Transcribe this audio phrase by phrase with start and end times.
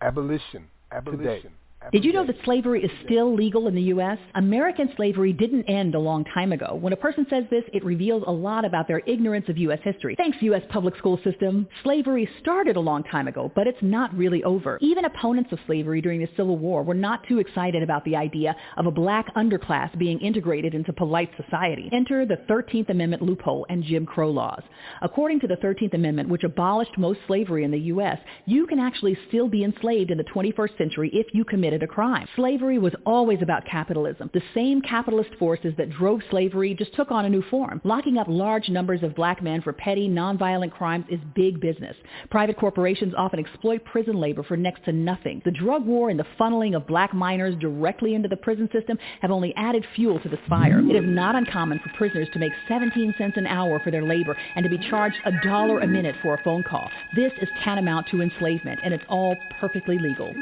[0.00, 0.68] Abolition.
[0.92, 1.24] Abolition.
[1.24, 1.50] Today.
[1.92, 4.18] Did you know that slavery is still legal in the U.S.?
[4.34, 6.76] American slavery didn't end a long time ago.
[6.80, 9.78] When a person says this, it reveals a lot about their ignorance of U.S.
[9.84, 10.16] history.
[10.16, 10.62] Thanks, U.S.
[10.70, 11.68] public school system.
[11.84, 14.78] Slavery started a long time ago, but it's not really over.
[14.80, 18.56] Even opponents of slavery during the Civil War were not too excited about the idea
[18.76, 21.88] of a black underclass being integrated into polite society.
[21.92, 24.62] Enter the 13th Amendment loophole and Jim Crow laws.
[25.02, 29.16] According to the 13th Amendment, which abolished most slavery in the U.S., you can actually
[29.28, 32.26] still be enslaved in the 21st century if you commit committed a crime.
[32.36, 34.30] Slavery was always about capitalism.
[34.32, 37.80] The same capitalist forces that drove slavery just took on a new form.
[37.84, 41.94] Locking up large numbers of black men for petty, nonviolent crimes is big business.
[42.30, 45.42] Private corporations often exploit prison labor for next to nothing.
[45.44, 49.30] The drug war and the funneling of black minors directly into the prison system have
[49.30, 50.80] only added fuel to this fire.
[50.80, 54.34] It is not uncommon for prisoners to make 17 cents an hour for their labor
[54.56, 56.88] and to be charged a dollar a minute for a phone call.
[57.14, 60.32] This is tantamount to enslavement, and it's all perfectly legal.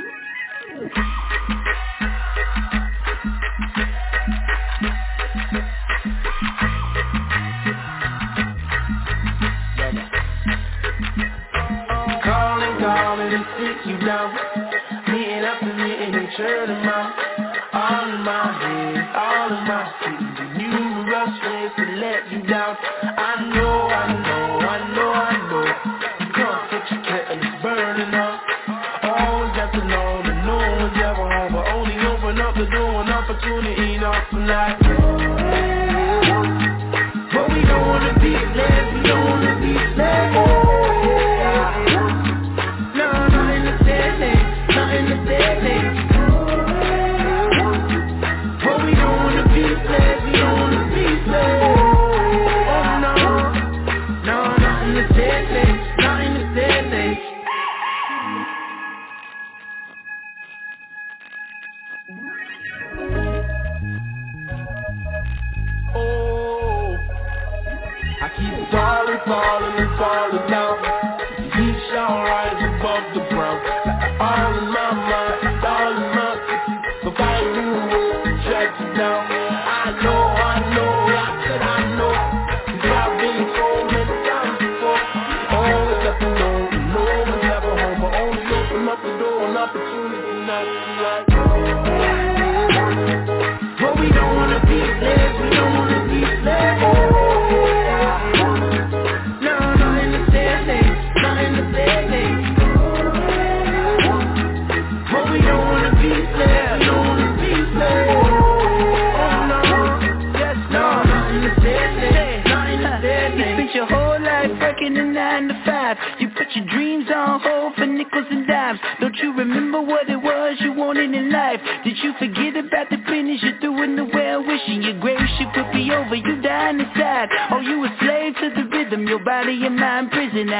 [0.74, 0.88] Calling,
[12.80, 14.34] calling, and sit you know.
[15.12, 17.12] Meeting up and meeting, each other them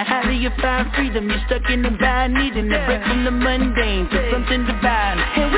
[0.06, 1.28] how do you find freedom?
[1.28, 5.18] You're stuck in the ride, needing a break from the mundane to something divine.
[5.18, 5.53] And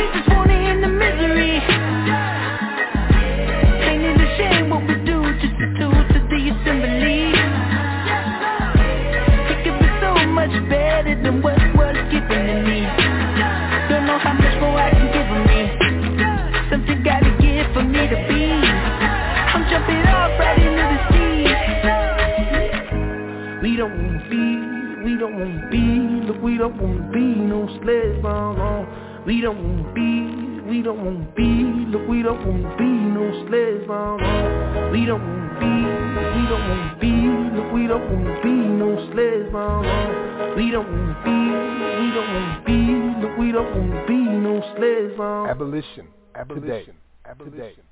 [29.26, 31.42] We don't want be, we don't want be,
[31.91, 34.22] look we don't want be no slaves, mama.
[34.22, 34.91] Uh-huh.
[34.92, 37.12] We don't want be, we don't want be,
[37.59, 39.82] look we don't want be no slaves, mama.
[39.88, 40.54] Uh-huh.
[40.56, 44.15] We don't want be, we don't want be, look we don't want be
[44.47, 45.42] no slaves, mama.
[45.42, 45.50] Uh-huh.
[45.50, 46.94] Abolition, abolition,
[47.25, 47.25] abolition.
[47.59, 47.85] abolition.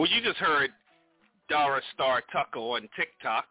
[0.00, 0.70] Well, you just heard
[1.50, 3.44] Dara Star Tucker on TikTok,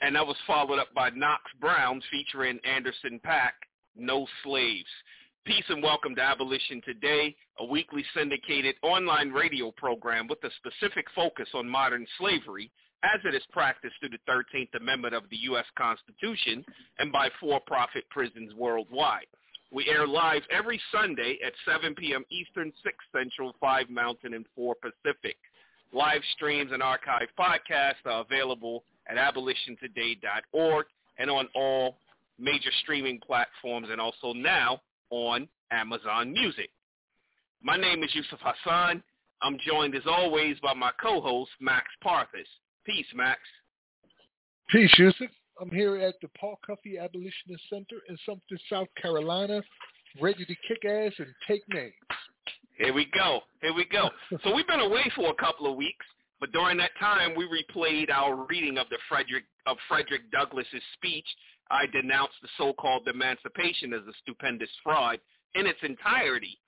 [0.00, 3.52] and that was followed up by Knox Brown featuring Anderson .Paak,
[3.94, 4.88] No Slaves.
[5.44, 11.06] Peace and welcome to Abolition Today, a weekly syndicated online radio program with a specific
[11.14, 12.68] focus on modern slavery
[13.04, 15.66] as it is practiced through the 13th Amendment of the U.S.
[15.78, 16.64] Constitution
[16.98, 19.26] and by for-profit prisons worldwide.
[19.72, 22.24] We air live every Sunday at 7 p.m.
[22.30, 25.36] Eastern, 6 Central, 5 Mountain, and 4 Pacific.
[25.92, 30.86] Live streams and archived podcasts are available at abolitiontoday.org
[31.18, 31.98] and on all
[32.38, 34.80] major streaming platforms and also now
[35.10, 36.70] on Amazon Music.
[37.62, 39.02] My name is Yusuf Hassan.
[39.42, 42.46] I'm joined as always by my co-host, Max Parthas.
[42.84, 43.40] Peace, Max.
[44.68, 45.28] Peace, Yusuf.
[45.60, 49.62] I'm here at the Paul Cuffey Abolitionist Center in Sumter, South Carolina,
[50.20, 51.94] ready to kick ass and take names.
[52.76, 53.40] Here we go.
[53.62, 54.10] Here we go.
[54.44, 56.04] so we've been away for a couple of weeks,
[56.40, 61.26] but during that time we replayed our reading of the Frederick of Frederick Douglass's speech.
[61.70, 65.18] I denounced the so-called emancipation as a stupendous fraud
[65.54, 66.58] in its entirety.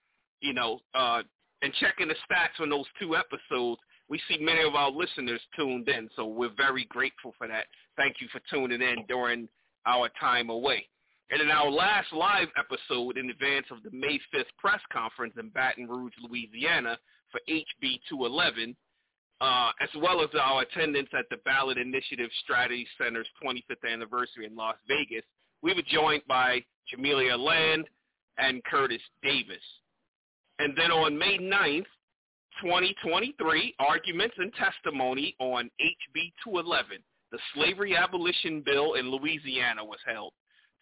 [0.41, 1.23] You know, uh,
[1.61, 5.89] and checking the stats on those two episodes, we see many of our listeners tuned
[5.89, 7.67] in, so we're very grateful for that.
[7.97, 9.49] Thank you for tuning in during
[9.87, 10.89] our time away.
[11.31, 15.51] And in our last live episode in advance of the May 5th press conference in
[15.51, 16.97] Baton Rouge, Louisiana
[17.31, 18.75] for HB 211,
[19.43, 24.57] uh, as well as our attendance at the Ballot Initiative Strategy Center's 25th anniversary in
[24.57, 25.23] Las Vegas,
[25.63, 27.85] we were joined by Jamelia Land
[28.39, 29.63] and Curtis Davis.
[30.61, 31.85] And then on May 9th,
[32.63, 36.99] 2023 Arguments and Testimony on HB 211,
[37.31, 40.33] the Slavery Abolition Bill in Louisiana was held.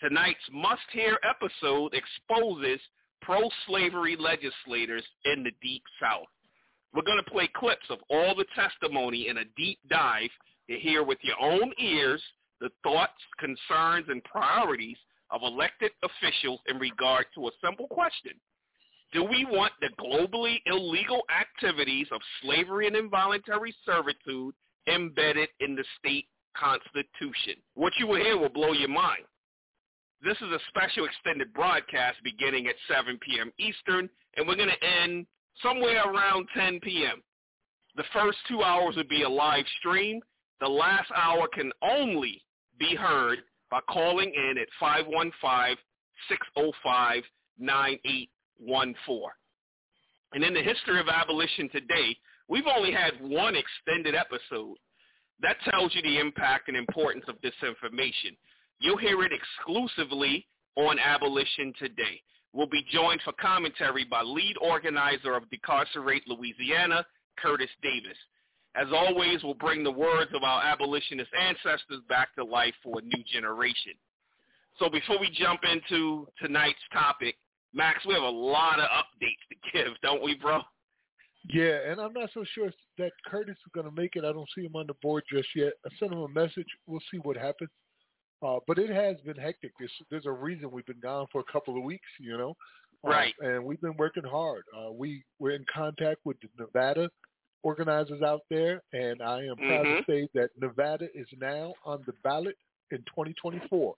[0.01, 2.81] Tonight's must-hear episode exposes
[3.21, 6.27] pro-slavery legislators in the Deep South.
[6.95, 10.31] We're going to play clips of all the testimony in a deep dive
[10.71, 12.23] to hear with your own ears
[12.61, 14.97] the thoughts, concerns, and priorities
[15.31, 18.33] of elected officials in regard to a simple question.
[19.13, 24.55] Do we want the globally illegal activities of slavery and involuntary servitude
[24.93, 26.27] embedded in the state
[26.57, 27.55] constitution?
[27.75, 29.25] What you will hear will blow your mind.
[30.25, 33.53] This is a special extended broadcast beginning at 7 p.m.
[33.59, 35.27] Eastern, and we're going to end
[35.63, 37.23] somewhere around 10 p.m.
[37.95, 40.21] The first two hours will be a live stream.
[40.61, 42.43] The last hour can only
[42.79, 43.39] be heard
[43.71, 44.69] by calling in at
[47.61, 48.29] 515-605-9800.
[48.65, 48.95] 1-4.
[50.33, 52.17] And in the history of abolition today,
[52.49, 54.77] we've only had one extended episode.
[55.41, 58.37] That tells you the impact and importance of this information.
[58.81, 62.21] You'll hear it exclusively on Abolition Today.
[62.53, 67.05] We'll be joined for commentary by lead organizer of Decarcerate Louisiana,
[67.39, 68.17] Curtis Davis.
[68.75, 73.03] As always, we'll bring the words of our abolitionist ancestors back to life for a
[73.03, 73.93] new generation.
[74.79, 77.37] So before we jump into tonight's topic,
[77.77, 80.61] Max, we have a lot of updates to give, don't we, bro?
[81.53, 84.25] Yeah, and I'm not so sure that Curtis is going to make it.
[84.25, 85.75] I don't see him on the board just yet.
[85.85, 86.67] I sent him a message.
[86.87, 87.69] We'll see what happens.
[88.43, 89.73] Uh, but it has been hectic.
[89.79, 92.55] There's, there's a reason we've been gone for a couple of weeks, you know.
[93.07, 93.35] Uh, right.
[93.41, 94.63] and we've been working hard.
[94.75, 97.11] Uh, we we're in contact with the Nevada
[97.63, 99.99] organizers out there, and I am proud mm-hmm.
[99.99, 102.57] to say that Nevada is now on the ballot
[102.91, 103.95] in 2024.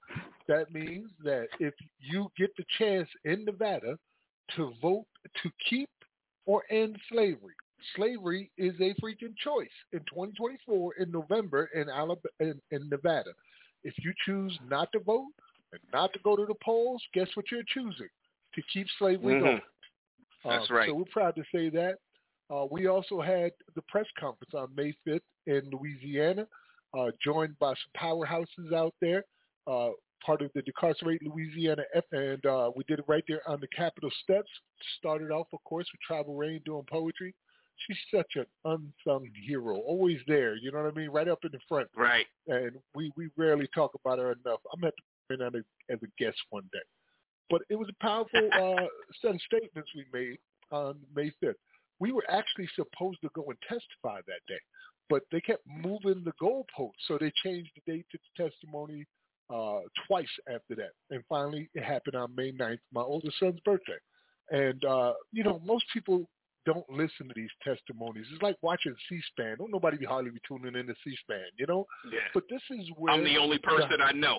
[0.49, 3.99] That means that if you get the chance in Nevada
[4.57, 5.07] to vote
[5.43, 5.89] to keep
[6.47, 7.55] or end slavery,
[7.97, 13.31] slavery is a freaking choice in 2024 in November in, Alabama, in, in Nevada.
[13.85, 15.27] If you choose not to vote
[15.73, 18.09] and not to go to the polls, guess what you're choosing?
[18.55, 19.45] To keep slavery mm-hmm.
[19.45, 19.61] going.
[20.45, 20.89] That's uh, right.
[20.89, 21.97] So we're proud to say that.
[22.51, 26.47] Uh, we also had the press conference on May 5th in Louisiana
[26.97, 29.25] uh, joined by some powerhouses out there,
[29.67, 29.91] uh,
[30.25, 31.83] part of the Decarcerate Louisiana,
[32.13, 34.49] and uh, we did it right there on the Capitol steps.
[34.99, 37.35] Started off, of course, with Tribal Rain doing poetry.
[37.87, 40.57] She's such an unsung hero, always there.
[40.57, 41.11] You know what I mean?
[41.11, 41.87] Right up in the front.
[41.97, 42.27] Right.
[42.49, 44.59] And we we rarely talk about her enough.
[44.73, 44.93] I'm gonna
[45.45, 46.83] have to on as a guest one day.
[47.51, 48.85] But it was a powerful uh,
[49.23, 50.39] set of statements we made
[50.73, 51.55] on May 5th.
[52.01, 54.61] We were actually supposed to go and testify that day,
[55.09, 56.95] but they kept moving the goalposts.
[57.07, 59.07] So they changed the date to the testimony
[59.53, 60.91] uh, twice after that.
[61.11, 63.99] And finally, it happened on May 9th, my oldest son's birthday.
[64.51, 66.25] And, uh, you know, most people
[66.67, 68.27] don't listen to these testimonies.
[68.33, 69.57] It's like watching C-SPAN.
[69.59, 71.87] Don't nobody be hardly be tuning to C-SPAN, you know?
[72.13, 72.19] Yeah.
[72.35, 73.15] But this is where...
[73.15, 74.39] I'm the only person I know.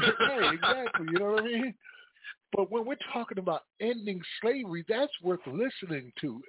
[0.00, 1.06] hey, exactly.
[1.12, 1.74] You know what I mean?
[2.56, 6.40] But when we're talking about ending slavery, that's worth listening to.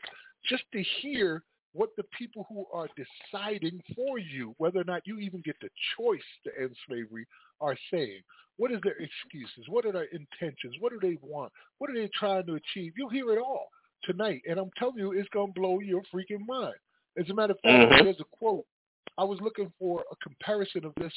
[0.49, 1.43] Just to hear
[1.73, 5.69] what the people who are deciding for you, whether or not you even get the
[5.97, 7.25] choice to end slavery,
[7.59, 8.21] are saying.
[8.57, 9.67] What are their excuses?
[9.69, 10.75] What are their intentions?
[10.79, 11.51] What do they want?
[11.77, 12.93] What are they trying to achieve?
[12.97, 13.69] You'll hear it all
[14.03, 16.75] tonight, and I'm telling you, it's gonna blow your freaking mind.
[17.17, 18.03] As a matter of fact, mm-hmm.
[18.03, 18.65] there's a quote.
[19.17, 21.13] I was looking for a comparison of this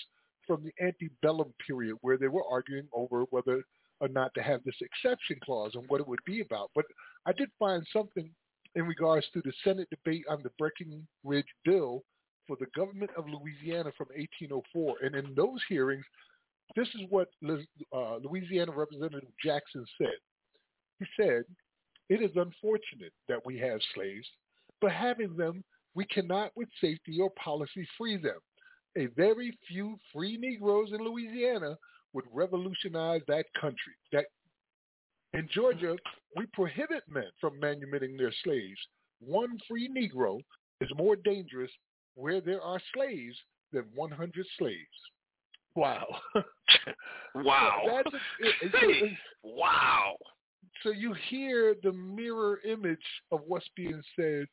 [0.46, 3.62] from the antebellum period where they were arguing over whether
[4.00, 6.70] or not to have this exception clause and what it would be about.
[6.74, 6.84] But
[7.26, 8.30] I did find something
[8.76, 12.02] in regards to the Senate debate on the Breckinridge bill
[12.46, 14.96] for the government of Louisiana from 1804.
[15.02, 16.04] And in those hearings,
[16.76, 20.16] this is what uh, Louisiana Representative Jackson said.
[20.98, 21.44] He said,
[22.10, 24.26] it is unfortunate that we have slaves,
[24.80, 25.64] but having them,
[25.94, 28.38] we cannot with safety or policy free them.
[28.96, 31.76] A very few free Negroes in Louisiana
[32.12, 34.26] would revolutionize that country, that
[35.34, 35.96] in Georgia,
[36.36, 38.78] we prohibit men from manumitting their slaves.
[39.18, 40.40] One free Negro
[40.80, 41.70] is more dangerous
[42.14, 43.36] where there are slaves
[43.72, 44.76] than 100 slaves.
[45.74, 46.06] Wow.
[47.34, 47.80] wow.
[47.84, 49.12] So that's it, it, it,
[49.42, 50.14] wow.
[50.84, 52.98] So you hear the mirror image
[53.32, 54.46] of what's being said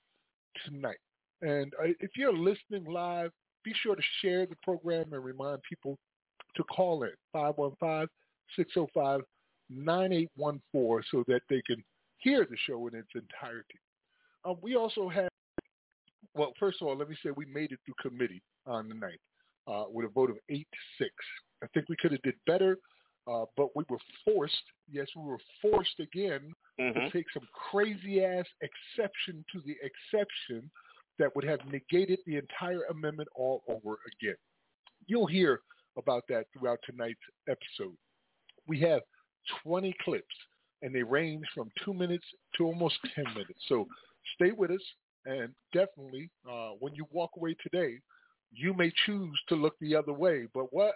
[0.65, 0.97] tonight.
[1.43, 3.29] And uh, if you're listening live,
[3.63, 5.99] be sure to share the program and remind people
[6.55, 8.07] to call in 515
[8.55, 9.21] 605
[9.71, 11.83] 9814 so that they can
[12.17, 13.79] hear the show in its entirety.
[14.45, 15.29] Um, we also had,
[16.35, 19.19] well, first of all, let me say we made it through committee on the night
[19.67, 20.63] uh, with a vote of 8-6.
[21.63, 22.77] I think we could have did better,
[23.31, 24.55] uh, but we were forced,
[24.91, 26.99] yes, we were forced again mm-hmm.
[26.99, 30.69] to take some crazy-ass exception to the exception
[31.19, 34.35] that would have negated the entire amendment all over again.
[35.07, 35.61] You'll hear
[35.97, 37.13] about that throughout tonight's
[37.47, 37.93] episode.
[38.67, 39.01] We have
[39.63, 40.25] 20 clips,
[40.81, 42.25] and they range from two minutes
[42.57, 43.59] to almost 10 minutes.
[43.67, 43.87] So
[44.35, 44.83] stay with us,
[45.25, 47.99] and definitely uh, when you walk away today,
[48.53, 50.95] you may choose to look the other way, but what?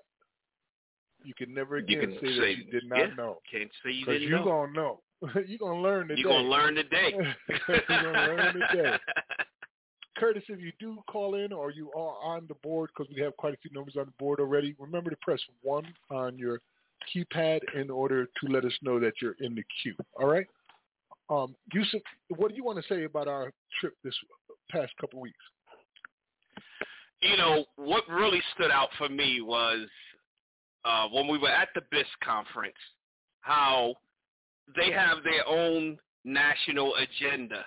[1.24, 3.38] You can never again can say, say, that you did not yeah, know.
[3.52, 4.46] Can't say you didn't you're know.
[4.46, 5.00] Gonna know.
[5.48, 6.18] you're going to learn today.
[6.22, 7.10] You're going to learn today.
[7.68, 8.98] you're going to learn today.
[10.18, 13.36] Curtis, if you do call in or you are on the board, because we have
[13.38, 16.60] quite a few numbers on the board already, remember to press 1 on your–
[17.16, 19.96] keypad in order to let us know that you're in the queue.
[20.20, 20.48] All right.
[21.30, 22.02] Um, Yusuf,
[22.36, 24.14] what do you want to say about our trip this
[24.70, 25.38] past couple weeks?
[27.22, 29.88] You know what really stood out for me was
[30.84, 32.76] uh, when we were at the BIS conference,
[33.42, 33.96] how
[34.76, 37.66] they have their own national agenda,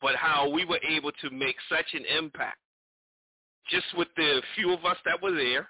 [0.00, 2.58] but how we were able to make such an impact
[3.68, 5.68] just with the few of us that were there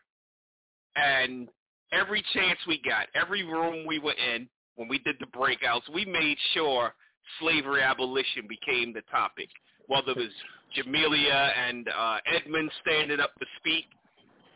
[0.97, 1.49] and
[1.93, 6.05] every chance we got, every room we were in, when we did the breakouts, we
[6.05, 6.93] made sure
[7.41, 9.49] slavery abolition became the topic.
[9.87, 10.33] Whether it was
[10.77, 13.85] Jamelia and uh, Edmund standing up to speak,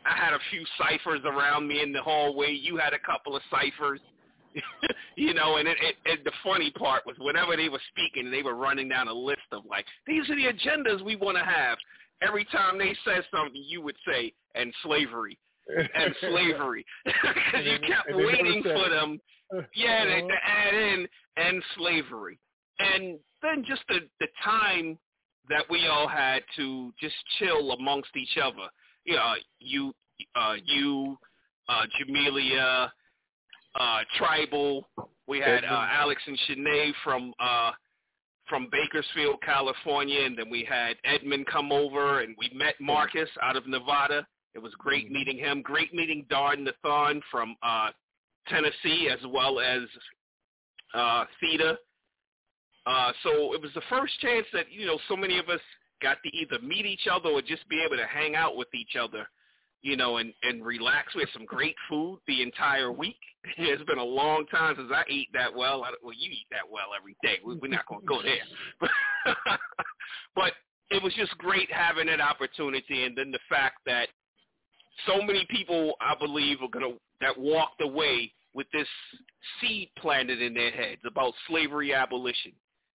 [0.05, 2.51] I had a few ciphers around me in the hallway.
[2.51, 3.99] You had a couple of ciphers.
[5.15, 8.41] you know, and it, it, it, the funny part was whenever they were speaking, they
[8.41, 11.77] were running down a list of like, these are the agendas we want to have.
[12.21, 15.37] Every time they said something, you would say, and slavery
[15.95, 19.19] and slavery because you kept waiting for them,
[19.75, 20.27] yeah, to, uh-huh.
[20.27, 21.07] to add in
[21.37, 22.39] and slavery,
[22.79, 24.97] and then just the the time
[25.49, 28.67] that we all had to just chill amongst each other.
[29.05, 29.93] You know, you,
[30.35, 31.17] uh, you,
[31.67, 32.89] uh, Jamelia,
[33.79, 34.87] uh, Tribal.
[35.27, 37.71] We had uh, Alex and Shanae from uh,
[38.47, 43.55] from Bakersfield, California, and then we had Edmund come over, and we met Marcus out
[43.55, 44.25] of Nevada.
[44.55, 45.61] It was great meeting him.
[45.61, 47.89] Great meeting Darn Nathan from uh,
[48.47, 49.81] Tennessee, as well as
[50.93, 51.77] uh, Theta.
[52.85, 55.59] Uh, so it was the first chance that you know so many of us
[56.01, 58.95] got to either meet each other or just be able to hang out with each
[58.99, 59.27] other,
[59.83, 61.13] you know, and and relax.
[61.13, 63.19] We had some great food the entire week.
[63.57, 65.83] it's been a long time since I ate that well.
[65.83, 67.35] I, well, you eat that well every day.
[67.45, 69.35] We, we're not going to go there,
[70.35, 70.53] but
[70.89, 74.07] it was just great having that opportunity, and then the fact that
[75.05, 78.87] so many people, I believe, are gonna that walked away with this
[79.61, 82.51] seed planted in their heads about slavery abolition.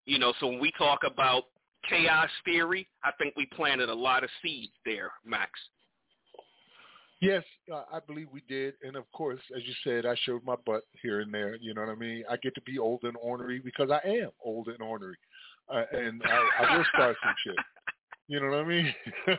[0.06, 1.44] You know, so when we talk about
[1.88, 5.50] chaos theory, I think we planted a lot of seeds there, Max.
[7.22, 10.56] Yes, uh, I believe we did, and of course, as you said, I showed my
[10.66, 11.56] butt here and there.
[11.56, 12.22] You know what I mean?
[12.28, 15.16] I get to be old and ornery because I am old and ornery,
[15.72, 17.56] uh, and I, I will start some shit.
[18.26, 18.94] You know what I mean?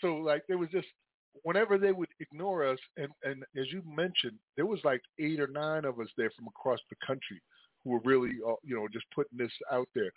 [0.00, 0.86] so like there was just
[1.42, 5.46] whenever they would ignore us, and, and as you mentioned, there was like eight or
[5.48, 7.40] nine of us there from across the country
[7.82, 10.10] who were really, uh, you know, just putting this out there.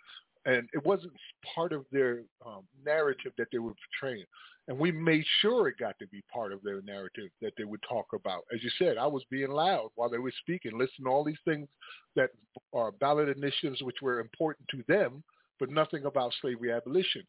[0.46, 1.12] And it wasn't
[1.54, 4.26] part of their um, narrative that they were portraying.
[4.68, 7.82] And we made sure it got to be part of their narrative that they would
[7.86, 8.42] talk about.
[8.54, 11.38] As you said, I was being loud while they were speaking, listening to all these
[11.44, 11.68] things
[12.16, 12.30] that
[12.74, 15.22] are ballot initiatives which were important to them,
[15.60, 17.22] but nothing about slavery abolition.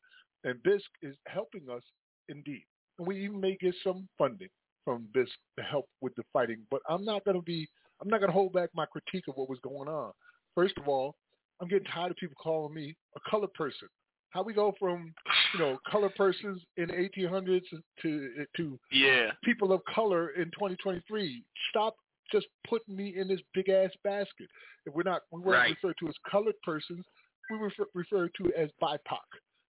[0.44, 1.84] And BISC is helping us
[2.28, 2.64] indeed
[3.00, 4.50] we even may get some funding
[4.84, 6.60] from this to help with the fighting.
[6.70, 7.68] But I'm not going to be,
[8.02, 10.12] I'm not going to hold back my critique of what was going on.
[10.54, 11.16] First of all,
[11.62, 13.88] I'm getting tired of people calling me a color person.
[14.30, 15.14] How we go from,
[15.54, 17.62] you know, color persons in the 1800s
[18.02, 19.30] to to yeah.
[19.46, 21.42] people of color in 2023.
[21.70, 21.96] Stop
[22.34, 24.50] just putting me in this big ass basket.
[24.86, 25.78] If we're not, we weren't right.
[25.82, 27.06] referred to as colored persons.
[27.50, 29.00] We were referred to as BIPOC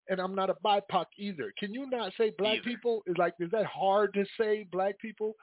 [0.08, 1.52] and I'm not a BIPOC either.
[1.58, 2.62] Can you not say black either.
[2.64, 3.02] people?
[3.06, 5.34] Is like is that hard to say black people?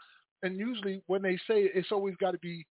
[0.44, 2.66] And usually when they say it, it's always got to be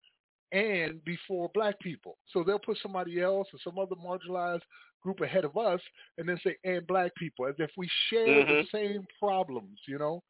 [0.52, 2.18] and before black people.
[2.32, 4.60] So they'll put somebody else or some other marginalized
[5.02, 5.80] group ahead of us
[6.18, 8.50] and then say and black people as if we share mm-hmm.
[8.54, 10.22] the same problems, you know?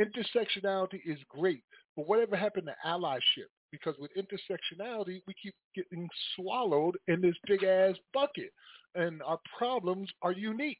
[0.00, 1.62] Intersectionality is great,
[1.96, 3.46] but whatever happened to allyship?
[3.72, 8.52] because with intersectionality, we keep getting swallowed in this big ass bucket,
[8.94, 10.78] and our problems are unique,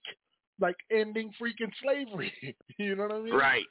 [0.60, 2.32] like ending freaking slavery.
[2.78, 3.34] you know what I mean?
[3.34, 3.64] Right.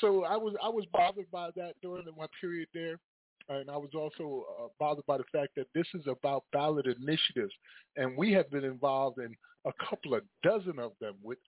[0.00, 2.98] So I was I was bothered by that during my period there,
[3.48, 7.52] and I was also uh, bothered by the fact that this is about ballot initiatives,
[7.96, 11.38] and we have been involved in a couple of dozen of them with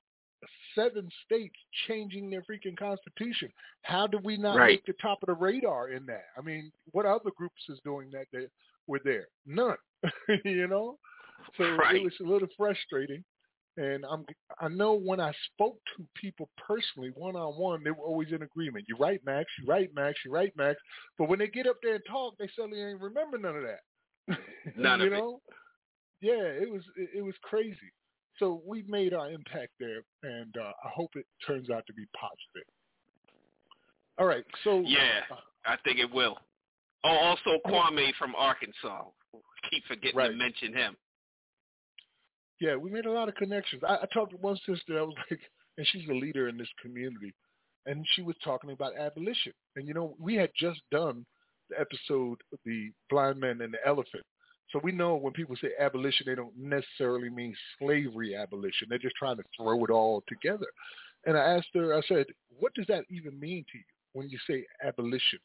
[0.75, 1.55] seven states
[1.89, 3.51] changing their freaking constitution.
[3.83, 4.73] How do we not right.
[4.73, 6.25] make the top of the radar in that?
[6.39, 8.49] I mean, what other groups is doing that that
[8.87, 9.29] were there?
[9.47, 9.77] None.
[10.45, 10.99] you know,
[11.57, 11.97] so right.
[11.97, 13.25] it was a little frustrating.
[13.77, 14.25] And I'm
[14.61, 18.43] I know when I spoke to people personally, one on one, they were always in
[18.43, 18.85] agreement.
[18.89, 19.49] You're right, Max.
[19.59, 20.17] You're right, Max.
[20.25, 20.79] You're right, Max.
[21.19, 24.39] But when they get up there and talk, they suddenly ain't remember none of that.
[24.79, 25.41] None you of know?
[26.23, 26.29] it.
[26.29, 27.91] Yeah, it was it, it was crazy.
[28.39, 32.05] So we've made our impact there, and uh, I hope it turns out to be
[32.19, 32.69] positive.
[34.19, 35.37] All right, so yeah, uh,
[35.67, 36.37] I think it will.
[37.05, 37.71] Oh, also oh.
[37.71, 39.05] Kwame from Arkansas.
[39.71, 40.31] Keep forgetting right.
[40.31, 40.97] to mention him.
[42.61, 43.83] Yeah, we made a lot of connections.
[43.87, 44.99] I, I talked to one sister.
[44.99, 45.39] I was like,
[45.79, 47.35] and she's a leader in this community,
[47.87, 49.53] and she was talking about abolition.
[49.77, 51.25] And you know, we had just done
[51.71, 54.23] the episode "The Blind Man and the Elephant,"
[54.75, 58.89] So we know when people say abolition, they don't necessarily mean slavery abolition.
[58.91, 60.67] They're just trying to throw it all together.
[61.27, 62.27] And I asked her, I said,
[62.59, 65.39] what does that even mean to you when you say abolition?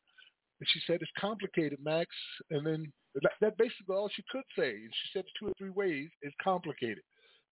[0.59, 2.09] And she said, it's complicated, Max.
[2.50, 2.91] And then
[3.39, 4.71] that basically all she could say.
[4.71, 7.03] And she said two or three ways, it's complicated.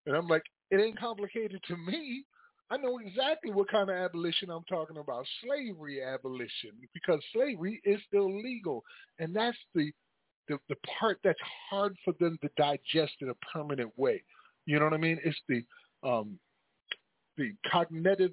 [0.07, 2.23] And I'm like, it ain't complicated to me.
[2.71, 7.99] I know exactly what kind of abolition I'm talking about, slavery abolition, because slavery is
[8.07, 8.83] still legal.
[9.19, 9.91] And that's the
[10.47, 14.23] the, the part that's hard for them to digest in a permanent way.
[14.65, 15.19] You know what I mean?
[15.23, 15.63] It's the
[16.07, 16.37] um,
[17.37, 18.31] the cognitive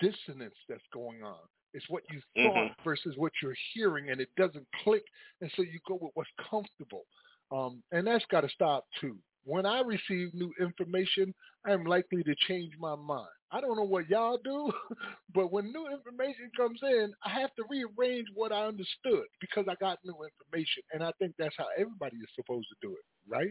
[0.00, 1.36] dissonance that's going on.
[1.72, 2.48] It's what you mm-hmm.
[2.48, 2.82] thought mm-hmm.
[2.88, 5.04] versus what you're hearing, and it doesn't click,
[5.40, 7.04] and so you go with what's comfortable.
[7.52, 9.16] Um, and that's got to stop too.
[9.44, 13.28] When I receive new information, I am likely to change my mind.
[13.52, 14.70] I don't know what y'all do,
[15.34, 19.74] but when new information comes in, I have to rearrange what I understood because I
[19.80, 20.82] got new information.
[20.92, 23.50] And I think that's how everybody is supposed to do it, right?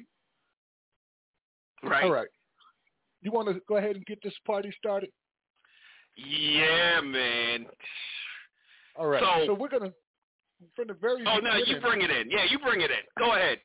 [1.84, 2.04] Right.
[2.06, 2.28] All right.
[3.22, 5.10] You want to go ahead and get this party started?
[6.16, 7.66] Yeah, man.
[8.96, 9.22] All right.
[9.40, 9.92] So, so we're gonna
[10.76, 11.24] from the very.
[11.26, 12.30] Oh no, you bring it in.
[12.30, 12.98] Yeah, you bring it in.
[13.18, 13.60] Go ahead.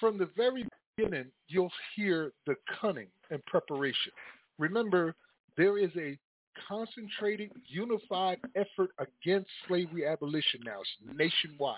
[0.00, 0.66] From the very
[0.96, 4.12] beginning, you'll hear the cunning and preparation.
[4.58, 5.14] Remember,
[5.56, 6.18] there is a
[6.68, 10.78] concentrated, unified effort against slavery abolition now.
[10.80, 11.76] It's nationwide.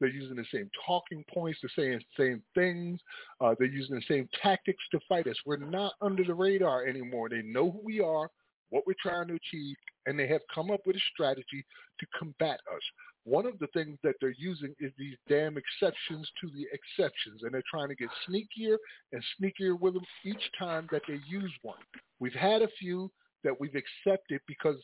[0.00, 3.00] They're using the same talking points, the same same things.
[3.40, 5.36] Uh, they're using the same tactics to fight us.
[5.46, 7.28] We're not under the radar anymore.
[7.30, 8.28] They know who we are,
[8.68, 11.64] what we're trying to achieve, and they have come up with a strategy
[12.00, 12.82] to combat us.
[13.26, 17.52] One of the things that they're using is these damn exceptions to the exceptions, and
[17.52, 18.76] they're trying to get sneakier
[19.10, 21.80] and sneakier with them each time that they use one.
[22.20, 23.10] We've had a few
[23.42, 24.76] that we've accepted because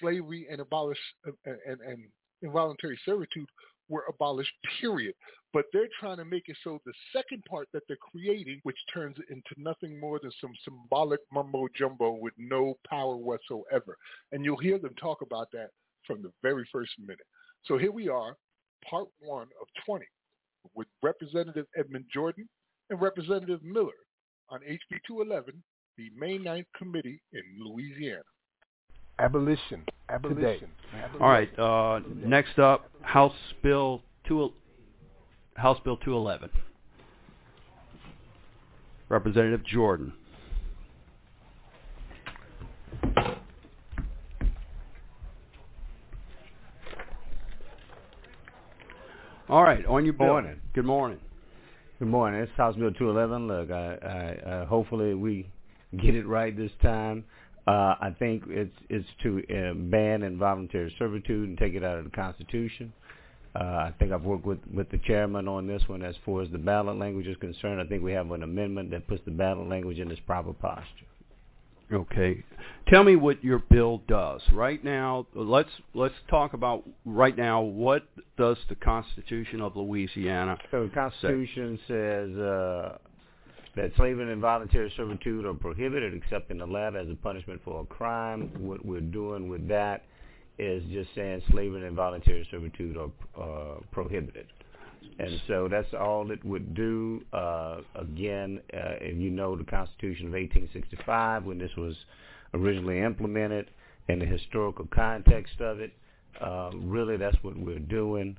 [0.00, 1.98] slavery and abolish and, and, and
[2.42, 3.48] involuntary servitude
[3.88, 5.14] were abolished, period.
[5.52, 9.16] But they're trying to make it so the second part that they're creating, which turns
[9.18, 13.96] it into nothing more than some symbolic mumbo jumbo with no power whatsoever.
[14.30, 15.70] And you'll hear them talk about that
[16.06, 17.18] from the very first minute.
[17.66, 18.36] So here we are,
[18.88, 20.04] part one of 20,
[20.74, 22.48] with Representative Edmund Jordan
[22.90, 23.92] and Representative Miller
[24.50, 25.62] on HB 211,
[25.96, 28.22] the May 9th committee in Louisiana.
[29.18, 29.84] Abolition.
[30.08, 30.40] Abolition.
[30.40, 30.62] Today.
[30.94, 31.20] Abolition.
[31.20, 31.58] All right.
[31.58, 34.52] Uh, next up, House Bill 2,
[35.56, 36.50] House Bill 211.
[39.08, 40.12] Representative Jordan.
[49.50, 50.26] All right, on your bill.
[50.26, 50.60] Morning.
[50.74, 51.18] Good morning.
[51.98, 52.42] Good morning.
[52.42, 53.48] It's House Bill 211.
[53.48, 53.94] Look, I,
[54.44, 55.48] I, uh, hopefully we
[56.02, 57.24] get it right this time.
[57.66, 62.04] Uh, I think it's it's to uh, ban involuntary servitude and take it out of
[62.04, 62.92] the Constitution.
[63.58, 66.50] Uh, I think I've worked with, with the chairman on this one as far as
[66.52, 67.80] the ballot language is concerned.
[67.80, 71.06] I think we have an amendment that puts the ballot language in its proper posture.
[71.92, 72.44] Okay.
[72.88, 74.40] Tell me what your bill does.
[74.52, 78.04] Right now, let's let's talk about right now what
[78.38, 82.98] does the Constitution of Louisiana So the Constitution says uh
[83.76, 87.80] that slavery and involuntary servitude are prohibited except in the lab as a punishment for
[87.80, 88.50] a crime.
[88.58, 90.04] What we're doing with that
[90.58, 94.46] is just saying slavery and involuntary servitude are uh, prohibited.
[95.18, 97.22] And so that's all it would do.
[97.32, 101.96] Uh, again, uh, if you know the Constitution of 1865, when this was
[102.54, 103.68] originally implemented,
[104.08, 105.92] and the historical context of it,
[106.40, 108.36] uh, really that's what we're doing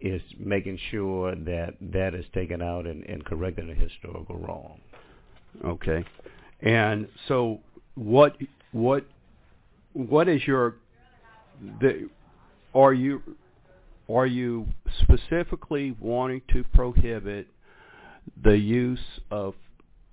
[0.00, 4.80] is making sure that that is taken out and, and correcting a historical wrong.
[5.64, 6.02] Okay.
[6.60, 7.60] And so
[7.96, 8.36] what
[8.72, 9.04] what
[9.92, 10.76] what is your
[11.80, 12.08] the
[12.74, 13.20] are you
[14.16, 14.66] are you
[15.02, 17.46] specifically wanting to prohibit
[18.42, 18.98] the use
[19.30, 19.54] of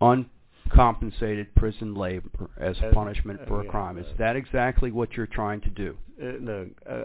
[0.02, 3.98] uncompensated prison labor as, as punishment for a crime?
[3.98, 5.98] Is uh, that exactly what you're trying to do?
[6.20, 7.04] no, uh, uh,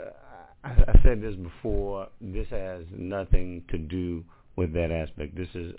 [0.64, 2.08] I, I said this before.
[2.20, 4.24] This has nothing to do
[4.56, 5.34] with that aspect.
[5.36, 5.72] This is,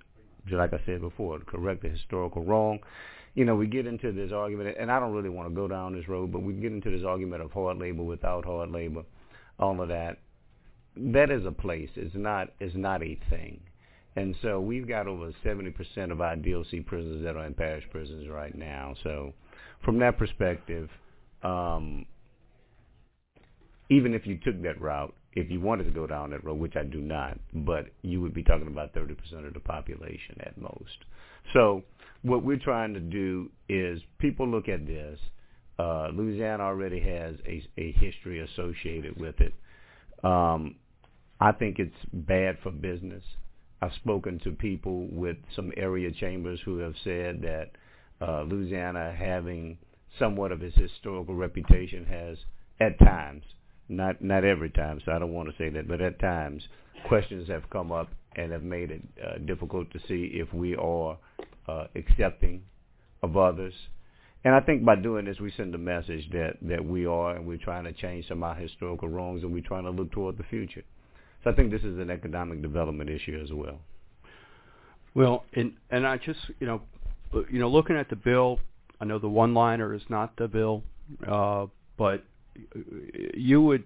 [0.51, 2.79] like I said before, to correct the historical wrong.
[3.35, 5.95] You know, we get into this argument, and I don't really want to go down
[5.95, 9.03] this road, but we get into this argument of hard labor without hard labor,
[9.59, 10.17] all of that
[10.95, 11.89] that is a place.
[11.95, 13.59] It's not it's not a thing.
[14.15, 18.29] And so we've got over 70% of our DOC prisoners that are in parish prisons
[18.29, 18.93] right now.
[19.03, 19.33] So
[19.83, 20.87] from that perspective,
[21.41, 22.05] um,
[23.89, 26.75] even if you took that route, if you wanted to go down that road, which
[26.75, 30.97] I do not, but you would be talking about 30% of the population at most.
[31.53, 31.81] So
[32.21, 35.17] what we're trying to do is people look at this.
[35.79, 39.55] Uh, Louisiana already has a, a history associated with it.
[40.23, 40.75] Um,
[41.43, 43.21] I think it's bad for business.
[43.81, 47.71] I've spoken to people with some area chambers who have said that
[48.25, 49.77] uh, Louisiana, having
[50.17, 52.37] somewhat of its historical reputation, has
[52.79, 53.43] at times,
[53.89, 56.63] not not every time, so I don't want to say that, but at times,
[57.09, 61.17] questions have come up and have made it uh, difficult to see if we are
[61.67, 62.63] uh, accepting
[63.21, 63.73] of others.
[64.45, 67.45] And I think by doing this, we send a message that, that we are and
[67.45, 70.37] we're trying to change some of our historical wrongs and we're trying to look toward
[70.37, 70.83] the future.
[71.43, 73.79] So I think this is an economic development issue as well.
[75.15, 76.81] Well, and and I just you know,
[77.51, 78.59] you know, looking at the bill,
[78.99, 80.83] I know the one-liner is not the bill,
[81.27, 82.23] uh, but
[83.33, 83.83] you would,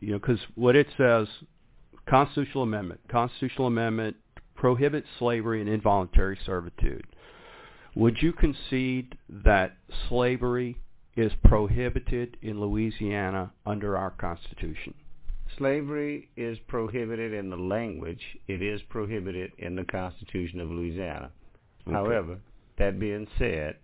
[0.00, 1.28] you know, because what it says,
[2.08, 4.16] constitutional amendment, constitutional amendment
[4.54, 7.04] prohibits slavery and involuntary servitude.
[7.94, 9.76] Would you concede that
[10.08, 10.78] slavery
[11.16, 14.94] is prohibited in Louisiana under our Constitution?
[15.58, 18.22] Slavery is prohibited in the language.
[18.48, 21.30] It is prohibited in the Constitution of Louisiana.
[21.86, 21.92] Okay.
[21.94, 22.38] However,
[22.78, 23.76] that being said,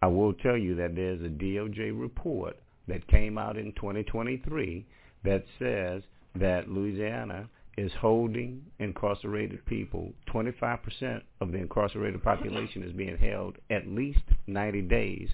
[0.00, 2.56] I will tell you that there's a DOJ report
[2.88, 4.84] that came out in 2023
[5.24, 6.02] that says
[6.34, 10.12] that Louisiana is holding incarcerated people.
[10.34, 15.28] 25% of the incarcerated population is being held at least 90 days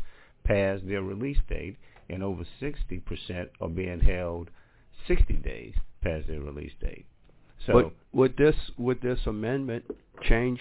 [0.45, 1.77] past their release date,
[2.11, 4.51] and over 60% are being held
[5.07, 7.07] 60 days past their release date.
[7.67, 9.85] So would, would this would this amendment
[10.23, 10.61] change?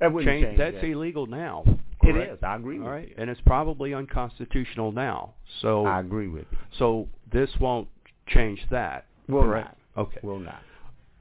[0.00, 0.84] That change, change that's that.
[0.84, 1.62] illegal now.
[2.02, 2.30] Correct?
[2.30, 2.38] It is.
[2.42, 2.80] I agree.
[2.80, 3.14] All right, you.
[3.16, 5.34] and it's probably unconstitutional now.
[5.60, 6.58] So I agree with you.
[6.78, 7.86] So this won't
[8.26, 9.06] change that.
[9.28, 9.76] Will correct?
[9.96, 10.06] not.
[10.08, 10.18] Okay.
[10.24, 10.60] Will not.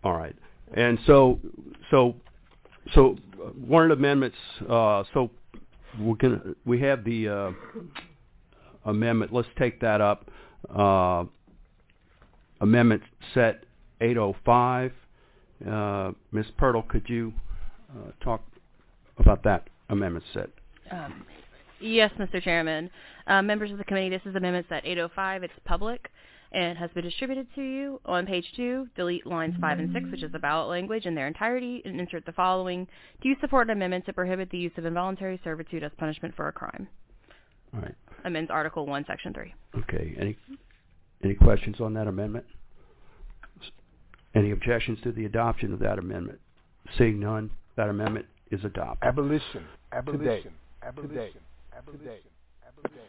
[0.04, 0.36] All right.
[0.74, 1.40] And so
[1.92, 2.16] so
[2.94, 3.16] so
[3.66, 4.38] one of the amendments.
[4.68, 5.30] Uh, so
[6.00, 7.52] we can we have the uh,
[8.86, 9.32] amendment.
[9.32, 10.28] Let's take that up.
[10.76, 11.26] Uh,
[12.62, 13.02] Amendment
[13.34, 13.64] Set
[14.02, 14.94] 805.
[15.68, 16.46] Uh, Ms.
[16.60, 17.34] Pirtle, could you
[17.92, 18.42] uh, talk
[19.18, 20.50] about that amendment set?
[20.92, 21.26] Um,
[21.80, 22.42] yes, Mr.
[22.42, 22.90] Chairman.
[23.28, 25.44] Uh, members of the committee, this is Amendment Set 805.
[25.44, 26.10] It's public
[26.54, 28.00] and has been distributed to you.
[28.06, 31.28] On page 2, delete lines 5 and 6, which is the ballot language, in their
[31.28, 32.88] entirety, and insert the following.
[33.24, 36.48] Do you support an amendment to prohibit the use of involuntary servitude as punishment for
[36.48, 36.88] a crime?
[37.74, 37.96] All right.
[38.26, 39.54] Amends Article 1, Section 3.
[39.82, 40.16] Okay.
[40.20, 40.38] Any
[41.24, 42.46] any questions on that amendment?
[44.34, 46.40] Any objections to the adoption of that amendment?
[46.98, 49.08] Seeing none, that amendment is adopted.
[49.08, 49.66] Abolition.
[49.92, 50.22] Abolition.
[50.26, 50.44] Today.
[50.84, 51.10] Abolition.
[51.16, 51.30] Today.
[51.78, 52.12] Abolition.
[52.68, 53.06] Abolition.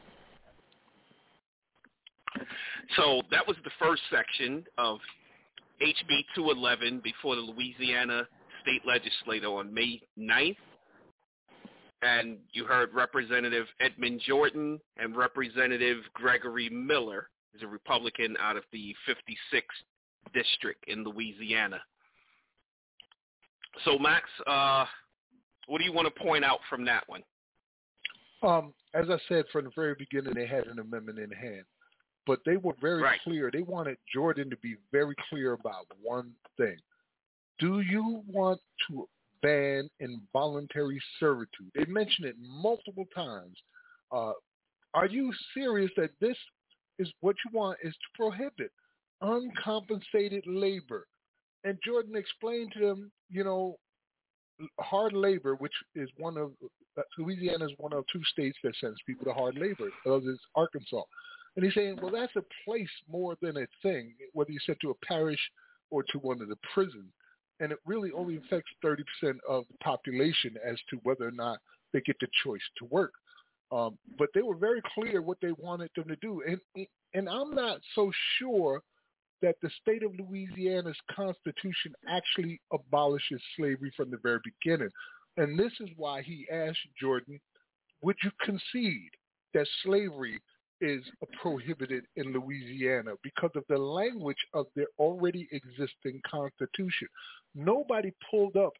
[2.97, 4.99] So that was the first section of
[5.81, 8.27] HB 211 before the Louisiana
[8.63, 10.57] state legislature on May 9th.
[12.03, 18.65] And you heard Representative Edmund Jordan and Representative Gregory Miller He's a Republican out of
[18.73, 21.81] the 56th district in Louisiana.
[23.85, 24.87] So Max, uh,
[25.67, 27.23] what do you want to point out from that one?
[28.43, 31.65] Um, as I said from the very beginning, they had an amendment in hand,
[32.27, 33.21] but they were very right.
[33.23, 33.51] clear.
[33.53, 36.77] They wanted Jordan to be very clear about one thing:
[37.61, 38.61] Do you want
[38.91, 39.09] to
[39.43, 41.71] ban involuntary servitude?
[41.77, 43.57] They mentioned it multiple times.
[44.11, 44.33] Uh,
[44.95, 46.37] are you serious that this
[46.99, 48.71] is what you want is to prohibit
[49.23, 51.07] uncompensated labor.
[51.65, 53.77] And Jordan explained to them, you know,
[54.81, 56.53] hard labor, which is one of
[56.99, 59.89] uh, Louisiana is one of two states that sends people to hard labor.
[60.07, 61.03] Others Arkansas,
[61.57, 64.15] and he's saying, well, that's a place more than a thing.
[64.33, 65.41] Whether you send to a parish
[65.91, 67.13] or to one of the prisons,
[67.61, 68.97] and it really only affects 30%
[69.49, 71.59] of the population as to whether or not
[71.93, 73.13] they get the choice to work.
[73.73, 77.51] Um, but they were very clear what they wanted them to do, and and I'm
[77.53, 78.83] not so sure
[79.41, 84.91] that the state of Louisiana's constitution actually abolishes slavery from the very beginning.
[85.39, 87.41] And this is why he asked Jordan,
[88.03, 89.11] would you concede
[89.55, 90.41] that slavery
[90.81, 91.03] is
[91.41, 97.07] prohibited in Louisiana because of the language of their already existing constitution.
[97.55, 98.73] Nobody pulled up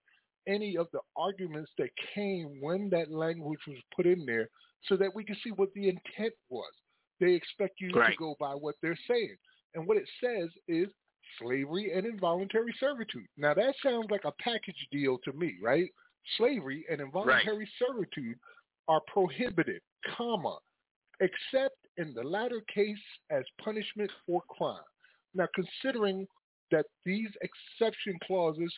[0.49, 4.49] any of the arguments that came when that language was put in there
[4.89, 6.71] so that we can see what the intent was.
[7.21, 8.11] They expect you right.
[8.13, 9.37] to go by what they're saying.
[9.75, 10.89] And what it says is
[11.39, 13.27] slavery and involuntary servitude.
[13.37, 15.89] Now that sounds like a package deal to me, right?
[16.37, 17.69] Slavery and involuntary right.
[17.89, 18.37] servitude
[18.89, 19.81] are prohibited,
[20.17, 20.57] comma,
[21.21, 22.99] except in the latter case
[23.31, 24.81] as punishment for crime.
[25.35, 26.27] Now considering
[26.71, 28.73] that these exception clauses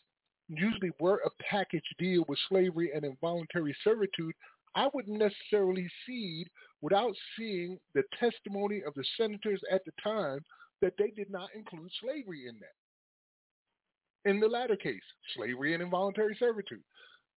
[0.49, 4.35] usually were a package deal with slavery and involuntary servitude,
[4.75, 6.49] I wouldn't necessarily cede
[6.81, 10.41] without seeing the testimony of the senators at the time
[10.83, 14.31] that they did not include slavery in that.
[14.31, 15.03] In the latter case,
[15.37, 16.83] slavery and involuntary servitude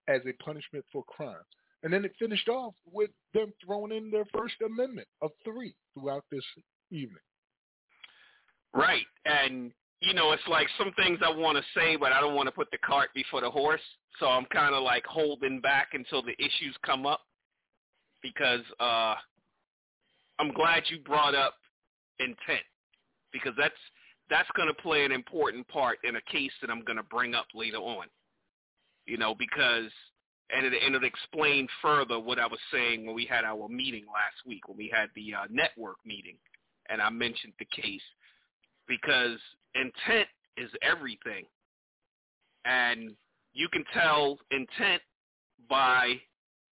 [0.08, 1.36] as a punishment for crime.
[1.84, 6.24] And then it finished off with them throwing in their First Amendment of three throughout
[6.32, 6.44] this
[6.92, 7.18] evening.
[8.74, 9.06] Right.
[9.26, 9.72] And,
[10.02, 12.52] you know, it's like some things I want to say, but I don't want to
[12.52, 13.82] put the cart before the horse.
[14.20, 17.22] So I'm kind of like holding back until the issues come up
[18.22, 19.16] because uh,
[20.40, 21.54] I'm glad you brought up
[22.20, 22.66] intent
[23.32, 23.76] because that's
[24.30, 27.34] that's going to play an important part in a case that I'm going to bring
[27.34, 28.08] up later on.
[29.06, 29.90] You know, because
[30.56, 34.06] and it, and it explained further what I was saying when we had our meeting
[34.08, 36.36] last week when we had the uh, network meeting,
[36.90, 38.02] and I mentioned the case
[38.88, 39.38] because
[39.76, 40.28] intent
[40.58, 41.46] is everything,
[42.66, 43.12] and
[43.54, 45.02] you can tell intent
[45.70, 46.16] by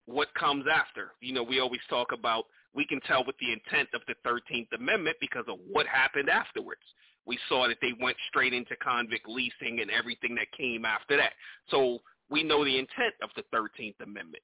[0.06, 1.12] what comes after.
[1.20, 4.68] You know, we always talk about we can tell with the intent of the 13th
[4.76, 6.82] Amendment because of what happened afterwards.
[7.26, 11.32] We saw that they went straight into convict leasing and everything that came after that.
[11.70, 11.98] So
[12.30, 14.42] we know the intent of the 13th Amendment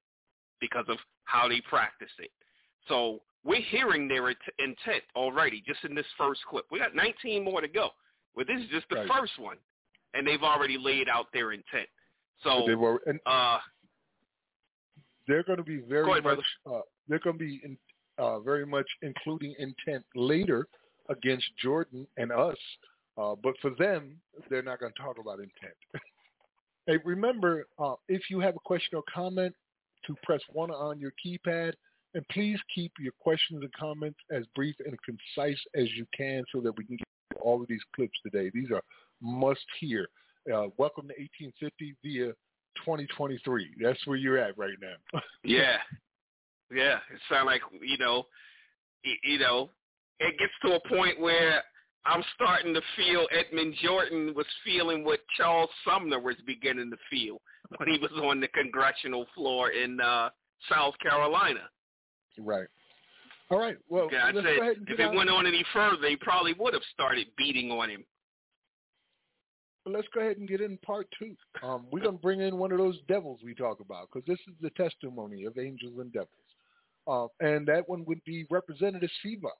[0.61, 2.31] because of how they practice it.
[2.89, 6.65] So we're hearing their intent already just in this first clip.
[6.73, 7.91] We got 19 more to go.
[8.35, 9.09] Well, this is just the right.
[9.09, 9.57] first one,
[10.15, 11.89] and they've already laid out their intent.
[12.43, 13.59] So, were, and, uh,
[15.27, 16.39] they're going to be very ahead, much
[16.71, 17.77] uh, they're going to be in,
[18.19, 20.67] uh, very much including intent later
[21.09, 22.57] against Jordan and us.
[23.21, 24.17] Uh, but for them,
[24.49, 25.75] they're not going to talk about intent.
[26.87, 29.55] hey, remember, uh, if you have a question or comment,
[30.07, 31.75] to press one on your keypad.
[32.15, 36.61] And please keep your questions and comments as brief and concise as you can so
[36.61, 38.51] that we can get all of these clips today.
[38.53, 38.83] These are
[39.23, 40.09] must hear.
[40.53, 42.33] Uh, welcome to 1850 via
[42.77, 43.75] 2023.
[43.83, 45.21] That's where you're at right now.
[45.45, 45.77] yeah,
[46.73, 46.97] yeah.
[47.13, 48.27] It sounds like you know,
[49.25, 49.71] you know,
[50.21, 51.63] it gets to a point where
[52.05, 57.41] I'm starting to feel Edmund Jordan was feeling what Charles Sumner was beginning to feel
[57.77, 60.31] when he was on the congressional floor in uh,
[60.69, 61.63] South Carolina.
[62.39, 62.67] Right.
[63.51, 63.77] All right.
[63.89, 64.47] Well, yeah, I said,
[64.89, 68.05] if it went on any further, they probably would have started beating on him.
[69.85, 71.35] But let's go ahead and get in part two.
[71.63, 74.39] Um, we're going to bring in one of those devils we talk about because this
[74.47, 76.29] is the testimony of angels and devils.
[77.09, 79.53] Uh, and that one would be Representative Seabaugh.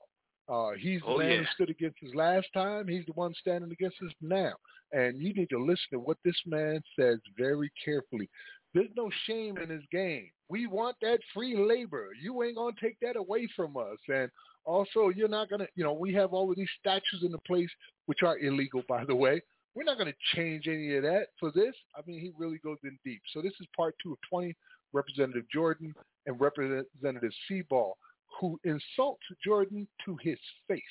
[0.49, 1.37] Uh, he's the oh, man yeah.
[1.39, 2.87] who stood against us last time.
[2.87, 4.53] He's the one standing against us now.
[4.93, 8.29] And you need to listen to what this man says very carefully.
[8.73, 10.29] There's no shame in his game.
[10.49, 12.07] We want that free labor.
[12.21, 13.97] You ain't going to take that away from us.
[14.09, 14.29] And
[14.65, 17.37] also, you're not going to, you know, we have all of these statues in the
[17.39, 17.69] place,
[18.07, 19.41] which are illegal, by the way.
[19.75, 21.73] We're not going to change any of that for this.
[21.97, 23.21] I mean, he really goes in deep.
[23.33, 24.55] So this is part two of 20,
[24.93, 25.93] Representative Jordan
[26.27, 27.93] and Representative Seaball,
[28.39, 30.81] who insults Jordan to his face.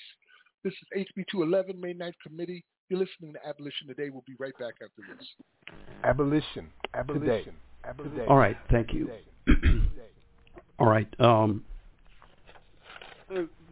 [0.64, 2.64] This is HB 211, May 9th Committee.
[2.88, 4.10] You're listening to Abolition Today.
[4.10, 5.26] We'll be right back after this.
[6.04, 6.68] Abolition.
[6.94, 7.24] Abolition.
[7.24, 7.52] Today.
[7.84, 8.26] Abolition.
[8.28, 8.56] All right.
[8.70, 9.08] Thank you.
[10.78, 11.08] All right.
[11.20, 11.64] Um,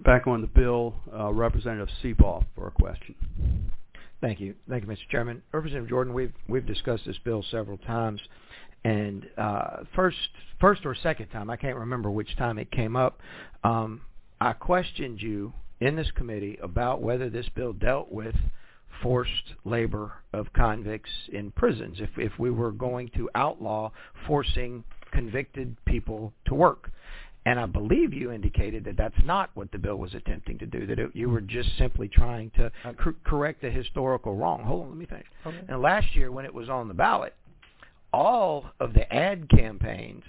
[0.04, 3.14] back on the bill, uh, Representative Seaball for a question.
[4.20, 4.54] Thank you.
[4.68, 5.08] Thank you, Mr.
[5.10, 5.42] Chairman.
[5.52, 8.20] Representative Jordan, we've, we've discussed this bill several times.
[8.84, 10.16] And uh, first,
[10.60, 13.20] first or second time, I can't remember which time it came up,
[13.64, 14.02] um,
[14.40, 18.34] I questioned you in this committee about whether this bill dealt with
[19.02, 23.90] forced labor of convicts in prisons, if, if we were going to outlaw
[24.26, 26.90] forcing convicted people to work.
[27.46, 30.86] And I believe you indicated that that's not what the bill was attempting to do,
[30.86, 34.62] that it, you were just simply trying to uh, cor- correct a historical wrong.
[34.62, 35.24] Hold on, let me think.
[35.46, 35.60] Okay.
[35.68, 37.34] And last year when it was on the ballot,
[38.12, 40.24] all of the ad campaigns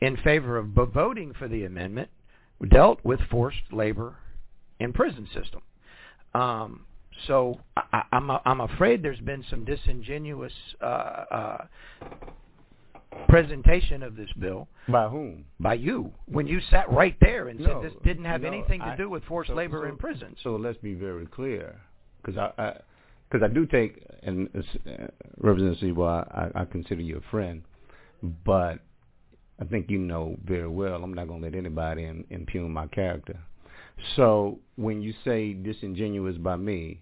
[0.00, 2.10] in favor of voting for the amendment
[2.70, 4.14] dealt with forced labor
[4.78, 5.62] in prison system.
[6.34, 6.84] Um,
[7.26, 11.64] so I, am I'm, am afraid there's been some disingenuous uh, uh,
[13.28, 14.68] presentation of this bill.
[14.88, 15.44] By whom?
[15.60, 16.12] By you.
[16.26, 18.96] When you sat right there and no, said this didn't have no, anything to I,
[18.96, 20.36] do with forced so, labor so, in prison.
[20.42, 21.80] So let's be very clear,
[22.22, 22.52] because I.
[22.62, 22.74] I
[23.28, 25.06] because I do take, and uh, uh
[25.38, 27.62] Representative Sewell, I, I consider you a friend,
[28.44, 28.78] but
[29.60, 32.86] I think you know very well I'm not going to let anybody in, impugn my
[32.86, 33.36] character.
[34.14, 37.00] So when you say disingenuous by me,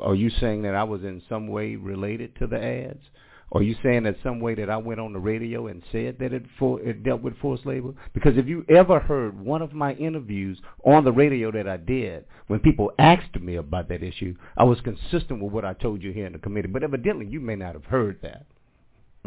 [0.00, 3.02] are you saying that I was in some way related to the ads?
[3.50, 6.34] Are you saying that some way that I went on the radio and said that
[6.34, 7.92] it, for, it dealt with forced labor?
[8.12, 12.26] Because if you ever heard one of my interviews on the radio that I did,
[12.48, 16.12] when people asked me about that issue, I was consistent with what I told you
[16.12, 16.68] here in the committee.
[16.68, 18.44] But evidently, you may not have heard that.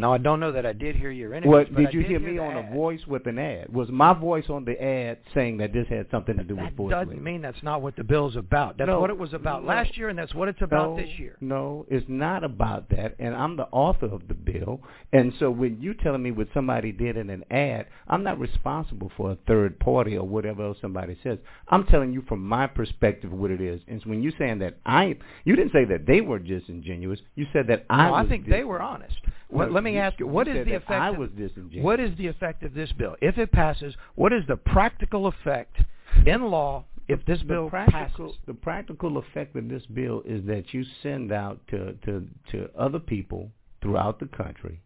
[0.02, 1.76] Now I don't know that I did hear your interview.
[1.76, 2.70] did you hear, hear me on ad.
[2.72, 3.72] a voice with an ad?
[3.72, 6.74] Was my voice on the ad saying that this had something to do that with
[6.76, 6.90] voice?
[6.90, 8.80] That doesn't mean that's not what the bill's about.
[8.80, 10.96] That's no, what it was about no, last year, and that's what it's about no,
[10.98, 11.38] this year.
[11.40, 13.16] No, it's not about that.
[13.20, 14.82] And I'm the author of the bill,
[15.14, 19.12] and so when you telling me what somebody did in an ad, I'm not responsible
[19.16, 21.38] for a third party or whatever else somebody says.
[21.68, 23.82] I'm telling you from my perspective what it is.
[23.88, 27.20] And so when you're saying that I, you didn't say that they were disingenuous.
[27.36, 28.08] You said that I.
[28.08, 29.10] No, I think dis- they were honest
[29.52, 30.92] let me ask you, what you is the effect?
[30.92, 31.84] I was disingenuous.
[31.84, 33.16] What is the effect of this bill?
[33.22, 35.78] If it passes, what is the practical effect
[36.26, 38.18] in law if this the bill passes?
[38.48, 43.00] The practical effect of this bill is that you send out to, to, to other
[43.00, 43.50] people
[43.82, 44.80] throughout the country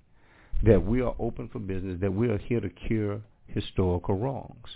[0.64, 4.68] that we are open for business, that we are here to cure historical wrongs.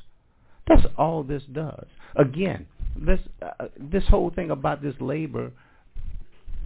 [0.68, 1.86] That's all this does.
[2.16, 5.52] Again, this uh, this whole thing about this labor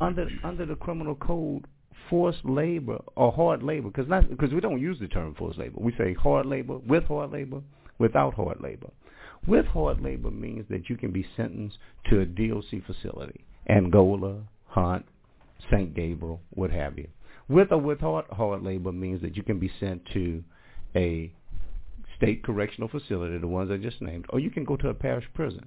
[0.01, 1.65] under under the criminal code
[2.09, 5.79] forced labor or hard labor, because because we don't use the term forced labor.
[5.79, 7.61] We say hard labor, with hard labor,
[7.99, 8.89] without hard labor.
[9.47, 11.77] With hard labor means that you can be sentenced
[12.09, 14.37] to a DOC facility, Angola,
[14.67, 15.05] Hunt,
[15.69, 15.93] St.
[15.93, 17.07] Gabriel, what have you.
[17.49, 20.41] With or without hard labor means that you can be sent to
[20.95, 21.31] a
[22.15, 25.25] state correctional facility, the ones I just named, or you can go to a parish
[25.33, 25.65] prison.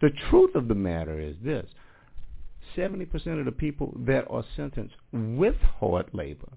[0.00, 1.66] The truth of the matter is this.
[2.76, 6.50] 70% of the people that are sentenced with hard labor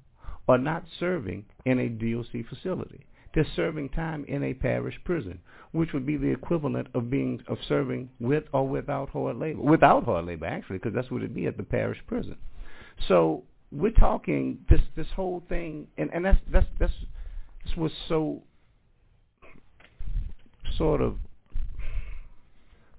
[0.48, 3.06] are not serving in a DOC facility.
[3.34, 5.40] They're serving time in a parish prison,
[5.72, 9.62] which would be the equivalent of being of serving with or without hard labor.
[9.62, 12.36] Without hard labor, actually, because that's what it'd be at the parish prison.
[13.08, 16.92] So we're talking this this whole thing, and and that's that's that's,
[17.64, 18.42] this was so
[20.76, 21.16] sort of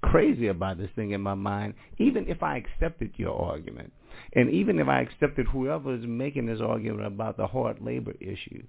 [0.03, 3.93] crazy about this thing in my mind, even if I accepted your argument.
[4.35, 8.63] And even if I accepted whoever is making this argument about the hard labor issue,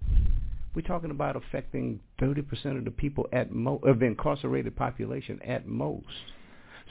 [0.76, 5.67] we're talking about affecting 30% of the people at most, of the incarcerated population at
[5.67, 6.06] most.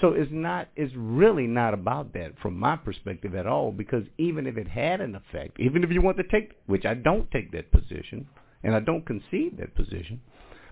[0.00, 4.46] So it's not, it's really not about that from my perspective at all, because even
[4.46, 7.52] if it had an effect, even if you want to take, which I don't take
[7.52, 8.26] that position,
[8.62, 10.20] and I don't concede that position,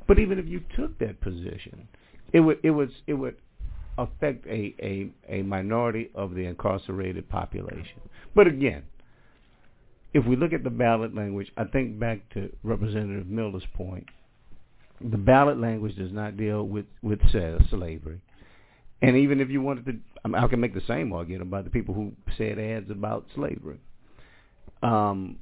[0.06, 1.88] but even if you took that position,
[2.32, 3.36] it would, it was, it would
[3.98, 8.00] affect a, a, a minority of the incarcerated population.
[8.34, 8.84] But again,
[10.14, 14.06] if we look at the ballot language, I think back to Representative Miller's point,
[15.00, 18.20] the ballot language does not deal with, with say, slavery.
[19.02, 19.92] And even if you wanted to,
[20.24, 23.26] I, mean, I can make the same argument about the people who said ads about
[23.34, 23.78] slavery.
[24.82, 25.36] Um,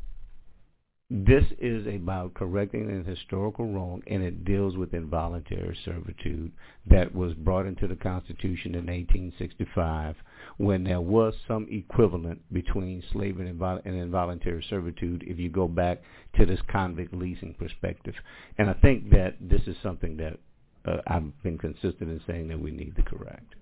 [1.09, 6.51] this is about correcting an historical wrong, and it deals with involuntary servitude
[6.85, 10.17] that was brought into the Constitution in 1865
[10.57, 15.69] when there was some equivalent between slavery and, invol- and involuntary servitude if you go
[15.69, 16.03] back
[16.41, 18.15] to this convict leasing perspective.
[18.59, 20.41] And I think that this is something that
[20.87, 23.55] uh, I've been consistent in saying that we need to correct.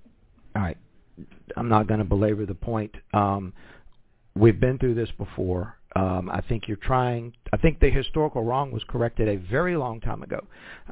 [0.56, 0.78] All right.
[1.58, 2.94] I'm not going to belabor the point.
[3.12, 3.52] Um,
[4.34, 7.32] we've been through this before um, I think you're trying.
[7.52, 10.40] I think the historical wrong was corrected a very long time ago.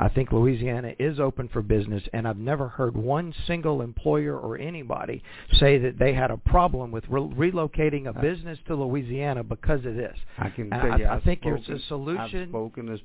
[0.00, 4.58] I think Louisiana is open for business, and I've never heard one single employer or
[4.58, 5.20] anybody
[5.54, 9.96] say that they had a problem with re- relocating a business to Louisiana because of
[9.96, 10.16] this.
[10.38, 12.52] I can tell I, you, I, I think spoken, there's a solution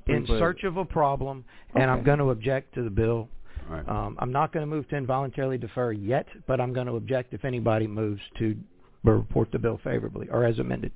[0.06, 1.82] in search of a problem, okay.
[1.82, 3.28] and I'm going to object to the bill.
[3.68, 3.86] Right.
[3.88, 7.34] Um, I'm not going to move to involuntarily defer yet, but I'm going to object
[7.34, 8.56] if anybody moves to
[9.02, 10.92] report the bill favorably or as amended.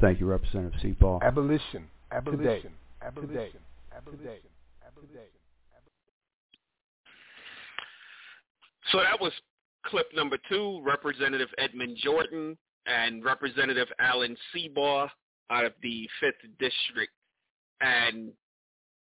[0.00, 1.22] Thank you, Representative Seabaugh.
[1.22, 1.86] Abolition.
[2.12, 2.44] Abolition.
[2.44, 2.70] Today.
[3.02, 3.28] Abolition.
[3.32, 3.50] Today.
[3.96, 4.18] Abolition.
[4.22, 4.38] Today.
[4.86, 5.30] Abolition.
[8.92, 9.32] So that was
[9.84, 12.56] clip number two, Representative Edmund Jordan
[12.86, 15.08] and Representative Alan Seabaugh
[15.50, 17.12] out of the 5th District.
[17.80, 18.30] And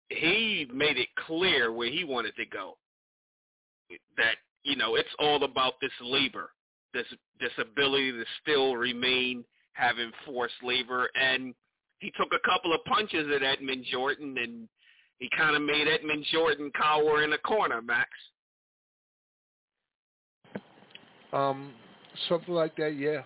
[0.08, 2.76] he made it clear where he wanted to go.
[4.16, 6.50] That, you know, it's all about this labor,
[6.94, 7.06] this,
[7.40, 9.44] this ability to still remain–
[9.78, 11.08] having forced labor.
[11.14, 11.54] And
[12.00, 14.68] he took a couple of punches at Edmund Jordan, and
[15.18, 18.08] he kind of made Edmund Jordan cower in a corner, Max.
[21.32, 21.72] Um,
[22.28, 23.22] something like that, yeah.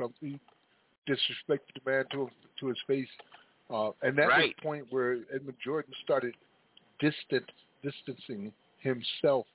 [0.00, 0.40] Something
[1.08, 2.28] disrespected the man to
[2.60, 3.06] to his face,
[3.70, 4.42] uh, and that right.
[4.46, 6.34] was the point where Edmund Jordan started
[7.00, 7.44] distant
[7.82, 9.46] distancing himself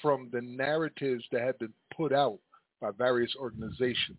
[0.00, 2.38] from the narratives that had been put out
[2.80, 4.16] by various organizations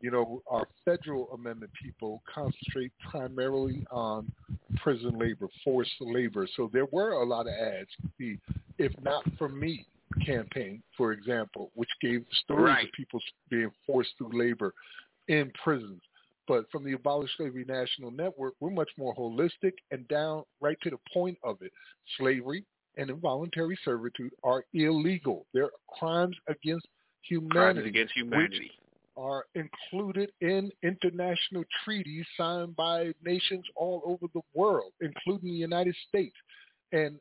[0.00, 4.30] you know, our federal amendment people concentrate primarily on
[4.76, 6.46] prison labor, forced labor.
[6.56, 7.88] So there were a lot of ads.
[8.18, 8.38] The
[8.78, 9.86] If Not For Me
[10.24, 12.84] campaign, for example, which gave stories right.
[12.86, 13.20] of people
[13.50, 14.72] being forced through labor
[15.28, 16.00] in prisons.
[16.46, 20.90] But from the Abolish Slavery National Network, we're much more holistic and down right to
[20.90, 21.72] the point of it.
[22.16, 22.64] Slavery
[22.96, 25.44] and involuntary servitude are illegal.
[25.52, 26.86] They're crimes against
[27.20, 27.50] humanity.
[27.58, 28.70] Crimes against humanity.
[28.72, 28.87] Which,
[29.18, 35.94] are included in international treaties signed by nations all over the world, including the United
[36.08, 36.36] States.
[36.92, 37.18] And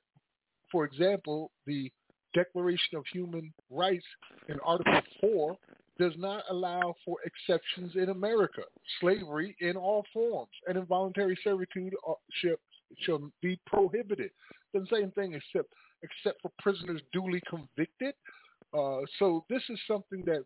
[0.71, 1.91] for example, the
[2.35, 4.05] Declaration of Human Rights
[4.47, 5.57] in Article 4
[5.97, 8.61] does not allow for exceptions in America.
[9.01, 11.95] Slavery in all forms and involuntary servitude
[12.33, 14.29] shall, be prohibited.
[14.73, 15.73] The same thing except
[16.03, 18.13] except for prisoners duly convicted.
[18.77, 20.43] Uh, so this is something that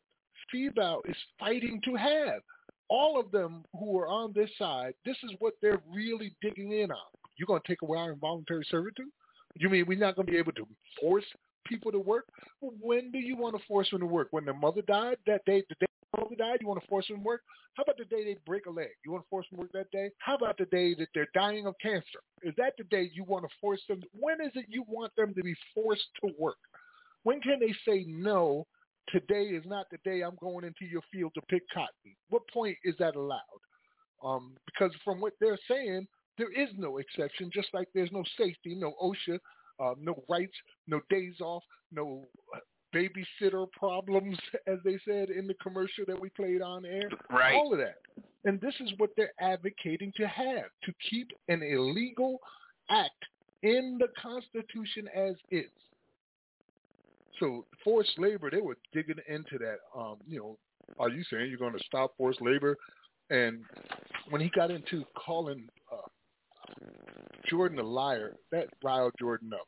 [0.53, 2.41] Seabaugh is fighting to have.
[2.89, 6.91] All of them who are on this side, this is what they're really digging in
[6.91, 6.97] on.
[7.37, 9.07] You're going to take away our involuntary servitude?
[9.55, 10.67] You mean we're not going to be able to
[10.99, 11.23] force
[11.65, 12.25] people to work?
[12.61, 14.27] When do you want to force them to work?
[14.31, 15.17] When their mother died?
[15.25, 17.41] That day, the day the mother died, you want to force them to work?
[17.75, 18.89] How about the day they break a leg?
[19.05, 20.09] You want to force them to work that day?
[20.19, 22.19] How about the day that they're dying of cancer?
[22.43, 24.01] Is that the day you want to force them?
[24.19, 26.57] When is it you want them to be forced to work?
[27.23, 28.67] When can they say no
[29.09, 32.15] today is not the day I'm going into your field to pick cotton.
[32.29, 33.39] What point is that allowed?
[34.23, 38.75] Um, because from what they're saying, there is no exception, just like there's no safety,
[38.75, 39.39] no OSHA,
[39.79, 40.55] uh, no rights,
[40.87, 42.25] no days off, no
[42.95, 44.37] babysitter problems,
[44.67, 47.09] as they said in the commercial that we played on air.
[47.29, 47.55] Right.
[47.55, 47.95] All of that.
[48.45, 52.39] And this is what they're advocating to have, to keep an illegal
[52.89, 53.11] act
[53.63, 55.69] in the Constitution as is.
[57.41, 59.77] So forced labor, they were digging into that.
[59.97, 60.57] Um, you know,
[60.99, 62.77] are you saying you're going to stop forced labor?
[63.31, 63.63] And
[64.29, 66.85] when he got into calling uh,
[67.49, 69.67] Jordan a liar, that riled Jordan up.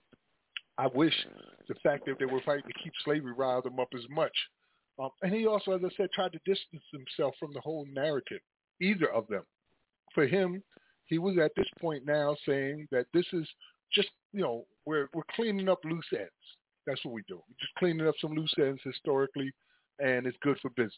[0.78, 1.14] I wish
[1.68, 4.36] the fact that they were fighting to keep slavery riled him up as much.
[5.02, 8.42] Um, and he also, as I said, tried to distance himself from the whole narrative,
[8.82, 9.42] either of them.
[10.14, 10.62] For him,
[11.06, 13.48] he was at this point now saying that this is
[13.92, 16.30] just, you know, we're, we're cleaning up loose ends.
[16.86, 17.36] That's what we do.
[17.36, 19.52] We're just cleaning up some loose ends historically,
[20.00, 20.94] and it's good for business.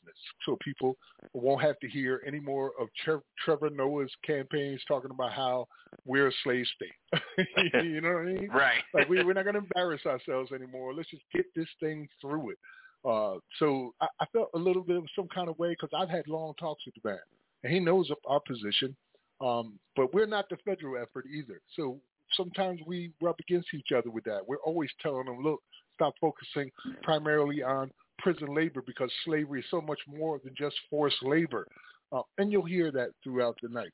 [0.45, 0.95] So people
[1.33, 5.67] won't have to hear any more of Tre- Trevor Noah's campaigns talking about how
[6.05, 7.21] we're a slave state.
[7.83, 8.49] you know what I mean?
[8.49, 8.71] Right.
[8.93, 10.93] Like we, are not going to embarrass ourselves anymore.
[10.93, 12.57] Let's just get this thing through it.
[13.03, 16.09] Uh, so I, I, felt a little bit of some kind of way because I've
[16.09, 17.19] had long talks with the man,
[17.63, 18.95] and he knows our position.
[19.41, 21.59] Um, but we're not the federal effort either.
[21.75, 21.99] So
[22.35, 24.41] sometimes we rub against each other with that.
[24.47, 25.61] We're always telling them, look,
[25.95, 26.71] stop focusing
[27.03, 31.67] primarily on prison labor because slavery is so much more than just forced labor.
[32.11, 33.91] Uh, and you'll hear that throughout the night.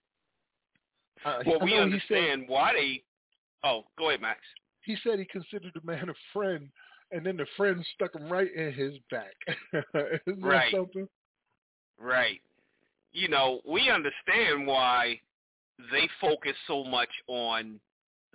[1.25, 3.03] Uh, well, we understand why they.
[3.63, 4.39] Oh, go ahead, Max.
[4.83, 6.67] He said he considered the man a friend,
[7.11, 9.33] and then the friend stuck him right in his back.
[10.27, 10.71] Isn't right.
[10.71, 11.07] that something?
[11.99, 12.41] Right.
[13.13, 15.19] You know, we understand why
[15.91, 17.79] they focus so much on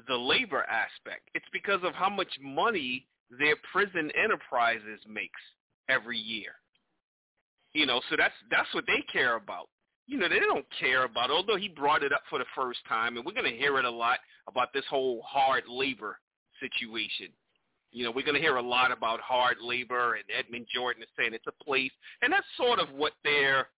[0.09, 1.29] the labor aspect.
[1.35, 3.07] It's because of how much money
[3.39, 5.41] their prison enterprises makes
[5.89, 6.53] every year.
[7.73, 9.69] You know, so that's that's what they care about.
[10.07, 11.31] You know, they don't care about.
[11.31, 13.85] Although he brought it up for the first time, and we're going to hear it
[13.85, 16.19] a lot about this whole hard labor
[16.61, 17.29] situation.
[17.93, 21.09] You know, we're going to hear a lot about hard labor, and Edmund Jordan is
[21.19, 21.91] saying it's a place,
[22.23, 23.69] and that's sort of what their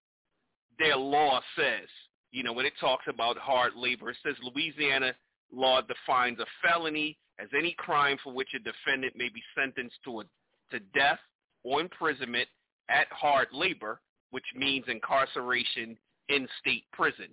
[0.78, 1.88] their law says.
[2.30, 5.14] You know, when it talks about hard labor, it says Louisiana
[5.52, 10.20] law defines a felony as any crime for which a defendant may be sentenced to,
[10.20, 10.24] a,
[10.70, 11.18] to death
[11.64, 12.48] or imprisonment
[12.88, 15.96] at hard labor, which means incarceration
[16.28, 17.28] in state prison.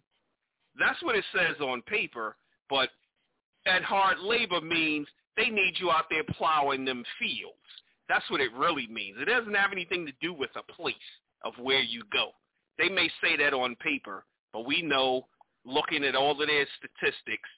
[0.80, 2.36] That's what it says on paper,
[2.70, 2.89] but
[3.66, 5.07] at hard labor means
[5.38, 7.57] they need you out there plowing them fields.
[8.07, 9.18] That's what it really means.
[9.20, 10.95] It doesn't have anything to do with a place
[11.43, 12.30] of where you go.
[12.78, 15.28] They may say that on paper, but we know
[15.66, 17.49] looking at all of their statistics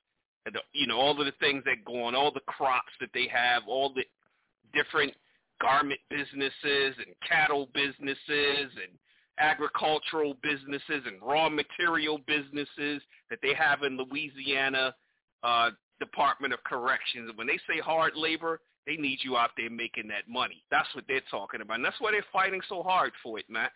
[0.74, 3.64] you know, all of the things that go on, all the crops that they have,
[3.68, 4.04] all the
[4.74, 5.14] different
[5.62, 8.18] garment businesses and cattle businesses
[8.70, 8.92] and
[9.40, 14.94] agricultural businesses and raw material businesses that they have in Louisiana
[15.44, 17.32] uh, Department of Corrections.
[17.36, 20.64] When they say hard labor, they need you out there making that money.
[20.72, 21.76] That's what they're talking about.
[21.78, 23.74] And that's why they're fighting so hard for it, Max.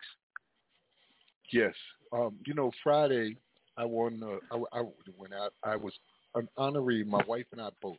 [1.52, 1.74] Yes.
[2.14, 3.38] Um, you know, Friday,
[3.78, 4.22] I won.
[4.24, 5.94] Uh, I, I, I was
[6.36, 7.98] an honoree, my wife and I both,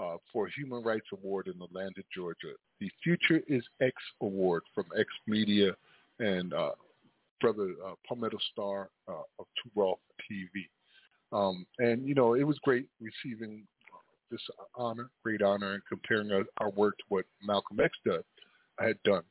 [0.00, 2.52] uh, for a Human Rights Award in Atlanta, Georgia.
[2.80, 5.72] The Future is X Award from X Media
[6.20, 6.70] and uh,
[7.40, 9.80] Brother uh, Palmetto Star uh, of Two
[10.30, 10.68] TV.
[11.30, 13.98] Um, and, you know, it was great receiving uh,
[14.30, 14.40] this
[14.74, 18.22] honor, great honor, and comparing our, our work to what Malcolm X did,
[18.78, 19.22] had done.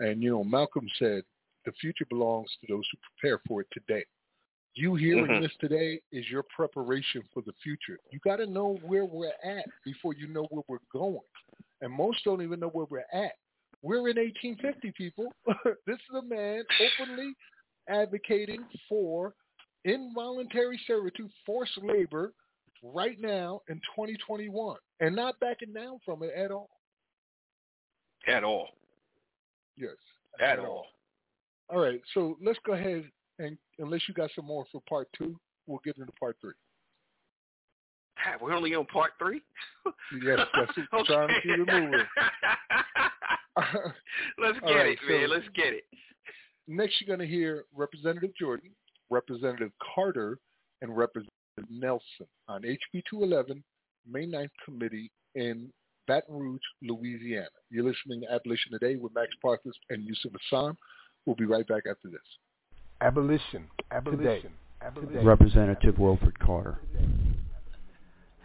[0.00, 1.22] And, you know, Malcolm said,
[1.64, 4.04] the future belongs to those who prepare for it today.
[4.74, 5.42] You hearing mm-hmm.
[5.42, 7.98] this today is your preparation for the future.
[8.10, 11.20] You got to know where we're at before you know where we're going.
[11.82, 13.32] And most don't even know where we're at.
[13.82, 15.26] We're in 1850, people.
[15.86, 16.62] this is a man
[17.00, 17.32] openly
[17.88, 19.34] advocating for
[19.84, 22.32] involuntary servitude, forced labor,
[22.84, 26.70] right now in 2021, and not backing down from it at all.
[28.26, 28.68] At all.
[29.76, 29.92] Yes.
[30.40, 30.66] At, at all.
[30.66, 30.86] all.
[31.68, 32.00] All right.
[32.14, 33.04] So let's go ahead
[33.42, 36.54] and unless you got some more for part two, we'll get into part three.
[38.40, 39.42] we're only on part three.
[40.24, 41.04] yes, that's okay.
[41.06, 41.92] Trying to keep it moving.
[44.38, 45.28] Let's get right, it, so man.
[45.30, 45.84] Let's get it.
[46.68, 48.70] Next, you're going to hear Representative Jordan,
[49.10, 50.38] Representative Carter,
[50.80, 51.28] and Representative
[51.68, 53.62] Nelson on HB 211,
[54.10, 55.68] May 9th Committee in
[56.06, 57.48] Baton Rouge, Louisiana.
[57.70, 60.76] You're listening to Abolition Today with Max Parthas and Yusuf Hassan.
[61.26, 62.20] We'll be right back after this.
[63.00, 63.66] Abolition.
[63.90, 64.24] Abolition.
[64.42, 64.54] Today.
[64.82, 65.26] Abolition.
[65.26, 66.78] Representative Wilford Carter.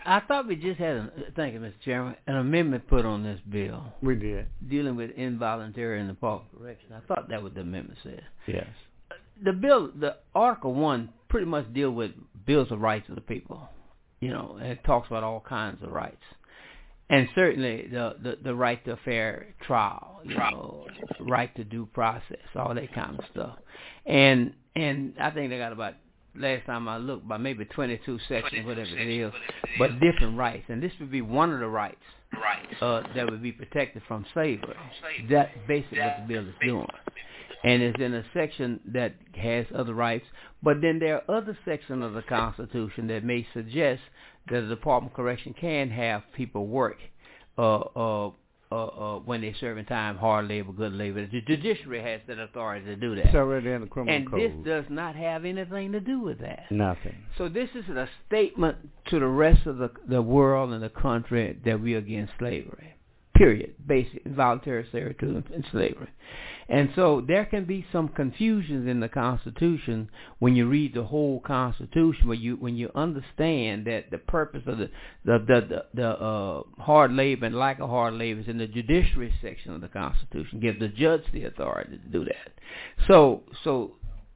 [0.05, 1.73] I thought we just had, a, thank you, Mr.
[1.83, 3.91] Chairman, an amendment put on this bill.
[4.01, 4.47] We did.
[4.69, 6.91] Dealing with involuntary and park correction.
[6.93, 8.21] I thought that was the amendment said.
[8.47, 8.67] Yes.
[9.43, 12.11] The bill, the Article 1 pretty much deal with
[12.45, 13.67] bills of rights of the people,
[14.21, 16.23] you know, it talks about all kinds of rights
[17.09, 20.85] and certainly the, the, the right to a fair trial, you know,
[21.21, 23.57] right to due process, all that kind of stuff.
[24.05, 25.93] And and I think they got about
[26.35, 29.31] last time I looked, by maybe 22 sections, whatever it is,
[29.79, 30.65] but different rights.
[30.67, 32.01] And this would be one of the rights
[32.81, 34.75] uh, that would be protected from slavery.
[35.29, 36.87] That's basically what the bill is doing.
[37.63, 40.25] And it's in a section that has other rights,
[40.61, 44.01] but then there are other sections of the Constitution that may suggest
[44.49, 46.97] that the Department of Correction can have people work
[47.57, 48.31] uh uh,
[48.71, 51.25] uh, uh, when they're serving time, hard labor, good labor.
[51.25, 53.27] The judiciary has that authority to do that.
[53.27, 54.41] It's already in the criminal and code.
[54.41, 56.65] And this does not have anything to do with that.
[56.69, 57.15] Nothing.
[57.37, 58.75] So this is a statement
[59.09, 62.93] to the rest of the, the world and the country that we're against slavery.
[63.37, 63.73] Period.
[63.87, 66.09] Basic, voluntary servitude and slavery.
[66.69, 70.09] And so there can be some confusions in the Constitution
[70.39, 74.77] when you read the whole Constitution, when you when you understand that the purpose of
[74.77, 74.89] the
[75.23, 78.67] the the, the, the uh, hard labor and lack of hard labor is in the
[78.67, 82.51] judiciary section of the Constitution, give the judge the authority to do that.
[83.09, 83.93] So so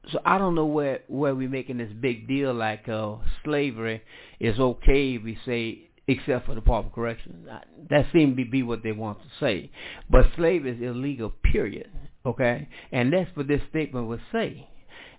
[0.10, 4.04] so I don't know where where we're making this big deal like uh, slavery
[4.40, 5.18] is okay.
[5.18, 7.48] We say except for the Department of Corrections.
[7.90, 9.70] That seems to be what they want to say.
[10.10, 11.90] But slavery is illegal, period.
[12.26, 14.68] Okay, and that's what this statement would say.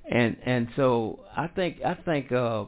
[0.08, 2.64] And and so I think I think uh,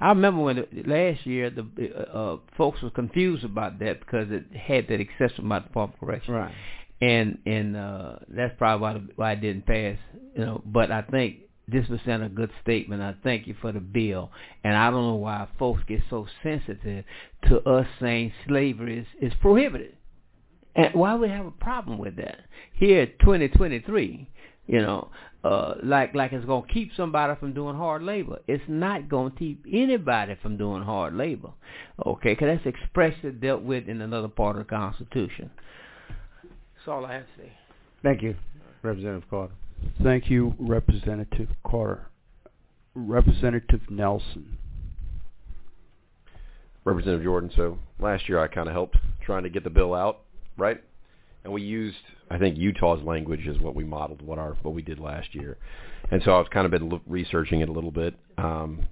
[0.00, 4.30] I remember when the, last year the uh, uh folks were confused about that because
[4.30, 6.34] it had that excessive amount of form correction.
[6.34, 6.54] Right.
[7.00, 9.98] And and uh, that's probably why, why it didn't pass.
[10.36, 13.02] You know, but I think this was a good statement.
[13.02, 14.30] I thank you for the bill.
[14.64, 17.04] And I don't know why folks get so sensitive
[17.48, 19.96] to us saying slavery is, is prohibited.
[20.74, 22.40] And why would have a problem with that?
[22.74, 24.28] Here, 2023,
[24.66, 25.10] you know,
[25.44, 28.38] uh, like like it's gonna keep somebody from doing hard labor.
[28.46, 31.50] It's not gonna keep anybody from doing hard labor,
[32.06, 32.32] okay?
[32.32, 35.50] Because that's expressly dealt with in another part of the Constitution.
[36.42, 37.52] That's all I have to say.
[38.02, 38.36] Thank you,
[38.82, 39.54] Representative Carter.
[40.02, 42.06] Thank you, Representative Carter.
[42.94, 44.58] Representative Nelson.
[46.84, 47.50] Representative Jordan.
[47.56, 50.20] So last year I kind of helped trying to get the bill out
[50.56, 50.82] right?
[51.44, 51.96] And we used,
[52.30, 55.58] I think Utah's language is what we modeled what our what we did last year,
[56.10, 58.86] and so I've kind of been researching it a little bit, um,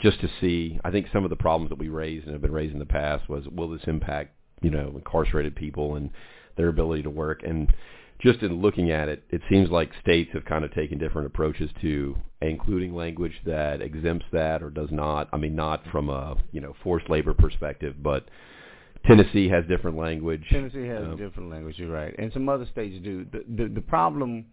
[0.00, 0.78] just to see.
[0.84, 2.84] I think some of the problems that we raised and have been raised in the
[2.84, 6.10] past was will this impact you know incarcerated people and
[6.56, 7.72] their ability to work and
[8.20, 11.68] just in looking at it, it seems like states have kind of taken different approaches
[11.80, 15.28] to including language that exempts that or does not.
[15.32, 18.26] I mean, not from a you know forced labor perspective, but
[19.06, 20.42] Tennessee has different language.
[20.50, 21.74] Tennessee has um, different language.
[21.78, 23.26] You're right, and some other states do.
[23.30, 24.46] The the, the problem,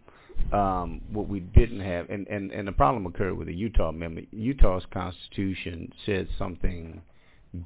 [0.52, 4.28] um, what we didn't have, and, and and the problem occurred with the Utah amendment.
[4.30, 7.00] Utah's constitution said something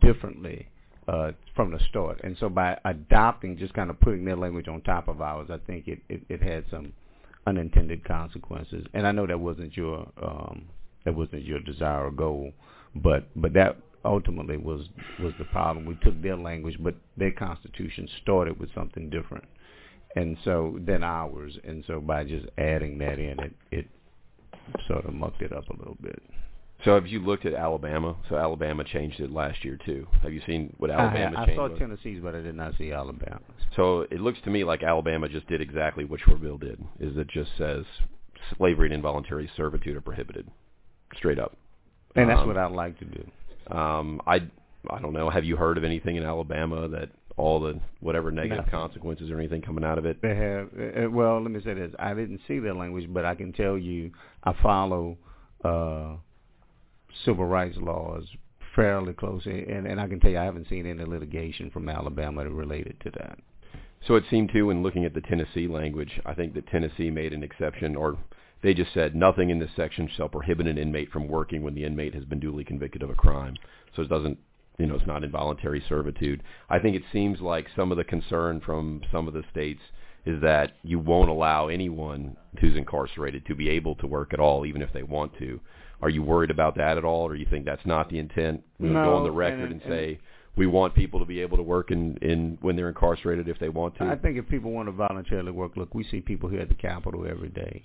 [0.00, 0.68] differently
[1.08, 4.80] uh, from the start, and so by adopting, just kind of putting their language on
[4.82, 6.92] top of ours, I think it it, it had some
[7.48, 8.84] unintended consequences.
[8.94, 10.66] And I know that wasn't your um,
[11.04, 12.52] that wasn't your desire or goal,
[12.94, 13.76] but but that
[14.06, 14.82] ultimately was
[15.20, 15.84] was the problem.
[15.84, 19.44] We took their language, but their constitution started with something different,
[20.14, 21.58] and so than ours.
[21.64, 23.86] And so by just adding that in, it it
[24.88, 26.22] sort of mucked it up a little bit.
[26.84, 28.16] So have you looked at Alabama?
[28.28, 30.06] So Alabama changed it last year too.
[30.22, 31.60] Have you seen what Alabama I, I changed?
[31.60, 33.40] I saw Tennessee's, but I did not see Alabama.
[33.74, 36.78] So it looks to me like Alabama just did exactly what your bill did.
[37.00, 37.84] Is it just says
[38.56, 40.46] slavery and involuntary servitude are prohibited,
[41.16, 41.56] straight up.
[42.14, 43.24] And that's um, what I'd like to do.
[43.70, 44.42] Um, I
[44.90, 45.28] I don't know.
[45.30, 49.60] Have you heard of anything in Alabama that all the whatever negative consequences or anything
[49.62, 50.22] coming out of it?
[50.22, 50.68] They have.
[50.78, 51.92] Eh, eh, well, let me say this.
[51.98, 54.12] I didn't see their language, but I can tell you,
[54.44, 55.18] I follow
[55.64, 56.16] uh,
[57.24, 58.24] civil rights laws
[58.76, 62.48] fairly closely, and, and I can tell you, I haven't seen any litigation from Alabama
[62.48, 63.38] related to that.
[64.06, 67.32] So it seemed to, in looking at the Tennessee language, I think that Tennessee made
[67.32, 68.18] an exception, or
[68.62, 71.84] they just said nothing in this section shall prohibit an inmate from working when the
[71.84, 73.56] inmate has been duly convicted of a crime.
[73.94, 74.38] So it doesn't,
[74.78, 76.42] you know, it's not involuntary servitude.
[76.70, 79.82] I think it seems like some of the concern from some of the states
[80.24, 84.64] is that you won't allow anyone who's incarcerated to be able to work at all,
[84.66, 85.60] even if they want to.
[86.02, 88.64] Are you worried about that at all, or you think that's not the intent?
[88.80, 90.18] We no, go on the record and, and, and say
[90.56, 93.68] we want people to be able to work in, in when they're incarcerated if they
[93.68, 94.04] want to.
[94.04, 96.74] I think if people want to voluntarily work, look, we see people here at the
[96.74, 97.84] Capitol every day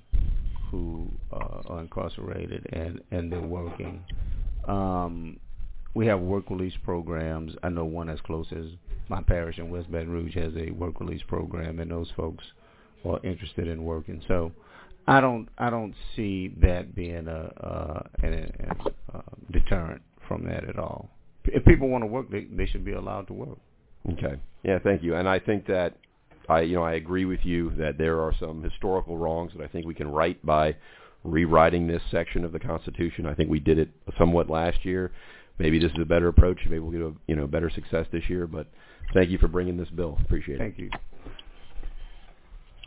[0.72, 4.04] who uh, are incarcerated and and they're working.
[4.68, 5.40] Um,
[5.94, 7.52] we have work release programs.
[7.62, 8.66] I know one as close as
[9.10, 12.44] my parish in West Baton Rouge has a work release program, and those folks
[13.06, 14.22] are interested in working.
[14.28, 14.54] So
[15.08, 20.80] I don't I don't see that being a, a, a, a deterrent from that at
[20.80, 21.10] all.
[21.44, 23.58] If people want to work, they, they should be allowed to work.
[24.14, 24.36] Okay.
[24.64, 25.16] Yeah, thank you.
[25.16, 25.96] And I think that
[26.50, 29.68] I you know I agree with you that there are some historical wrongs that I
[29.68, 30.76] think we can right by
[31.24, 33.26] rewriting this section of the Constitution.
[33.26, 35.12] I think we did it somewhat last year.
[35.60, 36.58] Maybe this is a better approach.
[36.66, 38.48] Maybe we'll get a you know better success this year.
[38.48, 38.68] But
[39.14, 40.18] thank you for bringing this bill.
[40.26, 40.60] Appreciate it.
[40.60, 40.90] Thank you.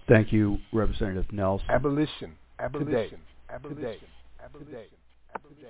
[0.09, 1.67] Thank you, Representative Nelson.
[1.71, 2.33] Abolition.
[2.59, 2.87] Abolition.
[2.95, 3.17] Today.
[3.51, 3.77] Abolition.
[3.79, 3.99] Today.
[4.45, 4.71] Abolition.
[4.73, 4.87] Today.
[5.35, 5.69] Abolition.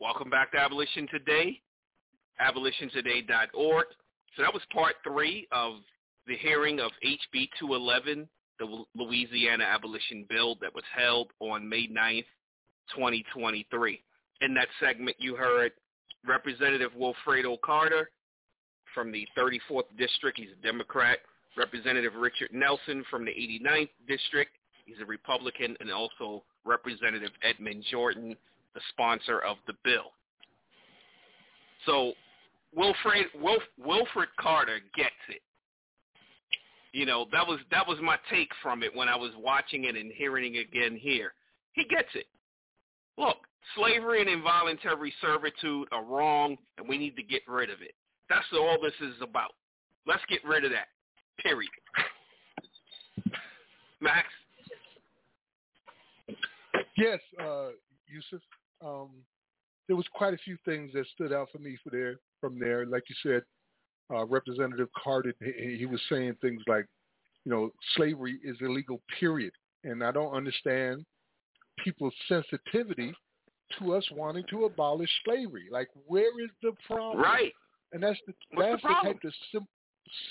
[0.00, 1.60] Welcome back to Abolition Today.
[2.40, 3.84] AbolitionToday.org.
[4.36, 5.74] So that was part three of
[6.26, 8.28] the hearing of HB 211,
[8.58, 12.24] the Louisiana Abolition Bill that was held on May 9th,
[12.94, 14.02] 2023.
[14.40, 15.72] In that segment, you heard
[16.26, 18.10] Representative Wilfredo Carter
[18.94, 20.38] from the 34th District.
[20.38, 21.18] He's a Democrat.
[21.56, 24.50] Representative Richard Nelson from the 89th District.
[24.86, 25.76] He's a Republican.
[25.80, 28.34] And also Representative Edmund Jordan,
[28.74, 30.12] the sponsor of the bill.
[31.86, 32.14] So
[32.74, 35.42] Wilfred Wilf, Wilfred Carter gets it.
[36.92, 39.96] You know that was that was my take from it when I was watching it
[39.96, 41.32] and hearing it again here.
[41.72, 42.26] He gets it.
[43.16, 43.36] Look,
[43.76, 47.94] slavery and involuntary servitude are wrong, and we need to get rid of it.
[48.28, 49.52] That's all this is about.
[50.06, 50.88] Let's get rid of that.
[51.42, 51.70] Period.
[54.00, 54.26] Max.
[56.98, 57.68] Yes, uh,
[58.06, 58.40] Yusuf.
[58.84, 59.10] Um,
[59.86, 62.84] there was quite a few things that stood out for me for there from there.
[62.84, 63.40] Like you said,
[64.14, 66.84] uh, Representative Carter, he, he was saying things like,
[67.46, 69.52] you know, slavery is illegal, period.
[69.84, 71.06] And I don't understand
[71.82, 73.14] people's sensitivity
[73.78, 75.68] to us wanting to abolish slavery.
[75.70, 77.18] Like, where is the problem?
[77.20, 77.52] Right.
[77.92, 79.66] And that's the, that's the, the type of sim-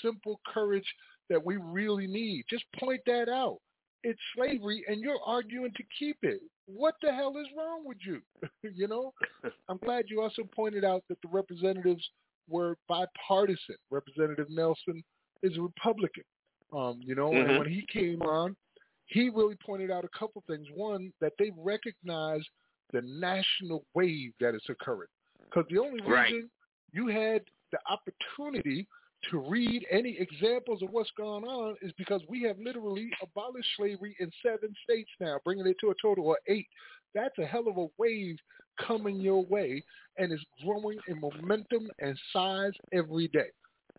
[0.00, 0.86] simple courage
[1.28, 2.44] that we really need.
[2.48, 3.58] Just point that out
[4.04, 6.40] it's slavery and you're arguing to keep it.
[6.66, 8.20] What the hell is wrong with you?
[8.74, 9.12] you know,
[9.68, 12.04] I'm glad you also pointed out that the representatives
[12.48, 13.76] were bipartisan.
[13.90, 15.02] Representative Nelson
[15.42, 16.24] is a Republican.
[16.72, 17.50] Um, you know, mm-hmm.
[17.50, 18.56] and when he came on,
[19.06, 20.66] he really pointed out a couple things.
[20.74, 22.40] One, that they recognize
[22.92, 25.08] the national wave that is occurring.
[25.44, 26.34] Because the only reason right.
[26.92, 28.86] you had the opportunity–
[29.30, 34.16] to read any examples of what's going on is because we have literally abolished slavery
[34.20, 36.66] in seven states now, bringing it to a total of eight.
[37.14, 38.36] That's a hell of a wave
[38.86, 39.84] coming your way
[40.18, 43.50] and is growing in momentum and size every day.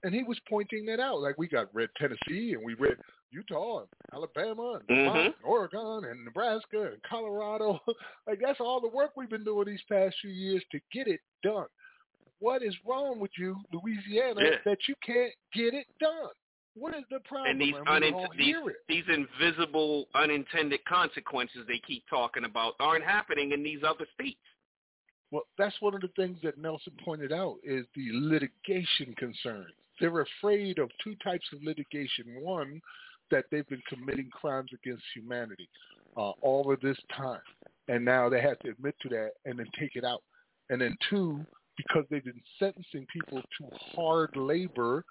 [0.03, 1.21] And he was pointing that out.
[1.21, 2.97] Like we got red Tennessee and we read
[3.31, 5.17] Utah and Alabama and mm-hmm.
[5.17, 7.79] and Oregon and Nebraska and Colorado.
[8.27, 11.21] like that's all the work we've been doing these past few years to get it
[11.43, 11.67] done.
[12.43, 14.55] What is wrong with you, Louisiana, yeah.
[14.65, 16.11] that you can't get it done?
[16.75, 17.49] What is the problem?
[17.51, 18.55] And these, unin- these,
[18.89, 24.41] these invisible, unintended consequences they keep talking about aren't happening in these other states.
[25.31, 29.71] Well, that's one of the things that Nelson pointed out is the litigation concerns.
[30.01, 32.25] They're afraid of two types of litigation.
[32.41, 32.81] One,
[33.31, 35.69] that they've been committing crimes against humanity
[36.17, 37.39] uh, all of this time,
[37.87, 40.23] and now they have to admit to that and then take it out.
[40.69, 41.39] And then two,
[41.77, 45.03] because they've been sentencing people to hard labor,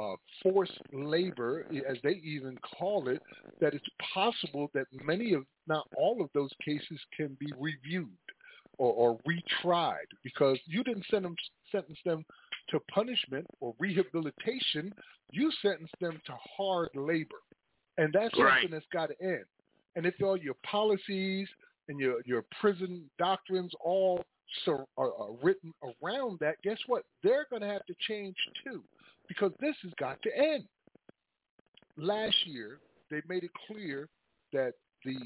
[0.00, 3.22] uh, forced labor, as they even call it,
[3.60, 8.08] that it's possible that many of, not all of those cases can be reviewed
[8.78, 11.34] or, or retried because you didn't send them,
[11.72, 12.24] sentence them
[12.68, 14.92] to punishment or rehabilitation.
[15.30, 17.36] You sentenced them to hard labor.
[17.98, 18.62] And that's right.
[18.62, 19.44] something that's got to end.
[19.96, 21.48] And if all your policies
[21.88, 24.24] and your, your prison doctrines all–
[24.64, 25.72] so, are, are written
[26.02, 27.04] around that, guess what?
[27.22, 28.82] They're going to have to change too,
[29.28, 30.64] because this has got to end.
[31.96, 32.78] Last year,
[33.10, 34.08] they made it clear
[34.52, 34.72] that
[35.04, 35.16] the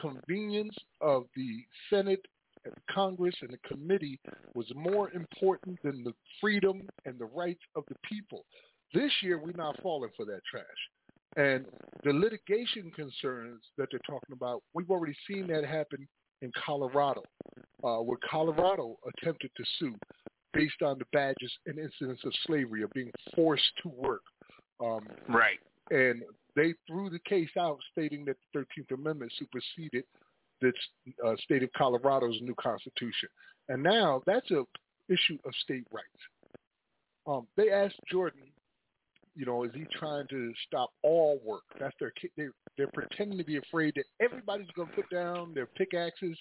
[0.00, 2.24] convenience of the Senate
[2.64, 4.18] and uh, Congress and the committee
[4.54, 8.44] was more important than the freedom and the rights of the people.
[8.92, 10.64] This year, we're not falling for that trash.
[11.36, 11.66] And
[12.02, 16.08] the litigation concerns that they're talking about, we've already seen that happen
[16.42, 17.22] in Colorado
[17.84, 19.94] uh, where Colorado attempted to sue
[20.52, 24.22] based on the badges and incidents of slavery of being forced to work.
[24.82, 25.58] Um, right.
[25.90, 26.22] And
[26.54, 30.04] they threw the case out, stating that the Thirteenth Amendment superseded
[30.62, 30.72] the
[31.24, 33.28] uh, state of Colorado's new constitution.
[33.68, 34.64] And now that's a
[35.08, 36.08] issue of state rights.
[37.26, 38.42] Um, they asked Jordan,
[39.34, 41.62] you know, is he trying to stop all work?
[41.78, 42.46] That's their they,
[42.78, 46.36] they're pretending to be afraid that everybody's going to put down their pickaxes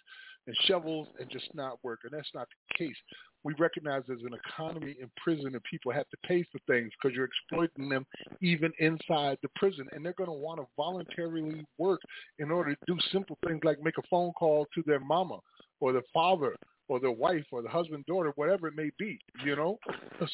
[0.47, 1.99] and shovels and just not work.
[2.03, 2.95] And that's not the case.
[3.43, 7.15] We recognize there's an economy in prison and people have to pay for things because
[7.15, 8.05] you're exploiting them
[8.41, 9.87] even inside the prison.
[9.91, 12.01] And they're going to want to voluntarily work
[12.39, 15.39] in order to do simple things like make a phone call to their mama
[15.79, 16.55] or their father
[16.87, 19.77] or their wife or the husband, daughter, whatever it may be, you know?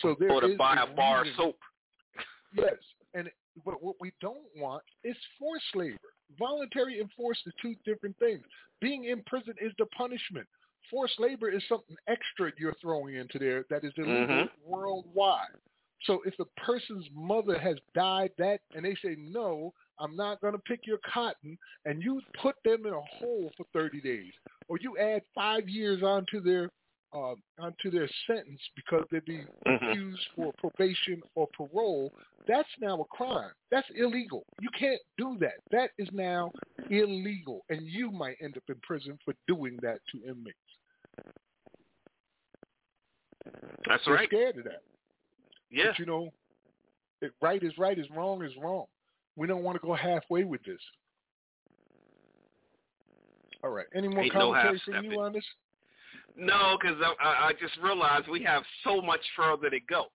[0.02, 1.58] So there or to buy a bar of soap.
[2.56, 2.76] Yes.
[3.14, 3.30] And
[3.66, 5.98] but what we don't want is forced labor.
[6.38, 8.44] Voluntary and forced is two different things.
[8.80, 10.48] Being in prison is the punishment.
[10.90, 14.46] Forced labor is something extra you're throwing into there that is illegal mm-hmm.
[14.70, 15.60] worldwide.
[16.06, 20.54] So if a person's mother has died that and they say, no, I'm not going
[20.54, 24.32] to pick your cotton, and you put them in a hole for 30 days,
[24.68, 26.72] or you add five years onto their
[27.14, 29.86] uh, onto their sentence because they would be mm-hmm.
[29.90, 32.12] accused for probation or parole,
[32.48, 33.52] that's now a crime.
[33.70, 34.44] That's illegal.
[34.62, 35.56] You can't do that.
[35.72, 36.52] That is now
[36.90, 40.56] illegal, and you might end up in prison for doing that to inmates.
[43.88, 44.30] That's they're right.
[44.30, 44.82] Scared of that.
[45.70, 45.86] Yeah.
[45.88, 46.30] But, you know,
[47.42, 48.86] right is right, is wrong is wrong.
[49.36, 50.80] We don't want to go halfway with this.
[53.64, 53.86] All right.
[53.96, 55.44] Any more Ain't commentary no from you on this?
[56.38, 60.06] No, because I, I just realized we have so much further to go,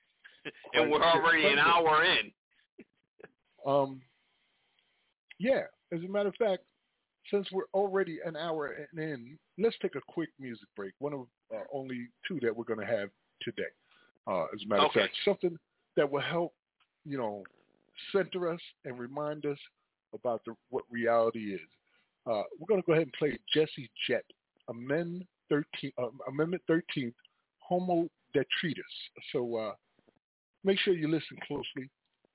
[0.74, 2.30] and we're already an hour in.
[3.66, 4.00] um,
[5.38, 5.62] yeah.
[5.92, 6.62] As a matter of fact,
[7.30, 10.92] since we're already an hour in, let's take a quick music break.
[10.98, 11.20] One of
[11.54, 13.10] uh, only two that we're going to have
[13.42, 13.62] today.
[14.26, 15.00] Uh, as a matter okay.
[15.00, 15.56] of fact, something
[15.96, 16.52] that will help,
[17.04, 17.44] you know,
[18.10, 19.58] center us and remind us
[20.14, 21.60] about the, what reality is.
[22.26, 24.24] Uh, we're going to go ahead and play Jesse Jet,
[24.68, 25.24] Amen.
[25.48, 27.12] 13, uh, Amendment 13,
[27.58, 28.84] Homo Detritus.
[29.32, 29.72] So uh,
[30.64, 31.88] make sure you listen closely.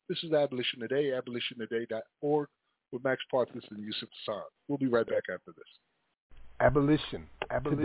[0.07, 2.47] This is Abolition Today, abolitiontoday.org
[2.91, 4.41] with Max Parthas and Yusuf Hassan.
[4.67, 6.35] We'll be right back after this.
[6.59, 7.27] Abolition.
[7.51, 7.83] Abolition.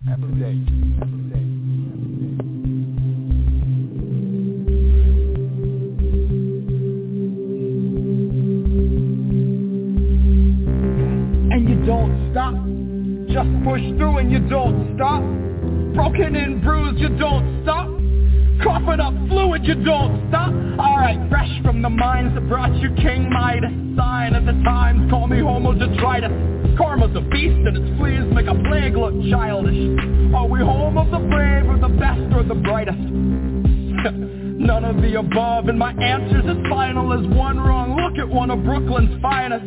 [0.00, 0.12] Today.
[0.12, 0.98] Abolition.
[1.02, 1.35] Abolition.
[13.64, 15.22] Push through and you don't stop.
[15.94, 17.86] Broken and bruised, you don't stop.
[18.64, 20.50] Coughing up fluid, you don't stop.
[20.50, 23.70] Alright, fresh from the mines that brought you King Midas.
[23.96, 26.30] Sign at the times, call me Homo detritus.
[26.78, 29.78] Karma's a beast and its fleas make a plague look childish.
[30.34, 32.98] Are we home of the brave or the best or the brightest?
[32.98, 38.50] None of the above, and my answer's as final as one wrong look at one
[38.50, 39.64] of Brooklyn's finest.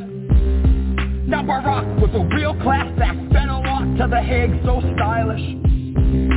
[1.29, 3.47] Now Barack was a real class act, fed
[3.79, 5.39] to The Hague so stylish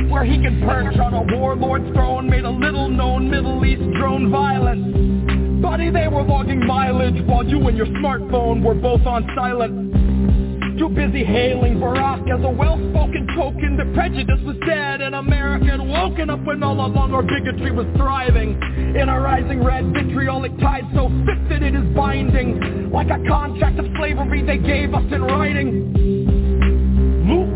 [0.09, 5.61] Where he could perch on a warlord's throne Made a little-known Middle East drone violent
[5.61, 10.87] Buddy, they were logging mileage While you and your smartphone were both on silent Too
[10.87, 16.39] busy hailing Barack as a well-spoken token the prejudice was dead and America woken up
[16.45, 18.51] When all along our bigotry was thriving
[18.97, 23.79] In a rising red vitriolic tide so thick that it is binding Like a contract
[23.79, 26.12] of slavery they gave us in writing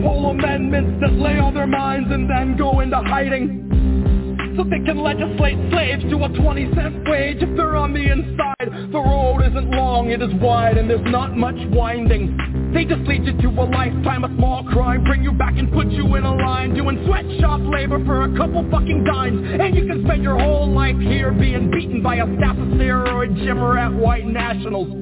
[0.02, 5.00] Pull amendments that lay on their minds and then go into hiding So they can
[5.02, 9.72] legislate slaves to a 20 cent wage if they're on the inside The road isn't
[9.72, 12.38] long, it is wide and there's not much winding
[12.76, 15.88] They just lead you to a lifetime of small crime Bring you back and put
[15.90, 20.06] you in a line Doing sweatshop labor for a couple fucking dimes And you can
[20.06, 24.28] spend your whole life here being beaten by a staff of steroid gym rat white
[24.28, 24.94] nationals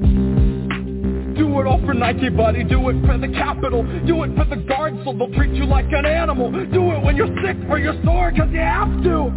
[1.38, 2.64] do it all for Nike, buddy.
[2.64, 3.84] Do it for the capital.
[4.08, 6.50] Do it for the guards so they'll treat you like an animal.
[6.52, 9.36] Do it when you're sick or you're sore cause you have to.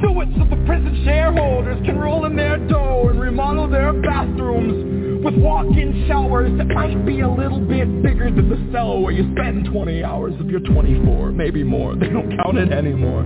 [0.00, 5.24] Do it so the prison shareholders can roll in their dough and remodel their bathrooms
[5.24, 9.28] with walk-in showers that might be a little bit bigger than the cell where you
[9.36, 11.94] spend 20 hours of your 24, maybe more.
[11.96, 13.22] They don't count it anymore.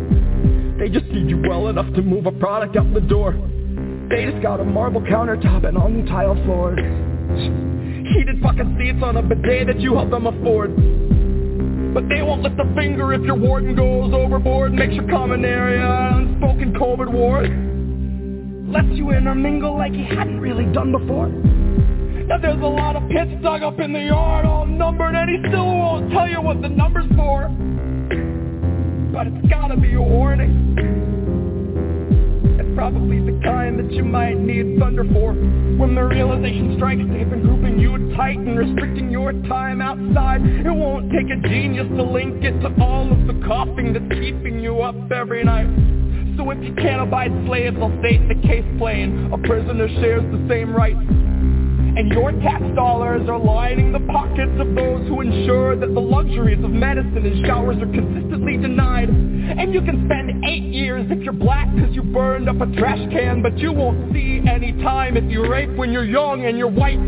[0.79, 3.33] They just need you well enough to move a product out the door.
[4.09, 6.79] They just got a marble countertop and on tile floors.
[7.37, 10.71] Heated bucket seats on a bidet that you help them afford
[11.95, 15.45] but they won't lift a finger if your warden goes overboard and makes your common
[15.45, 17.47] area an unspoken COVID ward.
[18.73, 21.29] Lets you intermingle like he hadn't really done before.
[21.29, 25.51] Now there's a lot of pits dug up in the yard all numbered and he
[25.51, 27.49] still won't tell you what the number's for.
[29.13, 31.02] But it's gotta be a warning.
[32.75, 37.43] Probably the kind that you might need thunder for When the realization strikes they've been
[37.43, 42.43] grouping you tight And restricting your time outside It won't take a genius to link
[42.43, 45.69] it to all of the coughing that's keeping you up every night
[46.35, 50.43] so if you can't abide slaves, I'll state the case plain A prisoner shares the
[50.49, 50.97] same rights
[51.97, 56.63] and your tax dollars are lining the pockets of those who ensure that the luxuries
[56.65, 59.11] of medicine and showers are consistently denied.
[59.11, 62.99] And you can spend eight years if you're black because you burned up a trash
[63.11, 66.71] can, but you won't see any time if you rape when you're young and you're
[66.71, 66.99] white.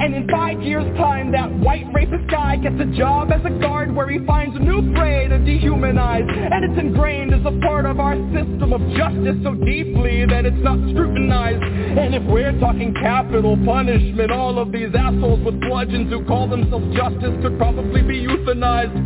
[0.00, 3.94] And in five years time that white racist guy gets a job as a guard
[3.94, 8.00] where he finds a new prey to dehumanize And it's ingrained as a part of
[8.00, 13.58] our system of justice so deeply that it's not scrutinized And if we're talking capital
[13.66, 18.96] punishment, all of these assholes with bludgeons who call themselves justice could probably be euthanized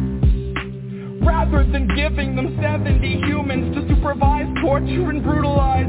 [1.26, 5.88] rather than giving them 70 humans to supervise, torture, and brutalize.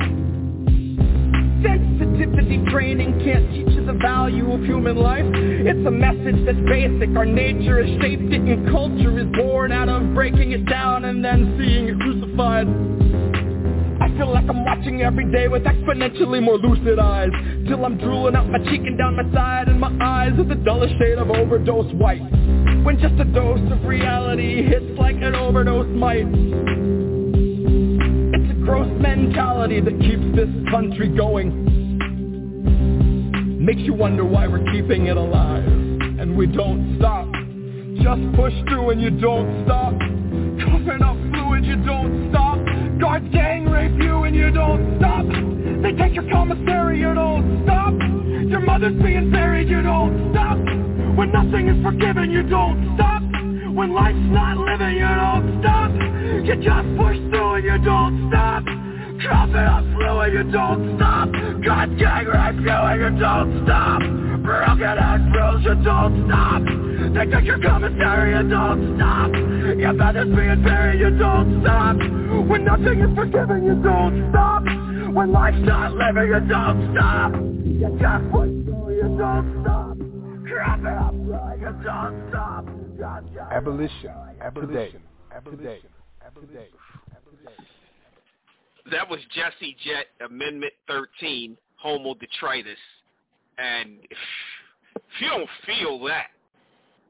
[1.62, 5.26] Sensitive positivity training can't teach you the value of human life.
[5.26, 7.10] It's a message that's basic.
[7.16, 11.24] Our nature is shaped it and culture is born out of breaking it down and
[11.26, 12.68] then seeing it crucified.
[14.02, 17.30] I feel like I'm watching every day with exponentially more lucid eyes
[17.68, 20.56] Till I'm drooling out my cheek and down my side And my eyes are the
[20.56, 22.20] dullest shade of overdose white
[22.84, 29.80] When just a dose of reality hits like an overdose might It's a gross mentality
[29.82, 31.75] that keeps this country going
[33.66, 37.26] Makes you wonder why we're keeping it alive And we don't stop
[37.98, 39.90] Just push through and you don't stop
[40.62, 42.60] Coughing up fluid, you don't stop
[43.02, 45.26] Guards gang rape you and you don't stop
[45.82, 47.96] They take your commissary, you don't stop
[48.52, 50.58] Your mother's being buried, you don't stop
[51.18, 53.24] When nothing is forgiven, you don't stop
[53.74, 58.85] When life's not living, you don't stop You just push through and you don't stop
[59.30, 61.30] Coughing up flu you don't stop
[61.66, 64.00] Got gangrene flu and you don't stop
[64.46, 66.62] Broken and bruised, you don't stop
[67.16, 69.32] They took your commissary, you don't stop
[69.82, 71.96] Your bed is being buried, you don't stop
[72.46, 74.62] When nothing is forgiven, you don't stop
[75.16, 77.32] When life's not living, you don't stop
[77.66, 79.98] You got pushed you don't stop
[80.46, 82.66] Coughing up flu, you don't stop
[83.52, 84.12] Abolition,
[84.42, 85.02] abolition,
[85.34, 85.90] abolition,
[86.24, 86.70] abolition.
[88.92, 92.78] That was Jesse Jet Amendment 13, Homo Detritus.
[93.58, 94.18] And if
[95.20, 96.28] you don't feel that,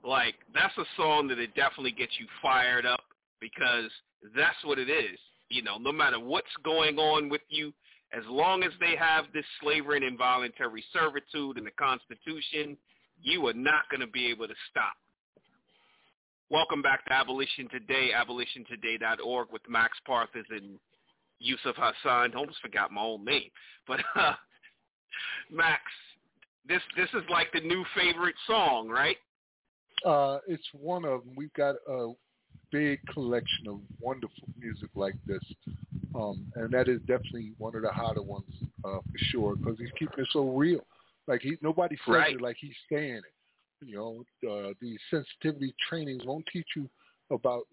[0.01, 3.01] like, that's a song that it definitely gets you fired up
[3.41, 3.91] because
[4.37, 5.19] that's what it is.
[5.49, 7.73] You know, no matter what's going on with you,
[8.13, 12.77] as long as they have this slavery and involuntary servitude in the Constitution,
[13.21, 14.93] you are not going to be able to stop.
[16.49, 20.79] Welcome back to Abolition Today, abolitiontoday.org with Max Parthas and
[21.39, 22.35] Yusuf Hassan.
[22.35, 23.49] Almost forgot my own name.
[23.87, 24.33] But uh,
[25.51, 25.81] Max,
[26.67, 29.17] this this is like the new favorite song, right?
[30.05, 31.33] Uh, it's one of them.
[31.35, 32.11] We've got a
[32.71, 35.41] big collection of wonderful music like this,
[36.13, 38.51] um, and that is definitely one of the hotter ones
[38.83, 40.81] uh, for sure because he's keeping it so real.
[41.27, 42.35] Like he, nobody says right.
[42.35, 43.23] it like he's saying it.
[43.83, 46.89] You know, uh, the sensitivity trainings won't teach you
[47.31, 47.63] about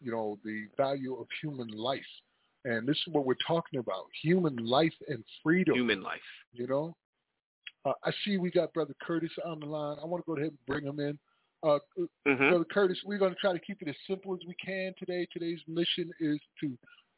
[0.00, 2.02] you know the value of human life
[2.64, 5.74] and this is what we're talking about, human life and freedom.
[5.74, 6.20] Human life.
[6.52, 6.96] You know?
[7.84, 9.96] Uh, I see we got Brother Curtis on the line.
[10.02, 11.18] I want to go ahead and bring him in.
[11.62, 11.78] Uh,
[12.28, 12.48] mm-hmm.
[12.50, 15.26] Brother Curtis, we're going to try to keep it as simple as we can today.
[15.32, 16.76] Today's mission is to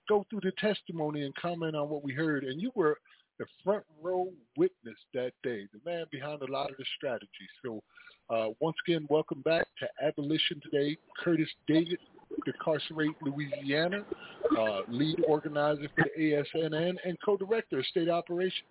[0.08, 2.44] go through the testimony and comment on what we heard.
[2.44, 2.98] And you were
[3.38, 7.28] the front row witness that day, the man behind a lot of the strategy.
[7.64, 7.82] So
[8.30, 11.98] uh, once again, welcome back to Abolition Today, Curtis Davis
[12.46, 14.04] Decarcerate Louisiana,
[14.58, 18.62] uh, lead organizer for the ASNN, and co-director of state operations.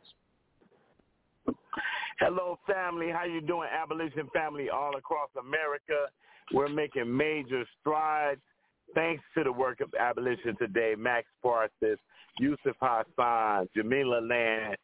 [2.19, 3.09] Hello, family.
[3.09, 6.07] How you doing, abolition family all across America?
[6.53, 8.41] We're making major strides
[8.93, 10.95] thanks to the work of abolition today.
[10.97, 11.97] Max Parthas,
[12.39, 14.75] Yusuf Hassan, Jamila Land,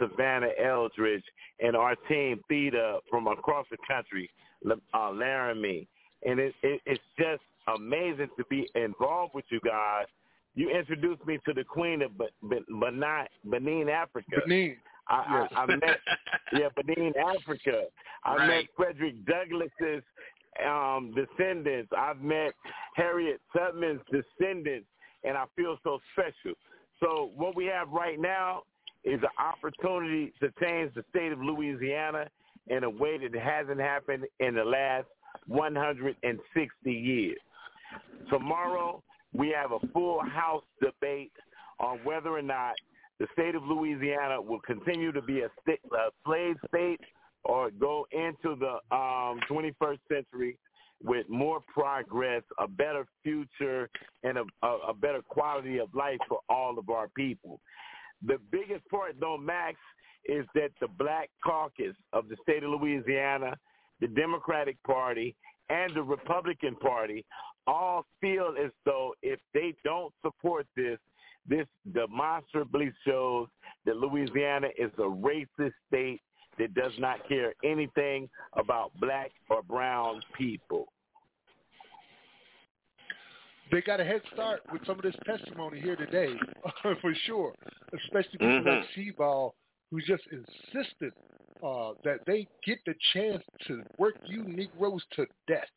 [0.00, 1.24] Savannah Eldridge,
[1.60, 4.28] and our team Theta from across the country,
[4.94, 5.88] uh, Laramie.
[6.24, 7.40] And it, it, it's just
[7.74, 10.06] amazing to be involved with you guys.
[10.54, 13.10] You introduced me to the queen of Benin,
[13.44, 14.36] Benin Africa.
[14.46, 14.76] Benin.
[15.08, 15.52] I, yes.
[15.56, 15.98] I, I met,
[16.52, 17.82] yeah, Benin Africa.
[18.24, 18.46] I right.
[18.48, 20.02] met Frederick Douglass's
[20.66, 21.90] um, descendants.
[21.96, 22.52] I've met
[22.94, 24.86] Harriet Tubman's descendants,
[25.24, 26.56] and I feel so special.
[27.00, 28.62] So what we have right now
[29.04, 32.28] is an opportunity to change the state of Louisiana
[32.68, 35.06] in a way that hasn't happened in the last
[35.48, 37.38] 160 years.
[38.30, 41.32] Tomorrow, we have a full House debate
[41.78, 42.74] on whether or not
[43.18, 47.00] the state of Louisiana will continue to be a, a slave state
[47.44, 50.58] or go into the um, 21st century
[51.02, 53.88] with more progress, a better future,
[54.22, 57.60] and a, a, a better quality of life for all of our people.
[58.24, 59.76] The biggest part, though, Max,
[60.24, 63.56] is that the Black Caucus of the state of Louisiana,
[64.00, 65.36] the Democratic Party,
[65.68, 67.24] and the Republican Party
[67.66, 70.98] all feel as though if they don't support this,
[71.48, 73.48] this demonstrably shows
[73.84, 76.20] that Louisiana is a racist state
[76.58, 80.86] that does not care anything about black or brown people.
[83.70, 86.32] They got a head start with some of this testimony here today,
[86.82, 87.52] for sure,
[87.98, 88.68] especially people mm-hmm.
[88.68, 89.52] like Seabaugh,
[89.90, 91.12] who just insisted
[91.64, 95.68] uh, that they get the chance to work you Negroes to death.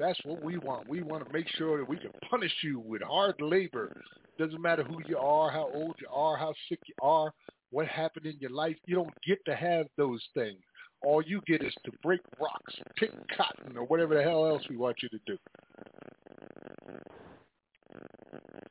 [0.00, 0.88] That's what we want.
[0.88, 3.94] We want to make sure that we can punish you with hard labor.
[4.38, 7.30] Doesn't matter who you are, how old you are, how sick you are,
[7.68, 8.76] what happened in your life.
[8.86, 10.58] You don't get to have those things.
[11.02, 14.76] All you get is to break rocks, pick cotton, or whatever the hell else we
[14.78, 15.36] want you to do.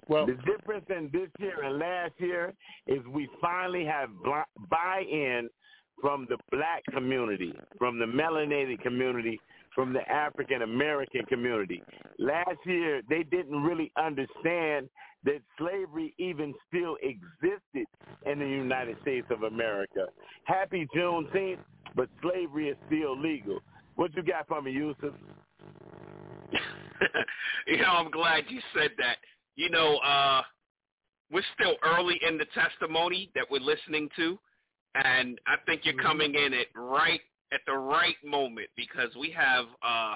[0.07, 2.55] Well, the difference in this year and last year
[2.87, 4.09] is we finally have
[4.67, 5.47] buy-in
[6.01, 9.39] from the black community, from the melanated community,
[9.79, 11.81] from the African American community.
[12.17, 14.89] Last year, they didn't really understand
[15.23, 17.87] that slavery even still existed
[18.25, 20.07] in the United States of America.
[20.43, 21.59] Happy Juneteenth,
[21.95, 23.59] but slavery is still legal.
[23.95, 25.13] What you got for me, Yusuf?
[27.67, 29.15] you know, I'm glad you said that.
[29.55, 30.41] You know, uh,
[31.31, 34.37] we're still early in the testimony that we're listening to,
[34.95, 36.05] and I think you're mm-hmm.
[36.05, 37.21] coming in at right
[37.51, 40.15] at the right moment because we have uh,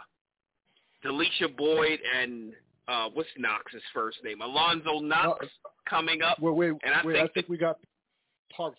[1.04, 2.54] Delisha Boyd and
[2.88, 4.42] uh, what's Knox's first name?
[4.42, 6.40] Alonzo Knox uh, coming up.
[6.40, 7.78] Wait, wait, and I wait, think I think that, we got
[8.56, 8.74] part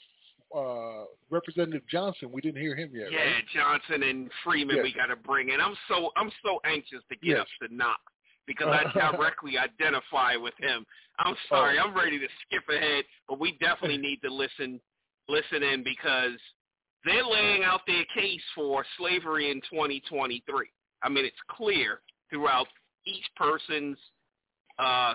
[0.57, 2.31] uh, Representative Johnson.
[2.33, 3.09] We didn't hear him yet.
[3.11, 3.45] Yeah, right?
[3.53, 4.83] Johnson and Frieman.
[4.83, 5.61] We got to bring in.
[5.61, 7.41] I'm so I'm so anxious to get yes.
[7.41, 8.01] up to Knox
[8.47, 10.85] because I uh, directly identify with him.
[11.19, 11.37] I'm oh.
[11.49, 14.81] sorry, I'm ready to skip ahead, but we definitely need to listen
[15.29, 16.39] listen in because
[17.05, 20.41] they're laying out their case for slavery in 2023.
[21.03, 22.01] I mean, it's clear
[22.31, 22.67] throughout
[23.07, 23.99] each person's
[24.79, 25.15] uh,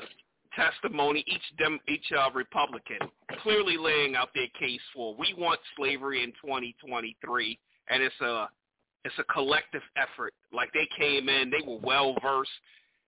[0.55, 2.99] testimony, each dem- each uh, Republican
[3.41, 7.59] clearly laying out their case for we want slavery in 2023,
[7.89, 8.45] and it's a
[9.03, 10.33] it's a collective effort.
[10.53, 12.51] Like they came in, they were well versed.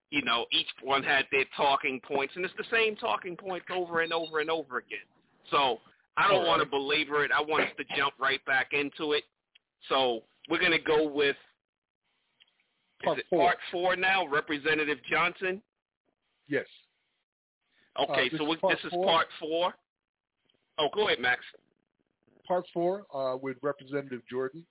[0.10, 4.02] You know, each one had their talking points, and it's the same talking points over
[4.02, 5.00] and over and over again.
[5.52, 5.78] So
[6.18, 7.32] I don't want to belabor it.
[7.34, 9.24] I want us to jump right back into it.
[9.90, 11.38] So we're going to go with
[13.04, 13.46] is part it four.
[13.46, 15.62] part four now, Representative Johnson?
[16.48, 16.66] Yes.
[18.10, 19.06] Okay, uh, so we, this is four.
[19.06, 19.74] part four.
[20.78, 21.42] Oh, go ahead, Max.
[22.48, 24.66] Part four uh, with Representative Jordan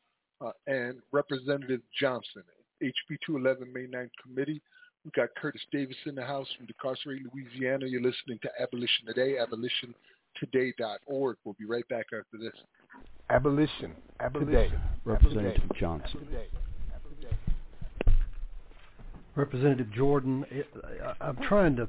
[0.44, 2.42] uh, and Representative Johnson.
[2.82, 4.62] HB 211 May 9th Committee.
[5.04, 7.86] We have got Curtis Davis in the house from Decarcerate, Louisiana.
[7.86, 9.94] You're listening to Abolition Today, Abolition
[10.38, 11.36] today.org.
[11.44, 12.52] We'll be right back after this.
[13.28, 13.92] Abolition.
[14.20, 14.50] Abolition.
[14.50, 14.72] Today.
[15.04, 15.70] Representative Abolition.
[15.78, 16.26] Johnson.
[16.26, 16.46] Today.
[19.36, 20.44] Representative Jordan,
[21.20, 21.88] I'm trying to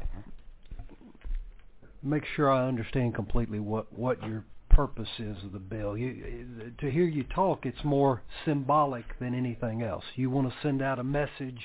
[2.03, 5.97] make sure I understand completely what, what your purpose is of the bill.
[5.97, 6.45] You,
[6.79, 10.03] to hear you talk, it's more symbolic than anything else.
[10.15, 11.59] You want to send out a message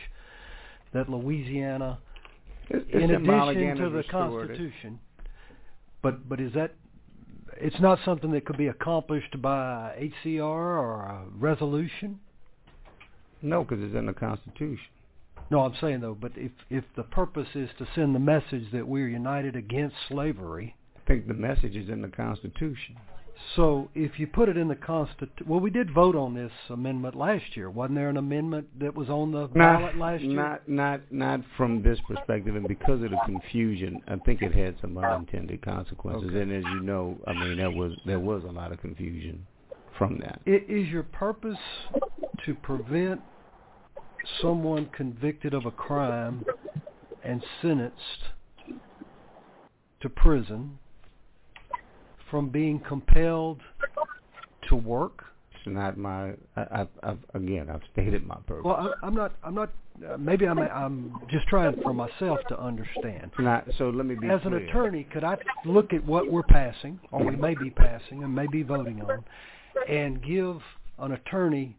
[0.94, 1.98] that Louisiana,
[2.70, 4.98] it's in addition to the Constitution,
[6.02, 6.74] but but is that
[7.58, 12.20] it's not something that could be accomplished by HCR or a resolution?
[13.42, 14.86] No, because it's in the Constitution.
[15.50, 18.86] No, I'm saying though, but if if the purpose is to send the message that
[18.86, 22.96] we're united against slavery, I think the message is in the Constitution.
[23.54, 27.14] So if you put it in the constitution, well, we did vote on this amendment
[27.16, 27.70] last year.
[27.70, 30.34] Wasn't there an amendment that was on the not, ballot last year?
[30.36, 34.76] Not, not, not from this perspective, and because of the confusion, I think it had
[34.80, 36.30] some unintended consequences.
[36.30, 36.40] Okay.
[36.42, 39.46] And as you know, I mean, there was there was a lot of confusion
[39.98, 40.40] from that.
[40.46, 41.56] It is your purpose
[42.44, 43.20] to prevent
[44.40, 46.44] someone convicted of a crime
[47.24, 48.30] and sentenced
[50.00, 50.78] to prison
[52.30, 53.60] from being compelled
[54.68, 55.24] to work?
[55.54, 56.32] It's not my.
[56.56, 58.64] I, have again, I've stated my purpose.
[58.64, 59.32] Well, I, am not.
[59.42, 59.70] I'm not.
[60.06, 60.58] Uh, maybe I'm.
[60.58, 63.30] I'm just trying for myself to understand.
[63.38, 64.28] Not, so let me be.
[64.28, 64.56] As clear.
[64.58, 68.34] an attorney, could I look at what we're passing, or we may be passing, and
[68.34, 69.24] may be voting on,
[69.88, 70.58] and give
[70.98, 71.76] an attorney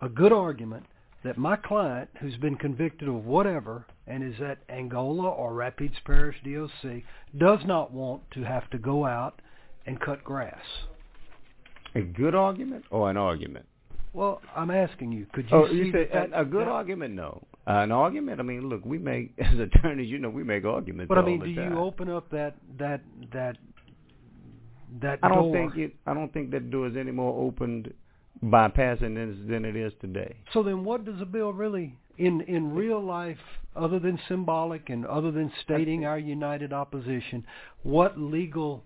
[0.00, 0.84] a good argument
[1.24, 6.36] that my client, who's been convicted of whatever and is at Angola or Rapides Parish
[6.44, 7.02] DOC,
[7.36, 9.40] does not want to have to go out
[9.88, 10.62] and cut grass.
[11.94, 13.66] A good argument or an argument?
[14.12, 15.26] Well, I'm asking you.
[15.32, 17.14] Could you oh, see say, that, a, good that, argument?
[17.14, 18.38] No, uh, an argument.
[18.40, 21.08] I mean, look, we make as attorneys, you know, we make arguments.
[21.08, 21.72] But I mean, do time.
[21.72, 23.00] you open up that that
[23.32, 23.56] that
[25.00, 25.18] that?
[25.22, 25.54] I don't door?
[25.54, 25.94] think it.
[26.06, 27.92] I don't think that door is any more opened
[28.42, 30.36] by passing this than it is today.
[30.52, 33.38] So then, what does a bill really in in real life,
[33.74, 37.46] other than symbolic and other than stating our united opposition,
[37.82, 38.84] what legal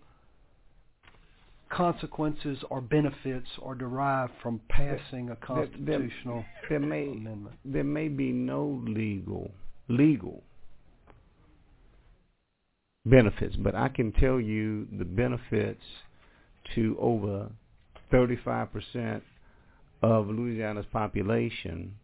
[1.73, 7.57] consequences or benefits are derived from passing a constitutional there, there, there may, amendment?
[7.65, 9.51] There may be no legal
[9.89, 10.43] legal
[13.05, 15.83] benefits, but I can tell you the benefits
[16.75, 17.49] to over
[18.13, 19.21] 35%
[20.03, 21.95] of Louisiana's population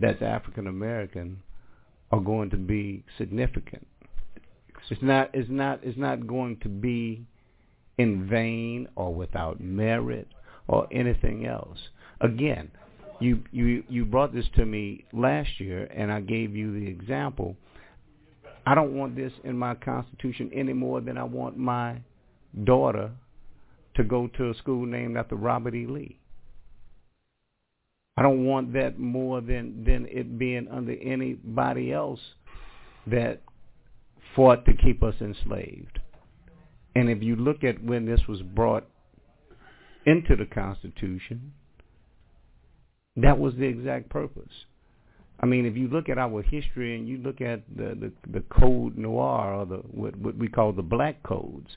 [0.00, 1.40] that's African American
[2.10, 3.86] are going to be significant.
[4.90, 7.24] It's not it's not it's not going to be
[8.02, 10.26] in vain or without merit
[10.68, 11.78] or anything else.
[12.20, 12.68] Again,
[13.20, 17.56] you, you, you brought this to me last year, and I gave you the example.
[18.66, 21.98] I don't want this in my constitution any more than I want my
[22.64, 23.10] daughter
[23.96, 25.86] to go to a school named after Robert E.
[25.86, 26.18] Lee.
[28.16, 32.20] I don't want that more than, than it being under anybody else
[33.06, 33.42] that
[34.34, 36.00] fought to keep us enslaved.
[36.94, 38.86] And if you look at when this was brought
[40.04, 41.52] into the Constitution,
[43.16, 44.50] that was the exact purpose.
[45.40, 48.40] I mean, if you look at our history and you look at the, the, the
[48.48, 51.70] Code Noir or the what, what we call the Black Codes,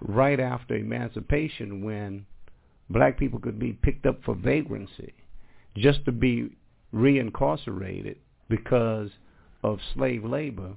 [0.00, 2.26] right after emancipation when
[2.90, 5.12] black people could be picked up for vagrancy
[5.76, 6.50] just to be
[6.92, 8.16] reincarcerated
[8.50, 9.10] because
[9.62, 10.72] of slave labor,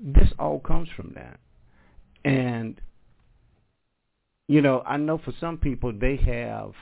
[0.00, 1.38] this all comes from that.
[2.28, 2.78] And
[4.48, 6.72] you know, I know for some people they have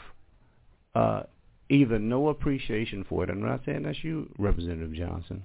[0.96, 1.22] uh,
[1.68, 3.30] either no appreciation for it.
[3.30, 5.44] I'm not saying that's you, Representative Johnson,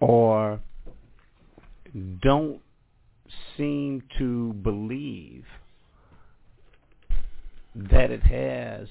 [0.00, 0.58] or
[2.22, 2.60] don't
[3.56, 5.44] seem to believe
[7.76, 8.88] that it has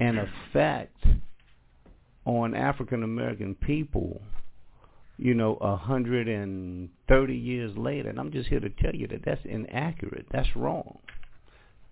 [0.00, 0.96] an effect
[2.24, 4.20] on African American people
[5.16, 8.08] you know, 130 years later.
[8.08, 10.26] And I'm just here to tell you that that's inaccurate.
[10.30, 10.98] That's wrong.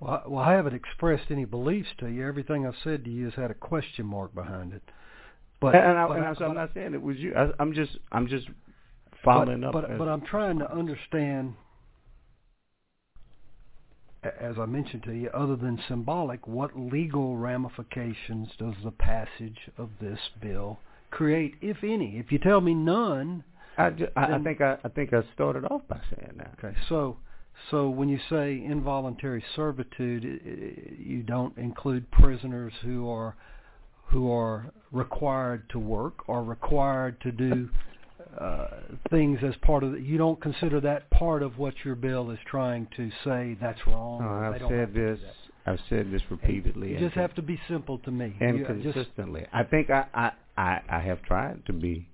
[0.00, 2.26] Well I, well, I haven't expressed any beliefs to you.
[2.26, 4.82] Everything I've said to you has had a question mark behind it.
[5.60, 7.32] But and, I, but, and I, so I'm not saying it was you.
[7.36, 8.48] I, am just I'm just
[9.24, 9.72] following but, up.
[9.82, 11.54] But as, but I'm trying to understand.
[14.24, 19.88] As I mentioned to you, other than symbolic, what legal ramifications does the passage of
[20.00, 20.78] this bill
[21.12, 22.18] create, if any?
[22.18, 23.44] If you tell me none,
[23.78, 26.55] I, ju- I, then, I think I, I think I started off by saying that.
[26.59, 27.18] Okay, so
[27.70, 33.36] so when you say involuntary servitude, you don't include prisoners who are
[34.09, 37.68] who are required to work or required to do
[38.39, 38.66] uh,
[39.10, 42.39] things as part of the, you don't consider that part of what your bill is
[42.51, 44.20] trying to say that's wrong.
[44.22, 45.18] No, I've said this
[45.66, 46.93] I've said this repeatedly.
[46.93, 48.34] You just have to be simple to me.
[48.40, 49.47] And uh, consistently.
[49.52, 52.09] I think I, I, I, I have tried to be.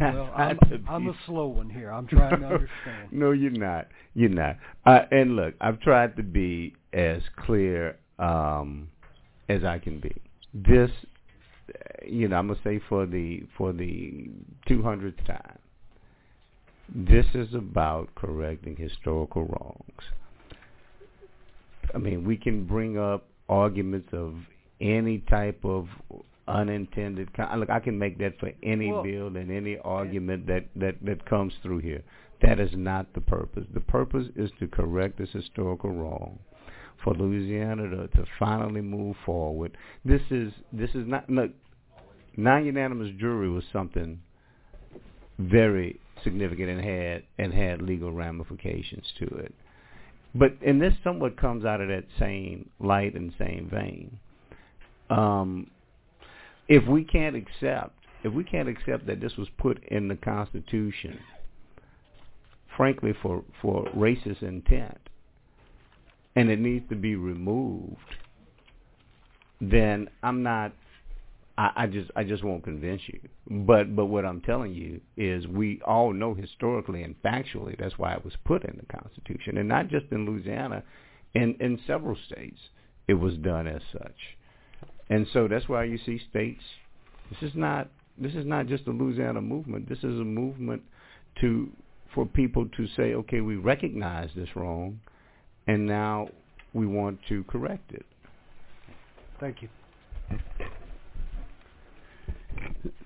[0.00, 0.58] well, I'm,
[0.88, 1.90] I'm a slow one here.
[1.90, 3.08] I'm trying to understand.
[3.10, 3.88] no, you're not.
[4.14, 4.56] You're not.
[4.86, 8.88] Uh, and look, I've tried to be as clear um,
[9.48, 10.14] as I can be.
[10.54, 10.90] This,
[11.70, 14.28] uh, you know, I'm gonna say for the for the
[14.68, 15.58] 200th time.
[16.94, 20.02] This is about correcting historical wrongs
[21.94, 24.36] I mean, we can bring up arguments of
[24.80, 25.88] any type of
[26.48, 30.66] unintended con- look I can make that for any well, bill and any argument that,
[30.76, 32.02] that, that comes through here.
[32.42, 33.64] That is not the purpose.
[33.72, 36.38] The purpose is to correct this historical wrong
[37.04, 39.76] for Louisiana to, to finally move forward.
[40.04, 41.52] This is this is not look
[42.36, 44.20] non unanimous jury was something
[45.38, 49.54] very significant and had and had legal ramifications to it.
[50.34, 54.18] But and this somewhat comes out of that same light and same vein.
[55.10, 55.70] Um,
[56.68, 57.92] if we can't accept,
[58.24, 61.18] if we can't accept that this was put in the Constitution,
[62.76, 64.96] frankly, for for racist intent,
[66.34, 67.96] and it needs to be removed,
[69.60, 70.72] then I'm not
[71.58, 73.20] I, I just I just won't convince you.
[73.66, 78.14] But but what I'm telling you is we all know historically and factually that's why
[78.14, 80.82] it was put in the Constitution, and not just in Louisiana,
[81.34, 82.58] in in several states
[83.08, 84.14] it was done as such.
[85.10, 86.62] And so that's why you see states.
[87.30, 89.88] This is not this is not just a Louisiana movement.
[89.88, 90.82] This is a movement
[91.40, 91.68] to
[92.14, 95.00] for people to say, okay, we recognize this wrong,
[95.66, 96.28] and now
[96.74, 98.04] we want to correct it.
[99.40, 99.68] Thank you.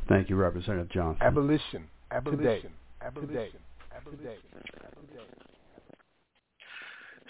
[0.08, 1.22] Thank you, Representative Johnson.
[1.22, 1.84] Abolition.
[2.10, 2.40] Abolition.
[2.46, 2.68] Today.
[3.02, 3.30] Abolition.
[4.10, 4.36] Today.
[4.44, 5.26] Abolition.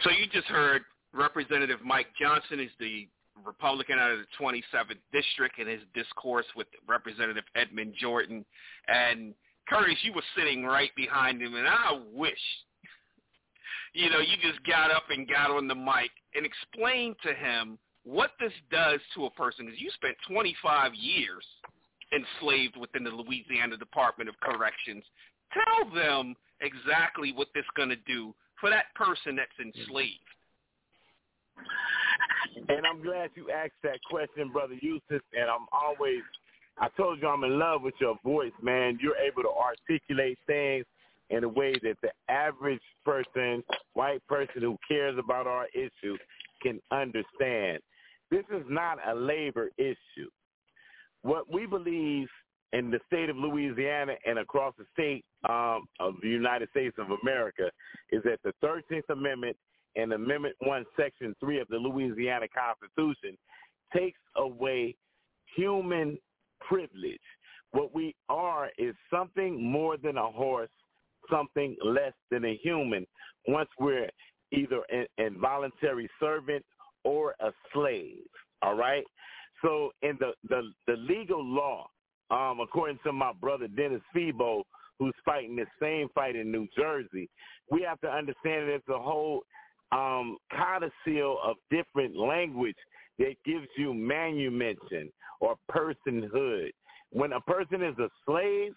[0.05, 0.83] So you just heard
[1.15, 3.09] Representative Mike Johnson is the
[3.45, 8.45] Republican out of the 27th district in his discourse with Representative Edmond Jordan.
[8.89, 9.35] And
[9.69, 12.39] Curtis, you were sitting right behind him, and I wish,
[13.95, 17.79] you know, you just got up and got on the mic and explained to him
[18.05, 19.65] what this does to a person.
[19.65, 21.45] Because you spent 25 years
[22.13, 25.05] enslaved within the Louisiana Department of Corrections.
[25.53, 30.21] Tell them exactly what this going to do for that person that's enslaved.
[32.69, 36.21] And I'm glad you asked that question, Brother Yusuf, and I'm always,
[36.79, 38.99] I told you I'm in love with your voice, man.
[39.01, 40.85] You're able to articulate things
[41.31, 43.63] in a way that the average person,
[43.95, 46.17] white person who cares about our issue
[46.63, 47.79] can understand.
[48.31, 50.31] This is not a labor issue
[51.27, 52.29] what we believe
[52.73, 57.09] in the state of Louisiana and across the state um, of the United States of
[57.23, 57.65] America
[58.13, 59.57] is that the 13th Amendment
[59.97, 63.37] and Amendment 1, Section 3 of the Louisiana Constitution
[63.93, 64.95] takes away
[65.57, 66.17] human
[66.61, 67.19] privilege.
[67.73, 70.71] What we are is something more than a horse,
[71.29, 73.05] something less than a human
[73.49, 74.09] once we're
[74.53, 76.65] either an involuntary servant
[77.03, 78.21] or a slave,
[78.63, 79.03] all right?
[79.63, 81.87] So in the, the, the legal law,
[82.31, 84.63] um, according to my brother Dennis Febo,
[84.99, 87.29] who's fighting this same fight in New Jersey,
[87.71, 89.41] we have to understand that it's a whole
[89.93, 92.77] um, codicil of different language
[93.19, 95.11] that gives you manumission
[95.41, 96.71] or personhood.
[97.11, 98.73] When a person is a slave,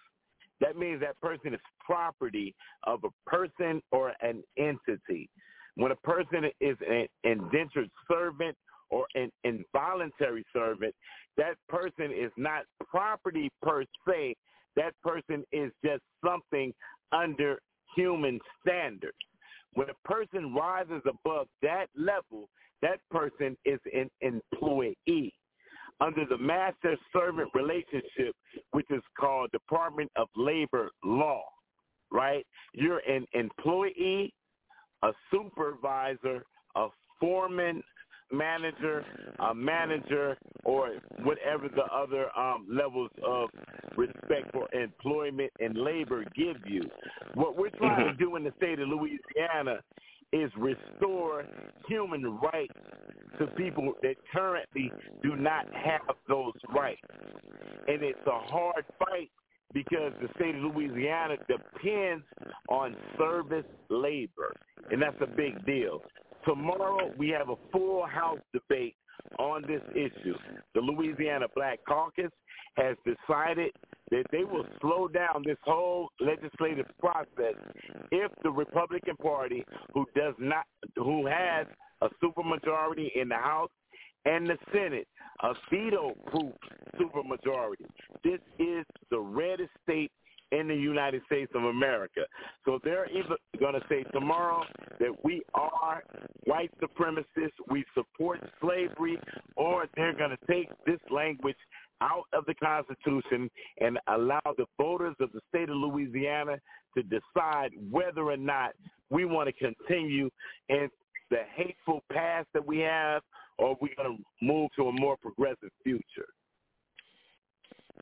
[0.61, 2.53] that means that person is property
[2.83, 5.29] of a person or an entity.
[5.75, 8.55] When a person is an indentured servant
[8.89, 10.93] or an involuntary servant,
[11.37, 14.35] that person is not property per se.
[14.75, 16.73] That person is just something
[17.11, 17.59] under
[17.95, 19.17] human standards.
[19.73, 22.49] When a person rises above that level,
[22.81, 25.33] that person is an employee
[26.01, 28.33] under the master-servant relationship,
[28.71, 31.43] which is called Department of Labor law,
[32.09, 32.45] right?
[32.73, 34.33] You're an employee,
[35.03, 36.43] a supervisor,
[36.75, 36.87] a
[37.19, 37.83] foreman,
[38.31, 39.05] manager,
[39.39, 40.89] a manager, or
[41.23, 43.49] whatever the other um, levels of
[43.95, 46.83] respect for employment and labor give you.
[47.35, 48.17] What we're trying mm-hmm.
[48.17, 49.79] to do in the state of Louisiana
[50.31, 51.45] is restore
[51.87, 52.73] human rights
[53.39, 54.91] to people that currently
[55.23, 57.01] do not have those rights.
[57.87, 59.31] And it's a hard fight
[59.73, 62.23] because the state of Louisiana depends
[62.69, 64.53] on service labor,
[64.91, 66.01] and that's a big deal.
[66.49, 68.95] Tomorrow we have a full House debate
[69.37, 70.33] on this issue.
[70.73, 72.31] The Louisiana Black Caucus
[72.75, 73.71] has decided
[74.09, 77.53] that they will slow down this whole legislative process
[78.11, 79.63] if the Republican Party,
[79.93, 80.63] who does not,
[80.95, 81.67] who has
[82.01, 83.69] a supermajority in the House
[84.25, 85.07] and the Senate,
[85.43, 86.53] a veto-proof
[86.99, 87.85] supermajority.
[88.23, 90.11] This is the reddest state
[90.51, 92.21] in the United States of America.
[92.65, 94.63] So they're either going to say tomorrow
[94.99, 96.01] that we are
[96.45, 99.17] white supremacists, we support slavery,
[99.55, 101.55] or they're going to take this language
[102.01, 103.49] out of the Constitution
[103.79, 106.57] and allow the voters of the state of Louisiana
[106.95, 108.71] to decide whether or not
[109.09, 110.29] we want to continue
[110.69, 110.89] in
[111.29, 113.21] the hateful past that we have
[113.59, 116.27] or we are going to move to a more progressive future.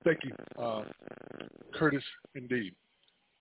[0.03, 0.83] Thank you, uh,
[1.73, 2.03] Curtis.
[2.35, 2.73] Indeed,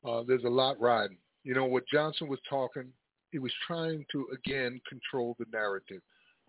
[0.05, 1.19] uh, there's a lot riding.
[1.45, 2.91] You know what Johnson was talking.
[3.31, 6.01] He was trying to again control the narrative.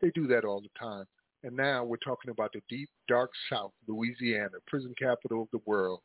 [0.02, 1.06] They do that all the time.
[1.44, 6.00] And now we're talking about the deep, dark South, Louisiana, prison capital of the world,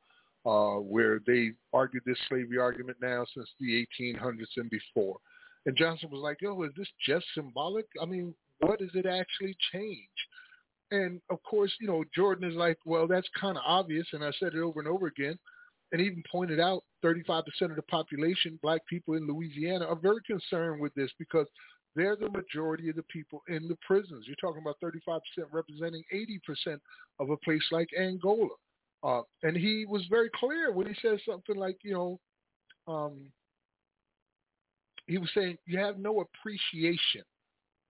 [0.44, 5.16] uh, where they argued this slavery argument now since the 1800s and before.
[5.64, 7.86] And Johnson was like, "Yo, is this just symbolic?
[8.00, 10.08] I mean, what does it actually change?"
[10.92, 14.06] And of course, you know, Jordan is like, well, that's kind of obvious.
[14.12, 15.38] And I said it over and over again.
[15.90, 20.82] And even pointed out 35% of the population, black people in Louisiana, are very concerned
[20.82, 21.46] with this because
[21.96, 24.26] they're the majority of the people in the prisons.
[24.26, 25.20] You're talking about 35%
[25.50, 26.78] representing 80%
[27.20, 28.48] of a place like Angola.
[29.02, 32.20] Uh, and he was very clear when he said something like, you know,
[32.86, 33.18] um,
[35.06, 37.22] he was saying, you have no appreciation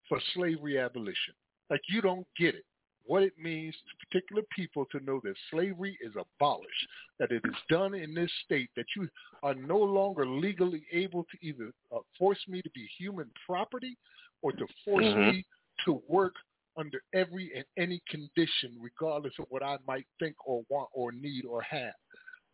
[0.08, 1.34] for slavery abolition.
[1.68, 2.64] Like you don't get it
[3.06, 6.88] what it means to particular people to know that slavery is abolished,
[7.18, 9.08] that it is done in this state, that you
[9.42, 13.96] are no longer legally able to either uh, force me to be human property
[14.42, 15.30] or to force mm-hmm.
[15.30, 15.46] me
[15.84, 16.34] to work
[16.76, 21.44] under every and any condition, regardless of what I might think or want or need
[21.44, 21.92] or have.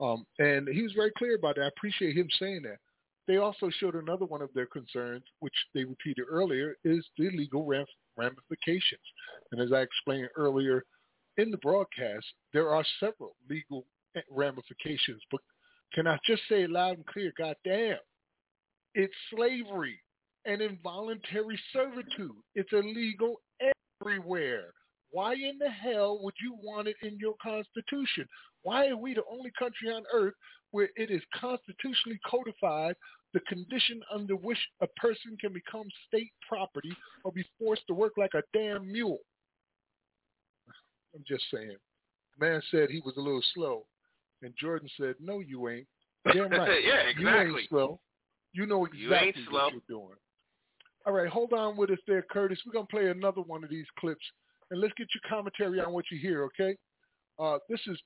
[0.01, 1.65] Um, and he was very clear about that.
[1.65, 2.79] I appreciate him saying that.
[3.29, 7.63] They also showed another one of their concerns, which they repeated earlier, is the legal
[8.17, 9.05] ramifications.
[9.53, 10.83] And as I explained earlier
[11.37, 12.25] in the broadcast,
[12.55, 13.85] there are several legal
[14.31, 15.21] ramifications.
[15.31, 15.43] But
[15.93, 17.99] can I just say loud and clear, goddamn,
[18.95, 20.01] it's slavery
[20.47, 22.33] and involuntary servitude.
[22.55, 23.43] It's illegal
[24.03, 24.73] everywhere.
[25.11, 28.27] Why in the hell would you want it in your constitution?
[28.63, 30.35] Why are we the only country on earth
[30.71, 32.95] where it is constitutionally codified
[33.35, 36.91] the condition under which a person can become state property
[37.25, 39.19] or be forced to work like a damn mule.
[41.15, 41.77] I'm just saying.
[42.39, 43.85] The man said he was a little slow,
[44.43, 45.87] and Jordan said, "No, you ain't.
[46.33, 46.85] Damn right.
[46.85, 47.23] yeah, exactly.
[47.53, 48.01] You ain't slow.
[48.53, 50.17] You know exactly you what you're doing."
[51.07, 52.59] All right, hold on with us there, Curtis.
[52.67, 54.25] We're gonna play another one of these clips,
[54.71, 56.45] and let's get your commentary on what you hear.
[56.45, 56.77] Okay.
[57.39, 57.99] Uh, this is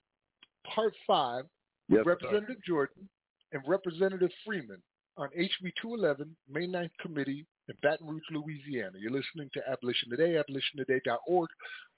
[0.74, 1.44] part five.
[1.88, 3.08] Yep, Representative Jordan
[3.52, 4.80] and Representative Frieman
[5.16, 8.96] on HB 211 May 9th, Committee in Baton Rouge, Louisiana.
[8.98, 11.48] You're listening to Abolition Today, abolitiontoday.org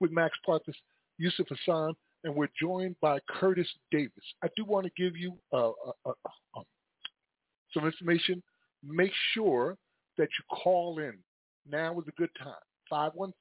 [0.01, 0.75] with Max Parthas,
[1.19, 4.13] Yusuf Hassan, and we're joined by Curtis Davis.
[4.43, 5.73] I do want to give you uh, uh,
[6.07, 6.65] uh, uh um,
[7.73, 8.43] some information.
[8.83, 9.77] Make sure
[10.19, 11.15] that you call in.
[11.71, 13.33] Now is a good time.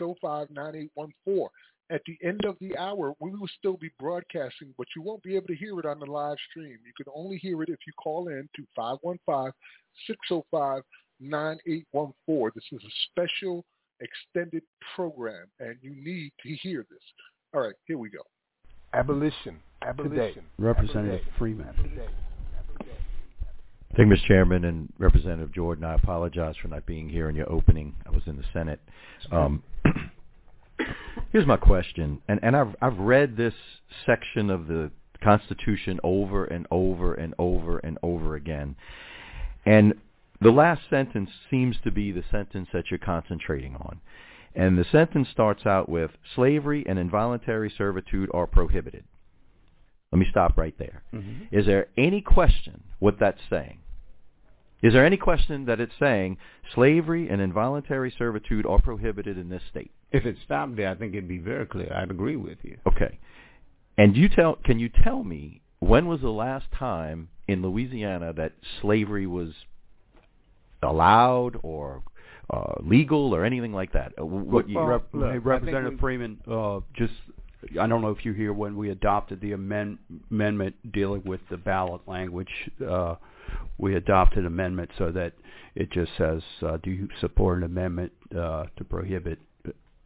[0.00, 1.46] 515-605-9814
[1.90, 5.36] at the end of the hour, we will still be broadcasting, but you won't be
[5.36, 6.78] able to hear it on the live stream.
[6.84, 10.74] You can only hear it if you call in to 515-605-9814.
[12.54, 13.64] This is a special
[14.00, 14.62] extended
[14.94, 17.00] program, and you need to hear this.
[17.54, 18.20] All right, here we go.
[18.92, 19.56] Abolition.
[19.82, 20.16] Abolition.
[20.28, 20.40] Today.
[20.58, 21.28] Representative Abolition.
[21.38, 21.74] Freeman.
[21.76, 22.08] Today.
[23.96, 24.28] Thank you, Mr.
[24.28, 25.84] Chairman and Representative Jordan.
[25.84, 27.94] I apologize for not being here in your opening.
[28.06, 28.80] I was in the Senate.
[29.32, 29.62] Um,
[31.30, 33.54] Here's my question, and and I've I've read this
[34.06, 34.90] section of the
[35.22, 38.76] Constitution over and over and over and over again,
[39.66, 39.94] and
[40.40, 44.00] the last sentence seems to be the sentence that you're concentrating on.
[44.54, 49.04] And the sentence starts out with slavery and involuntary servitude are prohibited.
[50.10, 51.02] Let me stop right there.
[51.14, 51.54] Mm-hmm.
[51.54, 53.78] Is there any question what that's saying?
[54.82, 56.38] Is there any question that it's saying
[56.74, 59.92] slavery and involuntary servitude are prohibited in this state?
[60.12, 61.92] If it stopped there, I think it'd be very clear.
[61.94, 62.78] I'd agree with you.
[62.86, 63.18] Okay.
[63.98, 68.52] And you tell, can you tell me when was the last time in Louisiana that
[68.80, 69.52] slavery was
[70.82, 72.02] allowed or
[72.50, 74.12] uh, legal or anything like that?
[74.18, 77.12] Uh, what well, Rep- look, Representative Frieman, uh, just
[77.78, 79.98] I don't know if you hear when we adopted the amend-
[80.30, 82.50] amendment dealing with the ballot language.
[82.88, 83.16] Uh,
[83.78, 85.32] we adopted an amendment so that
[85.74, 89.38] it just says, uh, "Do you support an amendment uh, to prohibit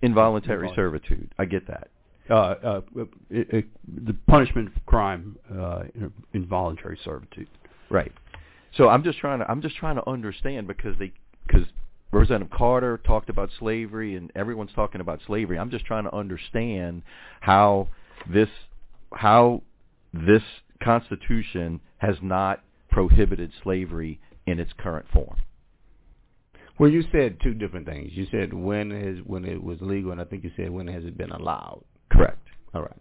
[0.02, 1.32] Involuntary Invol- servitude.
[1.38, 1.88] I get that.
[2.28, 2.80] Uh, uh,
[3.30, 5.82] it, it, the punishment for crime, uh,
[6.34, 7.48] involuntary servitude.
[7.88, 8.12] Right.
[8.76, 11.12] So I'm just trying to I'm just trying to understand because they
[11.46, 11.66] because
[12.10, 15.58] Representative Carter talked about slavery and everyone's talking about slavery.
[15.58, 17.02] I'm just trying to understand
[17.40, 17.88] how
[18.32, 18.48] this
[19.14, 19.62] how
[20.14, 20.42] this
[20.82, 25.36] Constitution has not prohibited slavery in its current form.
[26.82, 28.10] Well, you said two different things.
[28.12, 31.04] You said when is when it was legal, and I think you said when has
[31.04, 31.84] it been allowed.
[32.10, 32.44] Correct.
[32.74, 33.00] All right.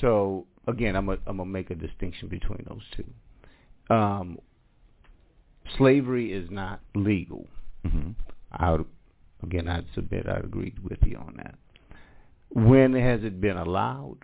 [0.00, 3.94] So again, I'm a, I'm gonna make a distinction between those two.
[3.94, 4.38] Um,
[5.76, 7.46] slavery is not legal.
[7.86, 8.10] Mm-hmm.
[8.50, 8.86] I would,
[9.44, 11.54] again, I'd submit I agreed with you on that.
[12.48, 14.16] When has it been allowed?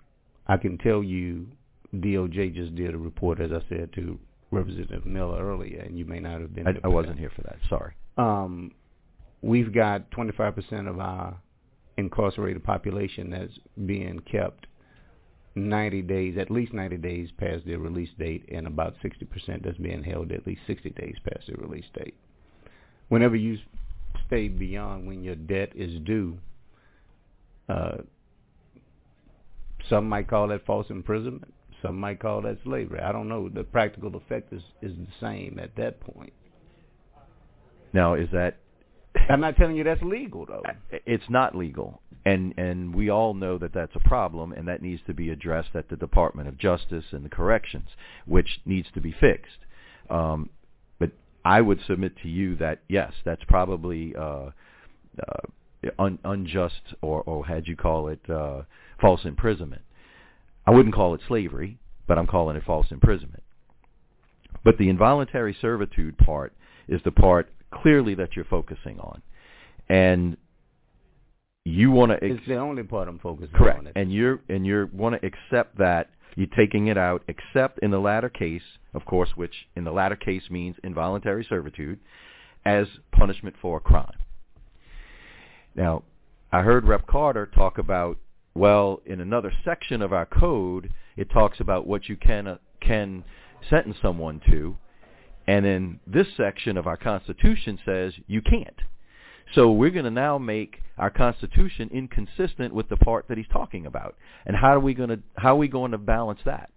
[0.49, 1.47] I can tell you,
[1.95, 4.19] DOJ just did a report, as I said to
[4.51, 6.67] Representative Miller earlier, and you may not have been.
[6.67, 7.59] I, I wasn't here for that.
[7.69, 8.71] Sorry um,
[9.43, 11.37] we've got 25% of our
[11.97, 13.53] incarcerated population that's
[13.87, 14.67] being kept
[15.55, 20.03] 90 days, at least 90 days past their release date, and about 60% that's being
[20.03, 22.15] held at least 60 days past their release date.
[23.09, 23.59] Whenever you
[24.27, 26.37] stay beyond when your debt is due,
[27.69, 27.99] uh,
[29.89, 31.53] some might call that false imprisonment.
[31.83, 33.01] Some might call that slavery.
[33.01, 33.51] I don't know.
[33.51, 36.33] The practical effect is, is the same at that point.
[37.95, 38.57] Now, is that?
[39.31, 40.63] I'm not telling you that's legal though.
[41.07, 45.01] It's not legal, and and we all know that that's a problem, and that needs
[45.07, 47.89] to be addressed at the Department of Justice and the corrections,
[48.27, 49.59] which needs to be fixed.
[50.11, 50.51] Um,
[50.99, 51.13] but
[51.45, 54.15] I would submit to you that yes, that's probably.
[54.15, 54.51] Uh,
[55.17, 58.63] uh, un, unjust or, or had you call it uh,
[59.01, 59.83] false imprisonment.
[60.67, 63.45] I wouldn't call it slavery, but I'm calling it false imprisonment.
[64.65, 66.53] But the involuntary servitude part
[66.89, 67.49] is the part
[67.83, 69.23] clearly that you're focusing on.
[69.89, 70.37] And
[71.65, 73.79] you want to ex- It's the only part I'm focusing correct.
[73.79, 73.85] on.
[73.85, 73.99] Correct.
[73.99, 77.99] And you're and you want to accept that you're taking it out except in the
[77.99, 81.99] latter case, of course, which in the latter case means involuntary servitude
[82.65, 84.17] as punishment for a crime.
[85.75, 86.03] Now,
[86.53, 88.19] I heard Rep Carter talk about
[88.57, 93.25] well, in another section of our code, it talks about what you can uh, can
[93.69, 94.77] sentence someone to,
[95.47, 98.81] and then this section of our Constitution says you can't.
[99.55, 103.85] So we're going to now make our Constitution inconsistent with the part that he's talking
[103.85, 104.17] about.
[104.47, 106.71] And how are we going to how are we going to balance that?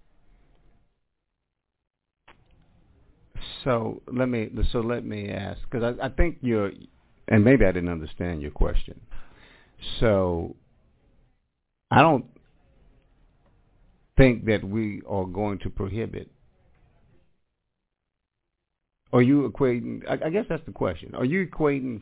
[3.63, 6.71] So let me so let me ask because I, I think you're
[7.29, 8.99] and maybe I didn't understand your question.
[10.01, 10.55] So
[11.89, 12.25] I don't
[14.17, 16.29] think that we are going to prohibit
[19.13, 20.03] are you equating?
[20.09, 21.15] I, I guess that's the question.
[21.15, 22.01] Are you equating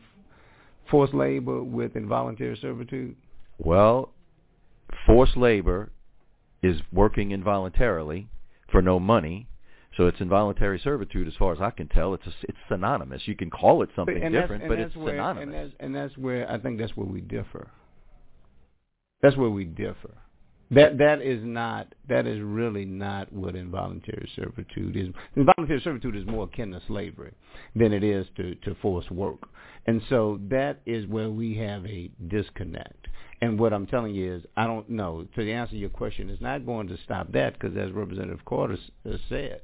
[0.90, 3.14] forced labor with involuntary servitude?
[3.58, 4.10] Well,
[5.06, 5.90] forced labor
[6.62, 8.28] is working involuntarily
[8.72, 9.48] for no money.
[9.96, 12.12] So it's involuntary servitude, as far as I can tell.
[12.12, 13.22] It's a, it's synonymous.
[13.24, 15.42] You can call it something but, different, but it's where, synonymous.
[15.42, 17.68] And that's, and that's where I think that's where we differ.
[19.22, 20.12] That's where we differ.
[20.70, 25.08] That that is not that is really not what involuntary servitude is.
[25.36, 27.32] Involuntary servitude is more akin to slavery
[27.76, 29.48] than it is to, to forced work.
[29.86, 33.06] And so that is where we have a disconnect.
[33.40, 35.26] And what I'm telling you is I don't know.
[35.36, 38.78] To answer your question, it's not going to stop that because as Representative Carter
[39.08, 39.60] uh, said,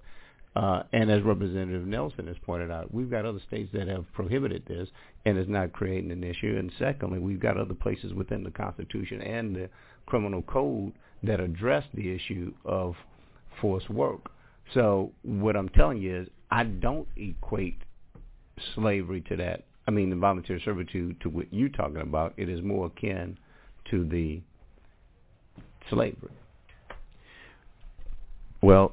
[0.55, 4.65] uh, and as Representative Nelson has pointed out, we've got other states that have prohibited
[4.67, 4.89] this
[5.25, 6.55] and it's not creating an issue.
[6.57, 9.71] And secondly, we've got other places within the Constitution and the
[10.13, 12.95] criminal code that address the issue of
[13.63, 14.31] forced work.
[14.75, 17.79] So what I'm telling you is I don't equate
[18.75, 19.63] slavery to that.
[19.89, 22.35] I mean, the voluntary servitude to what you're talking about.
[22.37, 23.39] It is more akin
[23.91, 24.43] to the
[25.89, 26.31] slavery.
[28.61, 28.93] Well,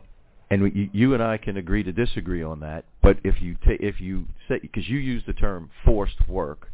[0.50, 2.86] and you, you and I can agree to disagree on that.
[3.04, 6.70] But if you ta- if you say because you use the term forced work,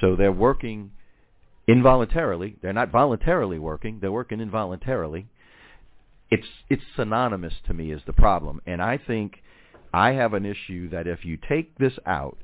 [0.00, 0.92] so they're working
[1.66, 2.56] involuntarily.
[2.62, 3.98] They're not voluntarily working.
[4.00, 5.26] They're working involuntarily.
[6.30, 9.42] It's it's synonymous to me is the problem, and I think
[9.92, 12.38] I have an issue that if you take this out,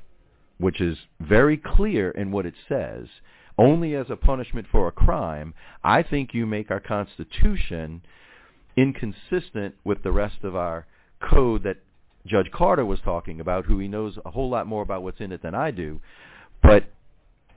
[0.59, 3.07] which is very clear in what it says,
[3.57, 8.03] only as a punishment for a crime, I think you make our Constitution
[8.77, 10.85] inconsistent with the rest of our
[11.27, 11.77] code that
[12.27, 15.31] Judge Carter was talking about, who he knows a whole lot more about what's in
[15.31, 15.99] it than I do.
[16.61, 16.83] But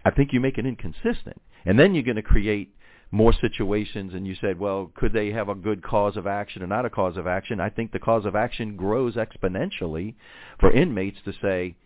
[0.05, 1.41] I think you make it inconsistent.
[1.65, 2.75] And then you're going to create
[3.11, 6.67] more situations and you said, well, could they have a good cause of action or
[6.67, 7.61] not a cause of action?
[7.61, 10.15] I think the cause of action grows exponentially
[10.59, 11.77] for inmates to say,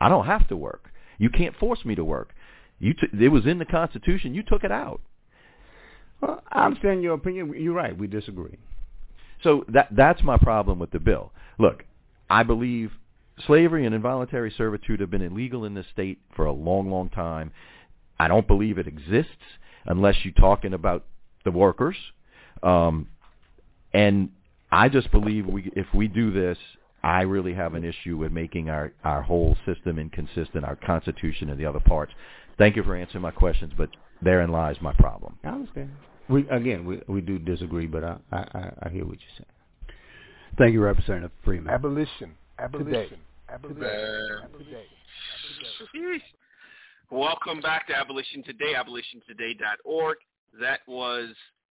[0.00, 0.90] I don't have to work.
[1.18, 2.34] You can't force me to work.
[2.80, 4.34] You t- it was in the Constitution.
[4.34, 5.00] You took it out.
[6.20, 7.54] Well, I understand your opinion.
[7.56, 7.96] You're right.
[7.96, 8.58] We disagree.
[9.44, 11.32] So that that's my problem with the bill.
[11.58, 11.84] Look,
[12.30, 12.90] I believe
[13.46, 17.50] slavery and involuntary servitude have been illegal in this state for a long, long time.
[18.18, 19.30] I don't believe it exists
[19.86, 21.04] unless you're talking about
[21.44, 21.96] the workers.
[22.62, 23.08] Um,
[23.92, 24.30] and
[24.70, 26.58] I just believe we, if we do this,
[27.02, 31.58] I really have an issue with making our, our whole system inconsistent, our Constitution and
[31.58, 32.12] the other parts.
[32.58, 33.90] Thank you for answering my questions, but
[34.22, 35.36] therein lies my problem.
[35.42, 35.90] I understand.
[36.28, 39.96] We, again, we, we do disagree, but I, I, I hear what you're saying.
[40.56, 41.68] Thank you, Representative Frieman.
[41.70, 42.34] Abolition.
[42.62, 42.92] Abolition.
[42.92, 43.08] Today.
[45.88, 46.26] Abolition.
[47.10, 50.16] Welcome back to Abolition Today, abolitiontoday.org.
[50.60, 51.30] That was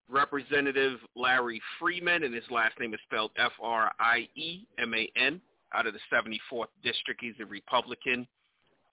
[0.09, 5.41] Representative Larry Frieman, and his last name is spelled F-R-I-E-M-A-N,
[5.75, 7.21] out of the 74th District.
[7.21, 8.27] He's a Republican.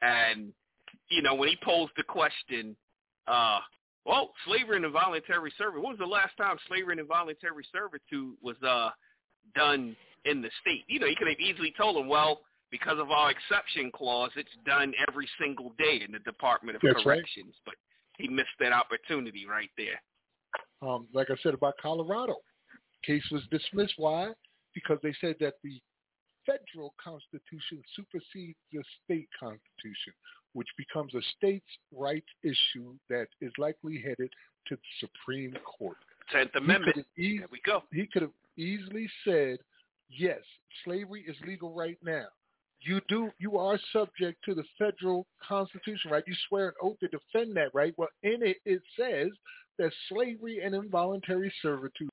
[0.02, 0.52] And,
[1.10, 2.76] you know, when he posed the question,
[3.28, 3.60] uh,
[4.04, 8.56] well, slavery and involuntary servitude, when was the last time slavery and involuntary servitude was
[8.64, 8.90] uh,
[9.56, 9.96] done
[10.26, 10.84] in the state.
[10.88, 12.42] You know, he could have easily told them, well,
[12.72, 17.04] because of our exception clause, it's done every single day in the Department of That's
[17.04, 17.54] Corrections.
[17.68, 17.74] Right.
[17.74, 17.76] But
[18.18, 20.02] he missed that opportunity right there.
[20.88, 22.38] Um, like I said about Colorado,
[23.06, 23.94] case was dismissed.
[23.98, 24.30] Why?
[24.74, 25.80] Because they said that the
[26.46, 30.14] federal constitution supersedes the state constitution,
[30.54, 34.30] which becomes a states' rights issue that is likely headed
[34.68, 35.98] to the Supreme Court.
[36.32, 36.96] Tenth Amendment.
[37.18, 37.84] there we go.
[37.94, 39.60] He could have easily said
[40.18, 40.40] yes,
[40.86, 42.26] slavery is legal right now.
[42.82, 46.24] You do you are subject to the federal constitution, right?
[46.28, 47.94] You swear an oath to defend that, right?
[47.98, 49.30] Well, in it it says
[49.80, 52.10] that slavery and involuntary servitude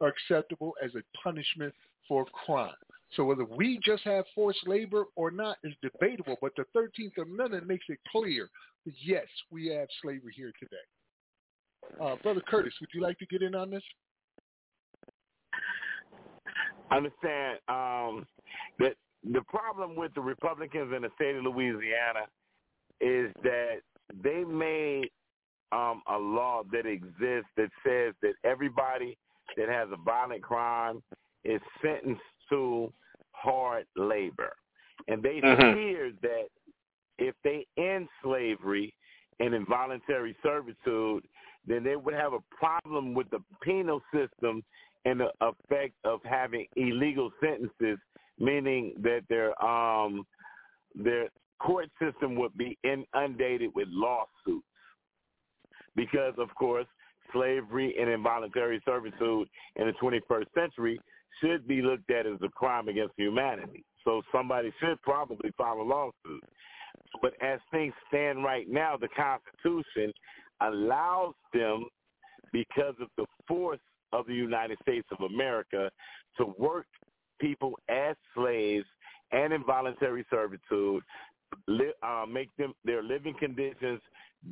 [0.00, 1.74] are acceptable as a punishment
[2.08, 2.72] for crime.
[3.16, 7.68] So whether we just have forced labor or not is debatable, but the 13th Amendment
[7.68, 8.48] makes it clear
[8.86, 11.98] that yes, we have slavery here today.
[12.04, 13.82] Uh, Brother Curtis, would you like to get in on this?
[16.90, 18.26] understand um,
[18.78, 18.94] that
[19.32, 22.26] the problem with the Republicans in the state of Louisiana
[23.00, 23.80] is that
[24.22, 25.08] they made
[25.72, 29.16] um, a law that exists that says that everybody
[29.56, 31.02] that has a violent crime
[31.44, 32.20] is sentenced
[32.50, 32.92] to
[33.32, 34.52] hard labor.
[35.08, 35.74] And they mm-hmm.
[35.74, 36.46] fear that
[37.18, 38.92] if they end slavery
[39.40, 41.24] and involuntary servitude,
[41.66, 44.62] then they would have a problem with the penal system
[45.04, 47.98] and the effect of having illegal sentences,
[48.38, 50.26] meaning that their um
[50.94, 51.28] their
[51.60, 54.66] court system would be inundated with lawsuits
[55.96, 56.86] because, of course,
[57.32, 61.00] slavery and involuntary servitude in the 21st century
[61.40, 63.84] should be looked at as a crime against humanity.
[64.04, 66.44] So somebody should probably file a lawsuit.
[67.22, 70.12] But as things stand right now, the Constitution
[70.60, 71.84] allows them,
[72.52, 73.80] because of the force
[74.14, 75.90] of the United States of America
[76.38, 76.86] to work
[77.40, 78.86] people as slaves
[79.32, 81.02] and involuntary servitude,
[81.66, 84.00] li- uh, make them their living conditions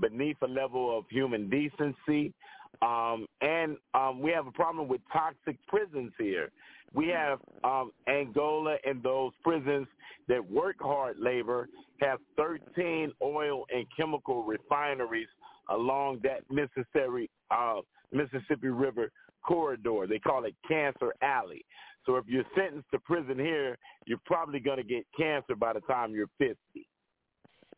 [0.01, 2.32] beneath a level of human decency.
[2.80, 6.51] Um, and um, we have a problem with toxic prisons here.
[6.94, 9.86] We have um, Angola and those prisons
[10.28, 11.68] that work hard labor
[12.01, 15.28] have 13 oil and chemical refineries
[15.70, 17.76] along that Mississippi uh,
[18.12, 19.10] Mississippi River
[19.47, 20.06] corridor.
[20.09, 21.64] They call it Cancer Alley.
[22.06, 25.81] So if you're sentenced to prison here, you're probably going to get cancer by the
[25.81, 26.56] time you're 50.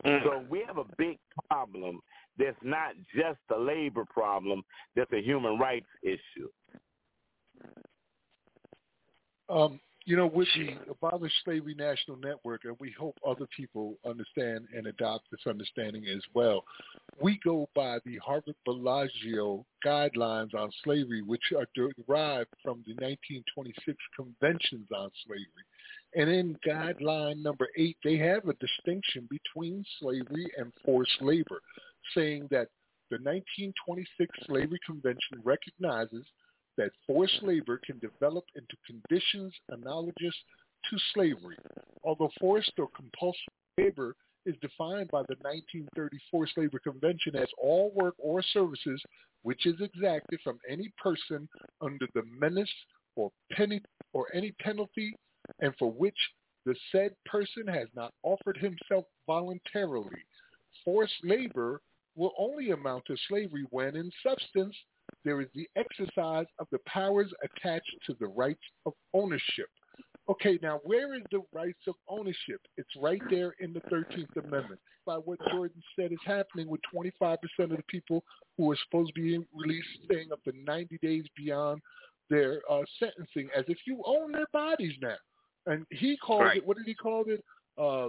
[0.07, 0.23] Mm.
[0.25, 1.19] So we have a big
[1.49, 2.01] problem
[2.39, 4.63] that's not just a labor problem,
[4.97, 6.49] that's a human rights issue.
[9.49, 10.77] Um, you know, with Jeez.
[10.85, 16.05] the Abolish Slavery National Network, and we hope other people understand and adopt this understanding
[16.15, 16.63] as well,
[17.23, 23.97] we go by the Harvard Bellagio guidelines on slavery, which are derived from the 1926
[24.17, 25.65] Conventions on Slavery.
[26.17, 31.61] And in guideline number eight, they have a distinction between slavery and forced labor,
[32.15, 32.69] saying that
[33.11, 36.25] the 1926 Slavery Convention recognizes–
[36.77, 40.35] that forced labor can develop into conditions analogous
[40.91, 41.57] to slavery.
[42.03, 48.15] Although forced or compulsory labor is defined by the 1934 Labor Convention as all work
[48.19, 49.01] or services
[49.43, 51.49] which is exacted from any person
[51.83, 52.71] under the menace
[53.17, 53.83] or penalty
[54.13, 55.15] or any penalty
[55.61, 56.17] and for which
[56.67, 60.17] the said person has not offered himself voluntarily.
[60.85, 61.81] Forced labor
[62.17, 64.75] will only amount to slavery when in substance
[65.25, 69.69] there is the exercise of the powers attached to the rights of ownership.
[70.29, 72.61] Okay, now where is the rights of ownership?
[72.77, 74.81] It's right there in the 13th Amendment.
[75.07, 78.25] By what Jordan said is happening with 25% of the people
[78.57, 81.81] who are supposed to be released staying up to 90 days beyond
[82.31, 85.15] their uh, sentencing as if you own their bodies now.
[85.67, 86.57] And he called right.
[86.59, 87.45] it, what did he call it?
[87.79, 88.09] Uh,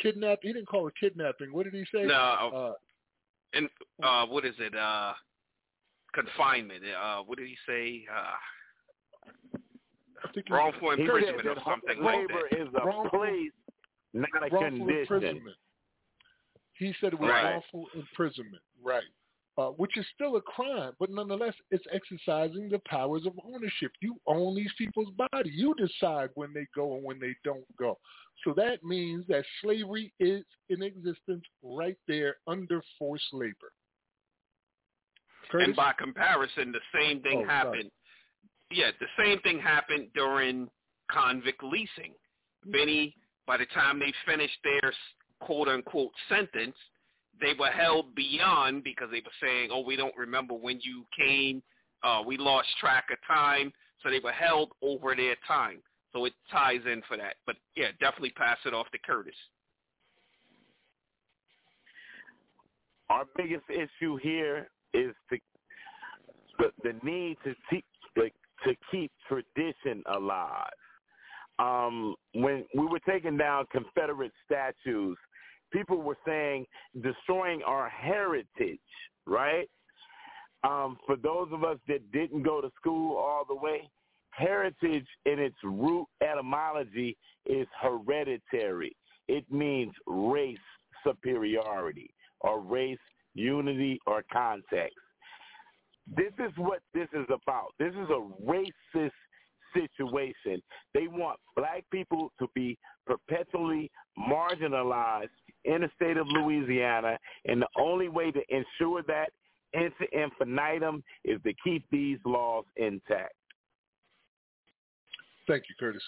[0.00, 0.38] kidnap.
[0.42, 1.52] He didn't call it kidnapping.
[1.52, 2.04] What did he say?
[2.04, 2.14] No.
[2.72, 2.72] Uh,
[3.54, 3.68] and
[4.04, 4.74] uh, what is it?
[4.76, 5.14] Uh,
[6.14, 6.80] confinement.
[7.02, 8.06] Uh, what did he say?
[8.14, 8.34] Uh,
[10.48, 12.44] wrongful imprisonment or something like that.
[12.58, 13.50] Is a wrongful, place,
[14.14, 15.40] not a condition.
[16.78, 17.52] He said it was right.
[17.52, 19.02] wrongful imprisonment, right?
[19.56, 23.92] Uh, which is still a crime, but nonetheless, it's exercising the powers of ownership.
[24.00, 25.50] You own these people's body.
[25.52, 27.96] You decide when they go and when they don't go.
[28.44, 33.70] So that means that slavery is in existence right there under forced labor.
[35.50, 35.68] Curtis?
[35.68, 37.90] And by comparison, the same thing oh, happened.
[37.90, 37.92] Sorry.
[38.70, 40.68] Yeah, the same thing happened during
[41.10, 42.12] convict leasing.
[42.64, 43.14] Many,
[43.46, 44.92] by the time they finished their
[45.40, 46.76] quote unquote sentence,
[47.40, 51.62] they were held beyond because they were saying, "Oh, we don't remember when you came.
[52.02, 53.72] Uh, we lost track of time."
[54.02, 55.78] So they were held over their time.
[56.12, 57.36] So it ties in for that.
[57.46, 59.34] But yeah, definitely pass it off to Curtis.
[63.10, 65.36] Our biggest issue here is to
[66.58, 67.84] the, the need to te-
[68.16, 68.32] like,
[68.64, 70.70] to keep tradition alive.
[71.58, 75.16] Um, when we were taking down Confederate statues,
[75.72, 76.66] people were saying
[77.02, 78.78] destroying our heritage,
[79.26, 79.68] right?
[80.62, 83.88] Um, for those of us that didn't go to school all the way,
[84.30, 87.16] heritage in its root etymology
[87.46, 88.96] is hereditary.
[89.28, 90.56] It means race
[91.06, 92.10] superiority
[92.40, 92.98] or race
[93.34, 94.96] unity, or context.
[96.16, 97.68] This is what this is about.
[97.78, 99.10] This is a racist
[99.72, 100.62] situation.
[100.92, 103.90] They want black people to be perpetually
[104.30, 105.28] marginalized
[105.64, 109.30] in the state of Louisiana, and the only way to ensure that
[109.72, 113.34] into infinitum is to keep these laws intact.
[115.48, 116.02] Thank you, Curtis.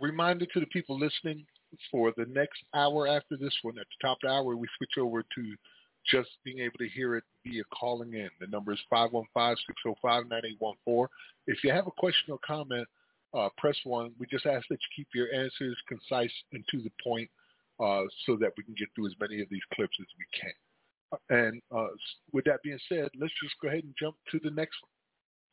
[0.00, 1.44] Reminder to the people listening,
[1.90, 4.92] for the next hour after this one, at the top of the hour, we switch
[4.98, 5.54] over to
[6.10, 8.30] just being able to hear it via calling in.
[8.40, 8.78] The number is
[9.36, 11.06] 515-605-9814.
[11.46, 12.88] If you have a question or comment,
[13.34, 14.12] uh, press 1.
[14.18, 17.30] We just ask that you keep your answers concise and to the point
[17.78, 20.52] uh, so that we can get through as many of these clips as we can.
[21.12, 21.92] Uh, and uh,
[22.32, 24.76] with that being said, let's just go ahead and jump to the next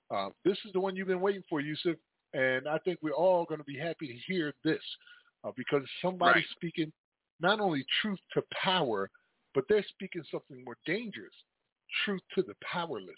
[0.09, 0.19] one.
[0.19, 1.97] Uh, this is the one you've been waiting for, Yusuf,
[2.33, 4.79] and I think we're all going to be happy to hear this
[5.47, 6.45] uh, because somebody's right.
[6.55, 6.91] speaking
[7.39, 9.09] not only truth to power,
[9.53, 11.33] but they're speaking something more dangerous,
[12.05, 13.15] truth to the powerless.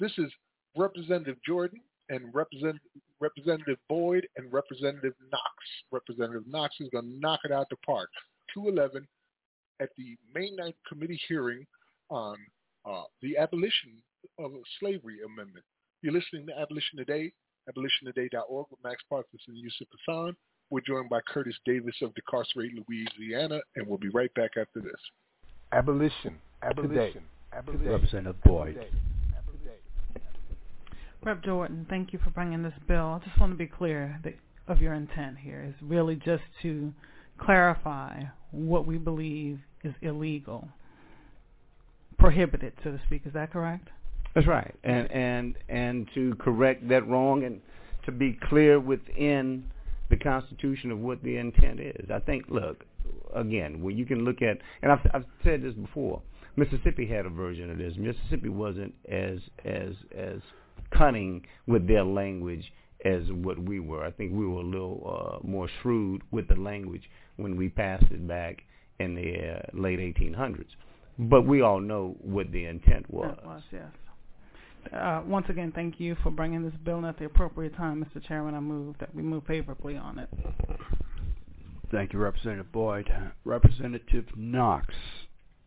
[0.00, 0.30] This is
[0.76, 2.76] Representative Jordan and Represent,
[3.20, 5.52] Representative Boyd and Representative Knox.
[5.90, 8.08] Representative Knox is going to knock it out the park.
[8.54, 9.06] 211
[9.80, 11.66] at the May 9th committee hearing
[12.10, 12.36] on
[12.88, 13.92] uh, the abolition
[14.38, 15.64] of slavery amendment.
[16.02, 17.32] You're listening to Abolition Today,
[17.68, 20.36] abolitiontoday.org with Max Parthas and Yusuf Hassan.
[20.70, 24.98] We're joined by Curtis Davis of Decarcerate, Louisiana, and we'll be right back after this.
[25.72, 26.38] Abolition.
[26.62, 26.92] Abolition.
[27.14, 27.22] Today.
[27.52, 27.88] Abolition.
[27.90, 28.86] Representative Boyd.
[31.24, 31.42] Rep.
[31.44, 33.20] Jordan, thank you for bringing this bill.
[33.22, 34.34] I just want to be clear that,
[34.66, 35.60] of your intent here.
[35.60, 36.92] It's really just to
[37.38, 40.68] clarify what we believe is illegal,
[42.18, 43.22] prohibited, so to speak.
[43.24, 43.88] Is that correct?
[44.34, 47.60] That's right, and and and to correct that wrong and
[48.06, 49.64] to be clear within
[50.12, 52.08] the constitution of what the intent is.
[52.14, 52.84] I think, look,
[53.34, 56.20] again, when you can look at, and I've, I've said this before,
[56.54, 57.94] Mississippi had a version of this.
[57.96, 60.36] Mississippi wasn't as as as
[60.94, 62.70] cunning with their language
[63.06, 64.04] as what we were.
[64.04, 67.04] I think we were a little uh, more shrewd with the language
[67.36, 68.58] when we passed it back
[69.00, 70.66] in the uh, late 1800s.
[71.18, 73.34] But we all know what the intent was.
[73.42, 73.62] That was,
[74.90, 78.22] uh, once again, thank you for bringing this bill at the appropriate time, Mr.
[78.26, 78.54] Chairman.
[78.54, 80.28] I move that we move favorably on it.
[81.90, 83.08] Thank you, Representative Boyd.
[83.44, 84.94] Representative Knox.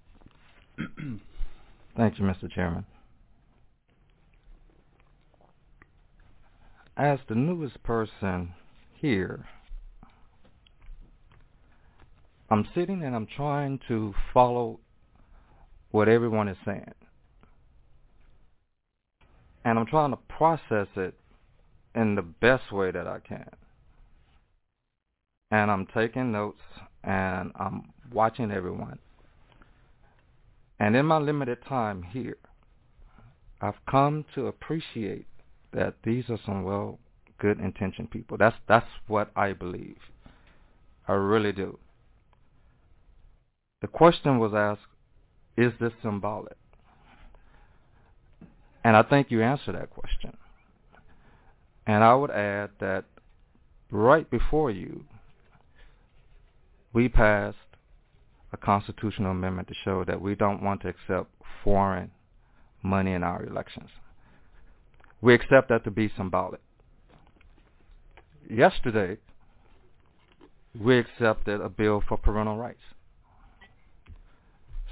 [1.97, 2.51] Thank you, Mr.
[2.51, 2.83] Chairman.
[6.97, 8.53] As the newest person
[8.99, 9.45] here,
[12.49, 14.79] I'm sitting and I'm trying to follow
[15.91, 16.91] what everyone is saying
[19.65, 21.15] and I'm trying to process it
[21.95, 23.49] in the best way that I can.
[25.49, 26.59] And I'm taking notes
[27.03, 28.99] and I'm watching everyone.
[30.79, 32.37] And in my limited time here,
[33.59, 35.25] I've come to appreciate
[35.73, 36.99] that these are some well
[37.39, 38.37] good intentioned people.
[38.37, 39.97] That's that's what I believe.
[41.07, 41.79] I really do.
[43.81, 44.87] The question was asked,
[45.57, 46.57] is this symbolic?
[48.85, 50.37] And I think you answered that question.
[51.87, 53.05] And I would add that
[53.89, 55.05] right before you,
[56.93, 57.57] we passed
[58.53, 61.31] a constitutional amendment to show that we don't want to accept
[61.63, 62.11] foreign
[62.83, 63.89] money in our elections.
[65.19, 66.61] We accept that to be symbolic.
[68.47, 69.17] Yesterday,
[70.79, 72.77] we accepted a bill for parental rights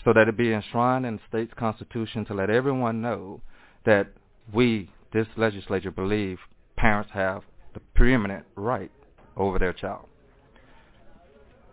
[0.03, 3.41] so that it be enshrined in the state's constitution to let everyone know
[3.85, 4.07] that
[4.53, 6.37] we, this legislature, believe
[6.77, 7.43] parents have
[7.73, 8.91] the preeminent right
[9.37, 10.05] over their child.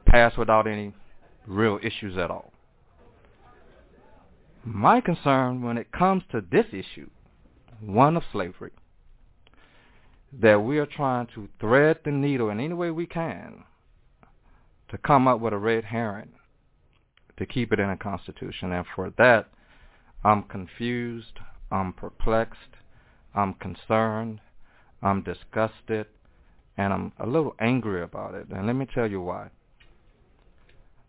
[0.06, 0.94] Passed without any
[1.46, 2.52] real issues at all.
[4.64, 7.08] My concern when it comes to this issue,
[7.80, 8.72] one of slavery,
[10.32, 13.64] that we are trying to thread the needle in any way we can
[14.90, 16.30] to come up with a red herring
[17.38, 18.70] to keep it in a constitution.
[18.72, 19.48] And for that,
[20.24, 21.38] I'm confused,
[21.70, 22.70] I'm perplexed,
[23.34, 24.40] I'm concerned,
[25.02, 26.06] I'm disgusted,
[26.76, 28.48] and I'm a little angry about it.
[28.50, 29.50] And let me tell you why.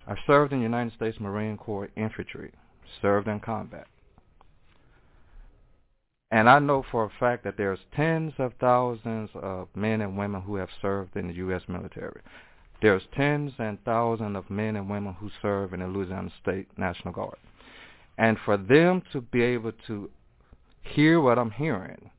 [0.08, 2.52] I served in the United States Marine Corps infantry,
[3.02, 3.88] served in combat.
[6.30, 10.42] And I know for a fact that there's tens of thousands of men and women
[10.42, 11.62] who have served in the U.S.
[11.68, 12.22] military.
[12.82, 17.14] There's tens and thousands of men and women who serve in the Louisiana State National
[17.14, 17.38] Guard.
[18.18, 20.10] And for them to be able to
[20.84, 22.12] hear what I'm hearing,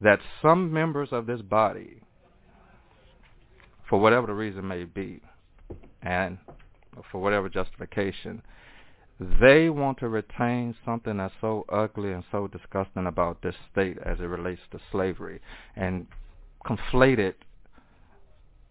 [0.00, 2.02] that some members of this body,
[3.88, 5.20] for whatever the reason may be,
[6.02, 6.38] and
[7.10, 8.42] for whatever justification,
[9.40, 14.18] they want to retain something that's so ugly and so disgusting about this state as
[14.20, 15.40] it relates to slavery
[15.74, 16.06] and
[16.66, 17.36] conflate it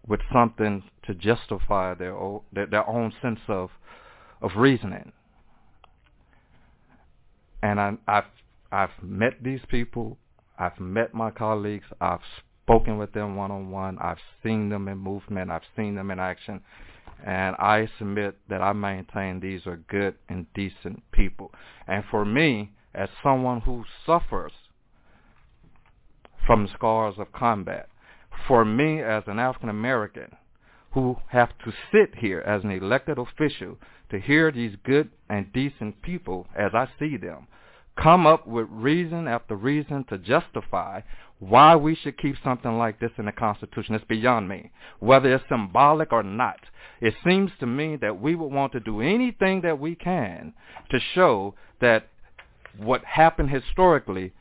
[0.06, 3.70] with something to justify their own, their, own sense of
[4.42, 5.10] of reasoning.
[7.62, 8.22] And I, I
[8.72, 10.18] I've met these people.
[10.58, 11.86] I've met my colleagues.
[12.00, 12.22] I've
[12.64, 13.98] spoken with them one-on-one.
[14.00, 15.50] I've seen them in movement.
[15.50, 16.60] I've seen them in action.
[17.24, 21.52] And I submit that I maintain these are good and decent people.
[21.86, 24.52] And for me, as someone who suffers
[26.46, 27.88] from scars of combat,
[28.46, 30.36] for me as an African American
[30.92, 33.76] who have to sit here as an elected official
[34.10, 37.46] to hear these good and decent people as I see them,
[37.96, 41.00] come up with reason after reason to justify
[41.38, 43.94] why we should keep something like this in the Constitution.
[43.94, 44.70] It's beyond me.
[45.00, 46.58] Whether it's symbolic or not,
[47.00, 50.52] it seems to me that we would want to do anything that we can
[50.90, 52.08] to show that
[52.78, 54.32] what happened historically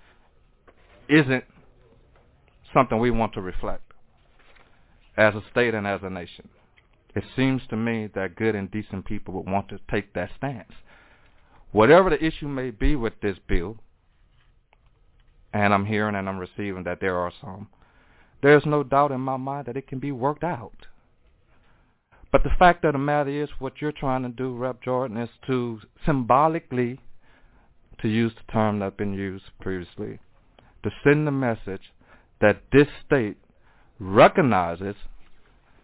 [1.09, 1.43] isn't
[2.73, 3.83] something we want to reflect
[5.17, 6.47] as a state and as a nation.
[7.15, 10.71] It seems to me that good and decent people would want to take that stance.
[11.75, 13.75] Whatever the issue may be with this bill,
[15.53, 17.67] and I'm hearing and I'm receiving that there are some,
[18.41, 20.87] there's no doubt in my mind that it can be worked out.
[22.31, 24.81] But the fact of the matter is what you're trying to do, Rep.
[24.83, 26.97] Jordan, is to symbolically,
[28.01, 30.19] to use the term that's been used previously,
[30.83, 31.91] to send the message
[32.39, 33.35] that this state
[33.99, 34.95] recognizes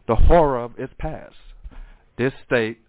[0.08, 1.36] the horror of its past.
[2.18, 2.80] This state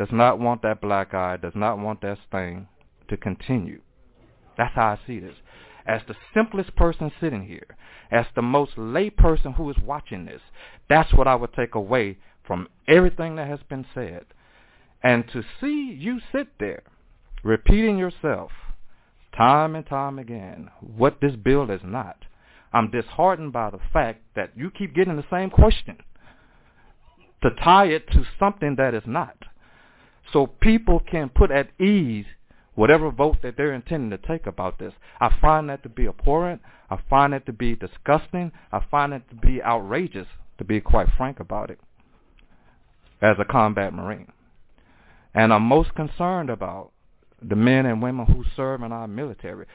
[0.00, 2.66] does not want that black eye, does not want that stain
[3.10, 3.82] to continue.
[4.56, 5.34] That's how I see this.
[5.86, 7.66] As the simplest person sitting here,
[8.10, 10.40] as the most lay person who is watching this,
[10.88, 12.16] that's what I would take away
[12.46, 14.24] from everything that has been said.
[15.02, 16.82] And to see you sit there
[17.42, 18.52] repeating yourself
[19.36, 22.24] time and time again what this bill is not,
[22.72, 25.98] I'm disheartened by the fact that you keep getting the same question
[27.42, 29.36] to tie it to something that is not
[30.32, 32.26] so people can put at ease
[32.74, 34.92] whatever vote that they're intending to take about this.
[35.20, 36.62] I find that to be abhorrent.
[36.88, 38.52] I find that to be disgusting.
[38.72, 40.26] I find it to be outrageous,
[40.58, 41.78] to be quite frank about it,
[43.20, 44.28] as a combat Marine.
[45.34, 46.92] And I'm most concerned about
[47.42, 49.66] the men and women who serve in our military,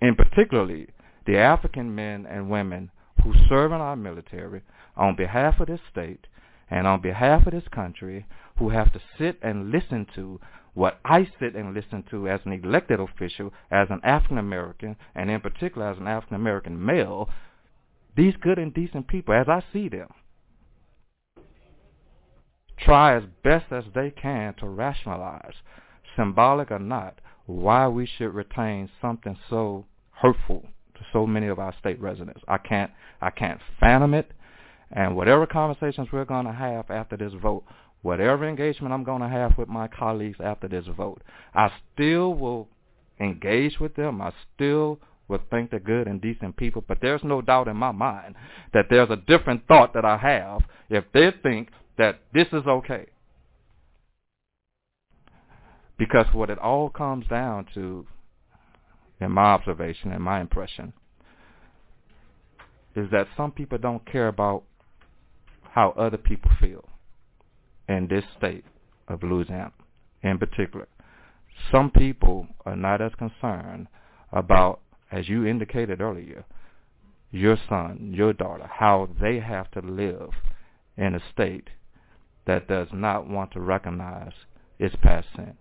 [0.00, 0.88] and particularly
[1.26, 2.90] the African men and women
[3.22, 4.62] who serve in our military
[4.96, 6.26] on behalf of this state
[6.70, 8.26] and on behalf of this country
[8.58, 10.40] who have to sit and listen to
[10.74, 15.30] what I sit and listen to as an elected official, as an African American, and
[15.30, 17.28] in particular as an African American male,
[18.16, 20.08] these good and decent people, as I see them,
[22.78, 25.54] try as best as they can to rationalize,
[26.16, 31.74] symbolic or not, why we should retain something so hurtful to so many of our
[31.78, 32.40] state residents.
[32.48, 32.90] I can't
[33.20, 34.32] I can't fathom it.
[34.94, 37.64] And whatever conversations we're going to have after this vote,
[38.02, 41.22] whatever engagement I'm going to have with my colleagues after this vote,
[41.54, 42.68] I still will
[43.18, 44.20] engage with them.
[44.20, 44.98] I still
[45.28, 46.84] will think they're good and decent people.
[46.86, 48.34] But there's no doubt in my mind
[48.74, 50.60] that there's a different thought that I have
[50.90, 53.06] if they think that this is okay.
[55.98, 58.06] Because what it all comes down to,
[59.20, 60.92] in my observation and my impression,
[62.94, 64.64] is that some people don't care about
[65.74, 66.84] how other people feel
[67.88, 68.64] in this state
[69.08, 69.72] of Louisiana
[70.22, 70.86] in particular.
[71.70, 73.86] Some people are not as concerned
[74.32, 74.80] about,
[75.10, 76.44] as you indicated earlier,
[77.30, 80.30] your son, your daughter, how they have to live
[80.98, 81.68] in a state
[82.46, 84.32] that does not want to recognize
[84.78, 85.54] its past sin.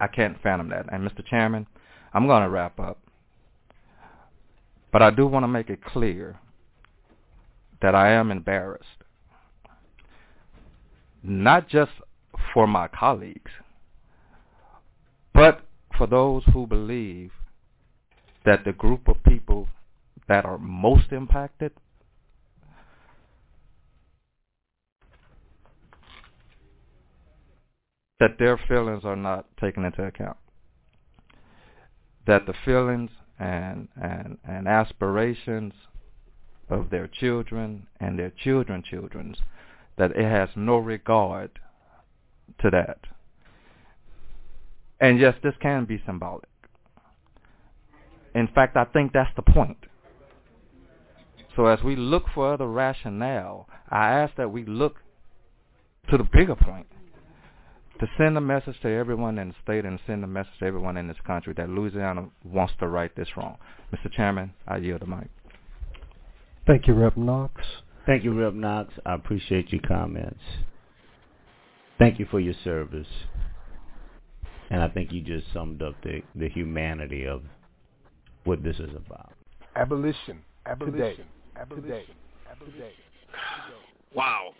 [0.00, 0.86] I can't fathom that.
[0.92, 1.26] And Mr.
[1.26, 1.66] Chairman,
[2.14, 2.98] I'm going to wrap up.
[4.92, 6.38] But I do want to make it clear
[7.82, 9.02] that I am embarrassed,
[11.22, 11.90] not just
[12.54, 13.50] for my colleagues,
[15.34, 15.62] but
[15.98, 17.32] for those who believe
[18.44, 19.66] that the group of people
[20.28, 21.72] that are most impacted
[28.18, 30.36] that their feelings are not taken into account
[32.26, 35.72] that the feelings and, and, and aspirations
[36.70, 39.38] of their children and their children children's
[39.98, 41.50] that it has no regard
[42.60, 42.98] to that.
[45.00, 46.46] And yes, this can be symbolic.
[48.34, 49.76] In fact, I think that's the point.
[51.54, 54.96] So as we look for other rationale, I ask that we look
[56.10, 56.86] to the bigger point
[58.00, 60.96] to send a message to everyone in the state and send a message to everyone
[60.96, 63.58] in this country that Louisiana wants to right this wrong.
[63.94, 64.10] Mr.
[64.10, 65.28] Chairman, I yield the mic.
[66.66, 67.60] Thank you, Rep Knox.
[68.06, 68.94] Thank you, Rep Knox.
[69.04, 70.38] I appreciate your comments.
[71.98, 73.06] Thank you for your service.
[74.70, 77.42] And I think you just summed up the, the humanity of
[78.44, 79.32] what this is about.
[79.76, 80.38] Abolition.
[80.66, 80.98] Abolition.
[81.00, 81.16] Today.
[81.60, 81.84] Abolition.
[81.88, 82.06] Today.
[82.50, 82.82] Abolition.
[84.14, 84.50] Wow.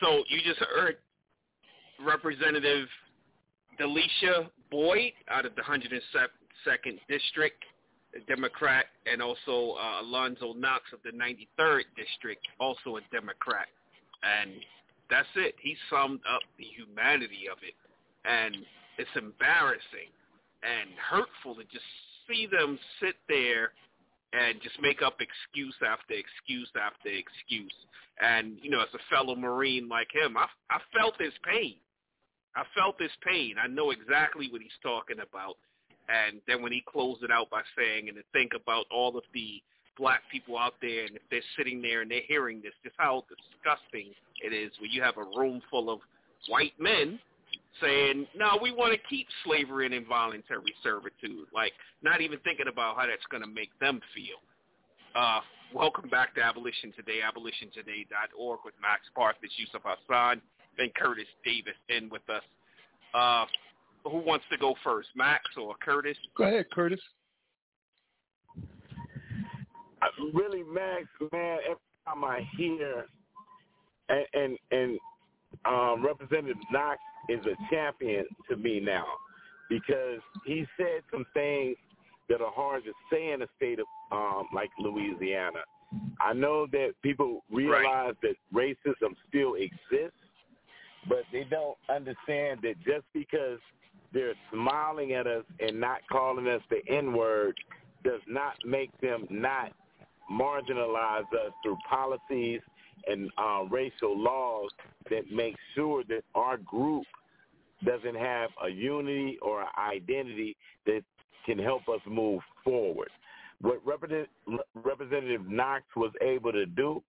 [0.00, 0.96] So you just heard
[2.04, 2.88] Representative
[3.80, 7.64] Delisha Boyd out of the 102nd District
[8.26, 13.68] Democrat, and also uh, Alonzo Knox of the 93rd District, also a Democrat.
[14.22, 14.50] And
[15.10, 15.54] that's it.
[15.62, 17.74] He summed up the humanity of it.
[18.24, 18.54] And
[18.98, 20.10] it's embarrassing
[20.62, 21.84] and hurtful to just
[22.28, 23.70] see them sit there
[24.32, 27.72] and just make up excuse after excuse after excuse.
[28.20, 31.76] And, you know, as a fellow Marine like him, I, I felt his pain.
[32.56, 33.54] I felt his pain.
[33.62, 35.56] I know exactly what he's talking about.
[36.08, 39.24] And then when he closed it out by saying, and to think about all of
[39.34, 39.62] the
[39.98, 43.24] black people out there, and if they're sitting there and they're hearing this, just how
[43.28, 44.12] disgusting
[44.42, 46.00] it is when you have a room full of
[46.48, 47.18] white men
[47.82, 51.72] saying, no, we want to keep slavery and involuntary servitude, like
[52.02, 54.40] not even thinking about how that's going to make them feel.
[55.14, 55.40] Uh,
[55.74, 60.40] welcome back to Abolition Today, abolitiontoday.org with Max Parth, Yusuf Hassan,
[60.78, 62.42] and Curtis Davis in with us.
[63.14, 63.44] Uh,
[64.10, 66.16] who wants to go first, Max or Curtis?
[66.36, 67.00] Go ahead, Curtis.
[68.56, 73.04] Uh, really, Max, man, every time I hear
[74.08, 74.98] and and, and
[75.64, 76.98] um, Representative Knox
[77.28, 79.06] is a champion to me now
[79.68, 81.76] because he said some things
[82.28, 85.58] that are hard to say in a state of um, like Louisiana.
[86.20, 88.22] I know that people realize right.
[88.22, 90.18] that racism still exists,
[91.08, 93.58] but they don't understand that just because
[94.12, 97.56] they're smiling at us and not calling us the N-word
[98.04, 99.72] does not make them not
[100.30, 102.60] marginalize us through policies
[103.06, 104.70] and uh, racial laws
[105.10, 107.04] that make sure that our group
[107.84, 111.02] doesn't have a unity or an identity that
[111.46, 113.08] can help us move forward.
[113.60, 114.28] What Representative,
[114.74, 117.02] Representative Knox was able to do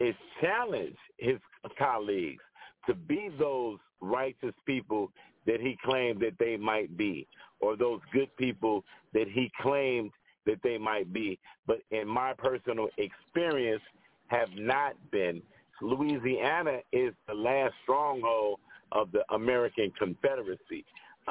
[0.00, 1.38] is challenge his
[1.78, 2.42] colleagues
[2.86, 5.10] to be those righteous people
[5.48, 7.26] that he claimed that they might be
[7.60, 8.84] or those good people
[9.14, 10.12] that he claimed
[10.46, 13.82] that they might be, but in my personal experience
[14.28, 15.42] have not been.
[15.80, 18.58] Louisiana is the last stronghold
[18.92, 20.84] of the American Confederacy.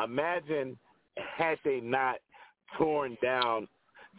[0.04, 0.78] Imagine
[1.18, 2.16] had they not
[2.78, 3.68] torn down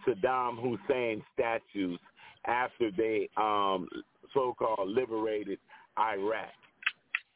[0.06, 1.98] Saddam Hussein statues
[2.46, 3.86] after they um,
[4.32, 5.58] so-called liberated
[5.98, 6.50] Iraq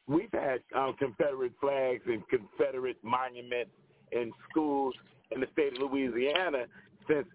[0.07, 3.71] we've had um, Confederate flags and Confederate monuments
[4.11, 4.93] in schools
[5.31, 6.65] in the state of Louisiana
[7.07, 7.25] since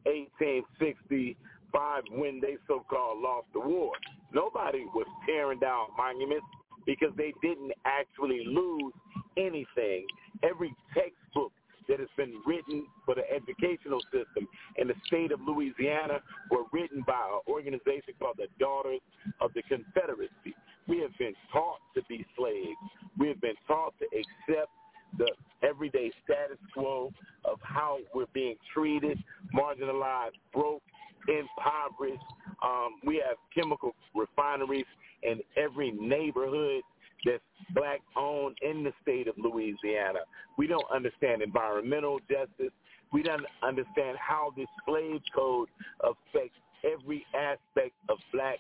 [0.40, 3.93] 1865 when they so-called lost the war.
[4.32, 6.47] Nobody was tearing down monuments
[6.86, 8.93] because they didn't actually lose
[9.36, 10.07] anything.
[10.43, 11.53] Every textbook
[11.89, 14.47] that has been written for the educational system
[14.77, 16.20] in the state of Louisiana
[16.51, 19.01] were written by an organization called the Daughters
[19.40, 20.55] of the Confederacy.
[20.89, 22.77] We have been taught to be slaves.
[23.19, 24.70] We have been taught to accept
[25.19, 25.31] the
[25.62, 27.12] everyday status quo
[27.44, 29.23] of how we're being treated,
[29.55, 30.82] marginalized, broke,
[31.28, 32.24] impoverished.
[32.65, 34.86] Um, we have chemical refineries
[35.23, 36.81] in every neighborhood
[37.27, 37.43] that's
[37.74, 40.20] black owned in the state of Louisiana.
[40.56, 42.73] We don't understand environmental justice.
[43.12, 45.69] We don't understand how this slave code
[46.02, 46.55] affects
[46.85, 48.56] every aspect of black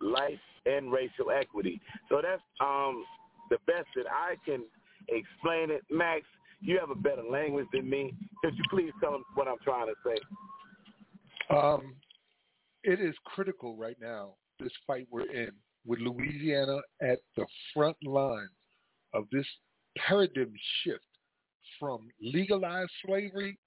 [0.00, 0.38] life
[0.68, 1.80] and racial equity.
[2.08, 3.04] So that's um,
[3.50, 4.62] the best that I can
[5.08, 5.82] explain it.
[5.90, 6.22] Max,
[6.60, 8.12] you have a better language than me.
[8.44, 10.16] Could you please tell them what I'm trying to say?
[11.56, 11.94] Um,
[12.84, 15.50] it is critical right now, this fight we're in,
[15.86, 18.48] with Louisiana at the front line
[19.14, 19.46] of this
[19.96, 21.02] paradigm shift
[21.80, 23.58] from legalized slavery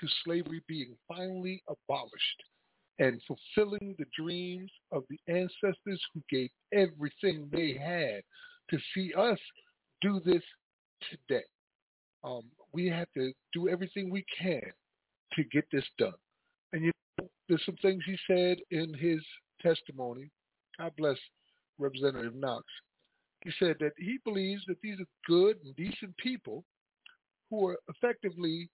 [0.00, 2.42] to slavery being finally abolished
[2.98, 8.22] and fulfilling the dreams of the ancestors who gave everything they had
[8.70, 9.38] to see us
[10.00, 10.42] do this
[11.10, 11.44] today.
[12.22, 12.42] Um,
[12.72, 14.60] we have to do everything we can
[15.32, 16.14] to get this done.
[16.72, 19.20] And you know, there's some things he said in his
[19.60, 20.30] testimony.
[20.78, 21.16] God bless
[21.78, 22.64] Representative Knox.
[23.44, 26.64] He said that he believes that these are good and decent people
[27.50, 28.68] who are effectively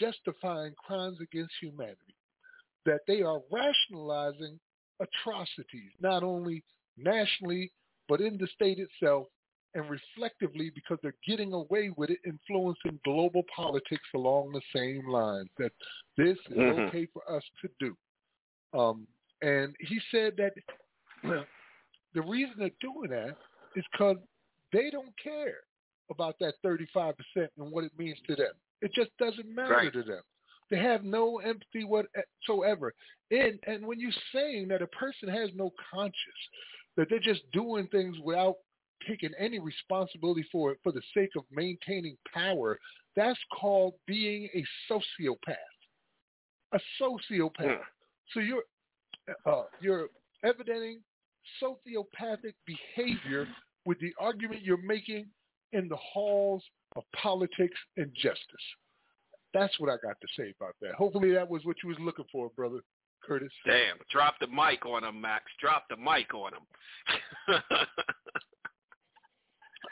[0.00, 2.14] justifying crimes against humanity
[2.86, 4.58] that they are rationalizing
[5.00, 6.62] atrocities, not only
[6.96, 7.70] nationally,
[8.08, 9.26] but in the state itself
[9.74, 15.48] and reflectively because they're getting away with it, influencing global politics along the same lines
[15.56, 15.72] that
[16.18, 16.80] this is mm-hmm.
[16.82, 18.78] okay for us to do.
[18.78, 19.06] Um,
[19.40, 20.52] and he said that
[22.14, 23.34] the reason they're doing that
[23.74, 24.16] is because
[24.74, 25.56] they don't care
[26.10, 28.52] about that 35% and what it means to them.
[28.82, 29.92] It just doesn't matter right.
[29.92, 30.20] to them.
[30.70, 32.94] They have no empathy whatsoever.
[33.30, 36.42] And and when you're saying that a person has no conscience,
[36.96, 38.54] that they're just doing things without
[39.08, 42.78] taking any responsibility for it for the sake of maintaining power,
[43.16, 45.56] that's called being a sociopath.
[46.72, 47.80] A sociopath.
[48.32, 48.62] So you're
[49.46, 50.08] uh, you're
[50.44, 51.00] evidencing
[51.62, 53.48] sociopathic behavior
[53.84, 55.26] with the argument you're making
[55.72, 56.62] in the halls
[56.96, 58.66] of politics and justice.
[59.54, 60.94] That's what I got to say about that.
[60.94, 62.80] Hopefully that was what you was looking for, brother
[63.22, 63.52] Curtis.
[63.66, 65.44] Damn, drop the mic on him, Max.
[65.60, 66.62] Drop the mic on him.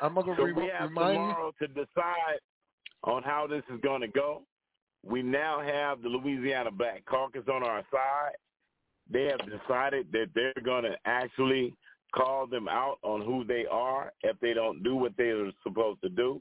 [0.01, 1.67] I'm gonna so re- we have remind tomorrow you.
[1.67, 2.39] to decide
[3.05, 4.43] on how this is gonna go.
[5.05, 8.33] We now have the Louisiana Black Caucus on our side.
[9.11, 11.77] They have decided that they're gonna actually
[12.15, 16.01] call them out on who they are if they don't do what they are supposed
[16.01, 16.41] to do.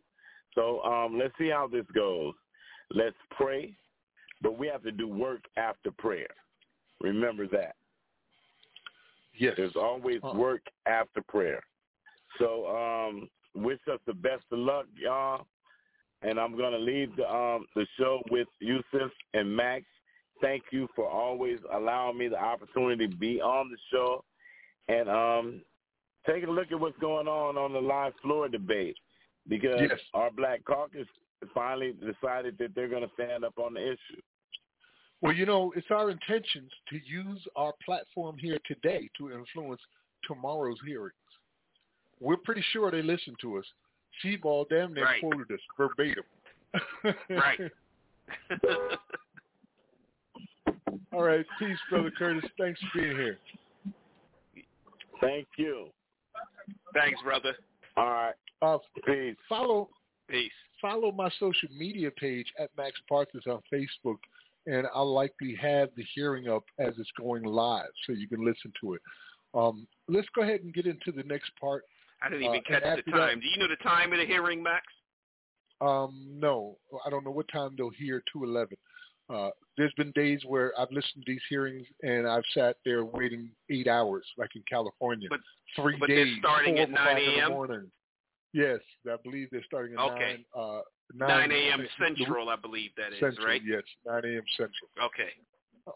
[0.56, 2.34] So um, let's see how this goes.
[2.92, 3.72] Let's pray,
[4.42, 6.28] but we have to do work after prayer.
[7.02, 7.76] Remember that.
[9.38, 9.54] Yes.
[9.58, 10.34] There's always huh.
[10.36, 11.62] work after prayer.
[12.40, 15.46] So um, wish us the best of luck, y'all.
[16.22, 19.86] And I'm going to leave the, um, the show with Yusuf and Max.
[20.42, 24.24] Thank you for always allowing me the opportunity to be on the show.
[24.90, 25.62] And um,
[26.28, 28.98] take a look at what's going on on the live floor debate
[29.48, 30.00] because yes.
[30.14, 31.08] our Black Caucus
[31.54, 34.22] finally decided that they're going to stand up on the issue.
[35.22, 39.82] Well, you know, it's our intentions to use our platform here today to influence
[40.28, 41.14] tomorrow's hearings.
[42.22, 43.66] We're pretty sure they listen to us.
[44.24, 45.20] Seabaugh damn near right.
[45.22, 46.24] quoted us verbatim.
[47.30, 47.60] right.
[51.14, 51.46] All right.
[51.58, 52.46] Peace, Brother Curtis.
[52.60, 53.38] Thanks for being here.
[55.22, 55.88] Thank you.
[56.94, 57.56] Thanks, brother.
[57.98, 58.34] All right.
[58.62, 59.36] Uh, peace.
[59.50, 59.90] Follow.
[60.30, 60.52] Peace
[60.82, 64.18] follow my social media page at Max Parthas on Facebook,
[64.66, 68.72] and I'll likely have the hearing up as it's going live, so you can listen
[68.82, 69.02] to it.
[69.54, 71.84] Um, let's go ahead and get into the next part.
[72.22, 73.20] I didn't even uh, catch the time.
[73.40, 74.86] That, Do you know the time of the hearing, Max?
[75.82, 78.22] Um, no, I don't know what time they'll hear.
[78.32, 78.76] Two eleven.
[79.30, 83.52] Uh, there's been days where I've listened to these hearings and I've sat there waiting
[83.70, 85.40] eight hours, like in California, but,
[85.76, 86.36] three but days.
[86.42, 87.92] But they're starting at nine a.m.
[88.54, 90.44] Yes, I believe they're starting at okay.
[90.56, 90.80] 9, uh,
[91.14, 91.88] 9, 9 a.m.
[92.00, 93.62] Central, I believe that is, Central, right?
[93.66, 94.42] Yes, 9 a.m.
[94.58, 94.90] Central.
[95.04, 95.32] Okay.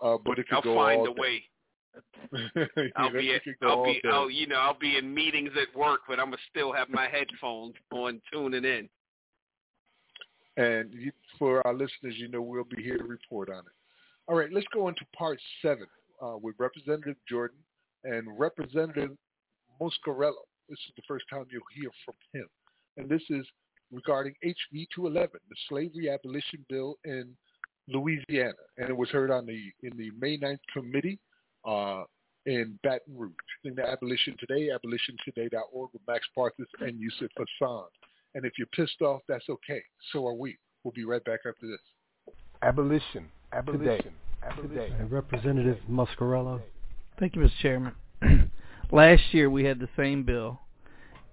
[0.01, 1.41] Uh, but it could I'll go find a way.
[2.95, 6.01] I'll be, at, I'll be, I'll, oh, you know, I'll be in meetings at work,
[6.07, 8.89] but I'm gonna still have my headphones on, tuning in.
[10.57, 13.71] And you, for our listeners, you know, we'll be here to report on it.
[14.27, 15.85] All right, let's go into part seven
[16.19, 17.57] uh, with Representative Jordan
[18.03, 19.11] and Representative
[19.79, 20.33] Muscarello.
[20.69, 22.47] This is the first time you'll hear from him.
[22.97, 23.45] And this is
[23.91, 27.35] regarding HV 211, the slavery abolition bill in
[27.87, 28.53] Louisiana.
[28.77, 31.19] And it was heard on the in the May 9th committee
[31.65, 32.03] uh,
[32.45, 33.31] in Baton Rouge.
[33.63, 37.85] In the Abolition Today, abolitiontoday.org with Max Parthas and Yusuf Hassan.
[38.35, 39.81] And if you're pissed off, that's okay.
[40.11, 40.57] So are we.
[40.83, 41.79] We'll be right back after this.
[42.61, 43.27] Abolition.
[43.51, 43.83] Abolition.
[43.85, 44.07] Today.
[44.43, 44.95] Abolition.
[44.99, 46.61] And Representative Muscarello.
[47.19, 47.51] Thank you, Mr.
[47.61, 48.49] Chairman.
[48.93, 50.61] last year we had the same bill,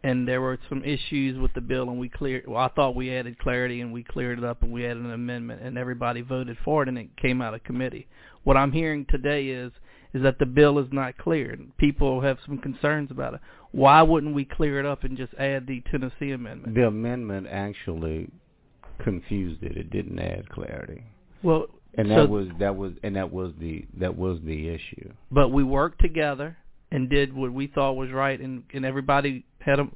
[0.03, 2.47] and there were some issues with the bill, and we cleared.
[2.49, 5.13] Well, I thought we added clarity, and we cleared it up, and we added an
[5.13, 8.09] amendment, and everybody voted for it, and it came out of committee.
[8.43, 9.71] What I'm hearing today is
[10.13, 11.71] is that the bill is not cleared.
[11.79, 13.41] People have some concerns about it.
[13.71, 16.75] Why wouldn't we clear it up and just add the Tennessee amendment?
[16.75, 18.29] The amendment actually
[19.05, 19.77] confused it.
[19.77, 21.05] It didn't add clarity.
[21.45, 25.13] Well, and so that was that was and that was the that was the issue.
[25.31, 26.57] But we worked together
[26.93, 29.89] and did what we thought was right, and and everybody had a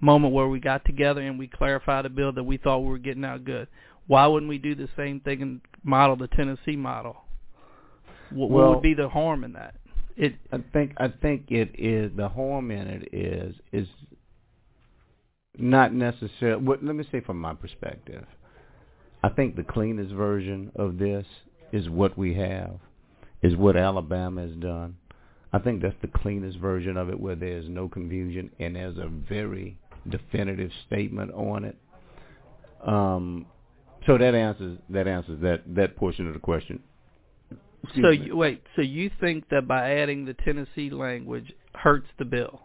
[0.00, 2.98] moment where we got together and we clarified a bill that we thought we were
[2.98, 3.66] getting out good.
[4.06, 7.16] Why wouldn't we do the same thing and model the Tennessee model?
[8.30, 9.74] What, well, what would be the harm in that?
[10.16, 13.88] It, I think I think it is the harm in it is is
[15.58, 16.64] not necessarily.
[16.66, 18.24] let me say from my perspective,
[19.22, 21.26] I think the cleanest version of this
[21.72, 22.78] is what we have,
[23.42, 24.96] is what Alabama has done,
[25.56, 29.08] I think that's the cleanest version of it where there's no confusion and there's a
[29.08, 29.78] very
[30.10, 31.78] definitive statement on it.
[32.86, 33.46] Um,
[34.06, 36.82] so that answers that answers that that portion of the question.
[37.84, 42.26] Excuse so you, wait, so you think that by adding the Tennessee language hurts the
[42.26, 42.60] bill?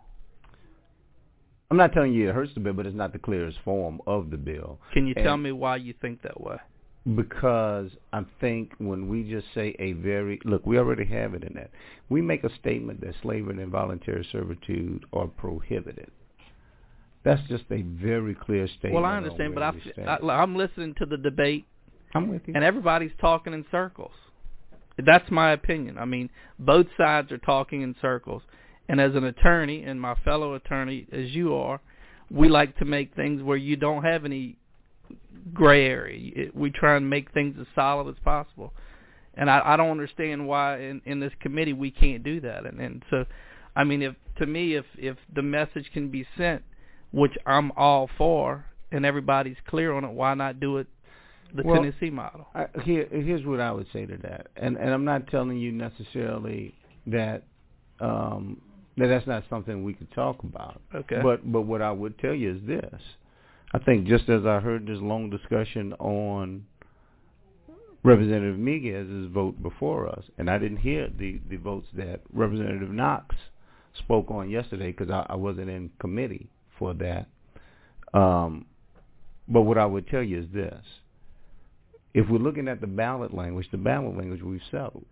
[1.69, 4.31] I'm not telling you it hurts the bill, but it's not the clearest form of
[4.31, 4.79] the bill.
[4.93, 6.57] Can you and tell me why you think that way?
[7.15, 11.53] because I think when we just say a very look, we already have it in
[11.55, 11.71] that.
[12.09, 16.11] We make a statement that slavery and involuntary servitude are prohibited.
[17.23, 18.95] That's just a very clear statement.
[18.95, 19.73] Well, I understand, but I,
[20.17, 21.65] I, I'm listening to the debate.
[22.13, 22.53] I'm with you.
[22.55, 24.11] And everybody's talking in circles.
[25.03, 25.97] That's my opinion.
[25.97, 26.29] I mean,
[26.59, 28.41] both sides are talking in circles.
[28.89, 31.79] And as an attorney and my fellow attorney, as you are,
[32.29, 34.57] we like to make things where you don't have any
[35.53, 36.31] gray area.
[36.35, 38.73] It, we try and make things as solid as possible,
[39.35, 42.65] and I, I don't understand why in, in this committee we can't do that.
[42.65, 43.25] And, and so,
[43.75, 46.63] I mean, if to me, if if the message can be sent,
[47.11, 50.87] which I'm all for, and everybody's clear on it, why not do it
[51.55, 52.47] the well, Tennessee model?
[52.53, 55.71] I, here, here's what I would say to that, and and I'm not telling you
[55.71, 56.73] necessarily
[57.07, 57.43] that.
[57.99, 58.61] Um,
[58.97, 60.81] that that's not something we could talk about.
[60.93, 61.21] Okay.
[61.23, 63.01] But but what I would tell you is this:
[63.73, 66.65] I think just as I heard this long discussion on
[68.03, 73.35] Representative Miguez's vote before us, and I didn't hear the, the votes that Representative Knox
[73.97, 76.49] spoke on yesterday because I, I, wasn't in committee
[76.79, 77.27] for that.
[78.13, 78.65] Um,
[79.47, 80.83] but what I would tell you is this.
[82.13, 85.05] If we're looking at the ballot language, the ballot language we've settled.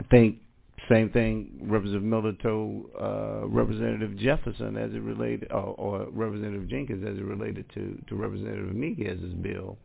[0.00, 0.38] I think
[0.88, 7.02] same thing, Representative Miller told uh, Representative Jefferson as it related, or, or, Representative Jenkins
[7.06, 9.78] as it related to, to Representative Miguez's bill.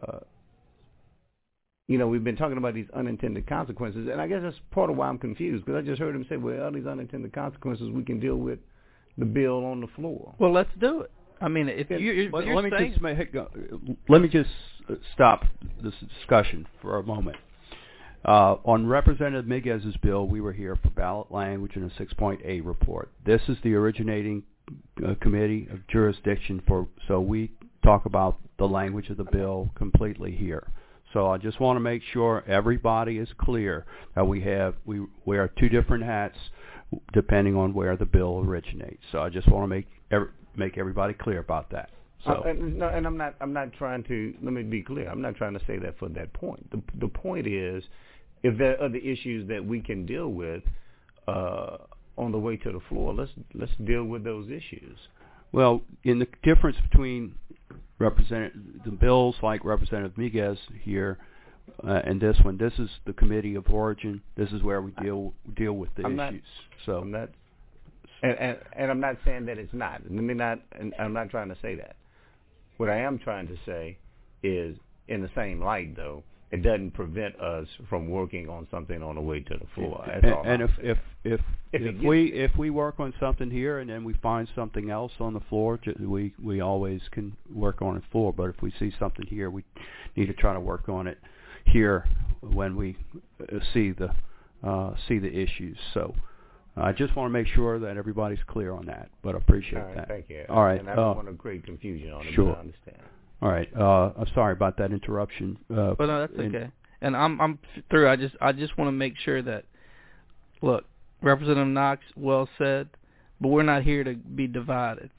[0.00, 0.20] Uh,
[1.88, 4.96] you know, we've been talking about these unintended consequences, and I guess that's part of
[4.96, 8.18] why I'm confused because I just heard him say, "Well, these unintended consequences we can
[8.18, 8.58] deal with
[9.18, 11.10] the bill on the floor." Well, let's do it.
[11.40, 14.48] I mean, if you let, saying, me just let me just
[15.14, 15.42] stop
[15.82, 17.36] this discussion for a moment.
[18.26, 23.08] Uh, on Representative Miguez's bill, we were here for ballot language in a 6.8 report.
[23.24, 24.42] This is the originating
[25.06, 27.52] uh, committee of jurisdiction for, so we
[27.84, 30.66] talk about the language of the bill completely here.
[31.12, 33.86] So I just want to make sure everybody is clear
[34.16, 36.36] that we have, we wear two different hats
[37.12, 39.04] depending on where the bill originates.
[39.12, 41.90] So I just want to make, every, make everybody clear about that.
[42.24, 42.32] So.
[42.44, 43.34] Uh, and, no, and I'm not.
[43.40, 44.34] I'm not trying to.
[44.42, 45.06] Let me be clear.
[45.08, 46.68] I'm not trying to say that for that point.
[46.72, 47.84] The the point is
[48.46, 50.62] if there are other issues that we can deal with
[51.28, 51.78] uh,
[52.16, 54.96] on the way to the floor, let's let's deal with those issues.
[55.52, 57.34] Well, in the difference between
[57.98, 61.18] representative the bills like Representative Miguez here
[61.86, 64.22] uh, and this one, this is the Committee of Origin.
[64.36, 66.42] This is where we deal deal with the I'm issues.
[66.86, 67.28] Not, so I'm not,
[68.22, 70.00] and, and, and I'm not saying that it's not.
[70.04, 70.60] Let me not.
[70.98, 71.96] I'm not trying to say that.
[72.76, 73.98] What I am trying to say
[74.42, 74.76] is,
[75.08, 79.20] in the same light, though, it doesn't prevent us from working on something on the
[79.20, 80.04] way to the floor.
[80.06, 80.42] That's and, all.
[80.46, 81.40] and if if if,
[81.72, 85.12] if, if we if we work on something here and then we find something else
[85.18, 88.32] on the floor, we we always can work on the floor.
[88.32, 89.64] But if we see something here, we
[90.14, 91.18] need to try to work on it
[91.64, 92.04] here
[92.40, 92.96] when we
[93.42, 94.10] uh, see the
[94.64, 95.76] uh, see the issues.
[95.94, 96.14] So.
[96.78, 100.08] I just want to make sure that everybody's clear on that, but I appreciate that.
[100.08, 100.44] Thank you.
[100.50, 100.78] All right.
[100.78, 102.54] And I don't uh, want to create confusion on it, sure.
[102.54, 102.98] I understand.
[103.42, 103.68] All right.
[103.78, 105.58] Uh, I'm sorry about that interruption.
[105.70, 106.70] Uh, but no, uh, that's and, okay.
[107.02, 107.58] And I'm I'm
[107.90, 108.08] through.
[108.08, 109.64] I just I just want to make sure that
[110.62, 110.84] look,
[111.22, 112.88] Representative Knox well said,
[113.40, 115.10] but we're not here to be divided.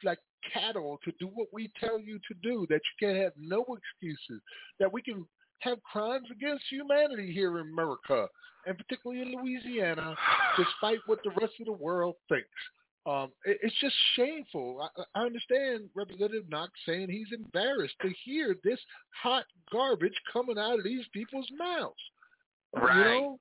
[0.05, 0.19] like
[0.53, 4.43] cattle to do what we tell you to do, that you can't have no excuses,
[4.79, 5.27] that we can
[5.61, 8.27] have crimes against humanity here in America,
[8.67, 10.15] and particularly in Louisiana,
[10.57, 12.47] despite what the rest of the world thinks.
[13.09, 14.81] Um, it, it's just shameful.
[14.93, 18.79] I, I understand Representative Knox saying he's embarrassed to hear this
[19.23, 21.95] hot garbage coming out of these people's mouths.
[22.75, 22.99] Right.
[23.07, 23.39] You know?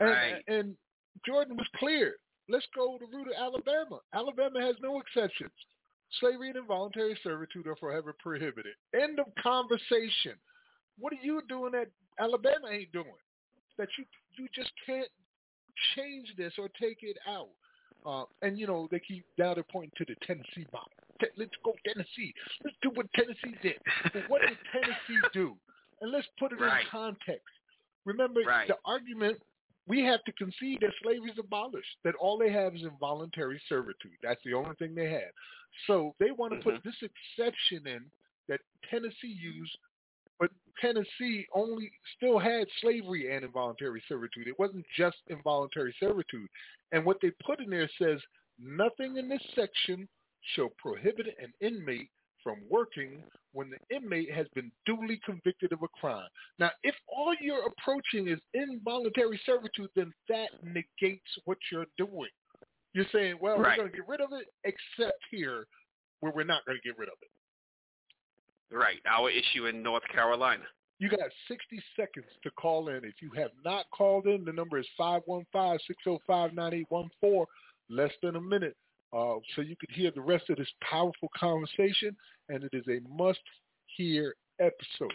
[0.00, 0.34] Right.
[0.48, 0.76] And, and
[1.26, 2.16] Jordan was clear.
[2.50, 4.00] Let's go to the root of Alabama.
[4.14, 5.52] Alabama has no exceptions.
[6.20, 8.72] Slavery and involuntary servitude are forever prohibited.
[8.94, 10.36] End of conversation.
[10.98, 11.88] What are you doing that
[12.20, 13.06] Alabama ain't doing?
[13.78, 14.04] That you
[14.38, 15.08] you just can't
[15.94, 17.50] change this or take it out.
[18.06, 20.90] Uh, and you know they keep now they're pointing to the Tennessee box.
[21.36, 22.32] let's go Tennessee.
[22.64, 23.76] Let's do what Tennessee did.
[24.12, 25.56] But what did Tennessee do?
[26.00, 26.82] And let's put it right.
[26.82, 27.48] in context.
[28.04, 28.68] Remember right.
[28.68, 29.38] the argument
[29.86, 34.14] we have to concede that slavery is abolished, that all they have is involuntary servitude.
[34.22, 35.32] That's the only thing they have.
[35.86, 36.70] So they want to mm-hmm.
[36.76, 38.04] put this exception in
[38.48, 38.60] that
[38.90, 39.76] Tennessee used
[40.38, 40.50] but
[40.80, 44.46] Tennessee only still had slavery and involuntary servitude.
[44.48, 46.48] It wasn't just involuntary servitude.
[46.92, 48.20] And what they put in there says,
[48.58, 50.08] nothing in this section
[50.54, 52.08] shall prohibit an inmate
[52.42, 56.28] from working when the inmate has been duly convicted of a crime.
[56.58, 62.30] Now, if all you're approaching is involuntary servitude, then that negates what you're doing.
[62.94, 63.76] You're saying, well, right.
[63.76, 65.66] we're going to get rid of it, except here
[66.20, 67.28] where we're not going to get rid of it.
[68.70, 70.64] Right, our issue in North Carolina.
[70.98, 72.96] You got 60 seconds to call in.
[73.04, 77.46] If you have not called in, the number is 515-605-9814,
[77.88, 78.76] less than a minute.
[79.12, 82.14] Uh, so you can hear the rest of this powerful conversation,
[82.50, 85.14] and it is a must-hear episode.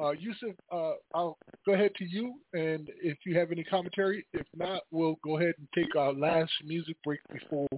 [0.00, 1.36] Uh, Yusuf, uh, I'll
[1.66, 5.54] go ahead to you, and if you have any commentary, if not, we'll go ahead
[5.58, 7.68] and take our last music break before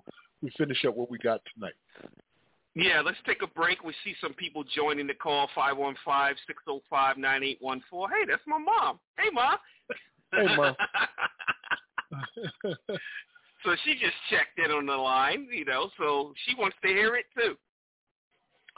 [0.43, 1.75] we finish up what we got tonight.
[2.75, 3.83] Yeah, let's take a break.
[3.83, 7.57] We see some people joining the call, 515-605-9814.
[7.91, 8.99] Hey, that's my mom.
[9.17, 9.57] Hey, Mom.
[10.33, 10.77] Hey, Mom.
[13.65, 17.17] so she just checked in on the line, you know, so she wants to hear
[17.17, 17.55] it too.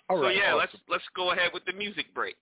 [0.09, 0.35] All right.
[0.35, 0.59] So yeah, awesome.
[0.59, 2.35] let's let's go ahead with the music break.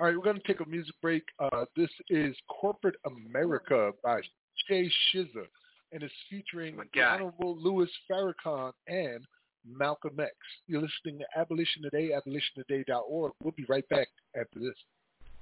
[0.00, 1.22] All right, we're going to take a music break.
[1.38, 4.20] Uh, this is Corporate America by
[4.68, 5.46] Jay Shizza,
[5.92, 9.24] and it's featuring Honorable Louis Farrakhan and–
[9.76, 10.30] Malcolm X.
[10.66, 13.32] You're listening to Abolition Today, abolitiontoday.org.
[13.42, 14.08] We'll be right back
[14.38, 14.74] after this.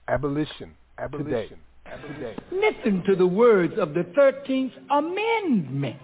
[0.09, 0.75] Abolition.
[0.99, 1.59] Abolition.
[2.19, 2.37] Today.
[2.51, 5.97] Listen to the words of the 13th Amendment.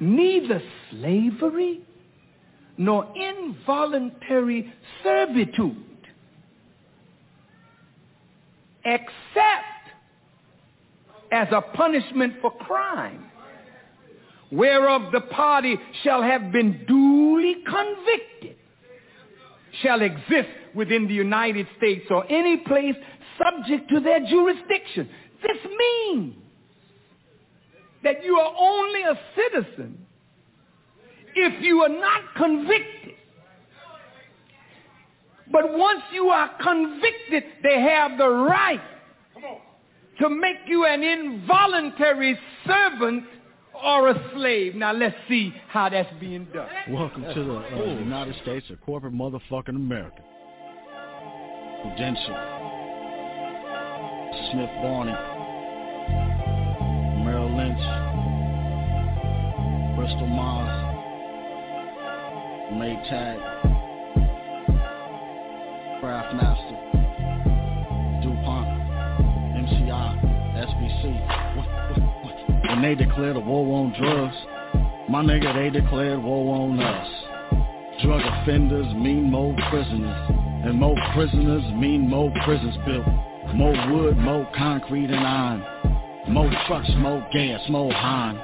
[0.00, 1.82] Neither slavery
[2.78, 4.72] nor involuntary
[5.04, 5.76] servitude
[8.86, 9.12] except
[11.30, 13.26] as a punishment for crime
[14.52, 18.56] whereof the party shall have been duly convicted
[19.82, 22.94] shall exist within the United States or any place
[23.42, 25.08] subject to their jurisdiction.
[25.42, 26.34] This means
[28.04, 30.04] that you are only a citizen
[31.34, 33.14] if you are not convicted.
[35.50, 38.80] But once you are convicted, they have the right
[40.20, 43.24] to make you an involuntary servant
[43.80, 44.74] or a slave.
[44.74, 46.68] Now let's see how that's being done.
[46.90, 50.22] Welcome to the uh, United States of corporate motherfucking America.
[51.82, 52.38] Prudential.
[54.52, 55.12] Smith Barney.
[57.24, 57.84] Merrill Lynch.
[59.96, 60.78] Bristol Myers.
[62.74, 63.62] Maytag.
[66.02, 66.78] Craftmaster,
[68.22, 68.68] DuPont.
[69.62, 70.28] MCI.
[70.62, 71.56] SBC.
[71.56, 71.71] What
[72.72, 74.34] when they declared a war on drugs.
[75.10, 78.02] My nigga, they declared war on us.
[78.02, 80.30] Drug offenders mean more prisoners,
[80.64, 83.06] and more prisoners mean more prisons built.
[83.54, 85.62] More wood, more concrete and iron.
[86.32, 88.40] More trucks, more gas, more hine.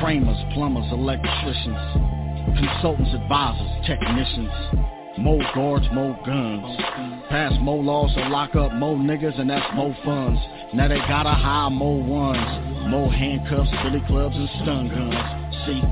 [0.00, 4.50] Framers, plumbers, electricians, consultants, advisors, technicians.
[5.18, 7.17] More guards, more guns.
[7.30, 10.40] Pass more laws to lock up more niggas and that's more funds.
[10.72, 12.88] Now they gotta hire more ones.
[12.88, 15.66] More handcuffs, billy clubs, and stun guns.
[15.66, 15.82] See,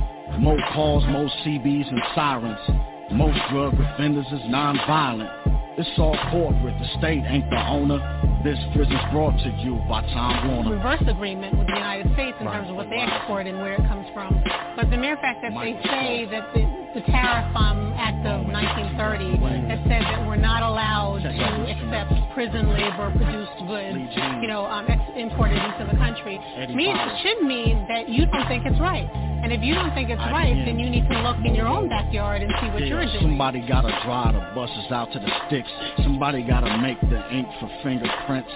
[0.41, 3.13] more calls, more CBs and sirens.
[3.13, 5.29] Most drug offenders is non-violent.
[5.77, 6.79] It's all corporate.
[6.81, 8.01] The state ain't the owner.
[8.43, 10.71] This prison's brought to you by Time Warner.
[10.77, 12.55] Reverse agreement with the United States in right.
[12.57, 14.43] terms of what they export and where it comes from.
[14.75, 16.63] But the mere fact that they say that the
[16.97, 19.37] the tariff um, Act of 1930
[19.69, 24.01] that said that we're not allowed to accept prison labor produced goods,
[24.41, 26.39] you know, um, imported into the country.
[26.73, 29.05] Means it should mean that you don't think it's right.
[29.13, 31.89] And if you don't think it's right, then you need to look in your own
[31.93, 33.19] backyard and see what yeah, you're doing.
[33.21, 35.69] Somebody got to drive the buses out to the sticks.
[36.03, 38.49] Somebody got to make the ink for fingerprints.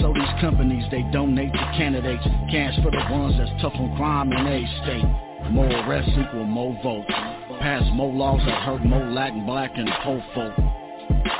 [0.00, 2.24] So these companies, they donate to candidates.
[2.50, 5.52] Cash for the ones that's tough on crime in their state.
[5.52, 7.12] More arrests equal more votes
[7.60, 10.54] passed more laws that hurt more Latin, black, and whole folk.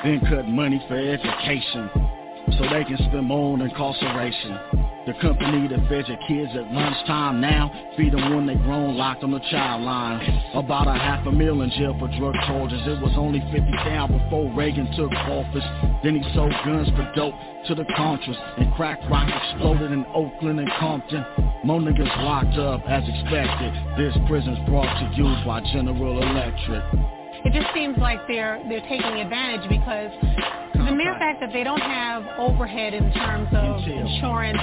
[0.04, 1.90] Then cut money for education
[2.56, 4.58] so they can spend more on incarceration.
[5.06, 9.22] The company that fed your kids at lunchtime now, feed them when they grown locked
[9.24, 10.20] on the child line.
[10.54, 12.80] About a half a mil in jail for drug charges.
[12.86, 15.64] It was only 50 down before Reagan took office.
[16.04, 17.34] Then he sold guns for dope
[17.68, 21.24] to the Contras and crack rock exploded in Oakland and Compton.
[21.64, 23.72] More niggas locked up as expected.
[23.96, 26.84] This prison's brought to you by General Electric.
[27.44, 30.10] It just seems like they're they're taking advantage because
[30.74, 34.58] the mere fact that they don't have overhead in terms of insurance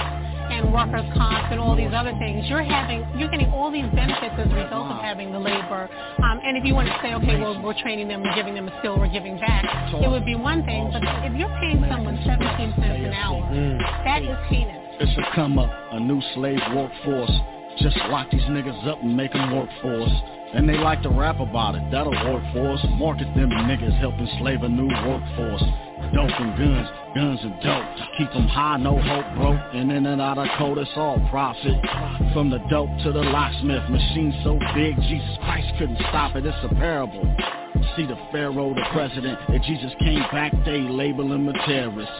[0.48, 4.34] and workers' comp and all these other things, you're having you're getting all these benefits
[4.38, 5.88] as a result of having the labor.
[6.22, 8.68] Um, and if you want to say, okay, well, we're training them, we're giving them
[8.68, 9.64] a skill, we're giving back,
[9.96, 10.90] it would be one thing.
[10.92, 13.80] But if you're paying someone 17 cents an hour, mm.
[14.04, 14.84] that is heinous.
[15.00, 17.32] It's a come up, a new slave workforce.
[17.80, 20.12] Just lock these niggas up and make them work for us.
[20.54, 22.80] And they like to rap about it, that'll work for us.
[22.94, 25.62] Market them niggas, help enslave a new workforce.
[26.14, 28.08] Dope and guns, guns and dope.
[28.16, 29.60] Keep them high, no hope broke.
[29.74, 31.76] And in and out of code, it's all profit.
[32.32, 36.56] From the dope to the locksmith, machine so big, Jesus Christ couldn't stop it, it's
[36.62, 37.24] a parable.
[37.96, 42.12] See the Pharaoh, the president, if Jesus came back, they label him a terrorist.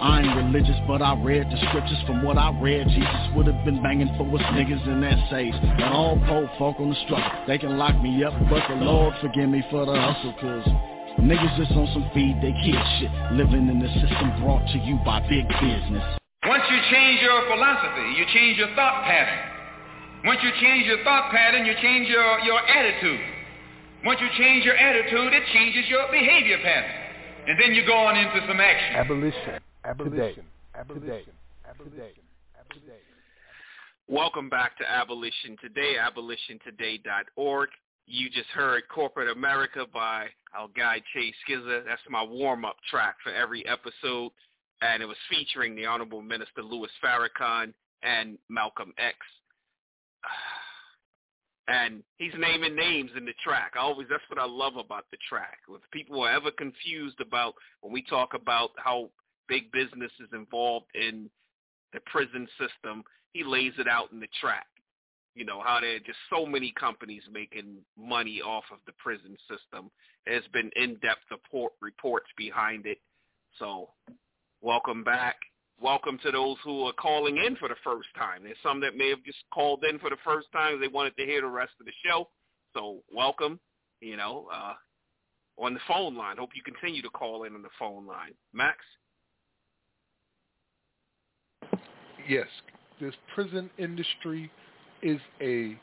[0.00, 1.96] I ain't religious, but I read the scriptures.
[2.06, 5.54] From what I read, Jesus would have been banging for us niggas in that stage.
[5.56, 9.14] And all poor folk on the struggle, they can lock me up, but the Lord
[9.22, 10.68] forgive me for the hustle, cause
[11.18, 13.08] niggas just on some feed they kid shit.
[13.40, 16.04] Living in the system brought to you by big business.
[16.44, 19.40] Once you change your philosophy, you change your thought pattern.
[20.28, 23.20] Once you change your thought pattern, you change your, your attitude.
[24.04, 26.94] Once you change your attitude, it changes your behavior pattern.
[27.48, 28.96] And then you go on into some action.
[28.96, 29.62] Abolition.
[29.86, 30.42] Abolition.
[30.74, 31.32] Abolition.
[31.68, 31.94] Abolition.
[32.58, 33.04] Abolition.
[34.08, 37.68] Welcome back to Abolition Today, abolitiontoday.org.
[38.08, 40.26] You just heard Corporate America by
[40.58, 41.84] our guy Chase Skizza.
[41.84, 44.32] That's my warm-up track for every episode.
[44.82, 47.72] And it was featuring the Honorable Minister Louis Farrakhan
[48.02, 49.16] and Malcolm X.
[51.68, 53.72] And he's naming names in the track.
[53.74, 55.56] I always that's what I love about the track.
[55.68, 59.10] If people are ever confused about when we talk about how
[59.48, 61.30] big business is involved in
[61.92, 63.02] the prison system.
[63.32, 64.66] He lays it out in the track.
[65.34, 69.36] You know, how there are just so many companies making money off of the prison
[69.48, 69.90] system.
[70.24, 72.98] There's been in-depth report, reports behind it.
[73.58, 73.90] So
[74.62, 75.36] welcome back.
[75.78, 78.44] Welcome to those who are calling in for the first time.
[78.44, 80.80] There's some that may have just called in for the first time.
[80.80, 82.30] They wanted to hear the rest of the show.
[82.74, 83.60] So welcome,
[84.00, 84.72] you know, uh,
[85.62, 86.38] on the phone line.
[86.38, 88.32] Hope you continue to call in on the phone line.
[88.54, 88.78] Max?
[92.28, 92.46] yes,
[93.00, 94.50] this prison industry
[95.02, 95.76] is a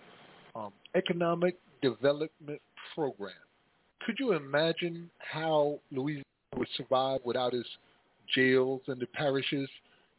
[0.56, 2.62] um, economic development
[2.96, 3.32] program.
[4.06, 6.24] Could you imagine how Louisiana
[6.58, 7.70] would survive without its
[8.36, 9.70] jails and the parishes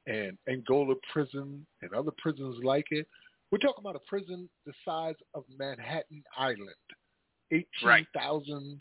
[0.06, 3.06] and Angola prison and other prisons like it?
[3.50, 6.70] We're talking about a prison the size of Manhattan Island,
[7.52, 8.80] 18,000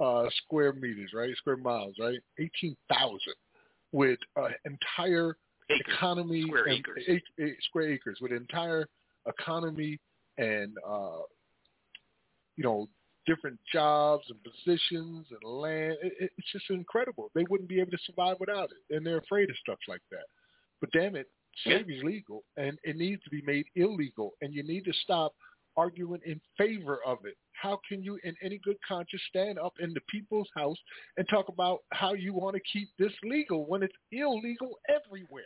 [0.00, 0.06] right.
[0.06, 1.34] uh, square meters, right?
[1.38, 2.18] Square miles, right?
[2.38, 3.18] 18,000
[3.92, 4.48] with an uh,
[4.96, 5.36] entire
[5.74, 8.86] acres, economy, square and, acres, eight, eight square acres, with entire
[9.26, 9.98] economy
[10.38, 11.20] and uh,
[12.56, 12.88] you know
[13.26, 15.96] different jobs and positions and land.
[16.02, 17.30] it, it's just incredible.
[17.36, 20.24] They wouldn't be able to survive without it, and they're afraid of stuff like that.
[20.80, 21.30] But damn it,
[21.62, 22.08] slavery's yeah.
[22.08, 25.34] legal, and it needs to be made illegal, and you need to stop
[25.76, 27.34] arguing in favor of it.
[27.52, 30.76] How can you, in any good conscience, stand up in the people's house
[31.16, 35.44] and talk about how you want to keep this legal when it's illegal everywhere?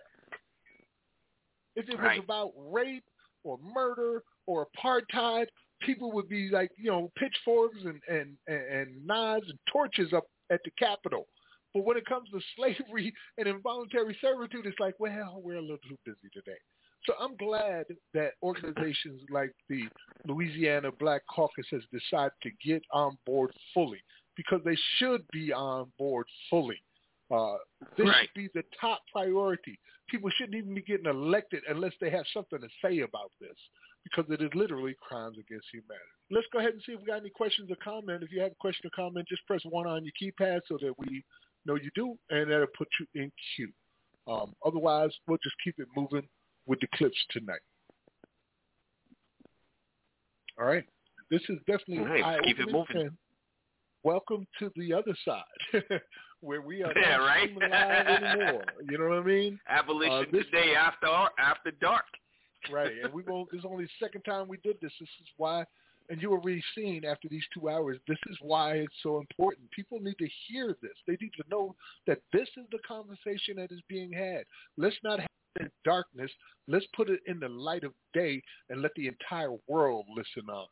[1.76, 2.18] If it right.
[2.18, 3.04] was about rape
[3.44, 5.46] or murder or apartheid,
[5.82, 10.60] people would be like, you know, pitchforks and, and, and knives and torches up at
[10.64, 11.28] the Capitol.
[11.74, 15.76] But when it comes to slavery and involuntary servitude, it's like, well, we're a little
[15.88, 16.56] too busy today.
[17.04, 17.84] So I'm glad
[18.14, 19.82] that organizations like the
[20.26, 24.02] Louisiana Black Caucus has decided to get on board fully
[24.34, 26.82] because they should be on board fully.
[27.30, 27.56] Uh,
[27.96, 28.28] this right.
[28.28, 29.78] should be the top priority.
[30.08, 33.56] People shouldn't even be getting elected unless they have something to say about this
[34.04, 36.04] because it is literally crimes against humanity.
[36.30, 38.22] Let's go ahead and see if we got any questions or comment.
[38.22, 40.94] If you have a question or comment, just press one on your keypad so that
[40.98, 41.24] we
[41.64, 43.72] know you do, and that'll put you in queue.
[44.28, 46.28] Um, otherwise, we'll just keep it moving
[46.66, 47.60] with the clips tonight.
[50.58, 50.84] All right.
[51.30, 52.04] This is definitely
[52.44, 53.10] keep it moving.
[54.04, 55.82] Welcome to the other side.
[56.40, 57.50] where we are yeah, right?
[57.50, 58.64] anymore.
[58.90, 59.58] You know what I mean?
[59.68, 61.06] Abolition uh, today time, after
[61.40, 62.04] after dark.
[62.72, 63.50] right, and we won't.
[63.52, 64.90] This is only the second time we did this.
[64.98, 65.64] This is why,
[66.08, 67.98] and you already seen after these two hours.
[68.08, 69.70] This is why it's so important.
[69.70, 70.92] People need to hear this.
[71.06, 71.74] They need to know
[72.06, 74.44] that this is the conversation that is being had.
[74.78, 75.28] Let's not have
[75.60, 76.30] in darkness.
[76.66, 80.66] Let's put it in the light of day and let the entire world listen on.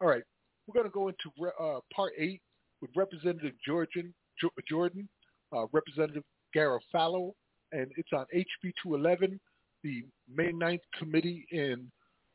[0.00, 0.22] All right,
[0.66, 2.42] we're going to go into uh, part eight
[2.82, 5.08] with Representative Georgian J- Jordan,
[5.54, 6.22] uh, Representative
[6.54, 7.34] Gara Fallow,
[7.72, 9.38] and it's on HB 211,
[9.82, 10.02] the
[10.32, 11.90] May 9th committee in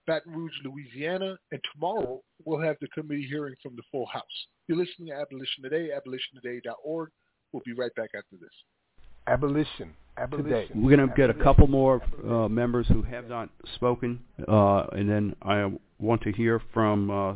[0.06, 4.24] Baton Rouge, Louisiana, and tomorrow we'll have the committee hearing from the full House.
[4.68, 7.10] You're listening to Abolition Today, abolitiontoday.org.
[7.52, 8.50] We'll be right back after this.
[9.28, 9.94] Abolition.
[10.18, 10.44] Abolition.
[10.46, 10.68] Today.
[10.76, 15.10] We're going to get a couple more uh, members who have not spoken, uh, and
[15.10, 17.34] then I want to hear from uh,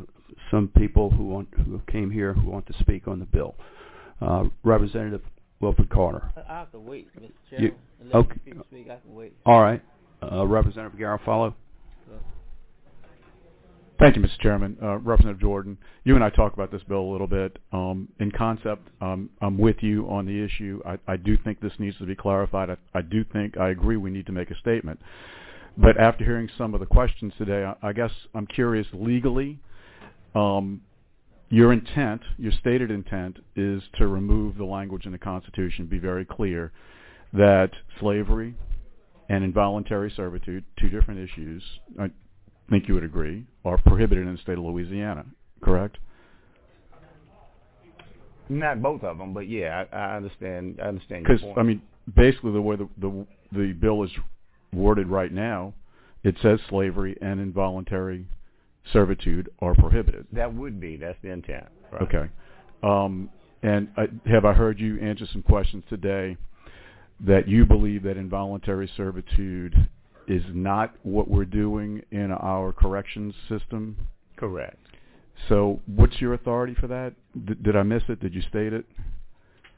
[0.52, 3.56] some people who, want, who came here who want to speak on the bill
[4.22, 5.22] uh, Representative
[5.60, 6.32] Wilford Carter.
[6.50, 7.30] I have to wait, Mr.
[7.50, 7.72] Chairman.
[8.10, 8.40] You, okay.
[8.70, 9.34] Speak, I can wait.
[9.46, 9.84] All right.
[10.22, 11.54] Uh, Representative Garofalo.
[14.00, 14.38] Thank you, Mr.
[14.42, 14.78] Chairman.
[14.82, 17.58] Uh, Representative Jordan, you and I talked about this bill a little bit.
[17.74, 20.80] Um, in concept, um, I'm with you on the issue.
[20.86, 22.70] I, I, do think this needs to be clarified.
[22.70, 25.00] I, I, do think I agree we need to make a statement.
[25.80, 29.60] But after hearing some of the questions today, I, I guess I'm curious legally.
[30.36, 30.82] Um,
[31.50, 36.26] your intent, your stated intent, is to remove the language in the Constitution, be very
[36.26, 36.72] clear
[37.34, 38.56] that slavery
[39.30, 41.62] and involuntary servitude, two different issues,
[42.00, 42.10] I
[42.70, 45.26] think you would agree, are prohibited in the state of Louisiana,
[45.62, 45.98] correct?
[48.50, 50.80] Not both of them, but yeah, I, I understand.
[50.82, 51.26] I understand.
[51.28, 51.82] Because I mean,
[52.16, 54.12] basically, the way the, the the bill is
[54.72, 55.74] worded right now,
[56.24, 58.26] it says slavery and involuntary
[58.94, 60.26] servitude are prohibited.
[60.32, 60.98] That would be.
[60.98, 61.68] That's the intent.
[61.92, 62.02] Right.
[62.04, 62.30] Okay.
[62.84, 63.30] Um,
[63.64, 66.38] and I, have I heard you answer some questions today
[67.26, 69.74] that you believe that involuntary servitude
[70.28, 73.96] is not what we're doing in our corrections system?
[74.36, 74.78] Correct.
[75.50, 77.14] So what's your authority for that?
[77.46, 78.20] D- did I miss it?
[78.20, 78.86] Did you state it?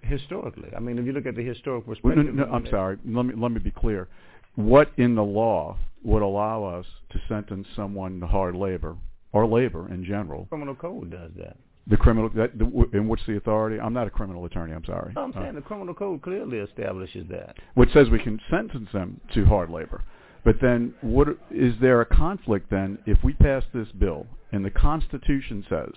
[0.01, 0.69] Historically.
[0.75, 2.17] I mean, if you look at the historic perspective.
[2.25, 2.97] No, no, no I'm sorry.
[3.07, 4.07] Let me, let me be clear
[4.55, 8.95] what in the law would allow us to sentence someone to hard labor
[9.31, 10.45] or labor in general?
[10.45, 11.57] Criminal code does that.
[11.87, 13.79] The criminal that the, in what's the authority?
[13.79, 14.73] I'm not a criminal attorney.
[14.73, 15.11] I'm sorry.
[15.17, 19.19] I'm saying uh, the criminal code clearly establishes that, which says we can sentence them
[19.33, 20.03] to hard labor.
[20.45, 24.69] But then, what is there a conflict then if we pass this bill and the
[24.69, 25.91] Constitution says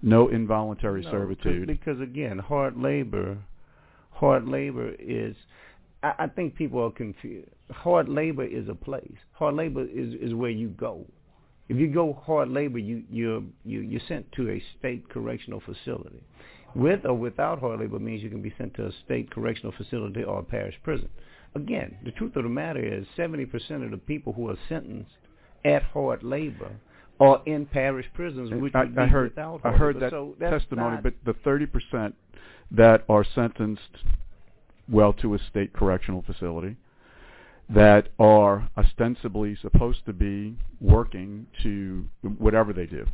[0.00, 1.66] no involuntary no, servitude?
[1.66, 3.36] Because again, hard labor,
[4.12, 5.34] hard labor is
[6.02, 7.48] I, I think people are confused.
[7.70, 9.14] Hard labor is a place.
[9.32, 11.06] Hard labor is, is where you go.
[11.68, 16.22] If you go hard labor, you, you're, you, you're sent to a state correctional facility.
[16.74, 20.24] With or without hard labor means you can be sent to a state correctional facility
[20.24, 21.08] or a parish prison.
[21.54, 23.46] Again, the truth of the matter is 70%
[23.84, 25.10] of the people who are sentenced
[25.64, 26.72] at hard labor
[27.20, 30.06] are in parish prisons, which I, I heard, without hard I heard labor.
[30.06, 32.12] that so testimony, but the 30%
[32.72, 33.82] that are sentenced
[34.90, 36.76] well to a state correctional facility
[37.68, 42.04] that are ostensibly supposed to be working to
[42.38, 43.06] whatever they do.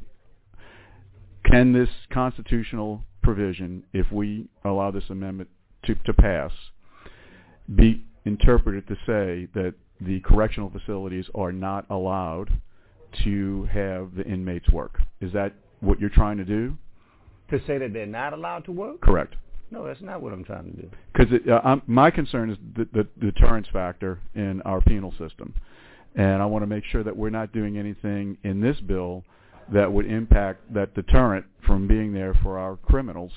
[1.44, 5.48] Can this constitutional provision, if we allow this amendment
[5.84, 6.50] to, to pass,
[7.76, 12.48] be interpreted to say that the correctional facilities are not allowed
[13.24, 14.98] to have the inmates work?
[15.20, 16.76] Is that what you're trying to do?
[17.50, 19.00] To say that they're not allowed to work?
[19.02, 19.34] Correct.
[19.70, 20.90] No, that's not what I'm trying to do.
[21.12, 25.52] Because uh, my concern is the, the, deterrence factor in our penal system,
[26.14, 29.24] and I want to make sure that we're not doing anything in this bill
[29.72, 33.32] that would impact that deterrent from being there for our criminals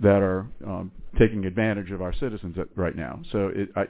[0.00, 3.20] that are um, taking advantage of our citizens at, right now.
[3.30, 3.84] So it, I,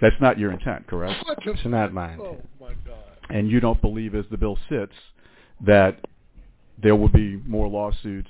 [0.00, 1.22] that's not your intent, correct?
[1.44, 2.38] It's not my intent.
[2.42, 2.96] Oh my God.
[3.30, 4.92] And you don't believe, as the bill sits,
[5.66, 5.98] that
[6.82, 8.28] there will be more lawsuits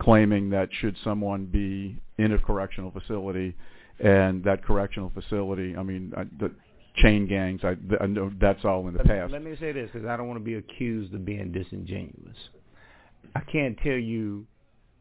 [0.00, 3.54] claiming that should someone be in a correctional facility
[4.00, 6.50] and that correctional facility, I mean, I, uh, the
[6.96, 9.26] chain gangs, I, I know that's all in the let past.
[9.28, 12.36] Me, let me say this because I don't want to be accused of being disingenuous.
[13.36, 14.46] I can't tell you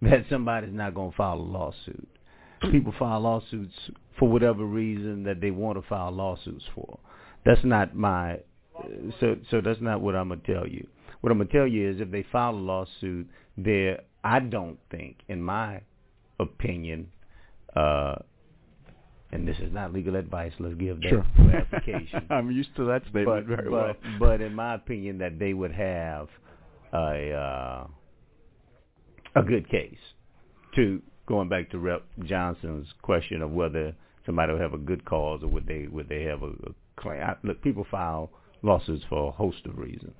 [0.01, 2.07] that somebody's not going to file a lawsuit.
[2.71, 3.71] People file lawsuits
[4.19, 6.99] for whatever reason that they want to file lawsuits for.
[7.45, 8.39] That's not my
[8.77, 8.83] uh,
[9.21, 10.85] so so that's not what I'm gonna tell you.
[11.21, 13.29] What I'm gonna tell you is if they file a lawsuit,
[13.63, 15.81] there I don't think, in my
[16.39, 17.11] opinion,
[17.75, 18.15] uh,
[19.31, 20.51] and this is not legal advice.
[20.59, 21.25] Let's give that sure.
[21.35, 22.27] clarification.
[22.29, 23.93] I'm used to that statement but, very but, well.
[24.19, 26.27] But in my opinion, that they would have
[26.93, 27.87] a uh,
[29.35, 29.97] a good case.
[30.75, 32.03] To going back to Rep.
[32.25, 33.95] Johnson's question of whether
[34.25, 37.21] somebody would have a good cause or would they would they have a, a claim?
[37.21, 38.31] I, look, people file
[38.63, 40.15] lawsuits for a host of reasons.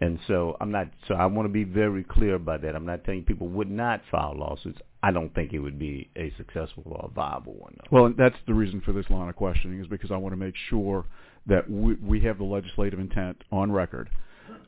[0.00, 0.88] And so I'm not.
[1.08, 2.76] So I want to be very clear about that.
[2.76, 4.80] I'm not telling people would not file lawsuits.
[5.02, 7.76] I don't think it would be a successful or viable one.
[7.78, 8.00] Though.
[8.02, 10.54] Well, that's the reason for this line of questioning is because I want to make
[10.70, 11.04] sure
[11.46, 14.08] that we, we have the legislative intent on record,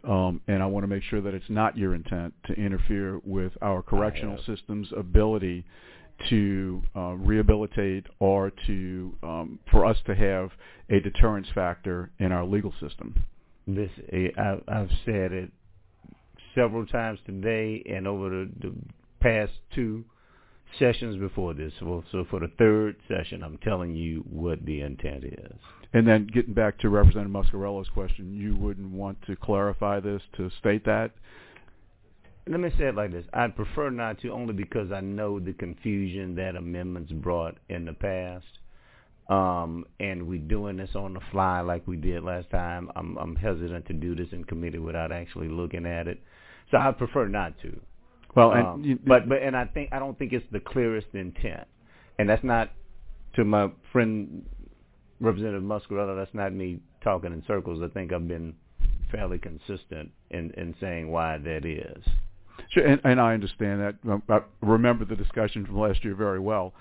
[0.09, 3.53] um, and I want to make sure that it's not your intent to interfere with
[3.63, 5.65] our correctional system's ability
[6.29, 10.51] to uh, rehabilitate or to um, for us to have
[10.91, 13.15] a deterrence factor in our legal system.
[13.67, 15.51] This eh, I, have said it
[16.55, 18.75] several times today and over the, the
[19.21, 20.05] past two
[20.79, 21.73] sessions before this.
[21.83, 25.53] Well, so for the third session, I'm telling you what the intent is.
[25.93, 30.51] And then getting back to Representative Muscarello's question, you wouldn't want to clarify this to
[30.59, 31.11] state that?
[32.47, 33.27] Let me say it like this.
[33.35, 37.93] I prefer not to only because I know the confusion that amendments brought in the
[37.93, 38.47] past.
[39.31, 42.91] Um, and we're doing this on the fly like we did last time.
[42.97, 46.19] I'm, I'm hesitant to do this in committee without actually looking at it,
[46.73, 47.81] so I prefer not to.
[48.35, 51.07] Well, and um, you, but but and I think I don't think it's the clearest
[51.13, 51.65] intent,
[52.19, 52.73] and that's not
[53.37, 54.45] to my friend
[55.21, 56.17] Representative Muscarello.
[56.19, 57.81] That's not me talking in circles.
[57.85, 58.53] I think I've been
[59.13, 62.03] fairly consistent in in saying why that is.
[62.71, 63.95] Sure, and, and I understand that.
[64.29, 66.73] I remember the discussion from last year very well.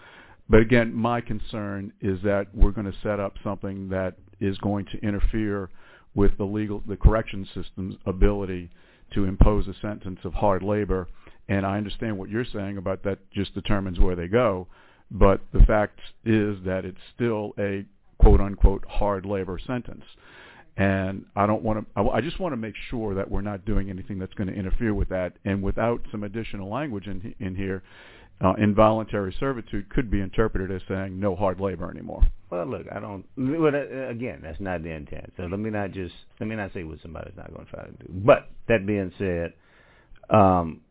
[0.49, 4.85] But again, my concern is that we're going to set up something that is going
[4.91, 5.69] to interfere
[6.15, 8.71] with the legal, the correction system's ability
[9.13, 11.07] to impose a sentence of hard labor.
[11.47, 14.67] And I understand what you're saying about that just determines where they go.
[15.11, 17.85] But the fact is that it's still a
[18.17, 20.03] quote unquote hard labor sentence.
[20.77, 23.89] And I don't want to, I, just want to make sure that we're not doing
[23.89, 25.33] anything that's going to interfere with that.
[25.45, 27.83] And without some additional language in, in here,
[28.41, 32.21] uh, involuntary servitude could be interpreted as saying no hard labor anymore.
[32.49, 33.25] Well, look, I don't.
[33.37, 35.33] Well, uh, again, that's not the intent.
[35.35, 37.83] So let me not just let me not say what somebody's not going to try
[37.85, 38.05] to do.
[38.11, 39.53] But that being said,
[40.29, 40.81] um,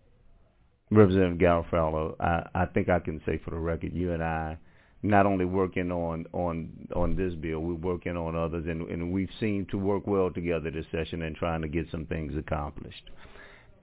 [0.91, 4.59] Representative Garofalo, I, I think I can say for the record, you and I,
[5.03, 9.31] not only working on on on this bill, we're working on others, and and we've
[9.41, 13.11] seemed to work well together this session and trying to get some things accomplished.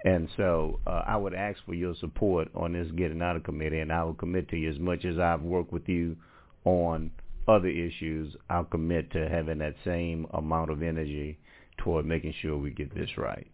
[0.06, 3.80] And so uh, I would ask for your support on this Getting Out of Committee,
[3.80, 6.16] and I will commit to you as much as I've worked with you
[6.64, 7.10] on
[7.48, 11.38] other issues, I'll commit to having that same amount of energy
[11.78, 13.46] toward making sure we get this right.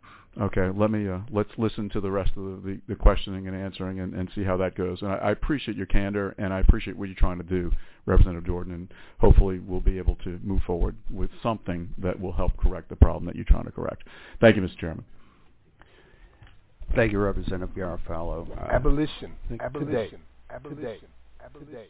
[0.41, 3.55] Okay, let me uh, let's listen to the rest of the, the, the questioning and
[3.55, 5.01] answering and, and, see how that goes.
[5.01, 7.69] And I, I, appreciate your candor and I appreciate what you're trying to do,
[8.05, 8.73] Representative Jordan.
[8.75, 12.95] And hopefully we'll be able to move forward with something that will help correct the
[12.95, 14.05] problem that you're trying to correct.
[14.39, 14.77] Thank you, Mr.
[14.79, 15.03] Chairman.
[16.95, 18.49] Thank you, Representative Garofalo.
[18.51, 19.31] Uh, abolition.
[19.61, 20.19] Abolition.
[20.49, 21.07] Abolition.
[21.41, 21.87] Abolition.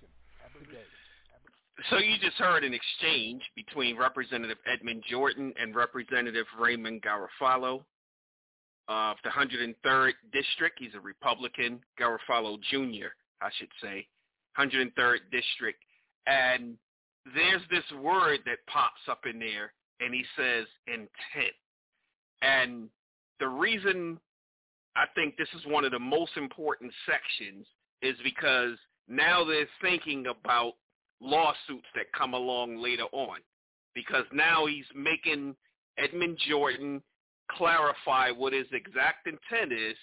[1.90, 7.84] So you just heard an exchange between Representative Edmond Jordan and Representative Raymond Garofalo
[8.88, 10.78] of the 103rd District.
[10.78, 13.08] He's a Republican, Garofalo Jr.,
[13.42, 14.08] I should say,
[14.60, 15.80] 103rd District.
[16.28, 16.76] And
[17.34, 21.56] there's this word that pops up in there, and he says intent.
[22.44, 22.88] And
[23.40, 24.20] the reason
[24.96, 27.66] I think this is one of the most important sections
[28.02, 28.78] is because
[29.08, 30.74] now they're thinking about
[31.22, 33.40] lawsuits that come along later on
[33.94, 35.56] because now he's making
[35.98, 37.02] Edmond Jordan
[37.52, 39.96] clarify what his exact intent is.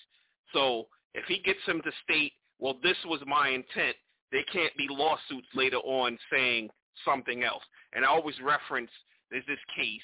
[0.53, 3.97] So if he gets him to state, well, this was my intent,
[4.33, 6.71] there can't be lawsuits later on saying
[7.05, 7.63] something else.
[7.93, 8.91] And I always reference
[9.31, 10.01] there's this case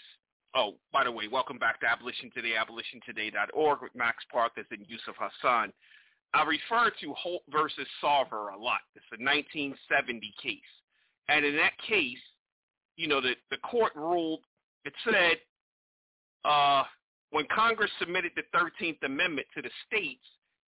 [0.56, 5.16] Oh, by the way, welcome back to Abolition Today, abolitiontoday.org with Max Parthas and Yusuf
[5.18, 5.72] Hassan.
[6.32, 8.78] I refer to Holt versus Sarver a lot.
[8.94, 10.58] It's a 1970 case.
[11.28, 12.22] And in that case,
[12.96, 14.40] you know, the, the court ruled,
[14.84, 15.38] it said,
[16.44, 16.84] uh,
[17.30, 20.22] when Congress submitted the 13th Amendment to the states,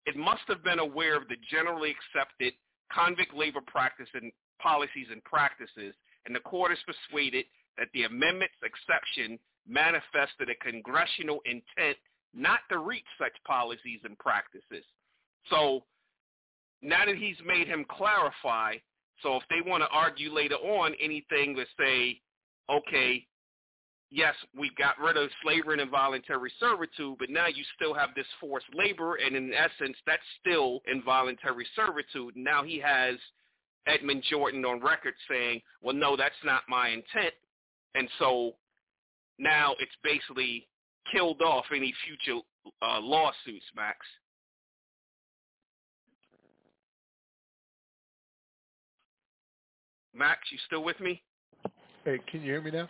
[0.07, 2.53] it must have been aware of the generally accepted
[2.91, 5.93] convict labor practice and policies and practices,
[6.25, 7.45] and the court is persuaded
[7.77, 9.37] that the amendment's exception
[9.67, 11.97] manifested a congressional intent
[12.33, 14.83] not to reach such policies and practices.
[15.49, 15.83] So
[16.81, 18.75] now that he's made him clarify,
[19.23, 22.19] so if they want to argue later on anything to say,
[22.69, 23.25] okay,
[24.11, 28.25] yes, we got rid of slavery and involuntary servitude, but now you still have this
[28.39, 32.33] forced labor, and in essence, that's still involuntary servitude.
[32.35, 33.15] Now he has
[33.87, 37.33] Edmond Jordan on record saying, well, no, that's not my intent.
[37.93, 38.55] And so
[39.39, 40.67] now it's basically
[41.11, 42.41] killed off any future
[42.81, 43.97] uh, lawsuits, Max.
[50.15, 51.21] Max, you still with me?
[52.05, 52.89] Hey, can you hear me now?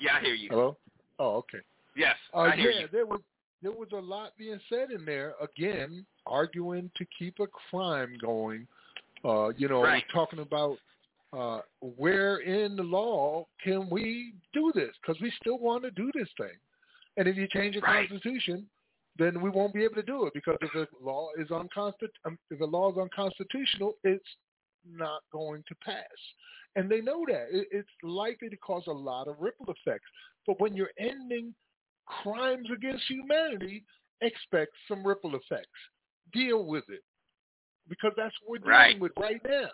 [0.00, 0.48] Yeah, I hear you.
[0.50, 0.76] Hello.
[1.18, 1.58] Oh, okay.
[1.96, 2.88] Yes, uh, I hear yeah, you.
[2.92, 3.20] There was
[3.62, 5.32] there was a lot being said in there.
[5.40, 8.66] Again, arguing to keep a crime going.
[9.24, 10.04] Uh, you know, right.
[10.12, 10.76] talking about
[11.32, 14.94] uh, where in the law can we do this?
[15.02, 16.54] Because we still want to do this thing.
[17.16, 18.08] And if you change the right.
[18.08, 18.66] constitution,
[19.18, 22.38] then we won't be able to do it because if the law is unconstitutional, um,
[22.50, 24.28] if the law is unconstitutional, it's
[24.88, 26.04] not going to pass.
[26.76, 30.04] And they know that it's likely to cause a lot of ripple effects.
[30.46, 31.54] But when you're ending
[32.22, 33.82] crimes against humanity,
[34.20, 35.66] expect some ripple effects.
[36.34, 37.02] Deal with it
[37.88, 39.00] because that's what we're dealing right.
[39.00, 39.68] with right now.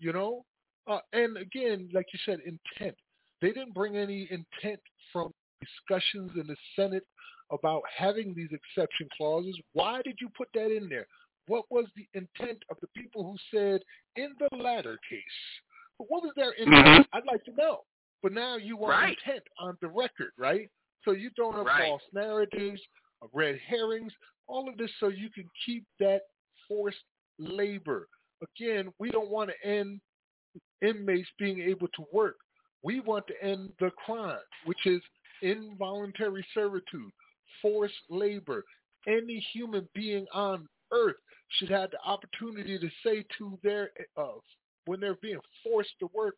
[0.00, 0.44] You know,
[0.86, 2.96] uh, and again, like you said, intent.
[3.40, 4.80] They didn't bring any intent
[5.12, 7.04] from discussions in the Senate
[7.50, 9.58] about having these exception clauses.
[9.72, 11.06] Why did you put that in there?
[11.48, 13.80] What was the intent of the people who said
[14.16, 15.20] in the latter case?
[15.98, 16.84] What was their intent?
[16.86, 17.02] Mm-hmm.
[17.16, 17.80] I'd like to know.
[18.22, 19.16] But now you want right.
[19.26, 20.68] intent on the record, right?
[21.04, 21.88] So you're throwing up right.
[21.88, 22.80] false narratives,
[23.22, 24.12] uh, red herrings,
[24.46, 26.20] all of this so you can keep that
[26.68, 26.98] forced
[27.38, 28.08] labor.
[28.54, 30.00] Again, we don't want to end
[30.82, 32.36] inmates being able to work.
[32.82, 35.02] We want to end the crime, which is
[35.42, 37.10] involuntary servitude,
[37.60, 38.64] forced labor.
[39.06, 41.16] Any human being on earth
[41.58, 44.32] should have the opportunity to say to their, uh,
[44.86, 46.34] when they're being forced to work,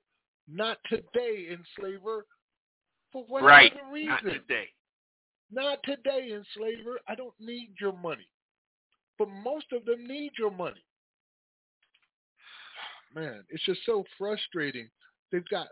[0.48, 2.26] not today, enslaver,
[3.12, 3.72] for whatever right.
[3.92, 4.08] reason.
[4.10, 4.68] Not today.
[5.52, 6.98] Not today, enslaver.
[7.06, 8.26] I don't need your money.
[9.18, 10.82] But most of them need your money
[13.14, 14.88] man, it's just so frustrating.
[15.30, 15.68] They've got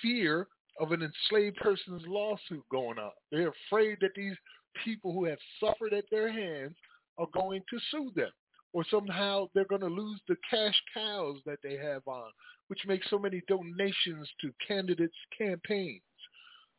[0.00, 0.46] fear
[0.80, 3.14] of an enslaved person's lawsuit going up.
[3.30, 4.36] They're afraid that these
[4.84, 6.74] people who have suffered at their hands
[7.18, 8.30] are going to sue them
[8.72, 12.30] or somehow they're going to lose the cash cows that they have on,
[12.68, 16.00] which makes so many donations to candidates' campaigns.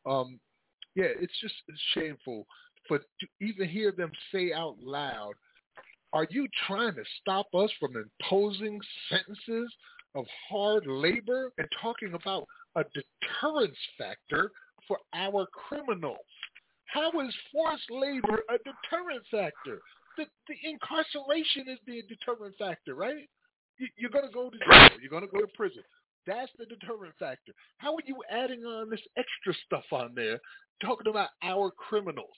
[0.07, 0.39] Um,
[0.95, 1.53] yeah, it's just
[1.93, 2.47] shameful.
[2.89, 5.33] But to even hear them say out loud,
[6.13, 9.71] are you trying to stop us from imposing sentences
[10.15, 14.51] of hard labor and talking about a deterrence factor
[14.87, 16.17] for our criminals.
[16.85, 19.79] How is forced labor a deterrent factor?
[20.17, 23.27] The, the incarceration is the deterrent factor, right?
[23.79, 24.99] You, are going to go to jail.
[25.01, 25.81] You're going to go to prison.
[26.27, 27.51] That's the deterrent factor.
[27.79, 30.39] How are you adding on this extra stuff on there,
[30.81, 32.29] talking about our criminals?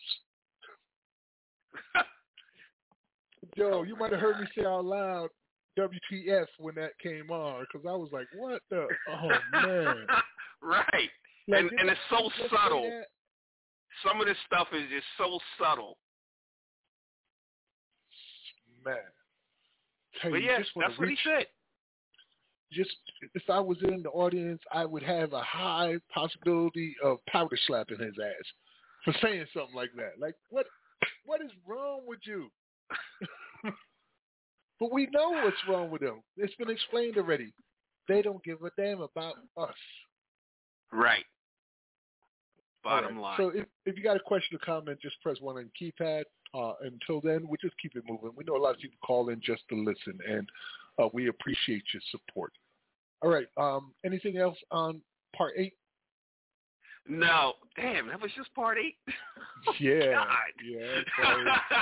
[3.57, 5.29] Yo, you might have heard me say out loud
[5.77, 8.87] WTF when that came on because I was like, what the?
[9.11, 9.29] Oh
[9.61, 10.05] man!
[10.61, 11.09] right,
[11.47, 13.03] like, and and it's so subtle.
[14.05, 15.97] Some of this stuff is just so subtle.
[18.85, 18.97] Man,
[20.31, 21.45] but yeah, that's what he said.
[22.71, 22.91] Just
[23.33, 27.99] if I was in the audience, I would have a high possibility of powder slapping
[27.99, 28.45] his ass
[29.05, 30.13] for saying something like that.
[30.19, 30.65] Like what?
[31.25, 32.49] What is wrong with you?
[34.79, 36.21] But we know what's wrong with them.
[36.37, 37.53] It's been explained already.
[38.07, 39.73] They don't give a damn about us.
[40.91, 41.23] Right.
[42.83, 43.21] Bottom right.
[43.21, 43.37] line.
[43.37, 46.23] So if, if you got a question or comment, just press one on the keypad.
[46.53, 48.31] Uh, until then, we just keep it moving.
[48.35, 50.47] We know a lot of people call in just to listen, and
[51.01, 52.51] uh, we appreciate your support.
[53.21, 53.47] All right.
[53.57, 55.01] Um, anything else on
[55.35, 55.73] part eight?
[57.07, 57.53] No.
[57.77, 58.95] Damn, that was just part eight?
[59.69, 60.11] oh, yeah.
[60.11, 60.37] God.
[60.69, 61.77] Yeah.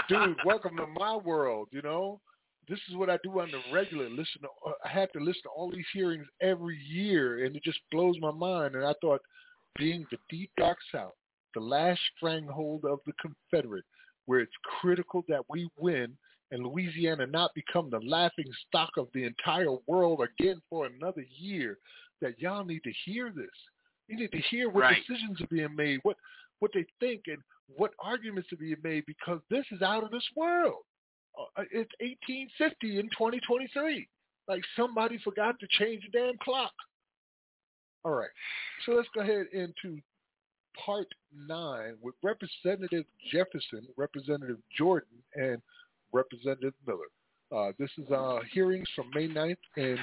[0.08, 2.20] Dude, welcome to my world, you know?
[2.68, 4.08] this is what I do on the regular.
[4.08, 7.62] Listen, to, uh, I have to listen to all these hearings every year, and it
[7.62, 8.74] just blows my mind.
[8.74, 9.20] And I thought,
[9.78, 11.12] being the deep dark South,
[11.54, 13.84] the last stranglehold of the Confederate,
[14.26, 16.16] where it's critical that we win
[16.50, 21.78] and Louisiana not become the laughing stock of the entire world again for another year,
[22.22, 23.46] that y'all need to hear this.
[24.08, 24.96] You need to hear what right.
[25.06, 26.16] decisions are being made, what
[26.60, 27.38] what they think, and
[27.76, 30.82] what arguments are being made, because this is out of this world.
[31.38, 34.06] Uh, it's 1850 in 2023.
[34.48, 36.72] Like somebody forgot to change the damn clock.
[38.04, 38.30] All right.
[38.86, 40.00] So let's go ahead into
[40.84, 45.60] part nine with Representative Jefferson, Representative Jordan, and
[46.12, 47.10] Representative Miller.
[47.54, 49.96] Uh, this is uh, hearings from May 9th in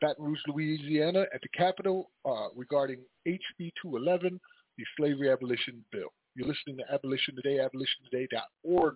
[0.00, 4.38] Baton Rouge, Louisiana at the Capitol uh, regarding HB 211,
[4.76, 6.08] the Slavery Abolition Bill.
[6.34, 8.94] You're listening to Abolition Today, abolitiontoday.org.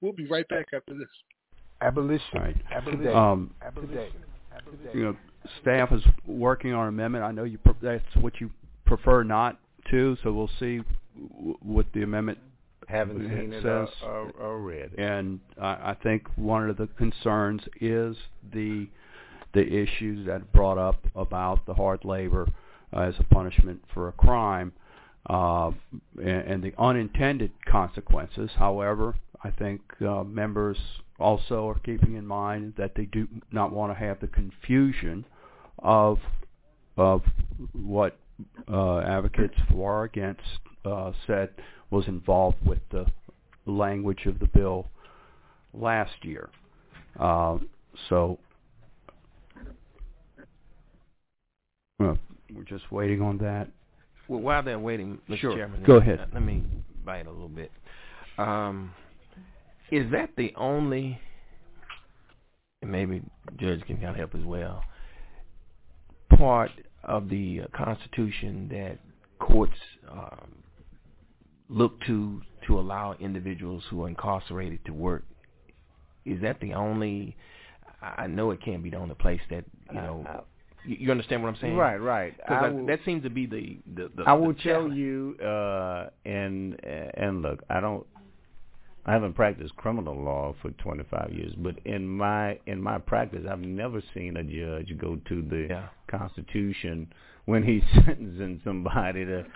[0.00, 1.08] We'll be right back after this.
[1.80, 2.22] Abolition.
[2.38, 2.56] Right.
[2.70, 3.08] Abolition.
[3.16, 4.12] Um, Abolition.
[4.94, 5.16] You know,
[5.60, 7.24] staff is working on amendment.
[7.24, 7.58] I know you.
[7.58, 8.50] Pre- that's what you
[8.86, 9.58] prefer not
[9.90, 10.16] to.
[10.22, 10.80] So we'll see
[11.36, 12.38] w- what the amendment
[12.88, 14.98] haven't seen it uh, says, or, uh, or, uh, read it.
[14.98, 18.16] And uh, I think one of the concerns is
[18.52, 18.86] the
[19.54, 22.46] the issues that brought up about the hard labor
[22.94, 24.72] uh, as a punishment for a crime
[25.28, 25.70] uh,
[26.18, 28.50] and, and the unintended consequences.
[28.56, 30.76] However, I think uh, members
[31.18, 35.24] also are keeping in mind that they do not want to have the confusion
[35.78, 36.18] of
[36.96, 37.22] of
[37.72, 38.18] what
[38.70, 40.42] uh, advocates for or against
[40.84, 41.48] uh, said
[41.90, 43.06] was involved with the
[43.66, 44.88] language of the bill
[45.72, 46.50] last year.
[47.18, 47.58] Uh,
[48.08, 48.38] so
[51.98, 52.18] well,
[52.54, 53.68] we're just waiting on that.
[54.28, 55.38] Well, while they're waiting, Mr.
[55.40, 55.56] Sure.
[55.56, 56.28] Chairman, go ahead.
[56.32, 56.62] Let me
[57.04, 57.72] bite a little bit.
[58.38, 58.92] Um,
[59.90, 61.18] is that the only?
[62.82, 63.20] maybe
[63.58, 64.82] Judge can kind of help as well.
[66.30, 66.70] Part
[67.04, 68.98] of the uh, Constitution that
[69.38, 69.72] courts
[70.10, 70.50] um,
[71.68, 75.24] look to to allow individuals who are incarcerated to work.
[76.24, 77.36] Is that the only?
[78.00, 80.26] I know it can't be the only place that you uh, know.
[80.26, 80.40] Uh,
[80.86, 81.76] you understand what I'm saying?
[81.76, 82.34] Right, right.
[82.48, 84.10] I I, will, that seems to be the the.
[84.16, 88.06] the I will the tell you, uh, and and look, I don't
[89.06, 93.58] I haven't practiced criminal law for 25 years, but in my in my practice, I've
[93.60, 95.88] never seen a judge go to the yeah.
[96.08, 97.10] Constitution
[97.46, 99.46] when he's sentencing somebody to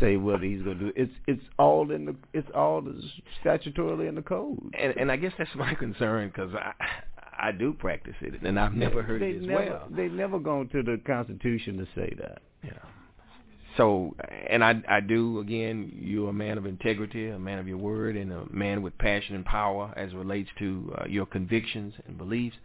[0.00, 0.94] say whether he's going to do it.
[0.96, 2.82] it's it's all in the it's all
[3.44, 4.58] statutorily in the code.
[4.76, 6.72] And and I guess that's my concern because I
[7.40, 9.88] I do practice it and I've never heard they, it as never, well.
[9.90, 12.38] They've never gone to the Constitution to say that.
[12.64, 12.72] Yeah
[13.78, 14.14] so
[14.50, 15.92] and I I do again.
[15.98, 19.36] You're a man of integrity, a man of your word, and a man with passion
[19.36, 22.56] and power as relates to uh, your convictions and beliefs.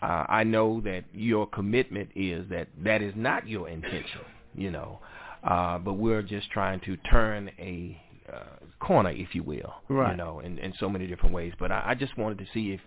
[0.00, 4.22] Uh, I know that your commitment is that that is not your intention,
[4.54, 5.00] you know.
[5.44, 8.00] Uh, but we're just trying to turn a
[8.32, 8.40] uh,
[8.78, 10.12] corner, if you will, right.
[10.12, 11.52] you know, in, in so many different ways.
[11.58, 12.80] But I, I just wanted to see if,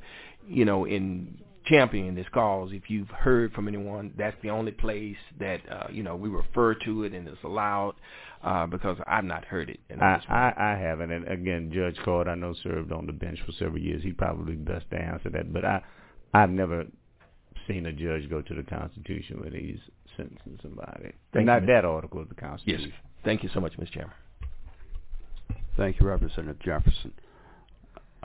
[0.47, 2.69] you know, in champion this cause.
[2.71, 6.73] If you've heard from anyone, that's the only place that uh, you know we refer
[6.85, 7.95] to it and it's allowed
[8.43, 9.79] uh, because I've not heard it.
[10.01, 11.11] I, I, I haven't.
[11.11, 14.03] And again, Judge Card, I know served on the bench for several years.
[14.03, 15.81] He probably best to answer that, but I
[16.33, 16.85] I've never
[17.67, 19.79] seen a judge go to the Constitution when he's
[20.17, 21.11] sentencing somebody.
[21.33, 22.89] Thank not you, that article of the Constitution.
[22.89, 22.91] Yes.
[23.23, 23.91] Thank you so much, Mr.
[23.91, 24.13] Chairman.
[25.75, 27.11] Thank you, Representative Jefferson.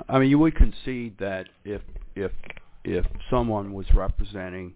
[0.08, 1.80] I mean, you would concede that if
[2.14, 2.32] if
[2.84, 4.74] if someone was representing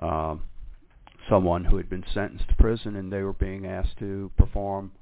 [0.00, 0.36] uh,
[1.28, 4.92] someone who had been sentenced to prison and they were being asked to perform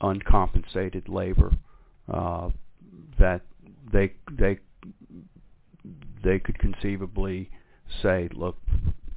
[0.00, 1.52] uncompensated labor
[2.12, 2.48] uh,
[3.18, 3.40] that
[3.92, 4.58] they they
[6.24, 7.50] they could conceivably
[8.02, 8.56] say look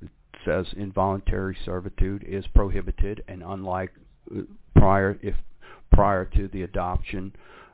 [0.02, 0.10] it
[0.46, 3.92] says involuntary servitude is prohibited and unlike
[4.36, 4.42] uh,
[4.76, 5.36] prior if
[5.92, 7.32] prior to the adoption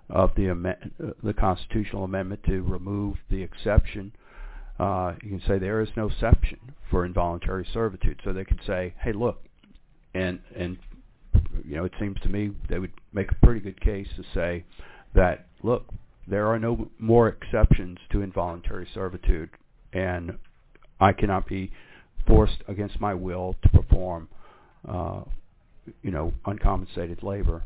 [0.10, 4.12] of the uh, the constitutional amendment to remove the exception
[4.80, 8.20] uh, you can say there is no exception for involuntary servitude.
[8.24, 9.44] So they could say, hey, look,
[10.14, 10.78] and and
[11.66, 14.64] you know, it seems to me they would make a pretty good case to say
[15.16, 15.88] that look,
[16.28, 19.50] there are no more exceptions to involuntary servitude,
[19.94, 20.38] and
[21.00, 21.72] I cannot be
[22.28, 24.28] forced against my will to perform,
[24.88, 25.22] uh,
[26.04, 27.64] you know, uncompensated labor.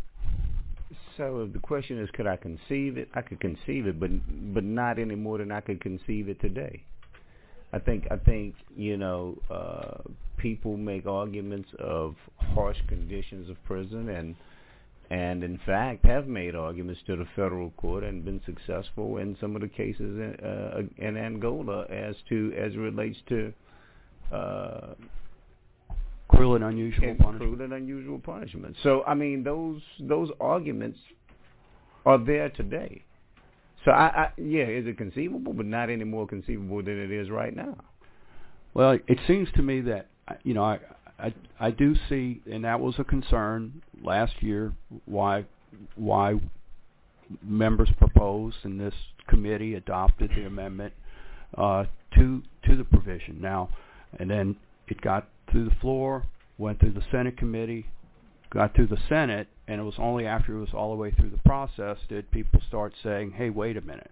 [1.17, 3.09] So the question is, could I conceive it?
[3.13, 4.11] I could conceive it, but
[4.53, 6.83] but not any more than I could conceive it today.
[7.73, 10.01] I think I think you know uh,
[10.37, 14.35] people make arguments of harsh conditions of prison and
[15.09, 19.55] and in fact have made arguments to the federal court and been successful in some
[19.55, 23.53] of the cases in, uh, in Angola as to as it relates to
[24.33, 24.93] uh,
[26.27, 27.57] cruel and unusual and punishment.
[27.57, 28.75] Cruel and unusual punishment.
[28.83, 30.99] So I mean those those arguments
[32.05, 33.03] are there today.
[33.85, 37.29] So I, I yeah, is it conceivable, but not any more conceivable than it is
[37.29, 37.77] right now.
[38.73, 40.07] Well, it seems to me that
[40.43, 40.79] you know I
[41.19, 44.73] I, I do see, and that was a concern last year
[45.05, 45.45] why
[45.95, 46.39] why
[47.43, 48.93] members proposed and this
[49.27, 50.93] committee adopted the amendment
[51.57, 51.85] uh,
[52.15, 53.69] to to the provision now,
[54.19, 54.55] and then
[54.87, 56.23] it got through the floor,
[56.57, 57.87] went through the Senate committee,
[58.53, 61.29] got through the Senate, and it was only after it was all the way through
[61.29, 64.11] the process did people start saying, "Hey, wait a minute."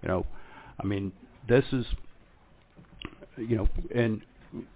[0.00, 0.26] You know,
[0.80, 1.12] I mean,
[1.48, 1.84] this is
[3.36, 4.20] you know, and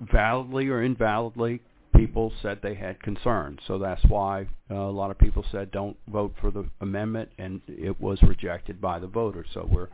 [0.00, 1.60] validly or invalidly,
[1.94, 3.60] people said they had concerns.
[3.68, 7.60] So that's why uh, a lot of people said don't vote for the amendment, and
[7.68, 9.46] it was rejected by the voters.
[9.54, 9.90] So we're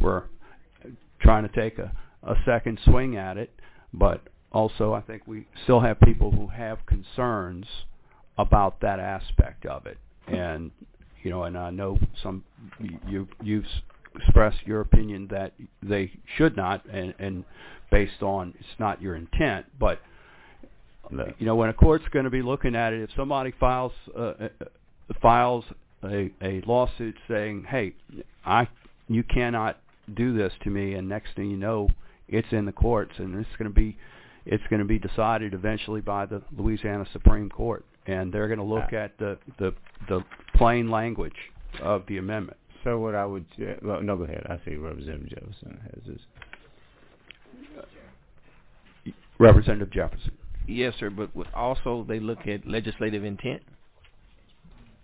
[0.00, 0.22] we're
[1.20, 3.52] trying to take a, a second swing at it,
[3.92, 7.66] but also I think we still have people who have concerns
[8.38, 9.98] about that aspect of it.
[10.26, 10.70] And
[11.22, 12.44] you know, and I know some
[13.06, 13.64] you you've
[14.16, 17.44] expressed your opinion that they should not, and and
[17.90, 20.00] based on it's not your intent, but
[21.10, 21.32] no.
[21.38, 24.20] you know when a court's going to be looking at it, if somebody files uh,
[24.22, 24.66] uh, uh,
[25.20, 25.64] files
[26.04, 27.94] a, a lawsuit saying, hey,
[28.44, 28.68] I
[29.08, 29.78] you cannot
[30.16, 31.88] do this to me, and next thing you know,
[32.28, 33.96] it's in the courts, and it's going to be
[34.46, 38.64] it's going to be decided eventually by the Louisiana Supreme Court and they're going to
[38.64, 38.96] look uh.
[38.96, 39.72] at the, the,
[40.08, 40.20] the
[40.56, 41.36] plain language
[41.82, 42.58] of the amendment.
[42.82, 44.44] So what I would say, uh, well, no go ahead.
[44.48, 46.18] I see Representative Jefferson has his.
[49.38, 50.32] Representative Jefferson.
[50.68, 51.10] Yes, sir.
[51.10, 53.62] But also they look at legislative intent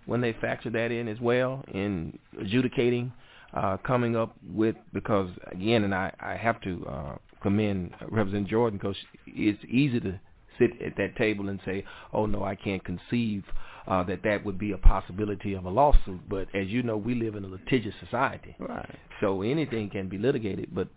[0.06, 3.12] when they factor that in as well in adjudicating,
[3.54, 8.78] uh, coming up with because again, and I I have to uh, commend Representative Jordan
[8.78, 8.96] because
[9.26, 10.20] it's easy to
[10.60, 13.42] sit at that table and say, oh no, I can't conceive
[13.88, 16.20] uh, that that would be a possibility of a lawsuit.
[16.28, 18.54] But as you know, we live in a litigious society.
[18.60, 18.96] Right.
[19.20, 20.88] So anything can be litigated, but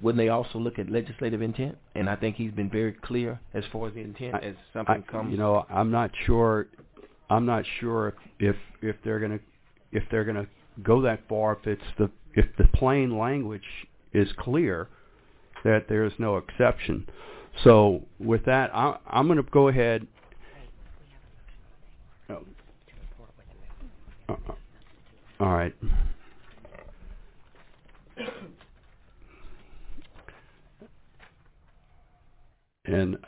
[0.00, 1.76] wouldn't they also look at legislative intent?
[1.96, 5.04] And I think he's been very clear as far as the intent I, as something
[5.06, 5.32] I, comes.
[5.32, 6.68] You know, I'm not sure.
[7.28, 9.40] I'm not sure if if they're gonna
[9.92, 10.46] if they're gonna
[10.82, 13.60] go that far if it's the if the plain language
[14.14, 14.88] is clear
[15.64, 17.04] that there is no exception.
[17.64, 20.06] So with that, I, am going to go ahead.
[22.30, 22.38] Oh.
[24.28, 24.52] Uh, uh,
[25.40, 25.74] all right.
[32.84, 33.18] And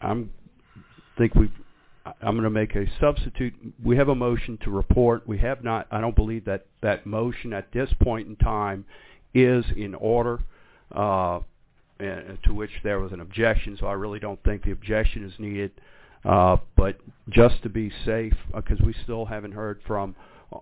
[0.00, 0.30] I'm
[1.16, 1.50] think we
[2.04, 3.54] I'm going to make a substitute.
[3.84, 5.26] We have a motion to report.
[5.26, 5.86] We have not.
[5.90, 8.84] I don't believe that that motion at this point in time
[9.34, 10.40] is in order.
[10.94, 11.40] Uh,
[12.00, 13.76] and to which there was an objection.
[13.78, 15.70] So I really don't think the objection is needed.
[16.24, 16.98] Uh, but
[17.30, 20.14] just to be safe, because uh, we still haven't heard from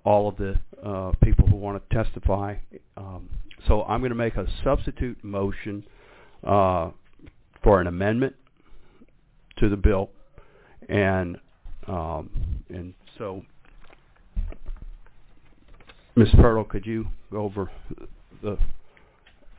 [0.05, 2.55] all of the uh, people who want to testify,
[2.97, 3.29] um,
[3.69, 5.85] so I'm going to make a substitute motion
[6.47, 6.91] uh,
[7.63, 8.35] for an amendment
[9.59, 10.11] to the bill,
[10.89, 11.37] and
[11.87, 12.31] um,
[12.71, 13.43] and so.
[16.17, 16.29] Ms.
[16.35, 17.71] Pirtle, could you go over
[18.43, 18.57] the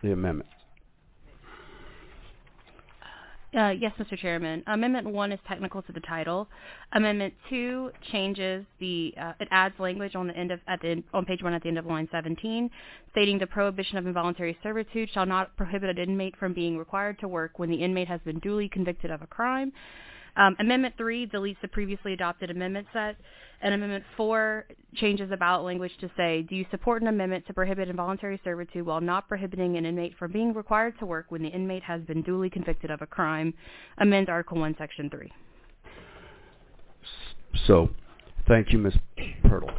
[0.02, 0.50] the amendment?
[3.54, 4.18] Uh, yes, Mr.
[4.18, 4.64] Chairman.
[4.68, 6.48] Amendment 1 is technical to the title.
[6.94, 11.04] Amendment 2 changes the, uh, it adds language on the end of, at the end,
[11.14, 12.70] on page 1 at the end of line 17,
[13.12, 17.28] stating the prohibition of involuntary servitude shall not prohibit an inmate from being required to
[17.28, 19.74] work when the inmate has been duly convicted of a crime.
[20.38, 23.18] Um, amendment 3 deletes the previously adopted amendment set
[23.64, 24.66] and Amendment 4
[24.96, 28.86] changes the ballot language to say, do you support an amendment to prohibit involuntary servitude
[28.86, 32.24] while not prohibiting an inmate from being required to work when the inmate has been
[32.24, 33.54] duly convicted of a crime?
[34.00, 35.32] Amend Article 1, Section 3.
[37.68, 37.90] So,
[38.48, 38.94] thank you, Ms.
[39.46, 39.72] Pirtle.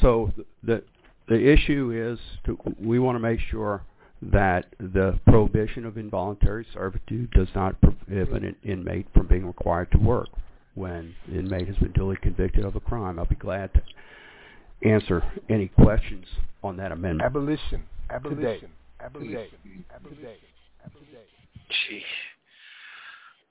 [0.00, 0.32] So,
[0.62, 0.82] the,
[1.28, 3.82] the issue is to, we want to make sure
[4.22, 9.98] that the prohibition of involuntary servitude does not prohibit an inmate from being required to
[9.98, 10.28] work
[10.76, 13.18] when an inmate has been duly convicted of a crime.
[13.18, 16.24] I'll be glad to answer any questions
[16.62, 17.22] on that amendment.
[17.26, 17.82] Abolition.
[18.10, 18.38] Abolition.
[18.40, 18.60] Today.
[19.00, 19.84] Abolition.
[19.94, 20.24] Abolition.
[20.84, 22.04] Abolition.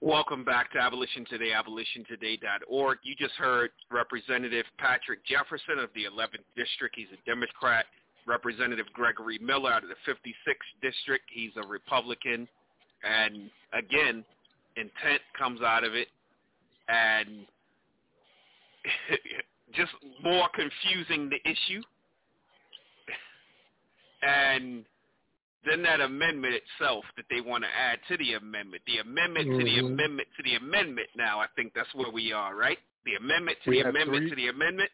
[0.02, 2.98] Welcome back to Abolition Today, abolitiontoday.org.
[3.02, 6.95] You just heard Representative Patrick Jefferson of the 11th District.
[6.95, 7.86] He's a Democrat.
[8.28, 11.24] Representative Gregory Miller out of the 56th District.
[11.32, 12.48] He's a Republican.
[13.04, 14.24] And again,
[14.78, 16.08] intent comes out of it
[16.88, 17.46] and
[19.74, 19.92] just
[20.24, 21.82] more confusing the issue.
[24.22, 24.86] And
[25.68, 29.60] then that amendment itself that they want to add to the amendment, the amendment mm-hmm.
[29.60, 29.86] to the mm-hmm.
[29.94, 31.08] amendment to the amendment.
[31.18, 32.78] Now I think that's where we are, right?
[33.06, 34.90] The amendment to they the amendment three, to the amendment.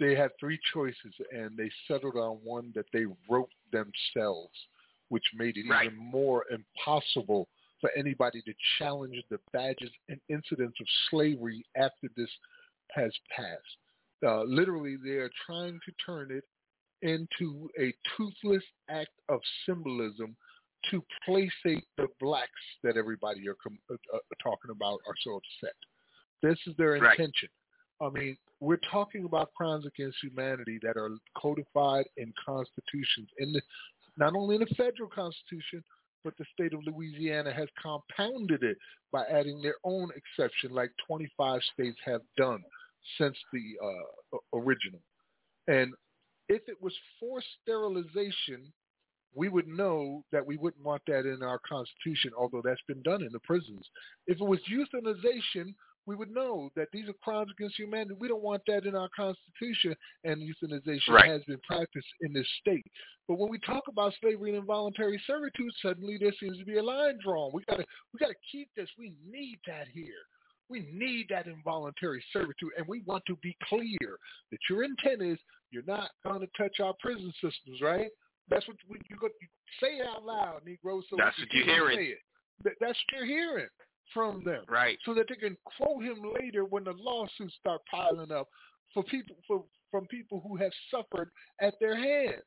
[0.00, 4.52] They had three choices, and they settled on one that they wrote themselves,
[5.10, 5.86] which made it right.
[5.86, 7.48] even more impossible
[7.82, 12.30] for anybody to challenge the badges and incidents of slavery after this
[12.92, 13.76] has passed.
[14.24, 16.44] Uh, literally, they are trying to turn it
[17.02, 20.36] into a toothless act of symbolism
[20.90, 22.50] to placate the blacks
[22.84, 25.74] that everybody are com- uh, uh, talking about are so upset.
[26.42, 27.18] This is their right.
[27.18, 27.48] intention.
[28.00, 33.60] I mean, we're talking about crimes against humanity that are codified in constitutions, in the,
[34.16, 35.82] not only in the federal constitution,
[36.24, 38.76] but the state of Louisiana has compounded it
[39.10, 42.62] by adding their own exception like 25 states have done
[43.18, 45.00] since the uh, original.
[45.68, 45.92] And
[46.48, 48.72] if it was forced sterilization,
[49.34, 53.22] we would know that we wouldn't want that in our constitution, although that's been done
[53.22, 53.84] in the prisons.
[54.26, 55.74] If it was euthanization,
[56.06, 58.16] we would know that these are crimes against humanity.
[58.18, 61.30] We don't want that in our Constitution, and euthanization right.
[61.30, 62.84] has been practiced in this state.
[63.28, 66.82] But when we talk about slavery and involuntary servitude, suddenly there seems to be a
[66.82, 67.50] line drawn.
[67.52, 68.88] We gotta we gotta keep this.
[68.98, 70.22] We need that here.
[70.68, 74.18] We need that involuntary servitude, and we want to be clear
[74.50, 75.38] that your intent is
[75.70, 78.08] you're not going to touch our prison systems, right?
[78.48, 79.48] That's what you go, you
[79.80, 81.00] say out loud, Negro.
[81.08, 82.14] So that's what you're hearing.
[82.64, 83.66] that's what you're hearing
[84.12, 84.64] from them.
[84.68, 84.98] Right.
[85.04, 88.48] So that they can quote him later when the lawsuits start piling up
[88.94, 92.42] for people for, from people who have suffered at their hands.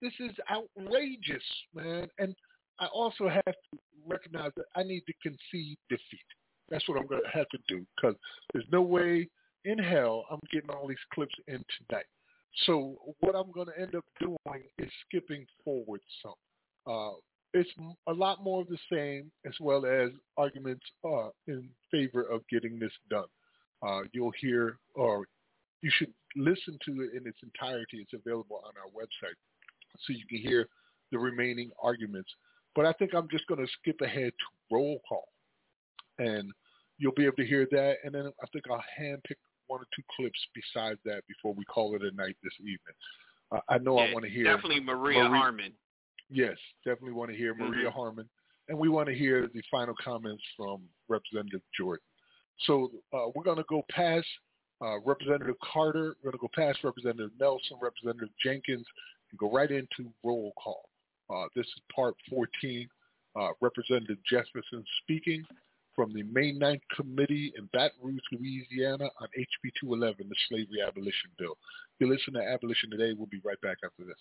[0.00, 1.42] This is outrageous,
[1.74, 2.08] man.
[2.18, 2.34] And
[2.78, 6.24] I also have to recognize that I need to concede defeat.
[6.70, 8.16] That's what I'm going to have to do because
[8.52, 9.28] there's no way
[9.64, 12.06] in hell I'm getting all these clips in tonight.
[12.66, 14.38] So what I'm going to end up doing
[14.78, 16.34] is skipping forward some.
[16.86, 17.10] Uh,
[17.52, 17.70] it's
[18.08, 22.78] a lot more of the same, as well as arguments uh, in favor of getting
[22.78, 23.24] this done.
[23.86, 25.26] Uh, you'll hear, or
[25.82, 27.98] you should listen to it in its entirety.
[28.06, 29.34] It's available on our website,
[30.04, 30.68] so you can hear
[31.12, 32.30] the remaining arguments.
[32.76, 35.28] But I think I'm just going to skip ahead to roll call,
[36.18, 36.52] and
[36.98, 37.94] you'll be able to hear that.
[38.04, 41.96] And then I think I'll handpick one or two clips besides that before we call
[41.96, 42.94] it a night this evening.
[43.50, 45.72] Uh, I know yeah, I want to hear definitely Maria Harmon.
[46.30, 47.64] Yes, definitely want to hear mm-hmm.
[47.64, 47.96] Maria mm-hmm.
[47.98, 48.28] Harmon,
[48.68, 52.02] and we want to hear the final comments from Representative Jordan.
[52.66, 54.26] So uh, we're going to go past
[54.80, 56.14] uh, Representative Carter.
[56.22, 58.86] We're going to go past Representative Nelson, Representative Jenkins,
[59.32, 60.88] and go right into roll call.
[61.28, 62.88] Uh, this is part 14.
[63.38, 65.42] Uh, Representative Jefferson speaking
[65.94, 71.30] from the May 9th Committee in Baton Rouge, Louisiana on HB 211, the Slavery Abolition
[71.38, 71.52] Bill.
[71.52, 71.56] If
[72.06, 73.14] you listen to Abolition Today.
[73.16, 74.16] We'll be right back after this.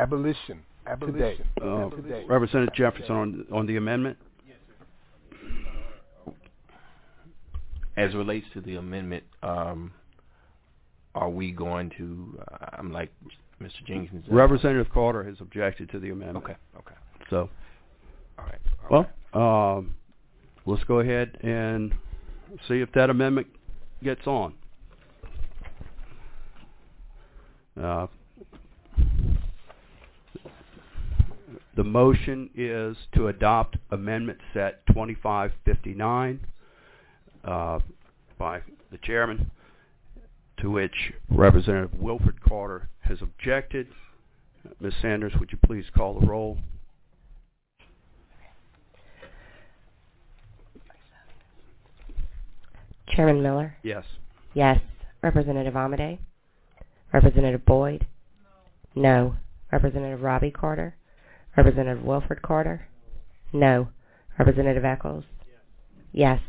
[0.00, 0.62] Abolition.
[0.86, 1.44] Abolition.
[1.58, 1.62] Today.
[1.62, 4.16] Uh, Representative Jefferson on on the amendment.
[7.96, 9.92] As relates to the amendment, um,
[11.14, 12.38] are we going to?
[12.50, 13.10] Uh, I'm like
[13.62, 13.84] Mr.
[13.86, 14.24] Jenkins.
[14.30, 16.44] Representative Carter has objected to the amendment.
[16.44, 16.56] Okay.
[16.78, 16.96] Okay.
[17.28, 17.50] So.
[18.38, 18.60] All right.
[18.90, 19.76] All well, right.
[19.76, 19.94] Um,
[20.64, 21.92] let's go ahead and
[22.68, 23.48] see if that amendment
[24.02, 24.54] gets on.
[27.80, 28.06] Uh,
[31.80, 36.38] The motion is to adopt Amendment Set 2559
[37.42, 37.78] uh,
[38.38, 38.60] by
[38.92, 39.50] the chairman,
[40.58, 40.92] to which
[41.30, 43.86] Representative Wilford Carter has objected.
[44.78, 44.92] Ms.
[45.00, 46.58] Sanders, would you please call the roll?
[53.08, 53.74] Chairman Miller?
[53.82, 54.04] Yes.
[54.52, 54.78] Yes.
[55.22, 56.18] Representative Amedée?
[57.14, 58.06] Representative Boyd?
[58.94, 59.34] No.
[59.72, 60.94] Representative Robbie Carter?
[61.56, 62.86] Representative Wilford Carter?
[63.52, 63.88] No.
[64.38, 65.24] Representative Echols?
[66.12, 66.40] Yes.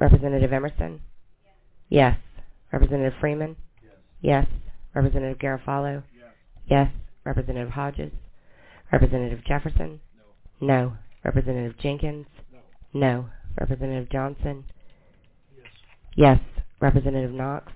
[0.00, 1.00] Representative Emerson?
[1.88, 2.18] Yes.
[2.72, 3.56] Representative Frieman?
[4.20, 4.46] Yes.
[4.94, 6.02] Representative Garofalo?
[6.66, 6.90] Yes.
[7.24, 8.12] Representative Hodges?
[8.92, 10.00] Representative Jefferson?
[10.60, 10.96] No.
[11.24, 12.26] Representative Jenkins?
[12.92, 13.28] No.
[13.58, 14.64] Representative Johnson?
[16.16, 16.40] Yes.
[16.80, 17.72] Representative Knox?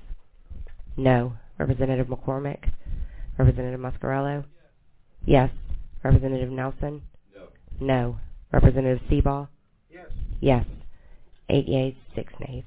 [0.97, 1.35] No.
[1.59, 2.71] Representative McCormick?
[3.39, 4.45] Representative Muscarello?
[5.29, 5.51] Yes.
[6.03, 7.03] Representative Nelson?
[7.37, 7.43] No.
[7.81, 8.17] No.
[8.51, 9.47] Representative Seabaugh?
[9.91, 10.07] Yes.
[10.41, 10.65] Yes.
[11.51, 12.65] Eight yeas, six nays.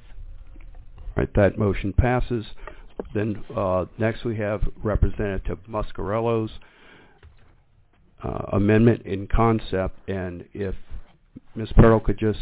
[1.00, 2.46] All right, that motion passes.
[3.16, 6.52] Then uh, next we have Representative Muscarello's
[8.24, 10.76] uh, amendment in concept, and if
[11.56, 11.70] Ms.
[11.76, 12.40] Pearl could just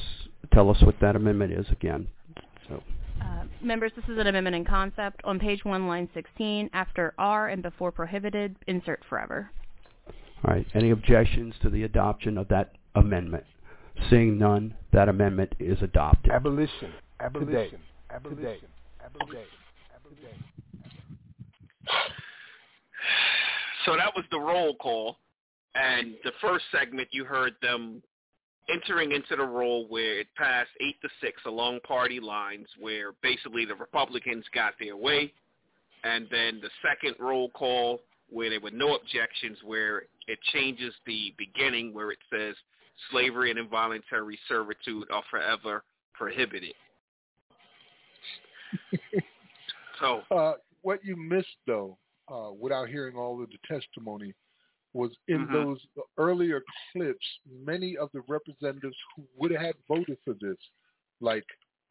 [0.53, 2.09] tell us what that amendment is again.
[2.67, 2.83] So.
[3.21, 5.21] Uh, members, this is an amendment in concept.
[5.23, 9.49] On page 1, line 16, after are and before prohibited, insert forever.
[10.45, 10.65] All right.
[10.73, 13.43] Any objections to the adoption of that amendment?
[14.09, 16.31] Seeing none, that amendment is adopted.
[16.31, 16.93] Abolition.
[17.19, 17.51] Abolition.
[17.51, 17.73] Today.
[18.09, 18.37] Abolition.
[18.45, 18.59] Today.
[19.03, 19.47] Abolition.
[19.95, 20.43] Abolition.
[23.85, 25.17] So that was the roll call.
[25.75, 28.01] And the first segment, you heard them
[28.71, 33.65] entering into the role where it passed eight to six along party lines, where basically
[33.65, 35.33] the Republicans got their way,
[36.03, 41.33] and then the second roll call where there were no objections, where it changes the
[41.37, 42.55] beginning where it says
[43.11, 45.83] slavery and involuntary servitude are forever
[46.13, 46.73] prohibited.
[49.99, 51.97] so uh, what you missed though,
[52.31, 54.33] uh, without hearing all of the testimony,
[54.93, 55.53] was in mm-hmm.
[55.53, 55.79] those
[56.17, 57.25] earlier clips,
[57.63, 60.57] many of the representatives who would have voted for this,
[61.21, 61.45] like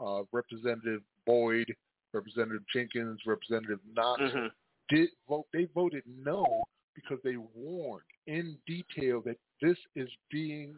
[0.04, 1.72] uh, Representative Boyd,
[2.12, 4.46] Representative Jenkins, Representative Knox, mm-hmm
[4.88, 5.46] did vote.
[5.52, 6.46] They voted no
[6.94, 10.74] because they warned in detail that this is being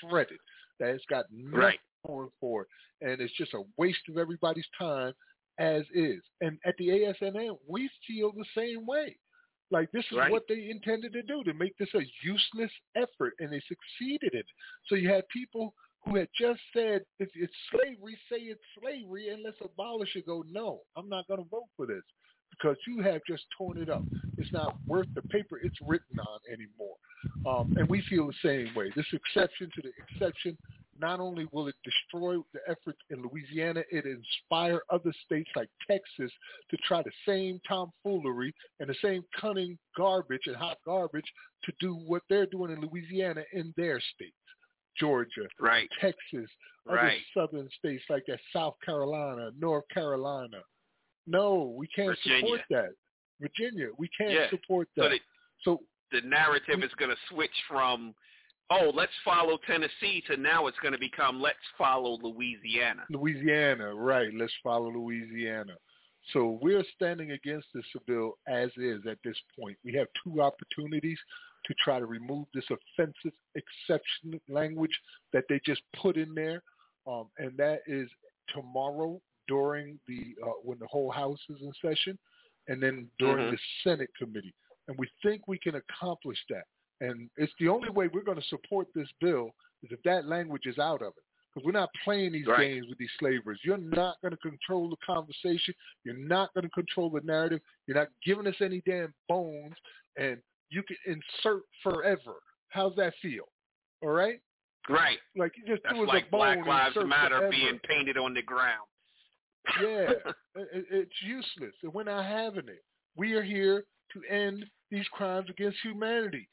[0.00, 0.38] shredded,
[0.78, 1.78] that it's got nothing right.
[2.06, 2.68] going for it,
[3.02, 5.12] and it's just a waste of everybody's time
[5.58, 6.22] as is.
[6.40, 9.16] And at the ASNN, we feel the same way.
[9.70, 10.30] Like this is right.
[10.30, 14.40] what they intended to do to make this a useless effort, and they succeeded in
[14.40, 14.46] it.
[14.86, 18.16] So you had people who had just said, it's slavery.
[18.30, 21.86] Say it's slavery, and let's abolish it." Go, no, I'm not going to vote for
[21.86, 22.02] this
[22.60, 24.02] because you have just torn it up.
[24.38, 26.96] It's not worth the paper it's written on anymore.
[27.46, 28.90] Um, and we feel the same way.
[28.94, 30.56] This exception to the exception,
[31.00, 36.30] not only will it destroy the effort in Louisiana, it inspire other states like Texas
[36.70, 41.30] to try the same tomfoolery and the same cunning garbage and hot garbage
[41.64, 44.36] to do what they're doing in Louisiana in their states.
[45.00, 45.88] Georgia, right.
[46.00, 46.48] Texas,
[46.88, 47.18] other right.
[47.36, 50.58] southern states like that, South Carolina, North Carolina,
[51.26, 52.40] no, we can't Virginia.
[52.56, 52.90] support that.
[53.40, 54.50] Virginia, we can't yeah.
[54.50, 55.04] support that.
[55.04, 55.20] So, the,
[55.62, 55.80] so
[56.22, 58.14] the narrative we, is going to switch from,
[58.70, 63.02] oh, let's follow Tennessee to now it's going to become let's follow Louisiana.
[63.10, 64.28] Louisiana, right.
[64.34, 65.72] Let's follow Louisiana.
[66.32, 69.76] So we're standing against this bill as is at this point.
[69.84, 71.18] We have two opportunities
[71.66, 74.98] to try to remove this offensive exception language
[75.32, 76.62] that they just put in there.
[77.06, 78.08] Um, and that is
[78.54, 82.18] tomorrow during the uh, when the whole House is in session,
[82.68, 83.52] and then during mm-hmm.
[83.54, 83.58] the
[83.88, 84.54] Senate committee.
[84.88, 86.64] And we think we can accomplish that.
[87.00, 89.50] And it's the only way we're going to support this bill
[89.82, 91.22] is if that language is out of it.
[91.52, 92.58] Because we're not playing these right.
[92.60, 93.58] games with these slavers.
[93.64, 95.72] You're not going to control the conversation.
[96.04, 97.60] You're not going to control the narrative.
[97.86, 99.74] You're not giving us any damn bones.
[100.18, 100.38] And
[100.70, 102.34] you can insert forever.
[102.68, 103.44] How's that feel?
[104.02, 104.40] All right?
[104.88, 105.18] Right.
[105.36, 107.50] Like you just That's threw like a bone Black Lives Matter forever.
[107.50, 108.84] being painted on the ground.
[109.80, 110.10] Yeah,
[110.56, 112.84] it, it's useless, and we're not having it.
[113.16, 116.48] We are here to end these crimes against humanity.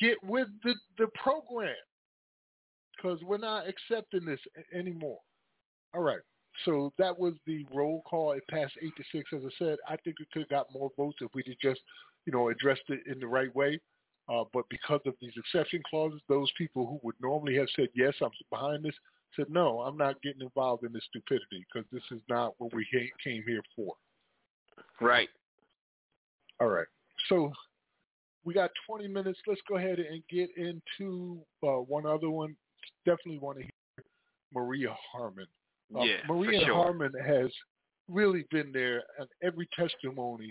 [0.00, 1.74] Get with the, the program
[2.96, 4.40] because we're not accepting this
[4.74, 5.18] anymore.
[5.94, 6.20] All right.
[6.64, 8.32] So that was the roll call.
[8.32, 9.28] It passed eight to six.
[9.34, 11.80] As I said, I think it could have got more votes if we had just,
[12.24, 13.78] you know, addressed it in the right way.
[14.30, 18.14] Uh, but because of these exception clauses, those people who would normally have said yes,
[18.22, 18.94] I'm behind this,
[19.34, 22.86] said, no, I'm not getting involved in this stupidity because this is not what we
[23.22, 23.94] came here for.
[25.00, 25.28] Right.
[26.60, 26.86] All right.
[27.28, 27.50] So
[28.44, 29.38] we got 20 minutes.
[29.46, 32.56] Let's go ahead and get into uh, one other one.
[33.04, 34.04] Definitely want to hear
[34.54, 35.46] Maria Harmon.
[35.94, 36.74] Uh, yeah, Maria sure.
[36.74, 37.50] Harmon has
[38.08, 40.50] really been there on every testimony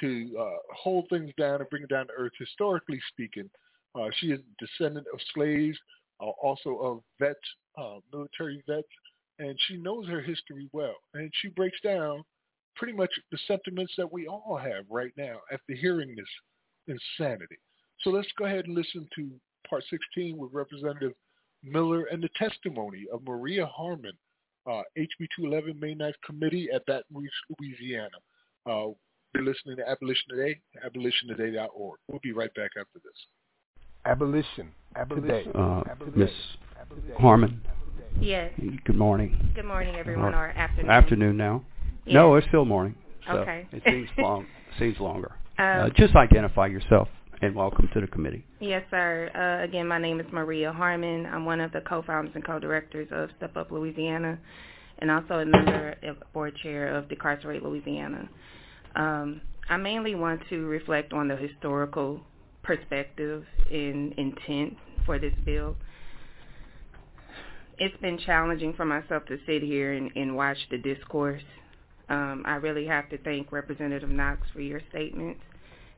[0.00, 3.48] to uh, hold things down and bring it down to earth, historically speaking.
[3.94, 5.76] Uh, she is a descendant of slaves
[6.20, 7.38] uh, also of vets,
[7.78, 8.88] uh, military vets,
[9.38, 10.94] and she knows her history well.
[11.14, 12.22] And she breaks down
[12.76, 17.58] pretty much the sentiments that we all have right now after hearing this insanity.
[18.00, 19.30] So let's go ahead and listen to
[19.68, 21.12] part 16 with Representative
[21.62, 24.12] Miller and the testimony of Maria Harmon,
[24.66, 28.08] uh, HB 211 May 9th committee at Baton Rouge, Louisiana.
[28.66, 28.88] Uh,
[29.34, 31.98] you're listening to Abolition Today, abolitiontoday.org.
[32.08, 33.14] We'll be right back after this.
[34.04, 34.70] Abolition.
[34.96, 35.52] Abolition.
[35.52, 35.52] Today.
[35.54, 35.82] Uh,
[36.16, 36.30] Miss
[37.20, 37.60] Harmon.
[38.20, 38.52] Yes.
[38.84, 39.36] Good morning.
[39.54, 40.90] Good morning, everyone, or, or afternoon.
[40.90, 41.64] Afternoon now.
[42.04, 42.14] Yes.
[42.14, 42.96] No, it's still morning.
[43.28, 43.68] So okay.
[43.72, 44.46] it seems long.
[44.80, 45.30] seems longer.
[45.58, 47.06] Um, uh, just identify yourself
[47.42, 48.44] and welcome to the committee.
[48.58, 49.30] Yes, sir.
[49.32, 51.26] Uh, again, my name is Maria Harmon.
[51.26, 54.36] I'm one of the co-founders and co-directors of Step Up Louisiana,
[54.98, 58.28] and also a member of board chair of Decarcerate Louisiana.
[58.96, 62.20] Um, I mainly want to reflect on the historical
[62.62, 65.76] perspective and intent for this bill.
[67.78, 71.42] It's been challenging for myself to sit here and, and watch the discourse.
[72.08, 75.40] Um, I really have to thank Representative Knox for your statements.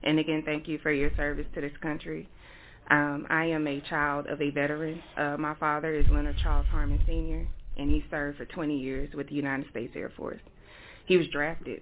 [0.03, 2.29] And again, thank you for your service to this country.
[2.91, 5.03] Um, I am a child of a veteran.
[5.17, 9.29] Uh, my father is Leonard Charles Harmon Sr., and he served for 20 years with
[9.29, 10.41] the United States Air Force.
[11.07, 11.81] He was drafted.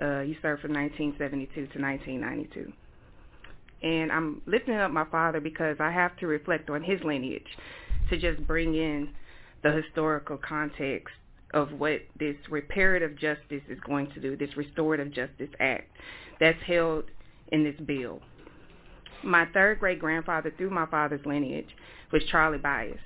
[0.00, 2.72] Uh, he served from 1972 to 1992
[3.82, 7.46] and I'm lifting up my father because I have to reflect on his lineage
[8.10, 9.08] to just bring in
[9.62, 11.14] the historical context
[11.54, 15.90] of what this reparative justice is going to do, this restorative justice act
[16.38, 17.04] that's held
[17.48, 18.20] in this bill.
[19.24, 21.68] My third great grandfather through my father's lineage
[22.12, 23.00] was Charlie Bias.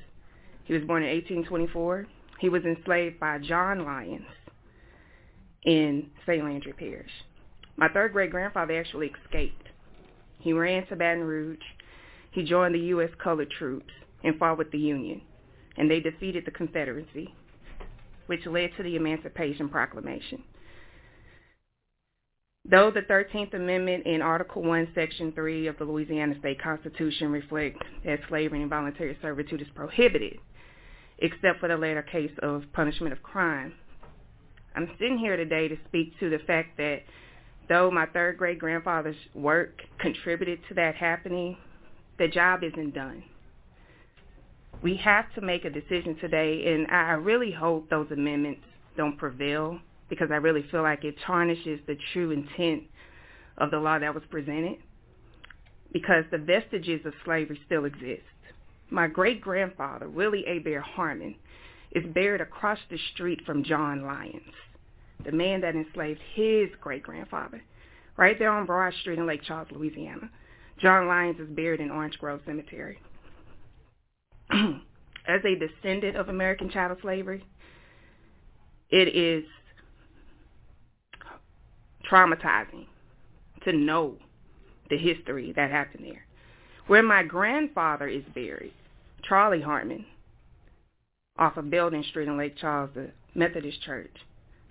[0.65, 2.07] He was born in 1824.
[2.41, 4.27] He was enslaved by John Lyons
[5.63, 6.45] in St.
[6.45, 7.11] Landry Parish.
[7.77, 9.64] My third great grandfather actually escaped
[10.45, 11.57] he ran to Baton Rouge.
[12.33, 13.09] He joined the U.S.
[13.23, 13.93] colored troops
[14.23, 15.23] and fought with the Union,
[15.79, 17.35] and they defeated the Confederacy,
[18.27, 20.43] which led to the Emancipation Proclamation.
[22.71, 27.79] Though the 13th Amendment and Article 1, Section 3 of the Louisiana State Constitution reflect
[28.05, 30.37] that slavery and voluntary servitude is prohibited,
[31.21, 33.73] except for the latter case of punishment of crime,
[34.77, 37.03] I'm sitting here today to speak to the fact that
[37.69, 41.57] Though my third great grandfather's work contributed to that happening,
[42.19, 43.23] the job isn't done.
[44.83, 48.63] We have to make a decision today, and I really hope those amendments
[48.97, 52.83] don't prevail because I really feel like it tarnishes the true intent
[53.57, 54.77] of the law that was presented
[55.91, 58.23] because the vestiges of slavery still exist.
[58.91, 60.59] My great-grandfather, Willie A.
[60.59, 61.37] Bear Harmon,
[61.93, 64.53] is buried across the street from John Lyons
[65.23, 67.63] the man that enslaved his great-grandfather,
[68.17, 70.31] right there on Broad Street in Lake Charles, Louisiana.
[70.81, 72.99] John Lyons is buried in Orange Grove Cemetery.
[74.51, 77.45] As a descendant of American chattel slavery,
[78.91, 79.45] it is
[82.11, 82.87] traumatizing
[83.65, 84.17] to know
[84.91, 86.27] the history that happened there.
[86.87, 88.75] Where my grandfather is buried,
[89.27, 90.05] Charlie Hartman,
[91.39, 94.15] off of Building Street in Lake Charles, the Methodist Church,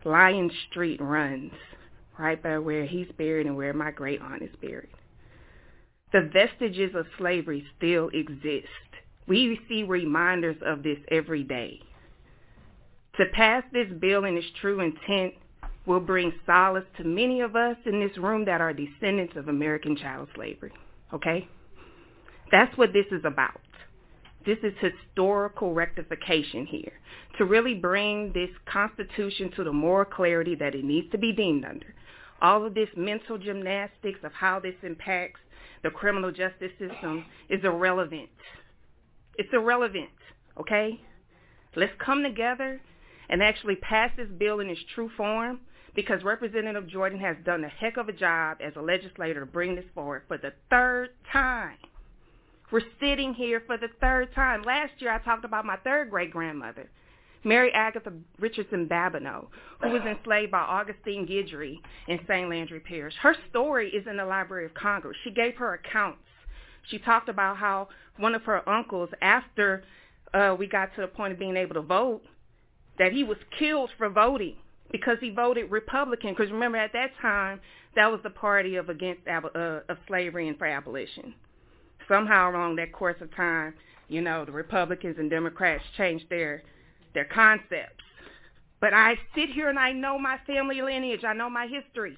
[0.06, 1.52] Lion Street runs
[2.18, 4.90] right by where he's buried and where my great aunt is buried.
[6.12, 8.68] The vestiges of slavery still exist.
[9.28, 11.82] We see reminders of this every day.
[13.18, 15.36] To pass this bill in its true intent
[15.86, 19.96] will bring solace to many of us in this room that are descendants of American
[19.98, 20.72] chattel slavery.
[21.14, 21.48] Okay?
[22.52, 23.60] That's what this is about.
[24.46, 26.92] This is historical rectification here
[27.38, 31.64] to really bring this Constitution to the moral clarity that it needs to be deemed
[31.64, 31.96] under.
[32.42, 35.40] All of this mental gymnastics of how this impacts
[35.82, 38.30] the criminal justice system is irrelevant.
[39.38, 40.10] It's irrelevant,
[40.60, 41.00] okay?
[41.78, 42.82] Let's come together
[43.30, 45.62] and actually pass this bill in its true form
[45.96, 49.76] because Representative Jordan has done a heck of a job as a legislator to bring
[49.76, 51.78] this forward for the third time.
[52.74, 54.64] We're sitting here for the third time.
[54.64, 56.90] Last year I talked about my third great grandmother,
[57.44, 59.46] Mary Agatha Richardson Babineau,
[59.80, 61.78] who was enslaved by Augustine Guidry
[62.08, 62.50] in St.
[62.50, 63.14] Landry Parish.
[63.22, 65.16] Her story is in the Library of Congress.
[65.24, 66.18] She gave her accounts.
[66.90, 69.84] She talked about how one of her uncles, after
[70.34, 72.24] uh, we got to the point of being able to vote,
[72.98, 74.56] that he was killed for voting
[74.92, 76.32] because he voted Republican.
[76.36, 77.62] Because remember, at that time,
[77.96, 79.38] that was the party of against uh,
[79.88, 81.36] of slavery and for abolition
[82.08, 83.74] somehow along that course of time,
[84.08, 86.64] you know, the Republicans and Democrats changed their
[87.14, 88.04] their concepts.
[88.82, 91.24] But I sit here and I know my family lineage.
[91.24, 92.18] I know my history.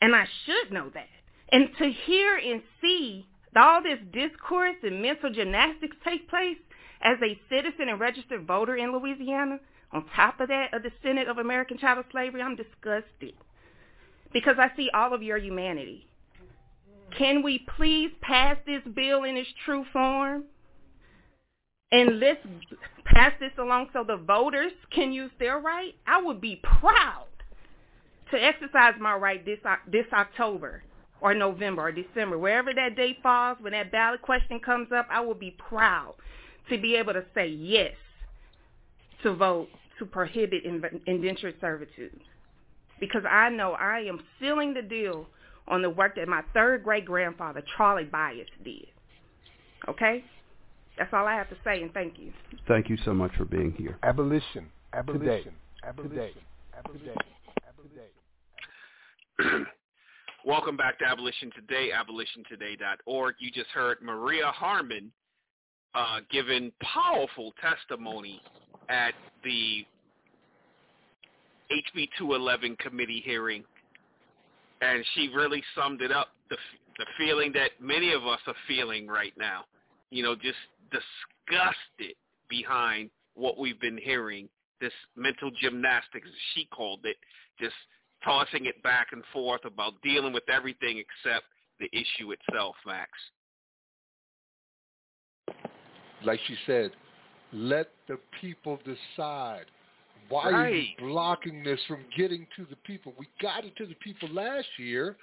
[0.00, 1.06] And I should know that.
[1.50, 6.58] And to hear and see all this discourse and mental gymnastics take place
[7.02, 9.58] as a citizen and registered voter in Louisiana,
[9.92, 13.32] on top of that, of the Senate of American chattel slavery, I'm disgusted
[14.32, 16.07] because I see all of your humanity.
[17.16, 20.44] Can we please pass this bill in its true form?
[21.90, 22.44] And let's
[23.06, 25.94] pass this along so the voters can use their right.
[26.06, 27.26] I would be proud
[28.30, 30.82] to exercise my right this uh, this October
[31.22, 35.20] or November or December, wherever that day falls, when that ballot question comes up, I
[35.20, 36.14] will be proud
[36.68, 37.94] to be able to say yes
[39.22, 40.62] to vote to prohibit
[41.06, 42.20] indentured servitude.
[43.00, 45.26] Because I know I am sealing the deal
[45.68, 48.86] on the work that my third great grandfather, Charlie Byers, did.
[49.88, 50.24] Okay?
[50.98, 52.32] That's all I have to say, and thank you.
[52.66, 53.96] Thank you so much for being here.
[54.02, 54.66] Abolition.
[54.92, 55.22] Abolition.
[55.28, 55.50] Today.
[55.84, 56.14] Abolition.
[56.18, 56.32] Today.
[56.76, 57.14] Abolition.
[59.38, 59.66] Abolition.
[60.44, 63.34] Welcome back to Abolition Today, abolitiontoday.org.
[63.38, 65.12] You just heard Maria Harmon
[65.94, 68.40] uh, giving powerful testimony
[68.88, 69.14] at
[69.44, 69.84] the
[71.70, 73.62] HB 211 committee hearing
[74.80, 76.56] and she really summed it up the
[76.98, 79.62] the feeling that many of us are feeling right now.
[80.10, 80.58] You know, just
[80.90, 82.16] disgusted
[82.50, 84.48] behind what we've been hearing.
[84.80, 87.14] This mental gymnastics, she called it,
[87.60, 87.76] just
[88.24, 91.44] tossing it back and forth about dealing with everything except
[91.78, 93.10] the issue itself, Max.
[96.24, 96.90] Like she said,
[97.52, 99.66] let the people decide
[100.28, 100.54] why right.
[100.54, 103.14] are you blocking this from getting to the people?
[103.18, 105.16] We got it to the people last year,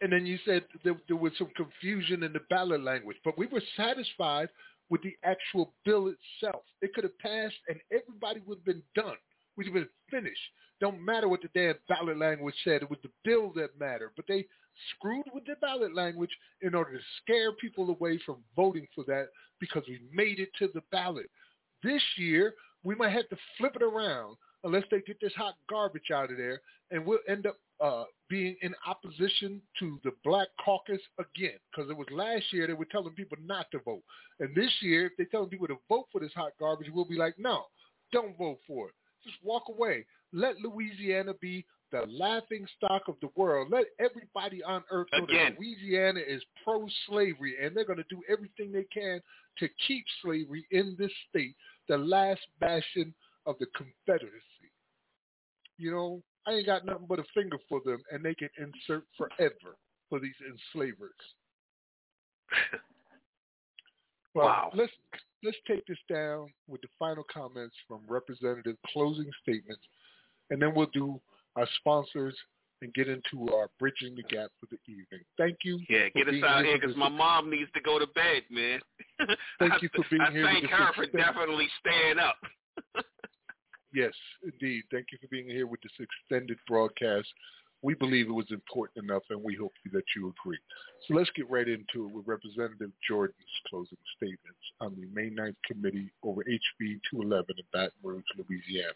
[0.00, 3.46] and then you said there, there was some confusion in the ballot language, but we
[3.46, 4.48] were satisfied
[4.88, 6.08] with the actual bill
[6.42, 6.62] itself.
[6.80, 9.16] It could have passed, and everybody would have been done.
[9.56, 10.40] We'd have been finished.
[10.80, 12.82] Don't matter what the damn ballot language said.
[12.82, 14.10] It was the bill that mattered.
[14.16, 14.46] But they
[14.90, 19.28] screwed with the ballot language in order to scare people away from voting for that
[19.60, 21.26] because we made it to the ballot.
[21.82, 26.10] This year, we might have to flip it around unless they get this hot garbage
[26.14, 26.60] out of there,
[26.90, 31.54] and we'll end up uh, being in opposition to the black caucus again.
[31.70, 34.02] Because it was last year they were telling people not to vote,
[34.40, 37.16] and this year if they're telling people to vote for this hot garbage, we'll be
[37.18, 37.64] like, no,
[38.12, 38.94] don't vote for it.
[39.24, 40.04] Just walk away.
[40.32, 43.68] Let Louisiana be the laughing stock of the world.
[43.70, 45.52] Let everybody on earth know Again.
[45.54, 49.20] that Louisiana is pro slavery and they're going to do everything they can
[49.58, 51.54] to keep slavery in this state,
[51.88, 53.12] the last bastion
[53.44, 54.42] of the Confederacy
[55.82, 59.02] you know, I ain't got nothing but a finger for them, and they can insert
[59.18, 59.76] forever
[60.08, 61.10] for these enslavers.
[64.34, 64.70] well, wow.
[64.74, 64.92] Let's
[65.44, 69.82] let's take this down with the final comments from representative closing statements,
[70.50, 71.20] and then we'll do
[71.56, 72.36] our sponsors
[72.82, 75.20] and get into our bridging the gap for the evening.
[75.38, 75.78] Thank you.
[75.88, 78.80] Yeah, get us out here because my mom needs to go to bed, man.
[79.60, 80.46] Thank you for being I here.
[80.46, 82.36] I thank her for definitely staying up.
[83.94, 84.12] Yes,
[84.42, 84.84] indeed.
[84.90, 87.28] Thank you for being here with this extended broadcast.
[87.82, 90.58] We believe it was important enough, and we hope that you agree.
[91.08, 93.36] So let's get right into it with Representative Jordan's
[93.68, 98.92] closing statements on the May 9th committee over HB 211 in Baton Rouge, Louisiana.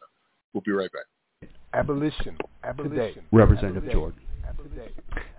[0.54, 1.50] We'll be right back.
[1.74, 2.38] Abolition.
[2.64, 2.90] Abolition.
[3.16, 3.22] Today.
[3.32, 3.92] Representative Abolition.
[4.00, 4.20] Jordan.
[4.48, 4.94] Abolition.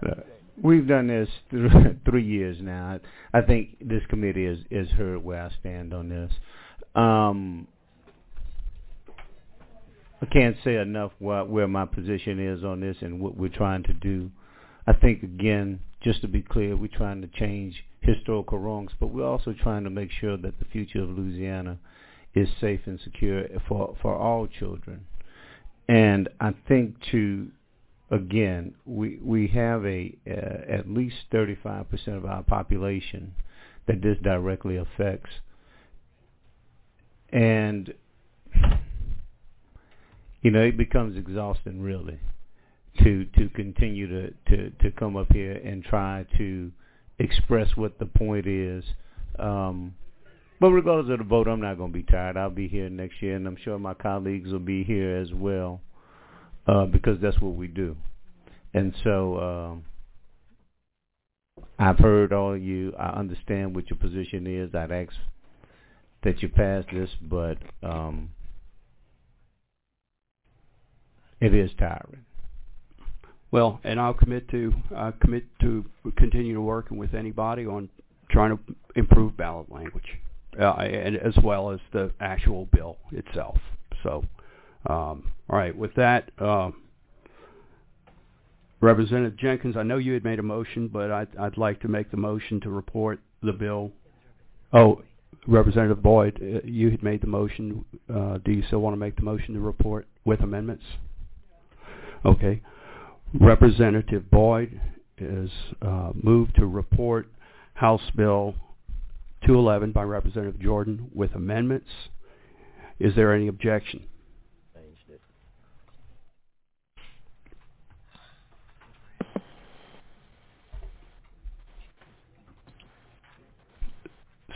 [0.05, 0.23] Uh,
[0.61, 1.71] we've done this th-
[2.05, 2.99] three years now.
[3.33, 6.31] I think this committee has, has heard where I stand on this.
[6.95, 7.67] Um,
[10.21, 13.83] I can't say enough what, where my position is on this and what we're trying
[13.83, 14.31] to do.
[14.87, 19.27] I think, again, just to be clear, we're trying to change historical wrongs, but we're
[19.27, 21.77] also trying to make sure that the future of Louisiana
[22.33, 25.05] is safe and secure for, for all children.
[25.87, 27.47] And I think to,
[28.09, 33.35] again, we, we have a uh, at least 35% of our population
[33.87, 35.29] that this directly affects.
[37.31, 37.93] And
[40.47, 42.17] you know, it becomes exhausting really
[43.03, 46.71] to to continue to, to, to come up here and try to
[47.19, 48.81] express what the point is.
[49.39, 49.93] Um,
[50.61, 52.37] but regardless of the vote, I'm not going to be tired.
[52.37, 55.81] I'll be here next year, and I'm sure my colleagues will be here as well
[56.65, 57.97] uh, because that's what we do.
[58.73, 59.83] And so
[61.59, 62.93] um, I've heard all you.
[62.97, 64.73] I understand what your position is.
[64.73, 65.11] I'd ask
[66.23, 68.29] that you pass this, but um,
[71.39, 72.25] it is tiring.
[73.51, 75.85] Well, and I'll commit to uh, commit to
[76.17, 77.89] continue working with anybody on
[78.29, 78.59] trying to
[78.95, 80.07] improve ballot language,
[80.59, 83.55] uh, and as well as the actual bill itself.
[84.03, 84.25] So,
[84.89, 85.75] um, all right.
[85.77, 86.71] With that, uh,
[88.81, 92.09] Representative Jenkins, I know you had made a motion, but I'd, I'd like to make
[92.11, 93.91] the motion to report the bill.
[94.73, 95.03] Oh,
[95.47, 97.85] Representative Boyd, uh, you had made the motion.
[98.13, 100.83] Uh, do you still want to make the motion to report with amendments?
[102.25, 102.61] Okay.
[103.39, 104.79] Representative Boyd
[105.17, 105.49] is
[105.81, 107.27] uh, moved to report
[107.73, 108.55] House Bill
[109.45, 111.87] 211 by Representative Jordan with amendments.
[112.99, 114.03] Is there any objection?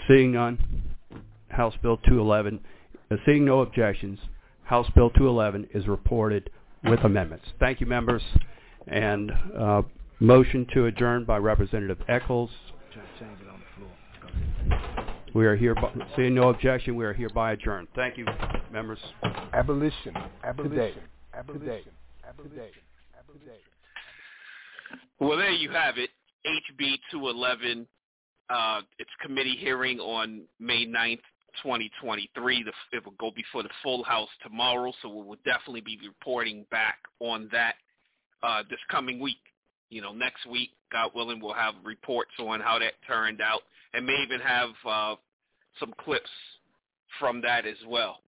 [0.07, 0.57] Seeing none,
[1.49, 2.59] House Bill 211,
[3.11, 4.19] uh, seeing no objections,
[4.63, 6.49] House Bill 211 is reported
[6.83, 7.45] with amendments.
[7.59, 8.21] Thank you, members.
[8.87, 9.81] And uh,
[10.19, 12.49] motion to adjourn by Representative Echols.
[15.33, 15.75] We are here,
[16.17, 17.87] seeing no objection, we are hereby adjourned.
[17.95, 18.25] Thank you,
[18.71, 18.99] members.
[19.53, 20.13] Abolition.
[20.43, 20.71] Abolition.
[20.75, 20.93] Today.
[21.33, 21.59] Abolition.
[21.65, 21.81] Today.
[22.27, 22.51] Abolition.
[22.55, 22.69] Today.
[23.17, 23.61] Abolition.
[25.19, 26.09] Well, there you have it.
[26.45, 27.87] HB 211.
[28.49, 31.19] Uh, it's committee hearing on May 9th,
[31.63, 32.63] 2023.
[32.63, 36.65] The, it will go before the full house tomorrow, so we will definitely be reporting
[36.71, 37.75] back on that
[38.43, 39.37] uh, this coming week.
[39.89, 43.61] You know, next week, God willing, we'll have reports on how that turned out,
[43.93, 45.15] and may even have uh,
[45.79, 46.29] some clips
[47.19, 48.19] from that as well.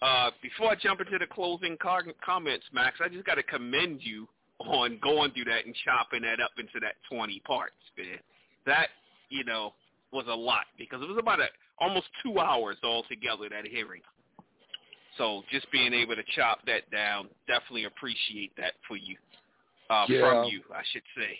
[0.00, 1.76] Uh, before I jump into the closing
[2.24, 4.26] comments, Max, I just got to commend you
[4.60, 8.18] on going through that and chopping that up into that 20 parts, man.
[8.66, 8.88] That,
[9.28, 9.74] you know,
[10.10, 11.46] was a lot because it was about a
[11.78, 14.02] almost two hours altogether that hearing.
[15.18, 16.02] So just being uh-huh.
[16.02, 19.16] able to chop that down, definitely appreciate that for you,
[19.90, 20.20] uh, yeah.
[20.20, 21.38] from you, I should say.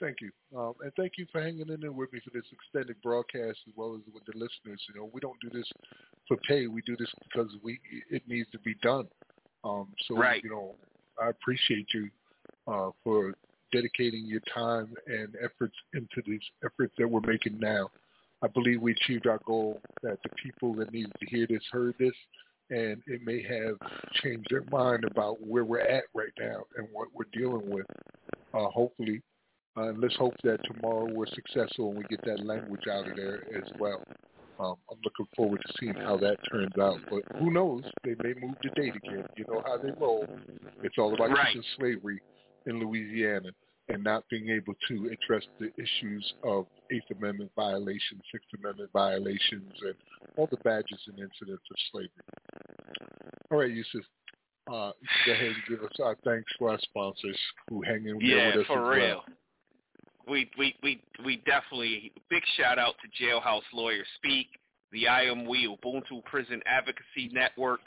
[0.00, 2.96] Thank you, um, and thank you for hanging in there with me for this extended
[3.02, 4.80] broadcast as well as with the listeners.
[4.88, 5.66] You know, we don't do this
[6.26, 7.78] for pay; we do this because we
[8.10, 9.06] it needs to be done.
[9.62, 10.42] Um, so, right.
[10.42, 10.74] you know,
[11.22, 12.08] I appreciate you
[12.66, 13.34] uh, for
[13.74, 17.90] dedicating your time and efforts into these efforts that we're making now
[18.42, 21.94] I believe we achieved our goal that the people that needed to hear this heard
[21.98, 22.12] this,
[22.70, 23.76] and it may have
[24.22, 27.86] changed their mind about where we're at right now and what we're dealing with.
[28.54, 29.20] Uh, hopefully,
[29.76, 33.42] uh, let's hope that tomorrow we're successful and we get that language out of there
[33.56, 34.02] as well.
[34.58, 36.98] Um, I'm looking forward to seeing how that turns out.
[37.10, 37.82] But who knows?
[38.04, 39.24] They may move the date again.
[39.36, 40.26] You know how they roll.
[40.82, 41.56] It's all about right.
[41.78, 42.20] slavery
[42.66, 43.50] in Louisiana
[43.90, 49.72] and not being able to address the issues of Eighth Amendment violations, Sixth Amendment violations,
[49.84, 49.94] and
[50.36, 52.10] all the badges and incidents of slavery.
[53.50, 54.02] All right, Yusuf,
[54.68, 54.92] uh,
[55.26, 57.38] go ahead and give us our thanks for our sponsors
[57.68, 58.66] who hang in yeah, there with us.
[58.68, 59.00] Yeah, for real.
[59.00, 59.24] Well.
[60.28, 64.46] We, we, we, we definitely, big shout out to Jailhouse Lawyer Speak,
[64.92, 67.80] the I Am Ubuntu Prison Advocacy Network,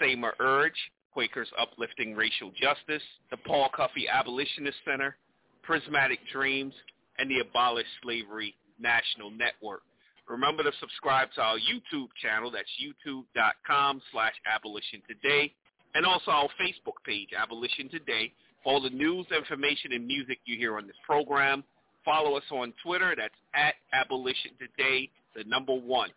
[0.00, 0.78] SAMA Urge,
[1.12, 5.16] Quakers Uplifting Racial Justice, the Paul Cuffe Abolitionist Center,
[5.62, 6.74] Prismatic Dreams,
[7.18, 9.82] and the Abolish Slavery National Network.
[10.28, 12.50] Remember to subscribe to our YouTube channel.
[12.50, 15.52] That's youtube.com slash abolition today.
[15.94, 18.32] And also our Facebook page, Abolition Today,
[18.64, 21.62] for all the news, information, and music you hear on this program.
[22.04, 23.14] Follow us on Twitter.
[23.16, 26.08] That's at Abolition Today, the number one.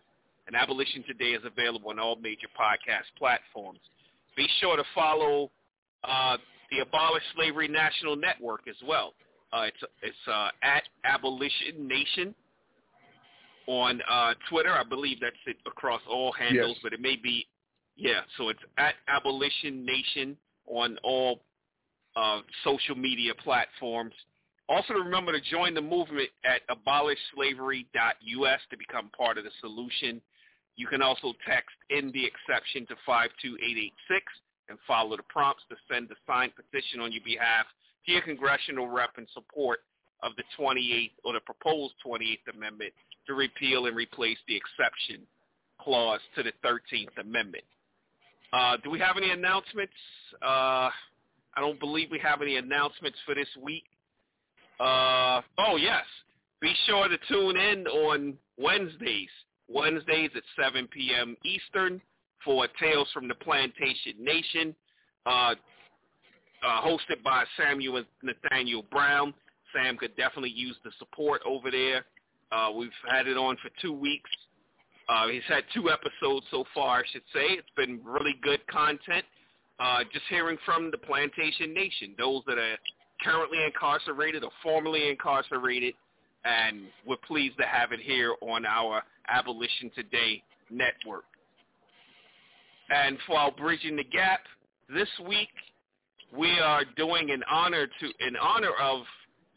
[0.48, 3.80] And Abolition Today is available on all major podcast platforms.
[4.38, 5.52] Be sure to follow
[6.04, 6.38] uh,
[6.72, 9.14] the Abolish Slavery National Network as well.
[9.56, 12.36] Uh, it's it's uh, at Abolition Nation
[13.68, 14.72] on uh, Twitter.
[14.74, 16.80] I believe that's it across all handles, yes.
[16.84, 17.48] but it may be
[17.96, 18.22] yeah.
[18.38, 20.36] So it's at Abolition Nation
[20.68, 21.40] on all
[22.18, 24.14] uh, social media platforms.
[24.68, 30.20] Also, remember to join the movement at abolishslavery.us to become part of the solution.
[30.76, 33.94] You can also text in the exception to 52886
[34.68, 37.68] and follow the prompts to send a signed petition on your behalf
[38.06, 39.80] be a congressional rep in support
[40.24, 42.94] of the 28th or the proposed 28th Amendment
[43.28, 45.26] to repeal and replace the exception
[45.82, 47.64] clause to the 13th Amendment.
[48.54, 49.94] Uh, do we have any announcements?
[50.42, 50.90] Uh,
[51.58, 53.84] I don't believe we have any announcements for this week.
[54.80, 56.04] Uh, oh, yes.
[56.62, 59.30] Be sure to tune in on Wednesdays.
[59.68, 61.36] Wednesdays at 7 p.m.
[61.44, 62.02] Eastern
[62.44, 64.76] for Tales from the Plantation Nation.
[65.26, 65.56] Uh,
[66.64, 69.34] uh, hosted by Samuel and Nathaniel Brown.
[69.74, 72.06] Sam could definitely use the support over there.
[72.52, 74.30] Uh, we've had it on for two weeks.
[75.10, 77.42] Uh, he's had two episodes so far, I should say.
[77.54, 79.26] It's been really good content.
[79.80, 82.78] Uh, just hearing from the Plantation Nation, those that are
[83.22, 85.94] currently incarcerated or formerly incarcerated,
[86.46, 91.26] and we're pleased to have it here on our Abolition Today network.
[92.90, 94.42] And for our Bridging the Gap,
[94.90, 95.50] this week
[96.34, 99.02] we are doing in honor to in honor of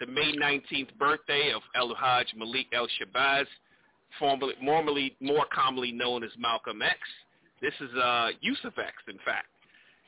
[0.01, 3.47] the May 19th birthday of El Hajj Malik El Shabazz,
[4.19, 6.99] formerly, more commonly known as Malcolm X.
[7.61, 9.49] This is uh, Yusuf X, in fact.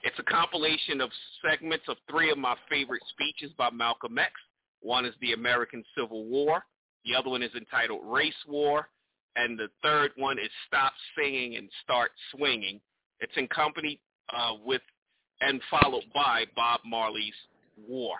[0.04, 1.10] It's a compilation of
[1.44, 4.32] segments of three of my favorite speeches by Malcolm X.
[4.80, 6.64] One is the American Civil War.
[7.04, 8.88] The other one is entitled Race War.
[9.34, 12.80] And the third one is Stop Singing and Start Swinging.
[13.18, 13.98] It's accompanied
[14.34, 14.82] uh, with
[15.40, 17.34] and followed by Bob Marley's
[17.88, 18.16] War.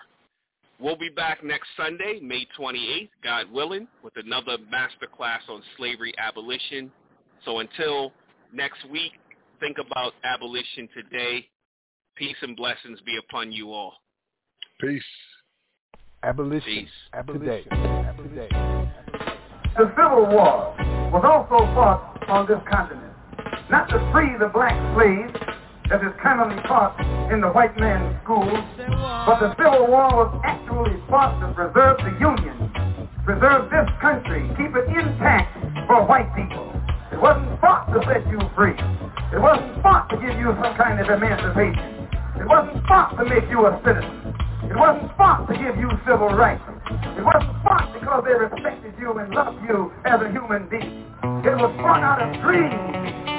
[0.79, 6.91] We'll be back next Sunday, May 28th, God willing, with another masterclass on slavery abolition.
[7.45, 8.11] So until
[8.51, 9.11] next week,
[9.59, 11.47] think about abolition today.
[12.15, 13.93] Peace and blessings be upon you all.
[14.79, 15.03] Peace.
[16.23, 16.61] Abolition.
[16.65, 16.89] Peace.
[17.13, 17.63] Abolition.
[18.17, 18.47] Today.
[19.77, 20.75] The Civil War
[21.11, 23.11] was also fought on this continent,
[23.71, 25.40] not to free the black slaves,
[25.91, 26.95] that is commonly taught
[27.35, 28.63] in the white man's schools,
[29.27, 32.71] but the Civil War was actually fought to preserve the Union,
[33.27, 35.51] preserve this country, keep it intact
[35.91, 36.63] for white people.
[37.11, 38.71] It wasn't fought to set you free.
[39.35, 42.07] It wasn't fought to give you some kind of emancipation.
[42.39, 44.71] It wasn't fought to make you a citizen.
[44.71, 46.63] It wasn't fought to give you civil rights.
[47.19, 51.03] It wasn't fought because they respected you and loved you as a human being.
[51.43, 52.71] It was fought out of greed.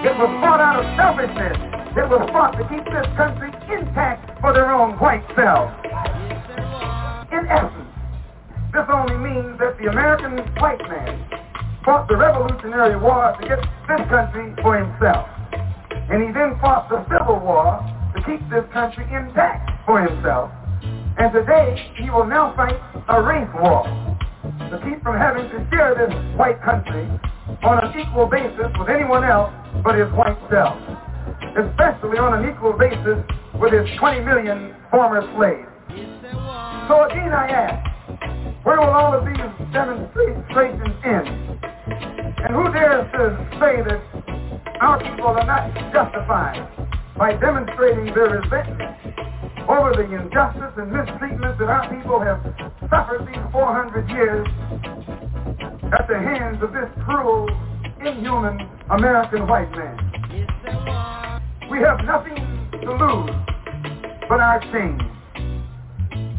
[0.05, 4.53] It was fought out of selfishness that will fought to keep this country intact for
[4.53, 5.73] their own white selves.
[7.33, 7.93] In essence,
[8.73, 11.21] this only means that the American white man
[11.85, 15.29] fought the Revolutionary War to get this country for himself.
[16.09, 17.85] And he then fought the Civil War
[18.17, 20.51] to keep this country intact for himself.
[21.19, 25.93] And today, he will now fight a race war to keep from having to share
[25.93, 27.05] this white country
[27.69, 29.53] on an equal basis with anyone else
[29.85, 30.73] but his white self
[31.57, 33.21] especially on an equal basis
[33.61, 35.69] with his 20 million former slaves.
[36.89, 41.29] So again I ask, where will all of these demonstrations end?
[42.41, 43.23] And who dares to
[43.61, 44.01] say that
[44.81, 46.65] our people are not justified
[47.19, 52.41] by demonstrating their resentment over the injustice and mistreatment that our people have
[52.89, 54.49] suffered these 400 years
[55.93, 57.47] at the hands of this cruel,
[58.05, 58.59] inhuman
[58.91, 61.29] American white man?
[61.73, 62.35] We have nothing
[62.83, 63.31] to lose
[64.29, 65.01] but our chains.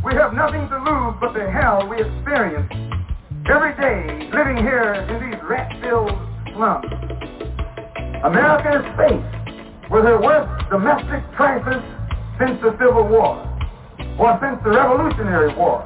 [0.06, 2.70] We have nothing to lose but the hell we experience
[3.50, 6.12] every day living here in these rat-filled
[6.54, 6.86] slums.
[8.30, 11.82] America is faced with her worst domestic crisis
[12.38, 13.42] since the Civil War
[14.22, 15.84] or since the Revolutionary War.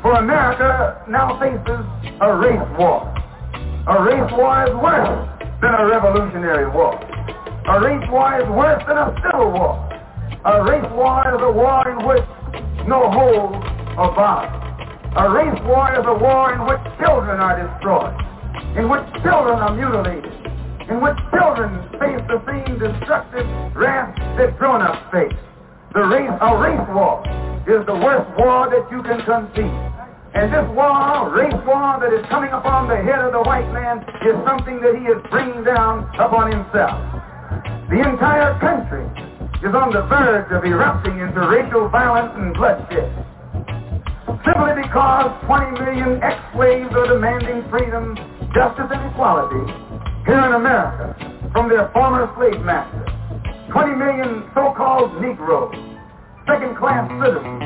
[0.00, 1.84] For America now faces
[2.24, 3.04] a race war.
[3.52, 5.28] A race war is worse
[5.60, 6.98] than a revolutionary war.
[7.68, 9.76] A race war is worse than a civil war.
[9.76, 12.24] A race war is a war in which
[12.88, 13.60] no hold
[14.00, 14.48] or bond.
[15.12, 18.16] A race war is a war in which children are destroyed,
[18.72, 20.32] in which children are mutilated,
[20.88, 23.44] in which children face the same destructive
[23.76, 25.36] wrath that grown-ups face.
[25.92, 27.20] The race, a race war
[27.68, 29.76] is the worst war that you can conceive.
[30.32, 34.00] And this war, race war that is coming upon the head of the white man
[34.24, 37.17] is something that he is bringing down upon himself.
[37.88, 39.00] The entire country
[39.64, 43.08] is on the verge of erupting into racial violence and bloodshed
[44.44, 48.12] simply because 20 million ex-slaves are demanding freedom,
[48.52, 49.64] justice, and equality
[50.28, 51.16] here in America
[51.56, 53.08] from their former slave masters.
[53.72, 55.72] 20 million so-called Negroes,
[56.44, 57.60] second-class citizens,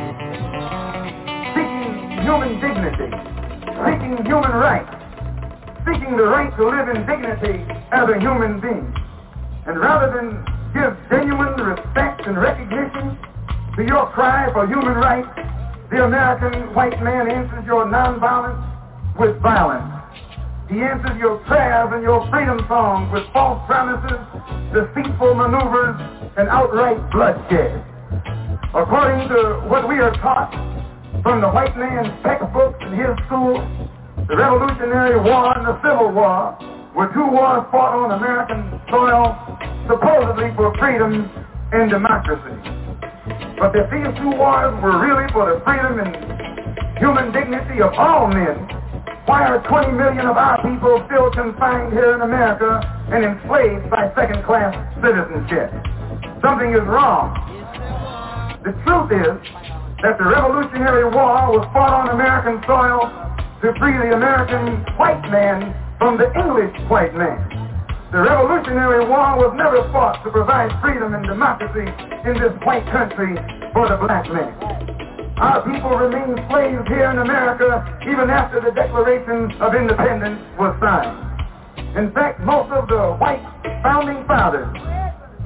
[1.50, 1.90] seeking
[2.22, 3.10] human dignity,
[3.82, 4.90] seeking human rights,
[5.82, 7.58] seeking the right to live in dignity
[7.90, 8.86] as a human being.
[9.66, 10.34] And rather than
[10.74, 13.14] give genuine respect and recognition
[13.76, 15.28] to your cry for human rights,
[15.90, 18.58] the American white man answers your nonviolence
[19.20, 19.86] with violence.
[20.68, 24.18] He answers your prayers and your freedom songs with false promises,
[24.74, 25.94] deceitful maneuvers,
[26.38, 27.86] and outright bloodshed.
[28.74, 30.50] According to what we are taught
[31.22, 33.62] from the white man's textbooks and his school,
[34.26, 36.58] the Revolutionary War and the Civil War
[36.94, 39.32] where two wars fought on American soil
[39.88, 41.24] supposedly for freedom
[41.72, 42.52] and democracy.
[43.56, 46.12] But if these two wars were really for the freedom and
[47.00, 48.68] human dignity of all men,
[49.24, 52.68] why are 20 million of our people still confined here in America
[53.08, 55.72] and enslaved by second-class citizenship?
[56.44, 57.32] Something is wrong.
[58.68, 59.34] The truth is
[60.04, 63.08] that the Revolutionary War was fought on American soil
[63.64, 67.38] to free the American white man from the English white man.
[68.10, 71.86] The Revolutionary War was never fought to provide freedom and democracy
[72.26, 73.38] in this white country
[73.70, 74.50] for the black man.
[75.38, 77.70] Our people remained slaves here in America
[78.10, 81.14] even after the Declaration of Independence was signed.
[81.94, 83.42] In fact, most of the white
[83.86, 84.74] founding fathers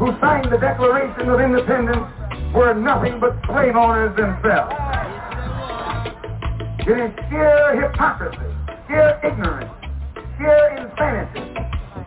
[0.01, 2.01] who signed the Declaration of Independence
[2.57, 4.73] were nothing but slave owners themselves.
[6.89, 8.49] It is sheer hypocrisy,
[8.89, 9.76] sheer ignorance,
[10.39, 11.45] sheer insanity,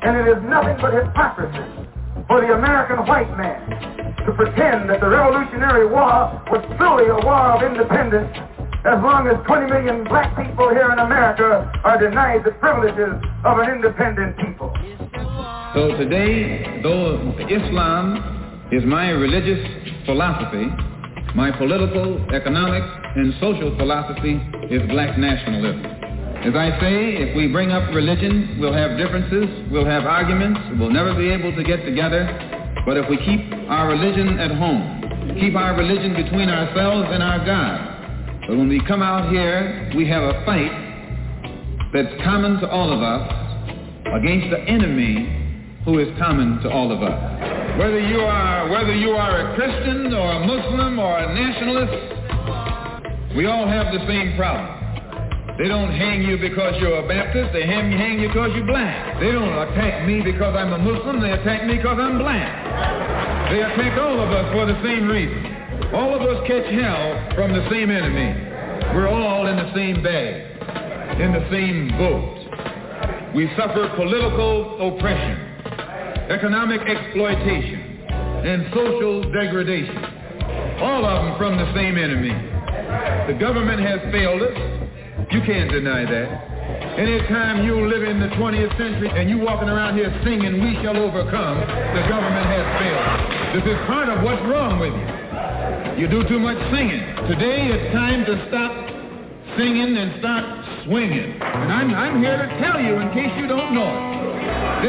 [0.01, 1.87] and it is nothing but hypocrisy
[2.27, 7.57] for the American white man to pretend that the Revolutionary War was truly a war
[7.57, 8.29] of independence
[8.85, 13.59] as long as 20 million black people here in America are denied the privileges of
[13.59, 14.71] an independent people.
[15.73, 17.17] So today, though
[17.49, 19.59] Islam is my religious
[20.05, 20.67] philosophy,
[21.35, 22.83] my political, economic,
[23.15, 25.98] and social philosophy is black nationalism.
[26.39, 30.89] As I say, if we bring up religion, we'll have differences, we'll have arguments, we'll
[30.89, 32.23] never be able to get together.
[32.85, 37.43] But if we keep our religion at home, keep our religion between ourselves and our
[37.43, 40.71] God, but when we come out here, we have a fight
[41.91, 43.75] that's common to all of us
[44.15, 47.77] against the enemy who is common to all of us.
[47.77, 52.15] Whether you are, whether you are a Christian or a Muslim or a nationalist,
[53.35, 54.78] we all have the same problem.
[55.59, 57.51] They don't hang you because you're a Baptist.
[57.51, 59.19] They hang, hang you because you're black.
[59.19, 61.19] They don't attack me because I'm a Muslim.
[61.19, 62.47] They attack me because I'm black.
[63.51, 65.91] They attack all of us for the same reason.
[65.91, 68.39] All of us catch hell from the same enemy.
[68.95, 73.35] We're all in the same bag, in the same boat.
[73.35, 75.43] We suffer political oppression,
[76.31, 78.07] economic exploitation,
[78.47, 80.79] and social degradation.
[80.87, 82.31] All of them from the same enemy.
[83.27, 84.78] The government has failed us.
[85.31, 86.27] You can't deny that.
[86.99, 90.97] Anytime you live in the 20th century and you walking around here singing, we shall
[90.97, 93.05] overcome, the government has failed.
[93.61, 95.05] This is part of what's wrong with you.
[96.01, 97.01] You do too much singing.
[97.29, 98.73] Today it's time to stop
[99.57, 100.45] singing and start
[100.89, 101.37] swinging.
[101.37, 104.01] And I'm, I'm here to tell you, in case you don't know it,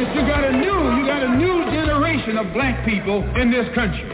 [0.00, 3.68] that you got a new, you got a new generation of black people in this
[3.76, 4.08] country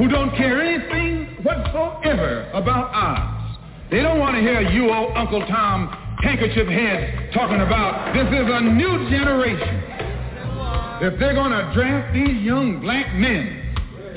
[0.00, 3.37] who don't care anything whatsoever about us.
[3.90, 5.88] They don't want to hear you old Uncle Tom
[6.20, 9.82] handkerchief head talking about this is a new generation.
[11.08, 13.74] If they're going to draft these young black men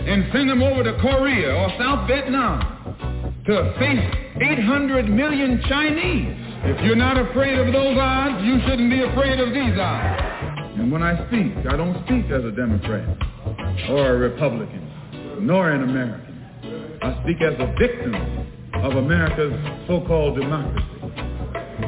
[0.09, 6.35] and send them over to Korea or South Vietnam to face 800 million Chinese,
[6.67, 10.80] if you're not afraid of those odds, you shouldn't be afraid of these odds.
[10.80, 13.08] And when I speak, I don't speak as a Democrat
[13.90, 16.98] or a Republican, nor an American.
[17.01, 19.53] I speak as a victim of America's
[19.88, 20.85] so-called democracy.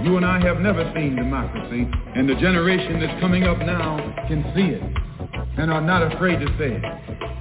[0.06, 3.98] You and I have never seen democracy, and the generation that's coming up now
[4.28, 4.84] can see it
[5.58, 6.84] and are not afraid to say it.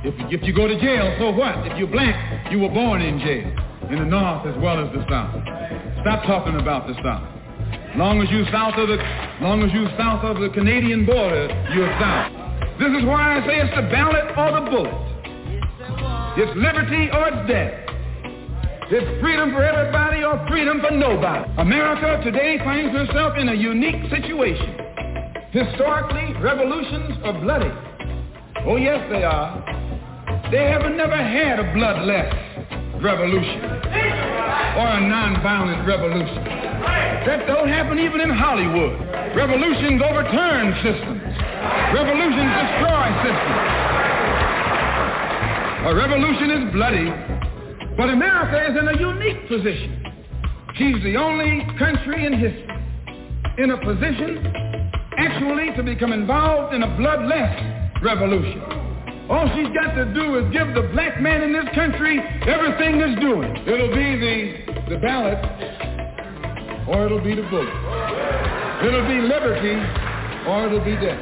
[0.09, 1.67] If, if you go to jail, so what?
[1.71, 5.05] If you're black, you were born in jail, in the North as well as the
[5.09, 5.33] South.
[6.01, 7.29] Stop talking about the South.
[7.97, 8.97] Long as you south of the,
[9.45, 11.45] long as you south of the Canadian border,
[11.77, 12.33] you're south.
[12.81, 16.41] This is why I say it's the ballot or the bullet.
[16.41, 17.92] It's liberty or death.
[18.93, 21.49] Is freedom for everybody or freedom for nobody?
[21.57, 24.69] America today finds herself in a unique situation.
[25.49, 27.73] Historically, revolutions are bloody.
[28.69, 29.65] Oh yes, they are.
[30.53, 36.45] They haven't never had a bloodless revolution or a nonviolent revolution.
[37.25, 38.93] That don't happen even in Hollywood.
[39.33, 41.33] Revolutions overturn systems.
[41.97, 43.59] Revolutions destroy systems.
[45.89, 47.09] A revolution is bloody
[47.97, 50.01] but America is in a unique position.
[50.77, 52.69] She's the only country in history
[53.59, 54.41] in a position
[55.19, 57.53] actually to become involved in a bloodless
[58.03, 58.63] revolution.
[59.29, 63.21] All she's got to do is give the black man in this country everything that's
[63.21, 63.45] doing.
[63.69, 65.37] It'll be the, the ballot
[66.89, 67.77] or it'll be the bullet.
[68.89, 69.77] It'll be liberty
[70.49, 71.21] or it'll be death.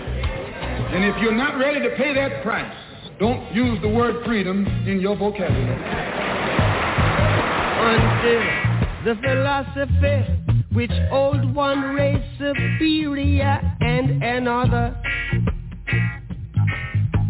[0.95, 2.73] And if you're not ready to pay that price,
[3.19, 6.29] don't use the word freedom in your vocabulary
[7.83, 8.43] until
[9.05, 15.01] the philosophy which old one raised superior and another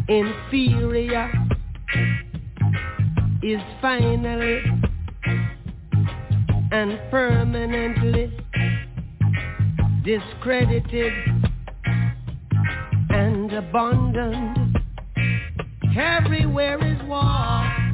[0.08, 1.30] inferior
[3.42, 4.60] is finally
[6.72, 8.32] and permanently
[10.04, 11.12] discredited
[13.10, 14.76] and abandoned.
[15.96, 17.89] Everywhere is war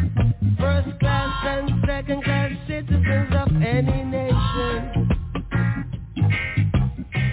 [0.59, 4.91] First class and second class citizens of any nation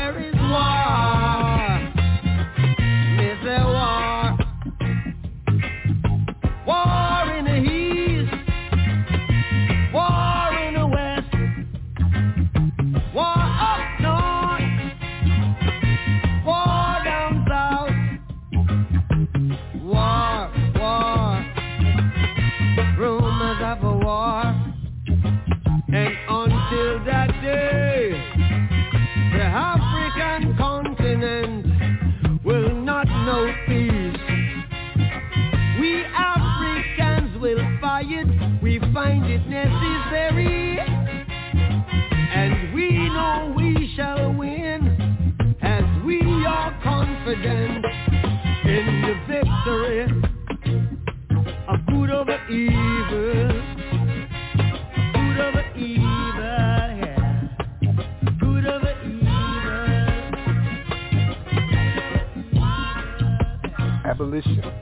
[64.42, 64.73] coalition